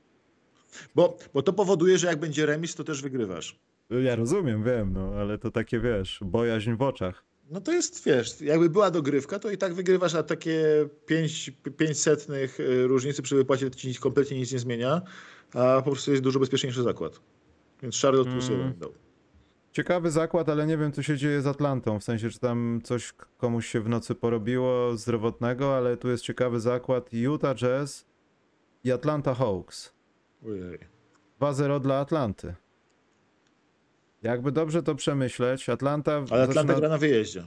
Bo, 0.95 1.17
bo 1.33 1.41
to 1.41 1.53
powoduje, 1.53 1.97
że 1.97 2.07
jak 2.07 2.19
będzie 2.19 2.45
remis, 2.45 2.75
to 2.75 2.83
też 2.83 3.01
wygrywasz. 3.01 3.59
Ja 3.89 4.15
rozumiem, 4.15 4.63
wiem, 4.63 4.93
no, 4.93 5.11
ale 5.15 5.37
to 5.37 5.51
takie, 5.51 5.79
wiesz, 5.79 6.19
bojaźń 6.25 6.73
w 6.73 6.81
oczach. 6.81 7.23
No 7.49 7.61
to 7.61 7.71
jest, 7.71 8.05
wiesz, 8.05 8.41
jakby 8.41 8.69
była 8.69 8.91
dogrywka, 8.91 9.39
to 9.39 9.51
i 9.51 9.57
tak 9.57 9.73
wygrywasz, 9.73 10.15
a 10.15 10.23
takie 10.23 10.63
5, 11.05 11.51
5 11.77 11.99
setnych 11.99 12.59
y, 12.59 12.87
różnicy 12.87 13.21
przy 13.21 13.35
wypłacie 13.35 13.69
to 13.69 13.75
ci 13.75 13.87
nic- 13.87 13.99
kompletnie 13.99 14.37
nic 14.37 14.51
nie 14.51 14.59
zmienia, 14.59 15.01
a 15.53 15.81
po 15.85 15.91
prostu 15.91 16.11
jest 16.11 16.23
dużo 16.23 16.39
bezpieczniejszy 16.39 16.83
zakład. 16.83 17.19
Więc 17.81 18.01
Charlotte 18.01 18.31
plus 18.31 18.49
Mm. 18.49 18.59
1 18.61 18.79
dał. 18.79 18.93
Ciekawy 19.71 20.11
zakład, 20.11 20.49
ale 20.49 20.67
nie 20.67 20.77
wiem, 20.77 20.91
co 20.91 21.03
się 21.03 21.17
dzieje 21.17 21.41
z 21.41 21.47
Atlantą. 21.47 21.99
W 21.99 22.03
sensie, 22.03 22.29
czy 22.29 22.39
tam 22.39 22.81
coś 22.83 23.13
komuś 23.37 23.67
się 23.67 23.81
w 23.81 23.89
nocy 23.89 24.15
porobiło 24.15 24.97
zdrowotnego, 24.97 25.77
ale 25.77 25.97
tu 25.97 26.07
jest 26.09 26.23
ciekawy 26.23 26.59
zakład. 26.59 27.13
Utah 27.13 27.55
Jazz 27.57 28.05
i 28.83 28.91
Atlanta 28.91 29.33
Hawks. 29.33 29.93
Ojej. 30.47 30.79
2-0 31.41 31.79
dla 31.81 31.97
Atlanty. 31.99 32.55
Jakby 34.23 34.51
dobrze 34.51 34.83
to 34.83 34.95
przemyśleć, 34.95 35.69
Atlanta. 35.69 36.11
Ale 36.11 36.23
Atlanta 36.43 36.53
zaczyna- 36.53 36.75
gra 36.79 36.89
na 36.89 36.97
wyjeździe. 36.97 37.43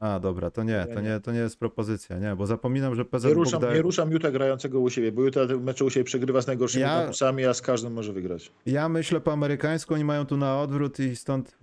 A, 0.00 0.20
dobra, 0.20 0.50
to 0.50 0.62
nie, 0.62 0.86
to 0.94 1.00
nie. 1.00 1.20
to 1.20 1.32
nie 1.32 1.38
jest 1.38 1.58
propozycja, 1.58 2.18
nie, 2.18 2.36
bo 2.36 2.46
zapominam, 2.46 2.94
że 2.94 3.04
PZ 3.04 3.24
Nie 3.24 3.34
ruszam, 3.34 3.60
daje... 3.60 3.74
nie 3.74 3.82
ruszam 3.82 4.10
Utah 4.10 4.32
grającego 4.32 4.80
u 4.80 4.90
siebie, 4.90 5.12
bo 5.12 5.22
Utah 5.22 5.48
te 5.48 5.56
mecze 5.56 5.84
u 5.84 5.90
siebie 5.90 6.04
przegrywa 6.04 6.40
z 6.40 6.46
najgorszymi 6.46 6.82
Ja- 6.82 6.98
kampusami, 6.98 7.44
a 7.44 7.54
z 7.54 7.62
każdym 7.62 7.92
może 7.92 8.12
wygrać. 8.12 8.52
Ja 8.66 8.88
myślę 8.88 9.20
po 9.20 9.32
amerykańsku, 9.32 9.94
oni 9.94 10.04
mają 10.04 10.26
tu 10.26 10.36
na 10.36 10.60
odwrót 10.60 11.00
i 11.00 11.16
stąd 11.16 11.58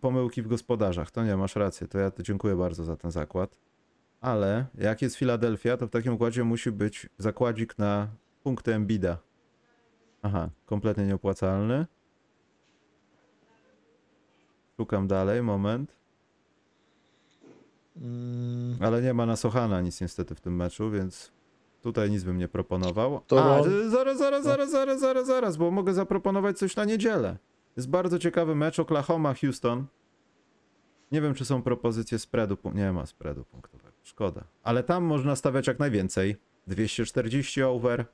pomyłki 0.00 0.42
w 0.42 0.48
gospodarzach. 0.48 1.10
To 1.10 1.24
nie, 1.24 1.36
masz 1.36 1.56
rację, 1.56 1.86
to 1.86 1.98
ja 1.98 2.10
to 2.10 2.22
dziękuję 2.22 2.56
bardzo 2.56 2.84
za 2.84 2.96
ten 2.96 3.10
zakład. 3.10 3.58
Ale 4.20 4.66
jak 4.74 5.02
jest 5.02 5.16
Filadelfia, 5.16 5.76
to 5.76 5.86
w 5.86 5.90
takim 5.90 6.12
układzie 6.12 6.44
musi 6.44 6.72
być 6.72 7.08
zakładzik 7.18 7.78
na 7.78 8.08
punkty 8.42 8.74
Embida. 8.74 9.18
Aha, 10.22 10.48
kompletnie 10.66 11.06
nieopłacalny. 11.06 11.86
Szukam 14.76 15.06
dalej, 15.08 15.42
moment. 15.42 15.96
Mm, 17.96 18.76
Ale 18.80 19.02
nie 19.02 19.14
ma 19.14 19.26
na 19.26 19.36
Sochana 19.36 19.80
nic 19.80 20.00
niestety 20.00 20.34
w 20.34 20.40
tym 20.40 20.56
meczu, 20.56 20.90
więc 20.90 21.32
tutaj 21.82 22.10
nic 22.10 22.24
bym 22.24 22.38
nie 22.38 22.48
proponował. 22.48 23.20
To 23.26 23.44
A, 23.54 23.58
no- 23.58 23.64
ty- 23.64 23.90
zaraz, 23.90 24.18
zaraz, 24.18 24.44
zaraz, 24.44 24.70
zaraz, 24.70 25.00
zaraz, 25.00 25.26
zaraz, 25.26 25.56
bo 25.56 25.70
mogę 25.70 25.94
zaproponować 25.94 26.58
coś 26.58 26.76
na 26.76 26.84
niedzielę. 26.84 27.36
Jest 27.76 27.88
bardzo 27.88 28.18
ciekawy 28.18 28.54
mecz 28.54 28.78
Oklahoma-Houston. 28.78 29.84
Nie 31.12 31.20
wiem, 31.20 31.34
czy 31.34 31.44
są 31.44 31.62
propozycje 31.62 32.18
spreadu. 32.18 32.56
Nie 32.74 32.92
ma 32.92 33.06
spreadu 33.06 33.44
punktowego. 33.44 33.88
Szkoda. 34.02 34.44
Ale 34.62 34.82
tam 34.82 35.04
można 35.04 35.36
stawiać 35.36 35.66
jak 35.66 35.78
najwięcej. 35.78 36.36
240 36.66 37.62
over. 37.62 38.04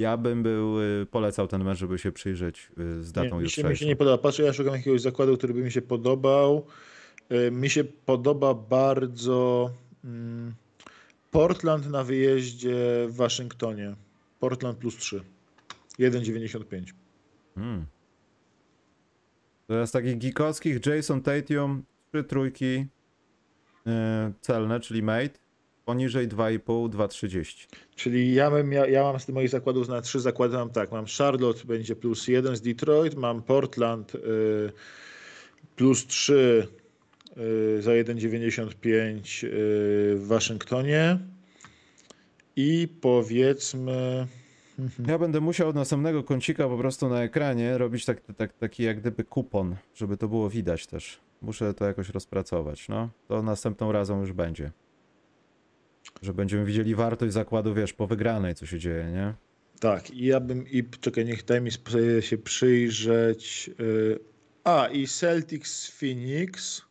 Ja 0.00 0.16
bym 0.16 0.42
był, 0.42 0.80
y, 0.80 1.06
polecał 1.10 1.48
ten 1.48 1.64
mecz, 1.64 1.78
żeby 1.78 1.98
się 1.98 2.12
przyjrzeć 2.12 2.70
y, 2.78 3.02
z 3.02 3.12
datą 3.12 3.36
nie, 3.36 3.42
mi, 3.42 3.50
się, 3.50 3.64
mi 3.64 3.76
się 3.76 3.86
nie 3.86 3.96
podoba. 3.96 4.18
Patrzę, 4.18 4.42
ja 4.42 4.52
szukam 4.52 4.74
jakiegoś 4.74 5.00
zakładu, 5.00 5.36
który 5.36 5.54
by 5.54 5.62
mi 5.62 5.72
się 5.72 5.82
podobał. 5.82 6.66
Y, 7.32 7.50
Mi 7.50 7.70
się 7.70 7.84
podoba 7.84 8.54
bardzo 8.54 9.70
mm, 10.04 10.54
Portland 11.30 11.90
na 11.90 12.04
wyjeździe 12.04 13.06
w 13.08 13.16
Waszyngtonie. 13.16 13.94
Portland 14.38 14.78
plus 14.78 14.96
3. 14.96 15.20
1,95. 15.98 16.92
Hmm. 17.54 17.86
Jest 19.68 19.92
takich 19.92 20.18
geekowskich 20.18 20.86
Jason 20.86 21.22
Tatum, 21.22 21.82
trzy 22.12 22.24
trójki 22.24 22.86
celne, 24.40 24.80
czyli 24.80 25.02
mate, 25.02 25.38
poniżej 25.90 26.28
2,5, 26.28 26.90
2,30. 26.90 27.66
Czyli 27.96 28.34
ja, 28.34 28.50
bym, 28.50 28.72
ja, 28.72 28.86
ja 28.86 29.02
mam 29.02 29.20
z 29.20 29.28
moich 29.28 29.48
zakładów 29.48 29.88
na 29.88 30.00
trzy 30.00 30.20
zakłady 30.20 30.56
mam 30.56 30.70
tak. 30.70 30.92
Mam 30.92 31.04
Charlotte 31.18 31.64
będzie 31.64 31.96
plus 31.96 32.28
1 32.28 32.56
z 32.56 32.60
Detroit, 32.60 33.14
mam 33.14 33.42
Portland 33.42 34.14
y, 34.14 34.18
plus 35.76 36.06
3 36.06 36.66
y, 37.36 37.82
za 37.82 37.90
1,95 37.90 39.44
y, 39.44 40.16
w 40.16 40.24
Waszyngtonie 40.26 41.18
i 42.56 42.88
powiedzmy 43.00 44.26
Ja 45.08 45.18
będę 45.18 45.40
musiał 45.40 45.68
od 45.68 45.74
następnego 45.74 46.22
kącika 46.22 46.68
po 46.68 46.78
prostu 46.78 47.08
na 47.08 47.22
ekranie 47.22 47.78
robić 47.78 48.04
tak, 48.04 48.20
tak, 48.36 48.52
taki 48.52 48.82
jak 48.82 49.00
gdyby 49.00 49.24
kupon, 49.24 49.76
żeby 49.94 50.16
to 50.16 50.28
było 50.28 50.50
widać 50.50 50.86
też. 50.86 51.20
Muszę 51.42 51.74
to 51.74 51.84
jakoś 51.84 52.08
rozpracować, 52.08 52.88
no. 52.88 53.08
To 53.28 53.42
następną 53.42 53.92
razą 53.92 54.20
już 54.20 54.32
będzie. 54.32 54.70
Że 56.22 56.34
będziemy 56.34 56.64
widzieli 56.64 56.94
wartość 56.94 57.32
zakładu, 57.32 57.74
wiesz, 57.74 57.92
po 57.92 58.06
wygranej, 58.06 58.54
co 58.54 58.66
się 58.66 58.78
dzieje, 58.78 59.10
nie? 59.12 59.34
tak 59.80 60.10
i 60.10 60.24
ja 60.24 60.40
bym 60.40 60.68
i 60.68 60.84
czekaj 61.00 61.24
niech 61.24 61.44
daj 61.44 61.60
mi 61.60 61.70
się 62.20 62.38
przyjrzeć 62.38 63.70
y, 63.80 64.18
a 64.64 64.86
i 64.86 65.06
Celtics 65.06 65.90
Phoenix 65.90 66.82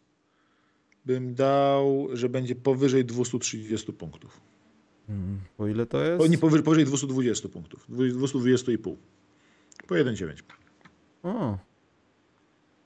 bym 1.05 1.33
dał, 1.35 2.07
że 2.13 2.29
będzie 2.29 2.55
powyżej 2.55 3.05
230 3.05 3.93
punktów. 3.93 4.41
Mm, 5.09 5.39
Po 5.57 5.67
ile 5.67 5.85
to 5.85 6.03
jest? 6.03 6.21
O, 6.21 6.27
nie 6.27 6.37
powyżej, 6.37 6.63
powyżej 6.63 6.85
220 6.85 7.49
punktów. 7.49 7.89
220,5. 7.89 8.95
Po 9.87 9.95
1,9. 9.95 10.41
O, 11.23 11.57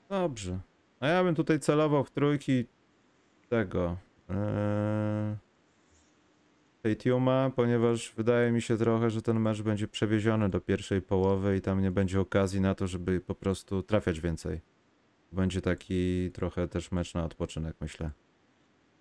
dobrze. 0.08 0.60
A 1.00 1.08
ja 1.08 1.24
bym 1.24 1.34
tutaj 1.34 1.60
celował 1.60 2.04
w 2.04 2.10
trójki 2.10 2.64
tego. 3.48 3.96
Ee, 4.30 5.36
Tatuma, 6.84 7.50
ponieważ 7.56 8.12
wydaje 8.16 8.52
mi 8.52 8.62
się 8.62 8.76
trochę, 8.76 9.10
że 9.10 9.22
ten 9.22 9.40
mecz 9.40 9.62
będzie 9.62 9.88
przewieziony 9.88 10.48
do 10.48 10.60
pierwszej 10.60 11.02
połowy 11.02 11.56
i 11.56 11.60
tam 11.60 11.82
nie 11.82 11.90
będzie 11.90 12.20
okazji 12.20 12.60
na 12.60 12.74
to, 12.74 12.86
żeby 12.86 13.20
po 13.20 13.34
prostu 13.34 13.82
trafiać 13.82 14.20
więcej. 14.20 14.60
Będzie 15.32 15.60
taki 15.60 16.30
trochę 16.32 16.68
też 16.68 16.92
mecz 16.92 17.14
na 17.14 17.24
odpoczynek, 17.24 17.76
myślę. 17.80 18.10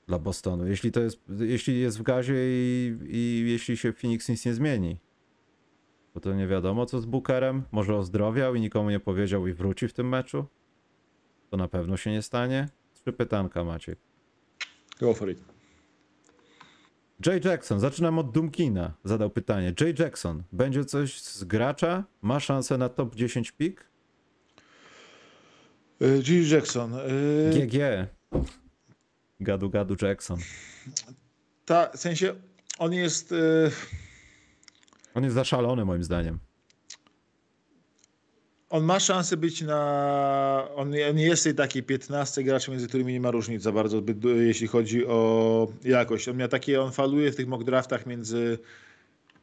Dla 0.07 0.19
Bostonu. 0.19 0.67
Jeśli 0.67 0.91
to 0.91 0.99
jest, 0.99 1.21
jeśli 1.39 1.79
jest 1.79 1.99
w 1.99 2.03
gazie 2.03 2.35
i, 2.37 2.97
i 3.03 3.43
jeśli 3.51 3.77
się 3.77 3.93
Phoenix 3.93 4.29
nic 4.29 4.45
nie 4.45 4.53
zmieni. 4.53 4.97
Bo 6.13 6.19
to 6.19 6.33
nie 6.33 6.47
wiadomo, 6.47 6.85
co 6.85 7.01
z 7.01 7.05
Bookerem. 7.05 7.63
Może 7.71 7.95
ozdrowiał 7.95 8.55
i 8.55 8.61
nikomu 8.61 8.89
nie 8.89 8.99
powiedział 8.99 9.47
i 9.47 9.53
wróci 9.53 9.87
w 9.87 9.93
tym 9.93 10.09
meczu? 10.09 10.45
To 11.49 11.57
na 11.57 11.67
pewno 11.67 11.97
się 11.97 12.11
nie 12.11 12.21
stanie. 12.21 12.69
Trzy 12.93 13.13
pytanka, 13.13 13.63
Maciek. 13.63 13.99
Go 14.99 15.13
for 15.13 15.29
it. 15.29 15.52
Jay 17.25 17.41
Jackson, 17.45 17.79
zaczynam 17.79 18.19
od 18.19 18.31
Dumkina. 18.31 18.93
Zadał 19.03 19.29
pytanie. 19.29 19.73
Jay 19.81 19.95
Jackson, 19.99 20.43
będzie 20.51 20.85
coś 20.85 21.21
z 21.21 21.43
gracza? 21.43 22.03
Ma 22.21 22.39
szansę 22.39 22.77
na 22.77 22.89
top 22.89 23.15
10 23.15 23.51
pik? 23.51 23.85
Y, 26.01 26.23
G. 26.23 26.41
Jackson. 26.55 26.93
y, 26.93 27.51
GG. 27.67 27.77
Gadu, 29.39 29.69
gadu 29.69 29.95
Jackson. 30.01 30.37
Ta, 31.65 31.89
w 31.93 31.97
sensie 31.97 32.35
on 32.79 32.93
jest. 32.93 33.31
y, 33.31 33.71
On 35.13 35.23
jest 35.23 35.35
zaszalony 35.35 35.85
moim 35.85 36.03
zdaniem. 36.03 36.39
On 38.73 38.83
ma 38.83 38.99
szansę 38.99 39.37
być 39.37 39.61
na. 39.61 40.67
On, 40.75 40.93
on 41.09 41.17
jest 41.17 41.43
tej 41.43 41.55
takiej 41.55 41.83
15 41.83 42.43
graczy, 42.43 42.71
między 42.71 42.87
którymi 42.87 43.13
nie 43.13 43.19
ma 43.19 43.31
różnic 43.31 43.61
za 43.61 43.71
bardzo, 43.71 44.01
jeśli 44.35 44.67
chodzi 44.67 45.05
o 45.05 45.67
jakość. 45.83 46.29
On 46.29 46.37
miał 46.37 46.47
takie, 46.47 46.81
on 46.81 46.91
faluje 46.91 47.31
w 47.31 47.35
tych 47.35 47.47
mock 47.47 47.63
draftach 47.63 48.05
między 48.05 48.57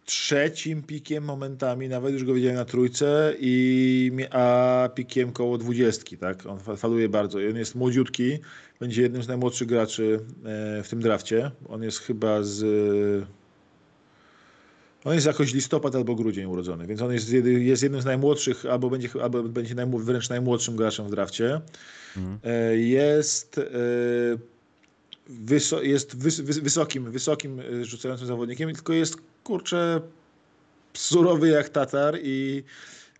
trzecim 0.05 0.82
pikiem 0.82 1.24
momentami, 1.24 1.89
nawet 1.89 2.12
już 2.12 2.24
go 2.24 2.35
widziałem 2.35 2.57
na 2.57 2.65
trójce, 2.65 3.35
i, 3.39 4.12
a 4.31 4.89
pikiem 4.94 5.32
koło 5.32 5.59
dwudziestki, 5.59 6.19
tak? 6.19 6.47
On 6.47 6.77
faluje 6.77 7.09
bardzo. 7.09 7.39
On 7.39 7.57
jest 7.57 7.74
młodziutki, 7.74 8.39
będzie 8.81 9.02
jednym 9.02 9.23
z 9.23 9.28
najmłodszych 9.28 9.69
graczy 9.69 10.20
e, 10.44 10.82
w 10.82 10.89
tym 10.89 11.01
drafcie. 11.01 11.51
On 11.69 11.82
jest 11.82 11.98
chyba 11.98 12.43
z 12.43 12.65
on 15.05 15.14
jest 15.14 15.27
jakoś 15.27 15.55
listopad 15.55 15.94
albo 15.94 16.14
grudzień 16.14 16.44
urodzony, 16.44 16.86
więc 16.86 17.02
on 17.02 17.12
jest, 17.12 17.32
jest 17.44 17.82
jednym 17.82 18.02
z 18.02 18.05
najmłodszych, 18.05 18.66
albo 18.66 18.90
będzie, 18.90 19.09
albo 19.22 19.43
będzie 19.43 19.74
wręcz 19.89 20.28
najmłodszym 20.28 20.77
graczem 20.77 21.06
w 21.06 21.10
drafcie. 21.10 21.60
Mhm. 22.16 22.39
E, 22.44 22.77
jest, 22.77 23.59
e, 23.59 23.62
wyso, 25.28 25.82
jest 25.82 26.16
wys, 26.16 26.40
wys, 26.40 26.59
wysokim, 26.59 27.10
wysokim 27.10 27.60
e, 27.60 27.85
rzucającym 27.85 28.27
zawodnikiem, 28.27 28.74
tylko 28.74 28.93
jest 28.93 29.16
kurczę 29.44 30.01
surowy 30.94 31.48
jak 31.48 31.68
Tatar 31.68 32.18
i 32.22 32.64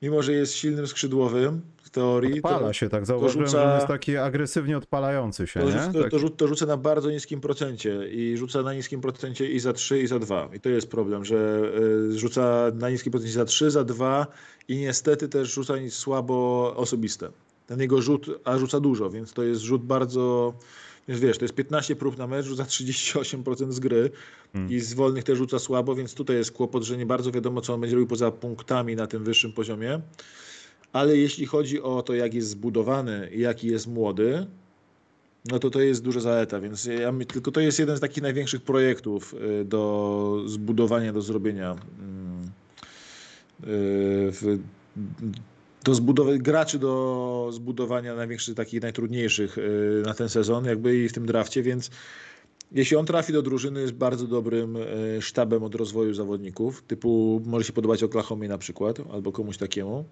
mimo, 0.03 0.23
że 0.23 0.33
jest 0.33 0.55
silnym 0.55 0.87
skrzydłowym, 0.87 1.61
teorii. 1.93 2.35
Odpala 2.35 2.59
to, 2.59 2.73
się, 2.73 2.89
tak 2.89 3.07
zauważyłem, 3.07 3.47
rzuca, 3.47 3.59
że 3.59 3.69
on 3.69 3.75
jest 3.75 3.87
taki 3.87 4.17
agresywnie 4.17 4.77
odpalający 4.79 5.47
się, 5.47 5.61
to, 5.61 5.71
nie? 5.71 5.93
To, 5.93 6.03
tak. 6.03 6.11
to, 6.37 6.49
rzuca 6.49 6.67
na 6.67 6.77
bardzo 6.77 7.11
niskim 7.11 7.41
procencie 7.41 8.09
i 8.09 8.37
rzuca 8.37 8.63
na 8.63 8.75
niskim 8.75 9.01
procencie 9.01 9.51
i 9.51 9.61
za 9.61 9.73
3 9.73 10.03
i 10.03 10.07
za 10.07 10.19
2. 10.19 10.49
I 10.53 10.61
to 10.61 10.69
jest 10.69 10.91
problem, 10.91 11.25
że 11.25 11.63
y, 12.11 12.19
rzuca 12.19 12.63
na 12.75 12.91
niskim 12.91 13.13
procencie 13.13 13.35
za 13.35 13.45
3, 13.45 13.71
za 13.71 13.85
2 13.85 14.27
i 14.69 14.77
niestety 14.77 15.29
też 15.29 15.55
rzuca 15.55 15.75
słabo 15.91 16.73
osobiste. 16.77 17.31
Ten 17.67 17.81
jego 17.81 18.03
rzut, 18.03 18.27
a 18.45 18.59
rzuca 18.59 18.81
dużo, 18.81 19.11
więc 19.11 19.33
to 19.33 19.43
jest 19.43 19.61
rzut 19.61 19.83
bardzo... 19.83 20.55
Więc 21.09 21.21
wiesz, 21.21 21.39
to 21.39 21.45
jest 21.45 21.55
15 21.55 21.97
prób 21.97 22.19
na 22.19 22.27
mecz, 22.27 22.47
rzuca 22.47 22.65
38% 22.65 23.73
z 23.73 23.81
gry 23.81 24.11
hmm. 24.53 24.73
i 24.73 24.81
z 24.81 24.95
wolnych 24.95 25.25
też 25.25 25.39
rzuca 25.39 25.59
słabo, 25.59 25.95
więc 25.95 26.15
tutaj 26.15 26.37
jest 26.37 26.53
kłopot, 26.53 26.83
że 26.83 26.97
nie 26.97 27.07
bardzo 27.07 27.33
wiadomo, 27.33 27.61
co 27.61 27.75
on 27.75 27.81
będzie 27.81 27.97
robił 27.97 28.09
poza 28.09 28.31
punktami 28.31 28.97
na 28.97 29.07
tym 29.07 29.25
wyższym 29.25 29.53
poziomie 29.53 30.01
ale 30.93 31.17
jeśli 31.17 31.47
chodzi 31.47 31.83
o 31.83 32.03
to, 32.03 32.15
jak 32.15 32.35
jest 32.35 32.49
zbudowany 32.49 33.31
i 33.33 33.41
jaki 33.41 33.67
jest 33.67 33.87
młody, 33.87 34.47
no 35.45 35.59
to 35.59 35.71
to 35.71 35.81
jest 35.81 36.03
duża 36.03 36.21
zaleta, 36.21 36.61
więc 36.61 36.85
ja, 36.85 37.13
tylko 37.29 37.51
to 37.51 37.61
jest 37.61 37.79
jeden 37.79 37.97
z 37.97 38.01
takich 38.01 38.23
największych 38.23 38.63
projektów 38.63 39.35
y, 39.35 39.65
do 39.65 40.43
zbudowania, 40.47 41.13
do 41.13 41.23
zrobienia 41.23 41.77
mm, 41.99 42.51
y, 43.67 44.59
do 45.85 45.95
zbudowy, 45.95 46.39
graczy 46.39 46.79
do 46.79 47.49
zbudowania 47.53 48.15
największych, 48.15 48.55
takich 48.55 48.83
najtrudniejszych 48.83 49.59
y, 49.59 50.03
na 50.05 50.15
ten 50.15 50.29
sezon, 50.29 50.65
jakby 50.65 50.97
i 50.97 51.09
w 51.09 51.13
tym 51.13 51.27
drafcie, 51.27 51.63
więc 51.63 51.91
jeśli 52.73 52.97
on 52.97 53.07
trafi 53.07 53.33
do 53.33 53.43
drużyny, 53.43 53.81
jest 53.81 53.93
bardzo 53.93 54.27
dobrym 54.27 54.79
sztabem 55.21 55.63
od 55.63 55.75
rozwoju 55.75 56.15
zawodników, 56.15 56.83
typu 56.83 57.43
może 57.47 57.65
się 57.65 57.73
podobać 57.73 58.03
Oklahomie 58.03 58.49
na 58.49 58.59
przykład, 58.59 58.97
albo 59.13 59.33
komuś 59.33 59.57
takiemu 59.57 60.05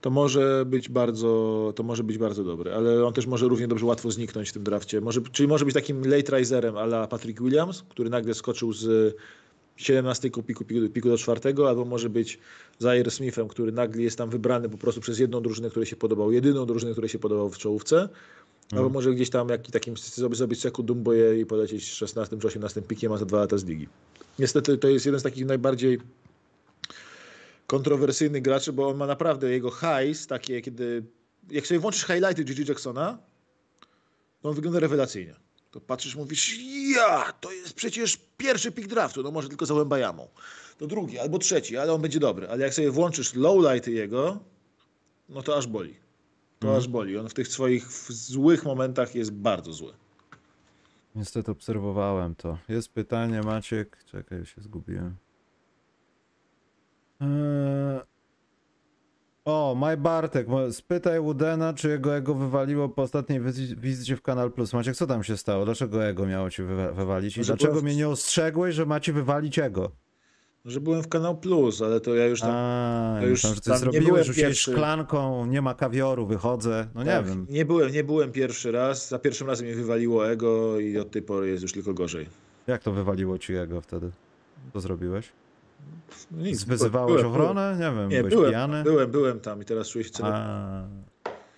to 0.00 0.10
może 0.10 0.64
być 0.66 0.88
bardzo, 0.88 1.72
to 1.76 1.82
może 1.82 2.04
być 2.04 2.18
bardzo 2.18 2.44
dobry, 2.44 2.74
ale 2.74 3.06
on 3.06 3.12
też 3.12 3.26
może 3.26 3.48
równie 3.48 3.68
dobrze 3.68 3.86
łatwo 3.86 4.10
zniknąć 4.10 4.50
w 4.50 4.52
tym 4.52 4.62
drafcie. 4.62 5.00
Może, 5.00 5.20
czyli 5.32 5.48
może 5.48 5.64
być 5.64 5.74
takim 5.74 6.02
late 6.06 6.38
riserem 6.38 6.76
ala 6.76 7.06
Patrick 7.06 7.42
Williams, 7.42 7.84
który 7.88 8.10
nagle 8.10 8.34
skoczył 8.34 8.72
z 8.72 9.16
17 9.76 10.30
piku, 10.30 10.42
piku, 10.42 10.88
piku 10.92 11.08
do 11.08 11.18
czwartego, 11.18 11.68
albo 11.68 11.84
może 11.84 12.10
być 12.10 12.38
Zaire 12.78 13.10
Smithem, 13.10 13.48
który 13.48 13.72
nagle 13.72 14.02
jest 14.02 14.18
tam 14.18 14.30
wybrany 14.30 14.68
po 14.68 14.78
prostu 14.78 15.00
przez 15.00 15.18
jedną 15.18 15.40
drużynę, 15.40 15.70
której 15.70 15.86
się 15.86 15.96
podobał, 15.96 16.32
jedyną 16.32 16.66
drużynę, 16.66 16.92
której 16.92 17.08
się 17.08 17.18
podobał 17.18 17.50
w 17.50 17.58
czołówce, 17.58 17.96
hmm. 17.96 18.16
albo 18.72 18.88
może 18.88 19.14
gdzieś 19.14 19.30
tam 19.30 19.48
jak, 19.48 19.70
takim 19.70 19.94
zrobić 20.32 20.60
seku 20.60 20.82
Dumboje 20.82 21.40
i 21.40 21.46
polecieć 21.46 21.84
16 21.84 22.38
czy 22.38 22.46
18 22.46 22.82
pikiem, 22.82 23.12
a 23.12 23.16
za 23.16 23.24
dwa 23.24 23.38
lata 23.38 23.58
z 23.58 23.64
ligi. 23.64 23.88
Niestety 24.38 24.78
to 24.78 24.88
jest 24.88 25.06
jeden 25.06 25.20
z 25.20 25.22
takich 25.22 25.46
najbardziej 25.46 25.98
kontrowersyjny 27.68 28.40
graczy, 28.40 28.72
bo 28.72 28.88
on 28.88 28.96
ma 28.96 29.06
naprawdę 29.06 29.50
jego 29.50 29.70
highs, 29.70 30.26
takie 30.26 30.60
kiedy, 30.60 31.04
jak 31.50 31.66
sobie 31.66 31.80
włączysz 31.80 32.06
highlighty 32.06 32.44
Gigi 32.44 32.64
Jacksona, 32.68 33.18
to 34.40 34.48
on 34.48 34.54
wygląda 34.54 34.80
rewelacyjnie. 34.80 35.34
To 35.70 35.80
patrzysz, 35.80 36.16
mówisz, 36.16 36.58
ja, 36.96 37.32
to 37.40 37.52
jest 37.52 37.72
przecież 37.72 38.18
pierwszy 38.36 38.72
pick 38.72 38.88
draftu, 38.88 39.22
no 39.22 39.30
może 39.30 39.48
tylko 39.48 39.66
za 39.66 39.74
Łębajamą. 39.74 40.28
To 40.78 40.86
drugi 40.86 41.18
albo 41.18 41.38
trzeci, 41.38 41.76
ale 41.76 41.92
on 41.92 42.02
będzie 42.02 42.20
dobry. 42.20 42.48
Ale 42.48 42.64
jak 42.64 42.74
sobie 42.74 42.90
włączysz 42.90 43.34
lowlighty 43.34 43.92
jego, 43.92 44.38
no 45.28 45.42
to 45.42 45.56
aż 45.56 45.66
boli. 45.66 45.94
To 46.58 46.68
mm. 46.68 46.78
aż 46.78 46.88
boli. 46.88 47.18
On 47.18 47.28
w 47.28 47.34
tych 47.34 47.48
swoich 47.48 47.92
złych 48.12 48.64
momentach 48.64 49.14
jest 49.14 49.32
bardzo 49.32 49.72
zły. 49.72 49.92
Niestety 51.14 51.50
obserwowałem 51.50 52.34
to. 52.34 52.58
Jest 52.68 52.88
pytanie, 52.88 53.40
Maciek. 53.40 54.04
Czekaj, 54.04 54.46
się 54.46 54.60
zgubiłem. 54.60 55.16
Eee... 57.20 58.00
O, 59.44 59.74
Maj 59.74 59.96
Bartek, 59.96 60.46
spytaj 60.70 61.18
Udena, 61.18 61.74
czy 61.74 61.88
jego 61.88 62.16
ego 62.16 62.34
wywaliło 62.34 62.88
po 62.88 63.02
ostatniej 63.02 63.40
wizycie 63.76 64.16
w 64.16 64.22
Kanal 64.22 64.52
Plus. 64.52 64.72
Maciek, 64.72 64.96
co 64.96 65.06
tam 65.06 65.24
się 65.24 65.36
stało? 65.36 65.64
Dlaczego 65.64 66.04
ego 66.04 66.26
miało 66.26 66.50
ci 66.50 66.62
wywalić? 66.92 67.36
I 67.36 67.40
dlaczego 67.40 67.80
w... 67.80 67.82
mnie 67.82 67.96
nie 67.96 68.08
ostrzegłeś, 68.08 68.74
że 68.74 68.86
macie 68.86 69.12
wywalić 69.12 69.58
ego? 69.58 69.90
Że 70.64 70.80
byłem 70.80 71.02
w 71.02 71.08
Kanał 71.08 71.38
Plus, 71.38 71.82
ale 71.82 72.00
to 72.00 72.14
ja 72.14 72.26
już 72.26 72.40
tam... 72.40 72.50
A, 72.52 73.18
ja 73.20 73.26
już 73.26 73.44
myślałem, 73.44 73.54
że 73.54 73.60
ty 73.60 73.70
tam 73.70 73.78
zrobiłeś, 73.78 74.26
rzuciłeś 74.26 74.60
szklanką, 74.60 75.46
nie 75.46 75.62
ma 75.62 75.74
kawioru, 75.74 76.26
wychodzę, 76.26 76.88
no 76.94 77.04
tak, 77.04 77.26
nie 77.26 77.30
wiem. 77.30 77.46
Nie 77.50 77.64
byłem, 77.64 77.92
nie 77.92 78.04
byłem 78.04 78.32
pierwszy 78.32 78.72
raz, 78.72 79.08
za 79.08 79.18
pierwszym 79.18 79.46
razem 79.46 79.66
mnie 79.66 79.76
wywaliło 79.76 80.28
ego 80.30 80.80
i 80.80 80.98
od 80.98 81.10
tej 81.10 81.22
pory 81.22 81.48
jest 81.48 81.62
już 81.62 81.72
tylko 81.72 81.94
gorzej. 81.94 82.26
Jak 82.66 82.82
to 82.82 82.92
wywaliło 82.92 83.38
ci 83.38 83.54
ego 83.54 83.80
wtedy? 83.80 84.10
Co 84.72 84.80
zrobiłeś? 84.80 85.32
No 86.30 86.42
nic, 86.42 86.64
Wyzywałeś 86.64 87.22
byłem, 87.22 87.26
ochronę? 87.26 87.76
Nie 87.78 87.96
wiem, 87.96 88.08
nie, 88.08 88.18
byłeś 88.18 88.34
byłem, 88.34 88.50
pijany? 88.50 88.82
Byłem, 88.82 89.10
byłem 89.10 89.40
tam 89.40 89.62
i 89.62 89.64
teraz 89.64 89.88
czuję 89.88 90.04
się. 90.04 90.12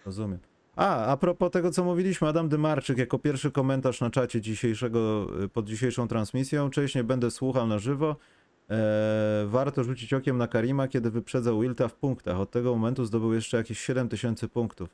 Rozumiem. 0.07 0.39
A, 0.77 1.07
a 1.07 1.17
propos 1.17 1.51
tego, 1.51 1.71
co 1.71 1.85
mówiliśmy, 1.85 2.29
Adam 2.29 2.49
Dymarczyk 2.49 2.99
jako 2.99 3.19
pierwszy 3.19 3.51
komentarz 3.51 4.01
na 4.01 4.11
czacie 4.11 4.41
dzisiejszego, 4.41 5.27
pod 5.53 5.67
dzisiejszą 5.67 6.09
transmisją. 6.09 6.71
Cześć, 6.71 6.95
nie 6.95 7.05
będę 7.05 7.31
słuchał 7.31 7.67
na 7.67 7.79
żywo. 7.79 8.17
Eee, 8.69 8.79
warto 9.47 9.85
rzucić 9.85 10.15
okiem 10.15 10.39
na 10.39 10.49
Karima, 10.49 10.89
kiedy 10.89 11.11
wyprzedzał 11.11 11.61
Wilta 11.61 11.89
w 11.89 11.95
punktach. 11.95 12.41
Od 12.41 12.51
tego 12.51 12.75
momentu 12.75 13.05
zdobył 13.05 13.35
jeszcze 13.35 13.57
jakieś 13.57 13.81
7000 13.81 14.49
punktów. 14.49 14.89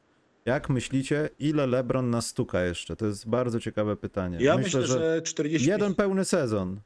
Jak 0.44 0.70
myślicie, 0.70 1.30
ile 1.38 1.66
LeBron 1.66 2.10
nas 2.10 2.26
stuka 2.26 2.62
jeszcze? 2.62 2.96
To 2.96 3.06
jest 3.06 3.28
bardzo 3.28 3.60
ciekawe 3.60 3.96
pytanie. 3.96 4.38
Ja 4.40 4.56
myślę, 4.56 4.80
myślę 4.80 4.98
że 4.98 5.22
40. 5.22 5.68
Jeden 5.68 5.94
pełny 5.94 6.24
sezon. 6.24 6.80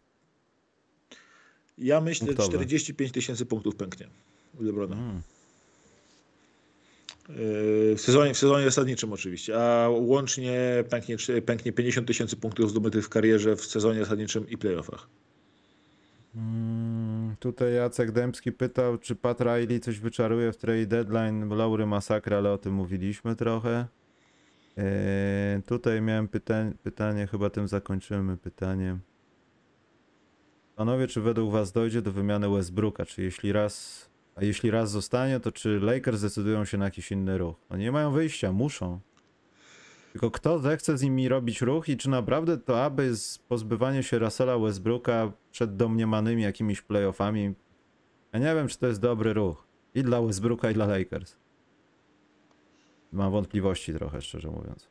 Ja 1.81 2.01
myślę, 2.01 2.27
że 2.27 2.35
45 2.35 3.13
tysięcy 3.13 3.47
punktów 3.47 3.77
pęknie 3.77 4.07
u 4.61 4.63
Lebrona. 4.63 4.97
Hmm. 4.97 5.23
W 7.97 8.01
sezonie, 8.01 8.35
w 8.35 8.39
sezonie 8.39 8.65
zasadniczym 8.65 9.13
oczywiście, 9.13 9.63
a 9.63 9.89
łącznie 9.89 10.85
pęknie, 10.91 11.17
pęknie 11.47 11.73
50 11.73 12.07
tysięcy 12.07 12.37
punktów 12.37 12.71
zdobytych 12.71 13.05
w 13.05 13.09
karierze 13.09 13.57
w 13.57 13.65
sezonie 13.65 14.01
zasadniczym 14.01 14.49
i 14.49 14.59
playoffach. 14.59 15.09
Hmm, 16.35 17.37
tutaj 17.41 17.75
Jacek 17.75 18.13
Dębski 18.13 18.53
pytał, 18.53 18.99
czy 18.99 19.15
Pat 19.15 19.41
Riley 19.41 19.81
coś 19.81 19.99
wyczaruje 19.99 20.53
w 20.53 20.57
trade 20.57 20.87
deadline 20.87 21.49
Laury 21.49 21.87
Masakra, 21.87 22.37
ale 22.37 22.53
o 22.53 22.59
tym 22.59 22.75
mówiliśmy 22.75 23.37
trochę. 23.37 23.87
Eee, 24.77 25.63
tutaj 25.63 26.03
miałem 26.03 26.29
pyta 26.29 26.55
pytanie, 26.83 27.27
chyba 27.27 27.51
tym 27.51 27.69
zakończymy 27.69 28.37
pytanie. 28.37 28.99
Panowie, 30.81 31.07
czy 31.07 31.21
według 31.21 31.53
was 31.53 31.73
dojdzie 31.73 32.03
do 32.03 32.13
wymiany 32.13 32.49
Westbrooka? 32.49 33.07
Czy 33.07 33.23
jeśli 33.23 33.53
raz, 33.53 34.07
a 34.35 34.45
jeśli 34.45 34.71
raz 34.71 34.91
zostanie, 34.91 35.41
to 35.41 35.53
czy 35.53 35.81
Lakers 35.81 36.19
zdecydują 36.19 36.65
się 36.65 36.79
na 36.79 36.85
jakiś 36.85 37.13
inny 37.13 37.39
ruch? 37.39 37.57
Oni 37.71 37.83
nie 37.83 37.93
mają 37.93 38.13
wyjścia, 38.13 38.53
muszą. 38.53 39.01
Tylko 40.13 40.31
kto 40.31 40.59
zechce 40.59 40.99
z 40.99 41.03
nimi 41.03 41.29
robić 41.29 41.63
ruch 41.63 41.89
i 41.89 41.97
czy 41.97 42.11
naprawdę 42.11 42.59
to 42.59 42.85
aby 42.85 43.17
z 43.17 43.39
pozbywanie 43.39 44.03
się 44.03 44.19
Russella 44.19 44.59
Westbrooka 44.59 45.33
przed 45.53 45.77
domniemanymi 45.77 46.43
jakimiś 46.43 46.83
playoffami, 46.83 47.55
ja 48.33 48.39
nie 48.39 48.55
wiem, 48.55 48.69
czy 48.69 48.79
to 48.79 48.87
jest 48.87 49.01
dobry 49.01 49.33
ruch. 49.33 49.67
I 49.95 50.03
dla 50.03 50.23
Westbrooka, 50.23 50.71
i 50.71 50.75
dla 50.75 50.87
Lakers. 50.87 51.37
Mam 53.13 53.33
wątpliwości 53.33 53.95
trochę, 53.95 54.23
szczerze 54.23 54.51
mówiąc. 54.51 54.89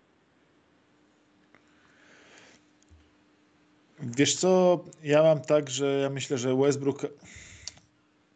Wiesz 4.02 4.36
co, 4.36 4.84
ja 5.04 5.24
mam 5.24 5.42
tak, 5.42 5.70
że 5.70 6.00
ja 6.00 6.10
myślę, 6.10 6.38
że 6.38 6.56
Westbrook 6.56 7.06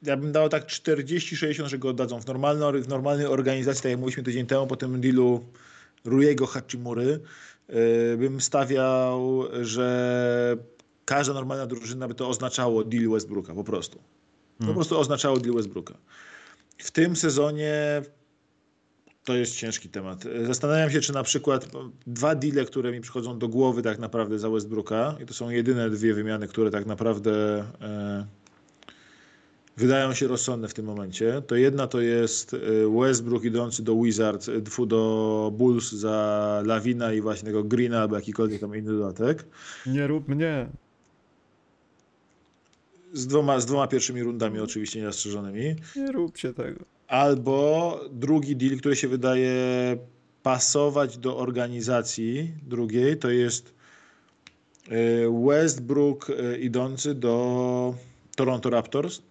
ja 0.03 0.18
bym 0.18 0.31
dał 0.31 0.49
tak 0.49 0.65
40-60, 0.65 1.68
że 1.68 1.77
go 1.77 1.90
oddadzą 1.90 2.19
w, 2.19 2.26
normalno, 2.26 2.72
w 2.72 2.88
normalnej 2.88 3.26
organizacji, 3.26 3.84
tak 3.84 3.90
jak 3.90 3.99
mówiliśmy 3.99 4.23
tydzień 4.23 4.45
temu 4.45 4.68
po 4.68 4.76
tym 4.76 5.02
dealu 5.02 5.45
Rujego 6.06 6.48
Hachimury, 6.48 7.19
yy, 7.69 8.18
bym 8.18 8.41
stawiał, 8.41 9.44
że 9.61 10.57
każda 11.06 11.34
normalna 11.34 11.65
drużyna 11.65 12.07
by 12.07 12.15
to 12.15 12.30
oznaczało 12.30 12.84
deal 12.84 13.10
Westbrooka, 13.10 13.53
po 13.53 13.64
prostu. 13.64 13.98
Po 13.98 14.64
hmm. 14.64 14.76
prostu 14.76 14.99
oznaczało 14.99 15.40
deal 15.40 15.56
Westbrooka. 15.56 15.94
W 16.77 16.91
tym 16.91 17.15
sezonie 17.15 18.02
To 19.24 19.36
jest 19.36 19.56
ciężki 19.56 19.90
temat. 19.90 20.24
Zastanawiam 20.48 20.91
się, 20.91 21.02
czy 21.02 21.14
na 21.14 21.24
przykład 21.24 21.68
dwa 22.08 22.36
deale, 22.36 22.66
które 22.66 22.91
mi 22.91 23.02
przychodzą 23.02 23.40
do 23.40 23.48
głowy 23.48 23.82
tak 23.82 24.00
naprawdę 24.00 24.40
za 24.40 24.50
Westbrooka, 24.50 25.16
i 25.24 25.26
to 25.26 25.34
są 25.34 25.50
jedyne 25.50 25.90
dwie 25.90 26.14
wymiany, 26.14 26.48
które 26.48 26.72
tak 26.72 26.86
naprawdę 26.86 27.64
e, 27.82 28.26
wydają 29.78 30.14
się 30.14 30.28
rozsądne 30.28 30.68
w 30.68 30.74
tym 30.74 30.86
momencie. 30.86 31.41
To 31.48 31.56
jedna 31.56 31.88
to 31.88 32.02
jest 32.02 32.54
e, 32.54 32.58
Westbrook 33.00 33.44
idący 33.44 33.84
do 33.84 34.02
Wizards, 34.02 34.50
e, 34.50 34.86
do 34.86 35.52
Bulls 35.58 35.91
za 35.91 36.62
Lawina 36.66 37.14
i 37.14 37.22
właśnie 37.22 37.45
tego 37.45 37.64
Greena 37.64 38.02
albo 38.02 38.16
jakikolwiek 38.16 38.62
tam 38.62 38.76
inny 38.76 38.91
dodatek. 38.91 39.45
Nie 39.86 40.08
rób 40.08 40.28
mnie. 40.28 40.68
Z 43.14 43.28
dwoma, 43.28 43.60
z 43.60 43.66
dwoma 43.66 43.88
pierwszymi 43.88 44.24
rundami 44.24 44.60
oczywiście 44.60 45.00
niezastrzeżonymi. 45.00 45.76
Nie 45.95 46.12
róbcie 46.12 46.54
tego. 46.54 46.80
Albo 47.14 47.99
drugi 48.11 48.56
deal, 48.56 48.77
który 48.77 48.95
się 48.95 49.07
wydaje 49.07 49.53
pasować 50.44 51.18
do 51.18 51.38
organizacji 51.38 52.53
drugiej, 52.64 53.18
to 53.18 53.30
jest 53.30 53.73
e, 54.90 54.95
Westbrook 55.48 56.30
e, 56.30 56.57
idący 56.57 57.15
do 57.15 57.95
Toronto 58.35 58.69
Raptors 58.69 59.22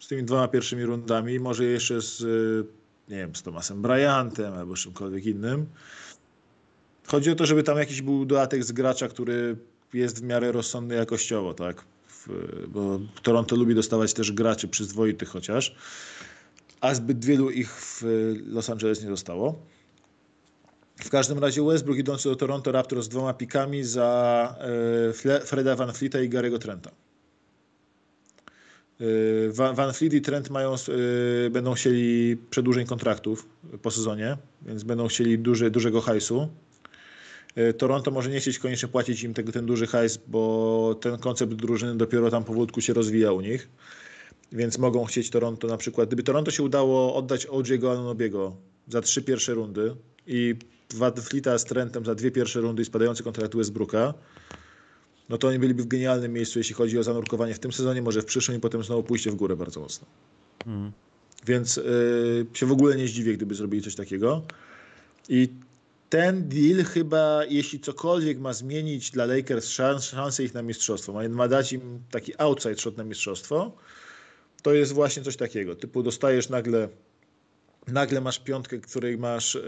z 0.00 0.08
tymi 0.08 0.22
dwoma 0.22 0.48
pierwszymi 0.48 0.84
rundami, 0.84 1.40
może 1.40 1.64
jeszcze 1.64 2.00
z, 2.00 2.22
e, 2.22 3.12
nie 3.12 3.16
wiem, 3.16 3.36
z 3.36 3.42
Thomasem 3.42 3.82
Bryantem 3.82 4.54
albo 4.54 4.74
czymkolwiek 4.74 5.26
innym. 5.26 5.66
Chodzi 7.06 7.30
o 7.30 7.34
to, 7.34 7.46
żeby 7.46 7.62
tam 7.62 7.78
jakiś 7.78 8.02
był 8.02 8.24
dodatek 8.24 8.64
z 8.64 8.72
gracza, 8.72 9.08
który 9.08 9.56
jest 9.94 10.20
w 10.20 10.22
miarę 10.22 10.52
rozsądny 10.52 10.94
jakościowo, 10.94 11.54
tak? 11.54 11.84
Bo 12.68 13.00
Toronto 13.22 13.56
lubi 13.56 13.74
dostawać 13.74 14.14
też 14.14 14.32
graczy 14.32 14.68
przyzwoitych 14.68 15.28
chociaż 15.28 15.76
a 16.86 16.94
zbyt 16.94 17.24
wielu 17.24 17.50
ich 17.50 17.70
w 17.70 18.02
Los 18.46 18.70
Angeles 18.70 19.02
nie 19.02 19.08
zostało. 19.08 19.58
W 20.96 21.10
każdym 21.10 21.38
razie 21.38 21.62
Westbrook 21.62 21.98
idący 21.98 22.28
do 22.28 22.36
Toronto 22.36 22.72
Raptors 22.72 23.04
z 23.04 23.08
dwoma 23.08 23.34
pikami 23.34 23.84
za 23.84 24.54
e, 25.30 25.40
Freda 25.40 25.76
Van 25.76 25.92
Fleeta 25.92 26.20
i 26.20 26.30
Gary'ego 26.30 26.58
Trenta. 26.58 26.90
E, 29.00 29.74
Van 29.74 29.92
Fleet 29.92 30.12
i 30.12 30.20
Trent 30.20 30.50
mają, 30.50 30.74
e, 30.74 31.50
będą 31.50 31.74
chcieli 31.74 32.36
przedłużeń 32.50 32.86
kontraktów 32.86 33.48
po 33.82 33.90
sezonie, 33.90 34.36
więc 34.62 34.82
będą 34.84 35.08
chcieli 35.08 35.38
duży, 35.38 35.70
dużego 35.70 36.00
hajsu. 36.00 36.48
Toronto 37.78 38.10
może 38.10 38.30
nie 38.30 38.40
chcieć 38.40 38.58
koniecznie 38.58 38.88
płacić 38.88 39.22
im 39.22 39.34
tego, 39.34 39.52
ten 39.52 39.66
duży 39.66 39.86
hajs, 39.86 40.18
bo 40.28 40.98
ten 41.00 41.18
koncept 41.18 41.52
drużyny 41.52 41.96
dopiero 41.96 42.30
tam 42.30 42.44
powolutku 42.44 42.80
się 42.80 42.92
rozwija 42.92 43.32
u 43.32 43.40
nich 43.40 43.68
więc 44.52 44.78
mogą 44.78 45.04
chcieć 45.04 45.30
Toronto 45.30 45.68
na 45.68 45.76
przykład. 45.76 46.08
Gdyby 46.08 46.22
Toronto 46.22 46.50
się 46.50 46.62
udało 46.62 47.14
oddać 47.14 47.46
OJ'ego 47.46 47.92
Anunobiego 47.92 48.56
za 48.88 49.00
trzy 49.00 49.22
pierwsze 49.22 49.54
rundy 49.54 49.96
i 50.26 50.54
Van 50.94 51.12
Fleeta 51.12 51.58
z 51.58 51.64
Trentem 51.64 52.04
za 52.04 52.14
dwie 52.14 52.30
pierwsze 52.30 52.60
rundy 52.60 52.82
i 52.82 52.84
spadający 52.84 53.22
kontrakt 53.22 53.56
Westbrooka, 53.56 54.14
no 55.28 55.38
to 55.38 55.48
oni 55.48 55.58
byliby 55.58 55.82
w 55.82 55.86
genialnym 55.86 56.32
miejscu, 56.32 56.58
jeśli 56.58 56.74
chodzi 56.74 56.98
o 56.98 57.02
zanurkowanie 57.02 57.54
w 57.54 57.58
tym 57.58 57.72
sezonie, 57.72 58.02
może 58.02 58.22
w 58.22 58.24
przyszłym 58.24 58.56
i 58.56 58.60
potem 58.60 58.82
znowu 58.82 59.02
pójście 59.02 59.30
w 59.30 59.34
górę 59.34 59.56
bardzo 59.56 59.80
mocno. 59.80 60.06
Mm. 60.66 60.92
Więc 61.46 61.78
y, 61.78 62.46
się 62.52 62.66
w 62.66 62.72
ogóle 62.72 62.96
nie 62.96 63.08
zdziwię, 63.08 63.36
gdyby 63.36 63.54
zrobili 63.54 63.82
coś 63.82 63.94
takiego. 63.94 64.42
I 65.28 65.48
ten 66.10 66.48
deal 66.48 66.84
chyba, 66.84 67.44
jeśli 67.44 67.80
cokolwiek 67.80 68.38
ma 68.38 68.52
zmienić 68.52 69.10
dla 69.10 69.26
Lakers 69.26 69.68
szans, 69.68 70.04
szansę 70.04 70.44
ich 70.44 70.54
na 70.54 70.62
mistrzostwo, 70.62 71.12
ma, 71.12 71.28
ma 71.28 71.48
dać 71.48 71.72
im 71.72 72.00
taki 72.10 72.32
outside 72.38 72.78
shot 72.78 72.96
na 72.96 73.04
mistrzostwo, 73.04 73.72
to 74.62 74.74
jest 74.74 74.92
właśnie 74.92 75.22
coś 75.22 75.36
takiego. 75.36 75.74
Typu 75.74 76.02
dostajesz 76.02 76.48
nagle, 76.48 76.88
nagle 77.88 78.20
masz 78.20 78.38
piątkę, 78.38 78.78
której 78.78 79.18
masz 79.18 79.56
e, 79.56 79.60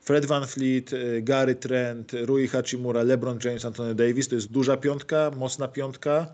Fred 0.00 0.26
Van 0.26 0.46
Fleet, 0.46 0.92
e, 0.92 1.22
Gary 1.22 1.54
Trent, 1.54 2.12
Rui 2.12 2.48
Hachimura, 2.48 3.02
LeBron 3.02 3.38
James, 3.44 3.64
Anthony 3.64 3.94
Davis. 3.94 4.28
To 4.28 4.34
jest 4.34 4.52
duża 4.52 4.76
piątka, 4.76 5.30
mocna 5.36 5.68
piątka, 5.68 6.26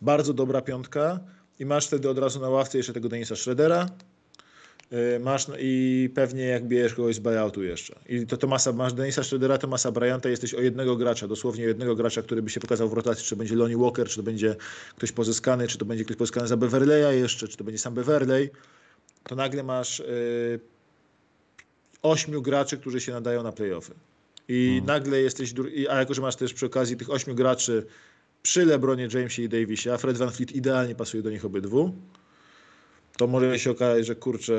bardzo 0.00 0.32
dobra 0.32 0.62
piątka 0.62 1.20
i 1.58 1.66
masz 1.66 1.86
wtedy 1.86 2.10
od 2.10 2.18
razu 2.18 2.40
na 2.40 2.48
ławce 2.48 2.78
jeszcze 2.78 2.92
tego 2.92 3.08
Denisa 3.08 3.36
Schroedera, 3.36 3.88
Masz 5.20 5.46
i 5.58 6.10
pewnie 6.14 6.44
jak 6.44 6.64
bierzesz 6.64 6.94
kogoś 6.94 7.14
z 7.14 7.18
buyoutu 7.18 7.62
jeszcze. 7.62 7.98
I 8.08 8.26
to 8.26 8.36
Tomasa, 8.36 8.72
masz 8.72 8.92
Denisa 8.92 9.22
Schroedera, 9.22 9.58
Tomasa 9.58 9.92
Bryanta, 9.92 10.28
jesteś 10.28 10.54
o 10.54 10.60
jednego 10.60 10.96
gracza, 10.96 11.28
dosłownie 11.28 11.64
jednego 11.64 11.94
gracza, 11.94 12.22
który 12.22 12.42
by 12.42 12.50
się 12.50 12.60
pokazał 12.60 12.88
w 12.88 12.92
rotacji, 12.92 13.24
czy 13.24 13.30
to 13.30 13.36
będzie 13.36 13.54
Lonnie 13.54 13.76
Walker, 13.76 14.08
czy 14.08 14.16
to 14.16 14.22
będzie 14.22 14.56
ktoś 14.96 15.12
pozyskany, 15.12 15.68
czy 15.68 15.78
to 15.78 15.84
będzie 15.84 16.04
ktoś 16.04 16.16
pozyskany 16.16 16.48
za 16.48 16.56
Beverleya 16.56 17.18
jeszcze, 17.18 17.48
czy 17.48 17.56
to 17.56 17.64
będzie 17.64 17.78
sam 17.78 17.94
Beverley, 17.94 18.50
to 19.24 19.34
nagle 19.34 19.62
masz 19.62 20.00
y, 20.00 20.60
ośmiu 22.02 22.42
graczy, 22.42 22.78
którzy 22.78 23.00
się 23.00 23.12
nadają 23.12 23.42
na 23.42 23.52
playoffy. 23.52 23.94
I 24.48 24.68
hmm. 24.68 24.86
nagle 24.86 25.20
jesteś, 25.20 25.54
a 25.90 25.98
jako, 25.98 26.14
że 26.14 26.22
masz 26.22 26.36
też 26.36 26.54
przy 26.54 26.66
okazji 26.66 26.96
tych 26.96 27.10
ośmiu 27.10 27.34
graczy 27.34 27.86
przy 28.42 28.64
LeBronie 28.64 29.08
Jamesie 29.14 29.42
i 29.42 29.48
Davisie, 29.48 29.92
a 29.92 29.98
Fred 29.98 30.16
Van 30.16 30.30
Fleet 30.30 30.52
idealnie 30.52 30.94
pasuje 30.94 31.22
do 31.22 31.30
nich 31.30 31.44
obydwu, 31.44 31.92
to 33.22 33.26
może 33.26 33.58
się 33.58 33.70
okazać, 33.70 34.06
że 34.06 34.14
kurczę, 34.14 34.54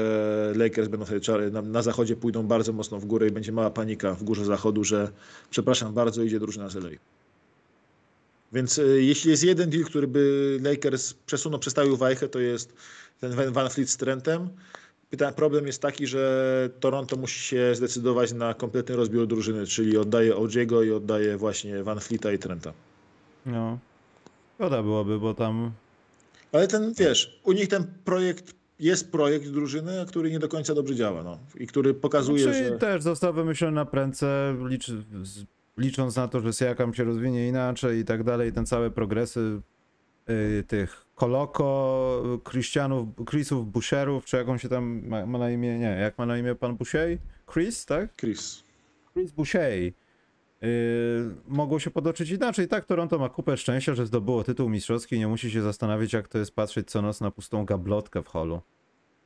Lakers 0.55 0.87
będą 0.87 1.05
sobie 1.05 1.19
czary, 1.19 1.51
na, 1.51 1.61
na, 1.61 1.81
zachodzie 1.81 2.15
pójdą 2.15 2.47
bardzo 2.47 2.73
mocno 2.73 2.99
w 2.99 3.05
górę 3.05 3.27
i 3.27 3.31
będzie 3.31 3.51
mała 3.51 3.69
panika 3.69 4.13
w 4.13 4.23
górze 4.23 4.45
zachodu, 4.45 4.83
że 4.83 5.11
przepraszam 5.49 5.93
bardzo, 5.93 6.23
idzie 6.23 6.39
drużyna 6.39 6.69
z 6.69 6.75
LA. 6.75 6.89
Więc 8.53 8.77
y, 8.77 9.03
jeśli 9.03 9.31
jest 9.31 9.43
jeden 9.43 9.69
deal, 9.69 9.83
który 9.83 10.07
by 10.07 10.59
Lakers 10.63 11.13
przesunął, 11.13 11.59
przestawił 11.59 11.97
wajchę, 11.97 12.29
to 12.29 12.39
jest 12.39 12.73
ten 13.19 13.51
Van 13.51 13.69
Fleet 13.69 13.89
z 13.89 13.97
Trentem. 13.97 14.49
Problem 15.35 15.67
jest 15.67 15.81
taki, 15.81 16.07
że 16.07 16.69
Toronto 16.79 17.17
musi 17.17 17.39
się 17.39 17.75
zdecydować 17.75 18.33
na 18.33 18.53
kompletny 18.53 18.95
rozbiór 18.95 19.27
drużyny, 19.27 19.65
czyli 19.67 19.97
oddaje 19.97 20.35
OJ'ego 20.35 20.85
i 20.85 20.91
oddaje 20.91 21.37
właśnie 21.37 21.83
Van 21.83 21.99
Fleeta 21.99 22.31
i 22.31 22.39
Trenta. 22.39 22.73
No, 23.45 23.79
szkoda 24.55 24.83
byłoby, 24.83 25.19
bo 25.19 25.33
tam 25.33 25.71
ale 26.53 26.67
ten, 26.67 26.93
wiesz, 26.93 27.41
u 27.43 27.51
nich 27.51 27.67
ten 27.67 27.85
projekt 28.05 28.55
jest 28.79 29.11
projekt 29.11 29.47
drużyny, 29.47 30.05
który 30.07 30.31
nie 30.31 30.39
do 30.39 30.47
końca 30.47 30.75
dobrze 30.75 30.95
działa, 30.95 31.23
no. 31.23 31.39
I 31.59 31.67
który 31.67 31.93
pokazuje, 31.93 32.43
Czyli 32.43 32.65
że... 32.65 32.77
też 32.77 33.03
został 33.03 33.33
wymyślony 33.33 33.75
na 33.75 33.85
prędce, 33.85 34.55
liczy, 34.67 35.03
licząc 35.77 36.15
na 36.15 36.27
to, 36.27 36.39
że 36.39 36.53
Siakam 36.53 36.93
się 36.93 37.03
rozwinie 37.03 37.47
inaczej 37.47 37.99
i 37.99 38.05
tak 38.05 38.23
dalej, 38.23 38.53
ten 38.53 38.65
cały 38.65 38.91
progresy 38.91 39.61
y, 40.29 40.63
tych 40.67 41.05
Koloko, 41.15 42.41
Christianów, 42.49 43.07
Chrisów, 43.29 43.71
Busherów, 43.71 44.25
czy 44.25 44.37
jak 44.37 44.49
on 44.49 44.59
się 44.59 44.69
tam 44.69 45.07
ma, 45.07 45.25
ma, 45.25 45.37
na 45.37 45.51
imię, 45.51 45.79
nie, 45.79 45.97
jak 46.01 46.17
ma 46.17 46.25
na 46.25 46.37
imię 46.37 46.55
pan 46.55 46.75
Boucher? 46.75 47.17
Chris, 47.53 47.85
tak? 47.85 48.17
Chris. 48.17 48.63
Chris 49.13 49.31
Yy, 49.37 49.93
mogło 51.47 51.79
się 51.79 51.91
podoczyć 51.91 52.29
inaczej. 52.29 52.67
Tak, 52.67 52.85
Toronto 52.85 53.19
ma 53.19 53.29
kupę 53.29 53.57
szczęścia, 53.57 53.95
że 53.95 54.05
zdobyło 54.05 54.43
tytuł 54.43 54.69
mistrzowski 54.69 55.15
i 55.15 55.19
nie 55.19 55.27
musi 55.27 55.51
się 55.51 55.61
zastanawiać, 55.61 56.13
jak 56.13 56.27
to 56.27 56.37
jest 56.37 56.55
patrzeć 56.55 56.91
co 56.91 57.01
noc 57.01 57.21
na 57.21 57.31
pustą 57.31 57.65
gablotkę 57.65 58.23
w 58.23 58.27
holu. 58.27 58.61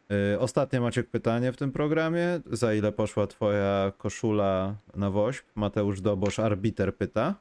Yy, 0.09 0.39
ostatnie 0.39 0.81
Maciek 0.81 1.07
pytanie 1.07 1.51
w 1.51 1.57
tym 1.57 1.71
programie. 1.71 2.39
Za 2.51 2.73
ile 2.73 2.91
poszła 2.91 3.27
twoja 3.27 3.91
koszula 3.97 4.75
na 4.95 5.11
woźb? 5.11 5.43
Mateusz 5.55 6.01
Dobosz, 6.01 6.39
arbiter 6.39 6.95
pyta. 6.95 7.35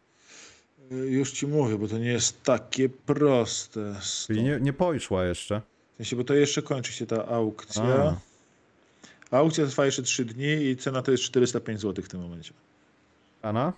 Yy, 0.90 0.96
już 1.06 1.32
ci 1.32 1.46
mówię, 1.46 1.78
bo 1.78 1.88
to 1.88 1.98
nie 1.98 2.12
jest 2.12 2.42
takie 2.42 2.88
proste. 2.88 3.94
Czyli 4.26 4.42
nie, 4.42 4.58
nie 4.60 4.72
poszła 4.72 5.24
jeszcze. 5.24 5.60
W 5.94 5.96
sensie, 5.96 6.16
bo 6.16 6.24
to 6.24 6.34
jeszcze 6.34 6.62
kończy 6.62 6.92
się 6.92 7.06
ta 7.06 7.26
aukcja. 7.26 8.16
A. 9.30 9.36
Aukcja 9.36 9.66
trwa 9.66 9.86
jeszcze 9.86 10.02
3 10.02 10.24
dni 10.24 10.64
i 10.64 10.76
cena 10.76 11.02
to 11.02 11.10
jest 11.10 11.24
405 11.24 11.80
zł 11.80 12.04
w 12.04 12.08
tym 12.08 12.20
momencie. 12.20 12.52
Ana? 13.42 13.72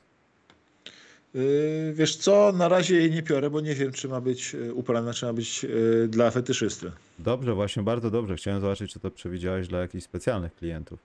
Yy, 1.38 1.92
wiesz 1.94 2.16
co, 2.16 2.52
na 2.52 2.68
razie 2.68 2.96
jej 2.96 3.10
nie 3.10 3.22
piorę, 3.22 3.50
bo 3.50 3.60
nie 3.60 3.74
wiem, 3.74 3.92
czy 3.92 4.08
ma 4.08 4.20
być 4.20 4.52
yy, 4.52 4.74
uprana, 4.74 5.12
czy 5.12 5.26
ma 5.26 5.32
być 5.32 5.62
yy, 5.62 6.08
dla 6.08 6.30
fetyszysty. 6.30 6.92
Dobrze, 7.18 7.54
właśnie, 7.54 7.82
bardzo 7.82 8.10
dobrze. 8.10 8.36
Chciałem 8.36 8.60
zobaczyć, 8.60 8.92
czy 8.92 9.00
to 9.00 9.10
przewidziałeś 9.10 9.68
dla 9.68 9.78
jakichś 9.78 10.04
specjalnych 10.04 10.54
klientów. 10.54 10.98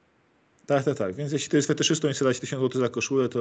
Tak, 0.65 0.83
tak, 0.83 0.97
tak. 0.97 1.15
Więc 1.15 1.31
jeśli 1.31 1.49
to 1.49 1.57
jest 1.57 1.67
fetyszystą 1.67 2.09
i 2.09 2.13
chce 2.13 2.25
dać 2.25 2.39
1000 2.39 2.61
zł 2.61 2.81
za 2.81 2.89
koszulę, 2.89 3.29
to 3.29 3.39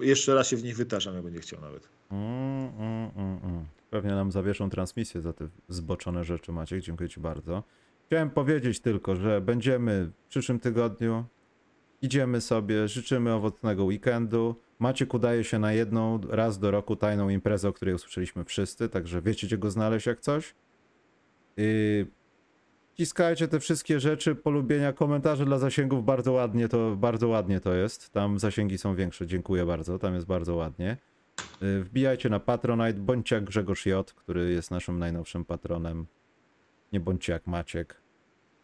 jeszcze 0.00 0.34
raz 0.34 0.48
się 0.48 0.56
w 0.56 0.64
nich 0.64 0.76
wytarzam, 0.76 1.14
jak 1.14 1.24
będzie 1.24 1.40
chciał 1.40 1.60
nawet. 1.60 1.88
Mm, 2.10 2.70
mm, 2.78 3.10
mm, 3.16 3.38
mm. 3.44 3.64
Pewnie 3.90 4.10
nam 4.10 4.32
zawieszą 4.32 4.70
transmisję 4.70 5.20
za 5.20 5.32
te 5.32 5.48
zboczone 5.68 6.24
rzeczy, 6.24 6.52
Maciek. 6.52 6.80
Dziękuję 6.80 7.08
Ci 7.08 7.20
bardzo. 7.20 7.62
Chciałem 8.06 8.30
powiedzieć 8.30 8.80
tylko, 8.80 9.16
że 9.16 9.40
będziemy 9.40 10.10
w 10.26 10.28
przyszłym 10.28 10.60
tygodniu. 10.60 11.24
Idziemy 12.02 12.40
sobie, 12.40 12.88
życzymy 12.88 13.32
owocnego 13.32 13.84
weekendu. 13.84 14.56
Maciek 14.82 15.14
udaje 15.14 15.44
się 15.44 15.58
na 15.58 15.72
jedną 15.72 16.20
raz 16.28 16.58
do 16.58 16.70
roku 16.70 16.96
tajną 16.96 17.28
imprezę, 17.28 17.68
o 17.68 17.72
której 17.72 17.94
usłyszeliśmy 17.94 18.44
wszyscy, 18.44 18.88
także 18.88 19.22
wiecie 19.22 19.46
gdzie 19.46 19.58
go 19.58 19.70
znaleźć 19.70 20.06
jak 20.06 20.20
coś. 20.20 20.54
Yy, 21.56 22.06
Ciskajcie 22.94 23.48
te 23.48 23.60
wszystkie 23.60 24.00
rzeczy, 24.00 24.34
polubienia, 24.34 24.92
komentarze 24.92 25.44
dla 25.44 25.58
zasięgów, 25.58 26.04
bardzo 26.04 26.32
ładnie 26.32 26.68
to, 26.68 26.96
bardzo 26.96 27.28
ładnie 27.28 27.60
to 27.60 27.74
jest. 27.74 28.10
Tam 28.10 28.38
zasięgi 28.38 28.78
są 28.78 28.94
większe, 28.94 29.26
dziękuję 29.26 29.66
bardzo, 29.66 29.98
tam 29.98 30.14
jest 30.14 30.26
bardzo 30.26 30.54
ładnie. 30.54 30.96
Yy, 31.60 31.84
wbijajcie 31.84 32.28
na 32.28 32.40
Patronite, 32.40 33.00
bądźcie 33.00 33.34
jak 33.34 33.44
Grzegorz 33.44 33.86
J., 33.86 34.12
który 34.12 34.52
jest 34.52 34.70
naszym 34.70 34.98
najnowszym 34.98 35.44
patronem. 35.44 36.06
Nie 36.92 37.00
bądźcie 37.00 37.32
jak 37.32 37.46
Maciek. 37.46 38.01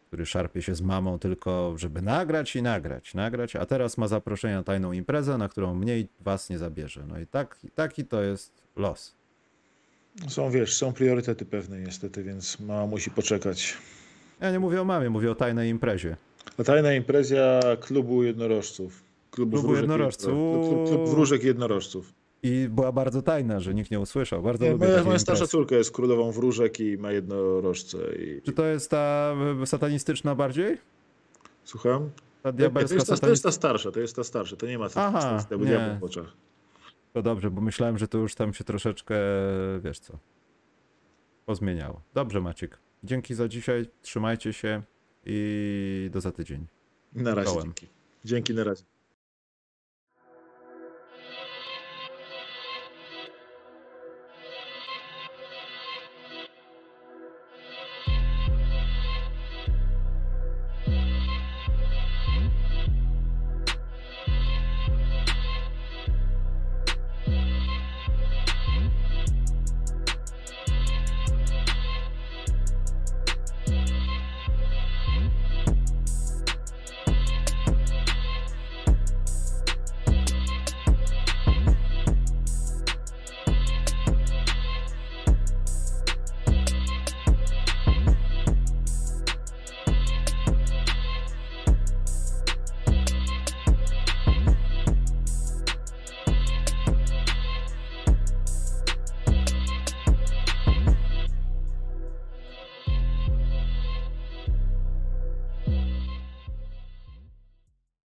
Który 0.09 0.27
szarpie 0.27 0.63
się 0.63 0.75
z 0.75 0.83
mamą 0.83 1.19
tylko, 1.19 1.75
żeby 1.77 2.03
nagrać 2.03 2.57
i 2.57 2.63
nagrać, 2.63 3.15
nagrać, 3.15 3.57
a 3.57 3.67
teraz 3.67 3.99
ma 3.99 4.09
zaproszenie 4.09 4.55
na 4.55 4.63
tajną 4.63 4.93
imprezę, 4.93 5.39
na 5.39 5.49
którą 5.49 5.75
mniej 5.75 6.09
was 6.21 6.51
nie 6.51 6.59
zabierze. 6.59 7.05
No 7.09 7.21
i 7.21 7.27
tak, 7.27 7.59
taki 7.75 8.05
to 8.05 8.23
jest 8.23 8.53
los. 8.77 9.15
Są, 10.29 10.51
wiesz, 10.51 10.77
są 10.77 10.93
priorytety 10.93 11.45
pewne 11.45 11.81
niestety, 11.81 12.23
więc 12.23 12.61
mama 12.61 12.87
musi 12.87 13.11
poczekać. 13.11 13.77
Ja 14.41 14.51
nie 14.51 14.59
mówię 14.59 14.81
o 14.81 14.85
mamie, 14.85 15.11
mówię 15.11 15.31
o 15.31 15.35
tajnej 15.35 15.71
imprezie. 15.71 16.17
A 16.59 16.65
tajna 16.65 16.93
impreza 16.95 17.61
klubu 17.81 18.23
jednorożców. 18.23 19.03
Klubu, 19.31 19.59
Klubu 19.59 19.77
jednorożców. 19.77 20.29
Jedno, 20.29 20.69
klub, 20.69 20.89
klub 20.89 21.09
wróżek 21.09 21.45
jednorożców. 21.45 22.13
I 22.43 22.69
była 22.71 22.93
bardzo 22.93 23.23
tajna, 23.23 23.61
że 23.61 23.75
nikt 23.75 23.91
nie 23.91 24.01
usłyszał. 24.01 24.43
Bardzo 24.43 24.65
Nie, 24.65 24.71
lubię 24.73 24.87
moja, 24.87 25.05
moja 25.05 25.19
starsza 25.19 25.47
córka 25.47 25.77
jest 25.77 25.91
królową 25.91 26.33
wróżek 26.33 26.81
i 26.81 26.99
ma 26.99 27.13
jednorożce. 27.13 27.99
I... 28.17 28.43
Czy 28.43 28.53
to 28.53 28.67
jest 28.67 28.91
ta 28.91 29.35
e, 29.63 29.67
satanistyczna 29.67 30.35
bardziej? 30.35 30.79
Słucham? 31.65 32.11
Ta 32.43 32.53
to, 32.53 32.59
diabelska 32.59 32.95
jest 32.95 33.09
ta, 33.09 33.17
to 33.17 33.31
jest 33.31 33.43
ta 33.43 33.53
starsza, 33.53 33.91
to 33.91 34.01
jest 34.01 34.17
ta 34.17 34.25
starsza, 34.25 34.57
to 34.57 34.67
nie 34.67 34.79
ma 34.79 34.89
Aha, 34.95 35.45
tego 35.49 35.65
nie. 35.65 35.71
diabła 35.71 35.99
w 35.99 36.05
oczach. 36.05 36.33
To 37.13 37.23
dobrze, 37.23 37.51
bo 37.51 37.61
myślałem, 37.61 37.99
że 37.99 38.09
to 38.09 38.19
już 38.19 38.35
tam 38.35 38.55
się 38.55 38.65
troszeczkę, 38.65 39.17
wiesz 39.81 39.99
co, 39.99 40.19
pozmieniało. 41.47 42.03
Dobrze, 42.15 42.41
Maciek. 42.41 42.79
Dzięki 43.05 43.35
za 43.35 43.49
dzisiaj. 43.49 43.87
Trzymajcie 44.03 44.53
się 44.53 44.83
i 45.27 46.11
do 46.13 46.21
za 46.21 46.33
tydzień. 46.33 46.67
Na 47.15 47.35
razie. 47.35 47.63
Dzięki. 47.63 47.87
Dzięki, 48.25 48.55
na 48.55 48.65
razie. 48.65 48.85